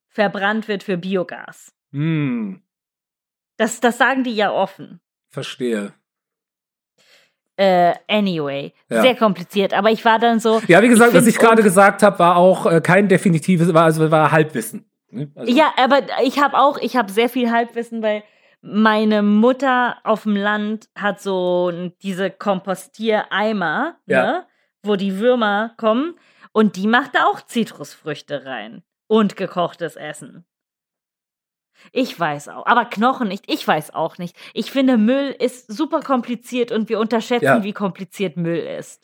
verbrannt 0.09 0.69
wird 0.69 0.83
für 0.83 0.99
Biogas. 0.99 1.73
Hm, 1.93 2.61
Das, 3.57 3.81
das 3.81 3.97
sagen 3.97 4.23
die 4.25 4.35
ja 4.35 4.53
offen. 4.53 5.01
verstehe. 5.31 5.95
Äh, 7.57 7.93
anyway, 8.09 8.73
Ja. 8.89 9.03
sehr 9.03 9.15
kompliziert. 9.15 9.75
Aber 9.75 9.91
ich 9.91 10.05
war 10.05 10.19
dann 10.19 10.41
so. 10.41 10.61
Ja, 10.69 10.83
wie 10.83 10.89
gesagt, 10.89 11.13
was 11.13 11.23
find's 11.25 11.37
ich 11.37 11.39
gerade 11.39 11.63
gesagt 11.63 12.03
habe, 12.03 12.19
war 12.19 12.37
auch 12.37 12.67
äh, 12.67 12.81
kein 12.81 13.09
definitives, 13.09 13.73
war 13.75 13.85
also 13.85 14.11
war 14.11 14.33
Halbwissen. 14.33 14.85
ne? 15.11 15.31
Also, 15.35 15.53
Ja, 15.53 15.73
aber 15.77 16.01
ich 16.25 16.41
habe 16.41 16.57
auch, 16.59 16.79
ich 16.79 16.97
habe 16.97 17.13
sehr 17.13 17.29
viel 17.29 17.51
Halbwissen, 17.51 18.03
weil 18.03 18.23
meine 18.63 19.23
Mutter 19.23 19.97
auf 20.05 20.23
dem 20.23 20.37
Land 20.37 20.89
hat 20.95 21.21
so 21.21 21.71
diese 22.03 22.31
Kompostiereimer, 22.31 23.97
Ja. 24.07 24.23
ne, 24.25 24.47
wo 24.83 24.97
die 24.97 25.19
Würmer 25.19 25.73
kommen 25.77 26.15
und 26.53 26.77
die 26.77 26.87
macht 26.87 27.15
da 27.15 27.25
auch 27.27 27.41
Zitrusfrüchte 27.43 28.45
rein 28.47 28.83
und 29.09 29.37
gekochtes 29.37 29.97
Essen. 29.97 30.45
Ich 31.91 32.19
weiß 32.19 32.49
auch, 32.49 32.67
aber 32.67 32.85
Knochen 32.85 33.29
nicht. 33.29 33.45
Ich 33.51 33.67
weiß 33.67 33.93
auch 33.95 34.19
nicht. 34.19 34.37
Ich 34.55 34.71
finde, 34.71 34.97
Müll 34.99 35.35
ist 35.39 35.73
super 35.73 36.01
kompliziert 36.01 36.71
und 36.73 36.89
wir 36.89 36.99
unterschätzen, 37.01 37.45
Ja. 37.45 37.63
wie 37.65 37.73
kompliziert 37.73 38.37
Müll 38.37 38.59
ist. 38.59 39.03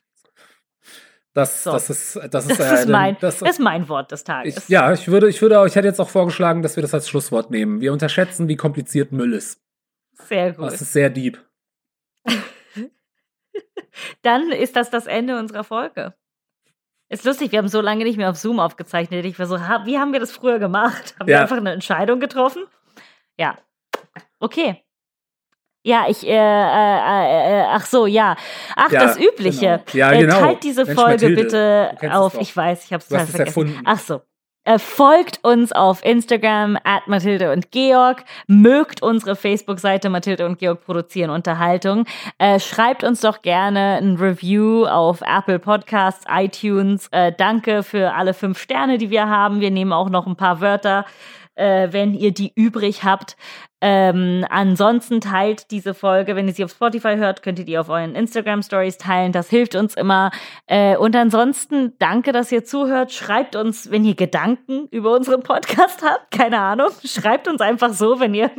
Das, 1.34 1.62
So. 1.64 1.72
das 1.72 1.90
ist, 1.90 2.16
das 2.30 2.46
ist, 2.46 2.58
Das 2.58 2.72
äh, 2.72 2.74
ist 2.74 2.88
mein, 2.88 3.16
das, 3.20 3.38
das 3.38 3.50
ist 3.50 3.58
mein 3.60 3.88
Wort 3.88 4.10
des 4.12 4.24
Tages. 4.24 4.56
ich, 4.56 4.68
ja, 4.68 4.92
ich 4.92 5.08
würde, 5.08 5.28
ich 5.28 5.40
würde, 5.42 5.62
ich 5.66 5.76
hätte 5.76 5.86
jetzt 5.86 6.00
auch 6.00 6.08
vorgeschlagen, 6.08 6.62
dass 6.62 6.76
wir 6.76 6.82
das 6.82 6.94
als 6.94 7.08
Schlusswort 7.08 7.50
nehmen. 7.50 7.80
Wir 7.80 7.92
unterschätzen, 7.92 8.48
wie 8.48 8.56
kompliziert 8.56 9.12
Müll 9.12 9.34
ist. 9.34 9.60
Sehr 10.14 10.52
gut. 10.52 10.66
Das 10.66 10.80
ist 10.80 10.92
sehr 10.92 11.10
deep. 11.10 11.38
Dann 14.22 14.50
ist 14.52 14.76
das 14.76 14.90
das 14.90 15.06
Ende 15.06 15.38
unserer 15.38 15.64
Folge. 15.64 16.14
Ist 17.10 17.24
lustig, 17.24 17.52
wir 17.52 17.58
haben 17.58 17.68
so 17.68 17.80
lange 17.80 18.04
nicht 18.04 18.18
mehr 18.18 18.28
auf 18.28 18.36
Zoom 18.36 18.60
aufgezeichnet. 18.60 19.24
Ich 19.24 19.38
war 19.38 19.46
so, 19.46 19.56
wie 19.56 19.98
haben 19.98 20.12
wir 20.12 20.20
das 20.20 20.30
früher 20.30 20.58
gemacht? 20.58 21.14
Haben 21.18 21.26
wir 21.26 21.36
Ja. 21.36 21.40
einfach 21.42 21.56
eine 21.56 21.72
Entscheidung 21.72 22.20
getroffen? 22.20 22.64
Ja. 23.38 23.56
Okay. 24.40 24.84
Ja, 25.84 26.04
ich, 26.08 26.26
äh, 26.26 26.30
äh, 26.30 27.60
äh, 27.60 27.64
ach 27.68 27.86
so, 27.86 28.04
ja. 28.06 28.36
Ach, 28.76 28.90
Ja, 28.90 29.00
das 29.00 29.18
Übliche. 29.18 29.82
genau. 29.90 29.98
Ja, 30.06 30.12
äh, 30.12 30.20
genau. 30.20 30.40
Teilt 30.40 30.62
diese 30.64 30.84
Mensch, 30.84 30.98
Folge 31.00 31.30
Mathilde, 31.30 31.96
bitte 31.98 32.14
auf, 32.14 32.38
ich 32.38 32.54
weiß, 32.54 32.84
ich 32.84 32.92
habe 32.92 33.02
es 33.02 33.10
es 33.10 33.30
vergessen. 33.30 33.46
erfunden. 33.46 33.80
Ach 33.86 33.98
so. 33.98 34.20
Äh, 34.68 34.78
folgt 34.78 35.42
uns 35.44 35.72
auf 35.72 36.04
Instagram 36.04 36.76
at 36.84 37.08
Mathilde 37.08 37.52
und 37.52 37.70
Georg. 37.70 38.22
Mögt 38.48 39.02
unsere 39.02 39.34
Facebook-Seite 39.34 40.10
Mathilde 40.10 40.44
und 40.44 40.58
Georg 40.58 40.84
produzieren 40.84 41.30
Unterhaltung. 41.30 42.04
Äh, 42.36 42.60
schreibt 42.60 43.02
uns 43.02 43.22
doch 43.22 43.40
gerne 43.40 43.96
ein 43.96 44.16
Review 44.16 44.84
auf 44.84 45.22
Apple 45.22 45.58
Podcasts, 45.58 46.26
iTunes. 46.28 47.08
Äh, 47.12 47.32
danke 47.34 47.82
für 47.82 48.12
alle 48.12 48.34
fünf 48.34 48.58
Sterne, 48.58 48.98
die 48.98 49.08
wir 49.08 49.30
haben. 49.30 49.62
Wir 49.62 49.70
nehmen 49.70 49.94
auch 49.94 50.10
noch 50.10 50.26
ein 50.26 50.36
paar 50.36 50.60
Wörter 50.60 51.06
äh, 51.58 51.88
wenn 51.92 52.14
ihr 52.14 52.32
die 52.32 52.52
übrig 52.54 53.04
habt. 53.04 53.36
Ähm, 53.80 54.44
ansonsten 54.50 55.20
teilt 55.20 55.70
diese 55.70 55.94
Folge, 55.94 56.34
wenn 56.34 56.48
ihr 56.48 56.54
sie 56.54 56.64
auf 56.64 56.72
Spotify 56.72 57.16
hört, 57.16 57.42
könnt 57.42 57.60
ihr 57.60 57.64
die 57.64 57.78
auf 57.78 57.88
euren 57.88 58.16
Instagram 58.16 58.62
Stories 58.62 58.98
teilen. 58.98 59.30
Das 59.30 59.48
hilft 59.50 59.76
uns 59.76 59.94
immer. 59.94 60.32
Äh, 60.66 60.96
und 60.96 61.14
ansonsten 61.14 61.92
danke, 62.00 62.32
dass 62.32 62.50
ihr 62.50 62.64
zuhört. 62.64 63.12
Schreibt 63.12 63.54
uns, 63.54 63.92
wenn 63.92 64.04
ihr 64.04 64.16
Gedanken 64.16 64.88
über 64.90 65.14
unseren 65.14 65.42
Podcast 65.42 66.02
habt. 66.04 66.32
Keine 66.32 66.58
Ahnung. 66.58 66.88
Schreibt 67.04 67.46
uns 67.46 67.60
einfach 67.60 67.92
so, 67.92 68.18
wenn 68.18 68.34
ihr, 68.34 68.50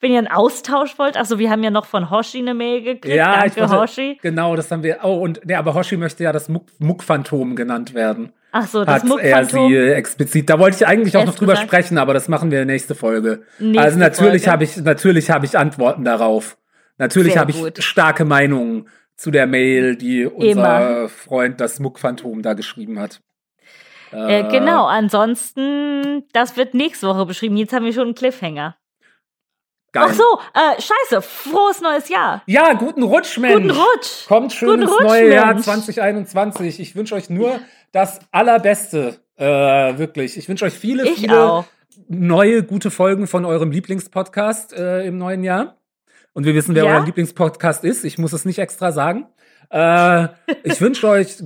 wenn 0.00 0.12
ihr 0.12 0.18
einen 0.18 0.28
Austausch 0.28 0.96
wollt. 0.98 1.16
Achso, 1.16 1.40
wir 1.40 1.50
haben 1.50 1.64
ja 1.64 1.70
noch 1.70 1.86
von 1.86 2.10
Hoshi 2.10 2.38
eine 2.38 2.54
Mail 2.54 2.82
gekriegt. 2.82 3.16
Ja, 3.16 3.40
danke, 3.40 3.48
ich 3.48 3.56
wollte, 3.56 3.80
Hoshi. 3.80 4.18
Genau, 4.22 4.54
das 4.54 4.70
haben 4.70 4.84
wir. 4.84 4.98
Oh, 5.02 5.18
und 5.18 5.40
nee, 5.44 5.54
aber 5.54 5.74
Hoshi 5.74 5.96
möchte 5.96 6.22
ja 6.22 6.30
das 6.30 6.48
Muck-Phantom 6.78 7.56
genannt 7.56 7.94
werden. 7.94 8.32
Ach 8.50 8.66
so, 8.66 8.84
das 8.84 9.02
hat 9.04 9.18
er 9.20 9.44
sie 9.44 9.76
explizit. 9.76 10.48
Da 10.48 10.58
wollte 10.58 10.76
ich 10.76 10.86
eigentlich 10.86 11.16
auch 11.16 11.26
noch 11.26 11.34
drüber 11.34 11.52
gesagt. 11.52 11.68
sprechen, 11.68 11.98
aber 11.98 12.14
das 12.14 12.28
machen 12.28 12.50
wir 12.50 12.64
nächste 12.64 12.94
Folge. 12.94 13.42
Nächste 13.58 13.82
also 13.82 13.98
natürlich 13.98 14.44
Folge. 14.44 14.52
habe 14.52 14.64
ich 14.64 14.76
natürlich 14.78 15.30
habe 15.30 15.46
ich 15.46 15.58
Antworten 15.58 16.04
darauf. 16.04 16.56
Natürlich 16.96 17.36
habe 17.36 17.50
ich 17.50 17.84
starke 17.84 18.24
Meinungen 18.24 18.88
zu 19.16 19.30
der 19.30 19.46
Mail, 19.46 19.96
die 19.96 20.26
unser 20.26 20.50
Immer. 20.50 21.08
Freund 21.08 21.60
das 21.60 21.78
Muck-Phantom 21.78 22.42
da 22.42 22.54
geschrieben 22.54 22.98
hat. 22.98 23.20
Äh, 24.10 24.44
genau, 24.44 24.86
ansonsten, 24.86 26.24
das 26.32 26.56
wird 26.56 26.74
nächste 26.74 27.06
Woche 27.06 27.26
beschrieben. 27.26 27.56
Jetzt 27.56 27.72
haben 27.72 27.84
wir 27.84 27.92
schon 27.92 28.04
einen 28.04 28.14
Cliffhanger. 28.14 28.76
Geil. 29.92 30.04
Ach 30.06 30.12
so, 30.14 30.22
äh, 30.54 30.80
scheiße, 30.80 31.22
frohes 31.22 31.80
neues 31.80 32.08
Jahr. 32.10 32.42
Ja, 32.46 32.74
guten 32.74 33.02
Rutsch, 33.02 33.38
Mensch. 33.38 33.54
Guten 33.54 33.70
Rutsch. 33.70 34.26
Kommt 34.26 34.52
schön 34.52 34.68
Guten 34.68 34.82
ins 34.82 34.90
Rutsch, 34.92 35.02
neue 35.02 35.32
Jahr 35.34 35.46
Mensch. 35.54 35.64
2021. 35.64 36.78
Ich 36.80 36.94
wünsche 36.94 37.14
euch 37.14 37.30
nur 37.30 37.58
das 37.92 38.20
Allerbeste. 38.30 39.20
Äh, 39.36 39.44
wirklich. 39.98 40.36
Ich 40.36 40.48
wünsche 40.48 40.64
euch 40.66 40.74
viele, 40.74 41.08
Ich 41.08 41.20
viele 41.20 41.40
auch. 41.42 41.64
neue, 42.08 42.62
gute 42.64 42.90
Folgen 42.90 43.26
von 43.26 43.44
eurem 43.46 43.70
Lieblingspodcast 43.70 44.72
äh, 44.74 45.06
im 45.06 45.16
neuen 45.16 45.42
Jahr. 45.42 45.76
Und 46.34 46.44
wir 46.44 46.54
wissen, 46.54 46.74
wer 46.74 46.84
Ja? 46.84 46.96
euer 46.98 47.04
Lieblingspodcast 47.06 47.82
ist. 47.84 48.04
Ich 48.04 48.18
muss 48.18 48.32
es 48.32 48.44
nicht 48.44 48.58
extra 48.58 48.92
sagen. 48.92 49.26
Äh, 49.70 50.28
ich 50.64 50.80
wünsche 50.80 51.08
euch 51.08 51.42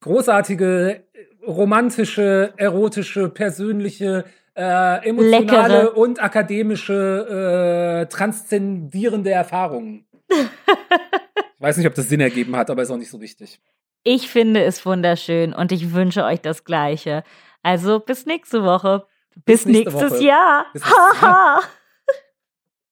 großartige, 0.00 1.04
romantische, 1.46 2.52
erotische, 2.56 3.28
persönliche, 3.28 4.24
äh, 4.56 5.08
emotionale 5.08 5.74
Leckere. 5.74 5.92
und 5.92 6.22
akademische, 6.22 8.02
äh, 8.02 8.06
transzendierende 8.08 9.30
Erfahrungen. 9.30 10.06
ich 10.28 11.60
weiß 11.60 11.76
nicht, 11.76 11.86
ob 11.86 11.94
das 11.94 12.08
Sinn 12.08 12.20
ergeben 12.20 12.56
hat, 12.56 12.70
aber 12.70 12.82
ist 12.82 12.90
auch 12.90 12.96
nicht 12.96 13.10
so 13.10 13.20
wichtig. 13.20 13.60
Ich 14.02 14.30
finde 14.30 14.62
es 14.64 14.86
wunderschön 14.86 15.52
und 15.52 15.72
ich 15.72 15.92
wünsche 15.92 16.24
euch 16.24 16.40
das 16.40 16.64
Gleiche. 16.64 17.22
Also 17.62 18.00
bis 18.00 18.24
nächste 18.24 18.62
Woche. 18.64 19.06
Bis, 19.44 19.66
nächste 19.66 19.90
nächstes 19.90 20.12
Woche. 20.12 20.24
Jahr. 20.24 20.66
Bis 20.72 20.82
nächstes 20.84 21.20
Jahr. 21.20 21.58
Haha. 21.58 21.60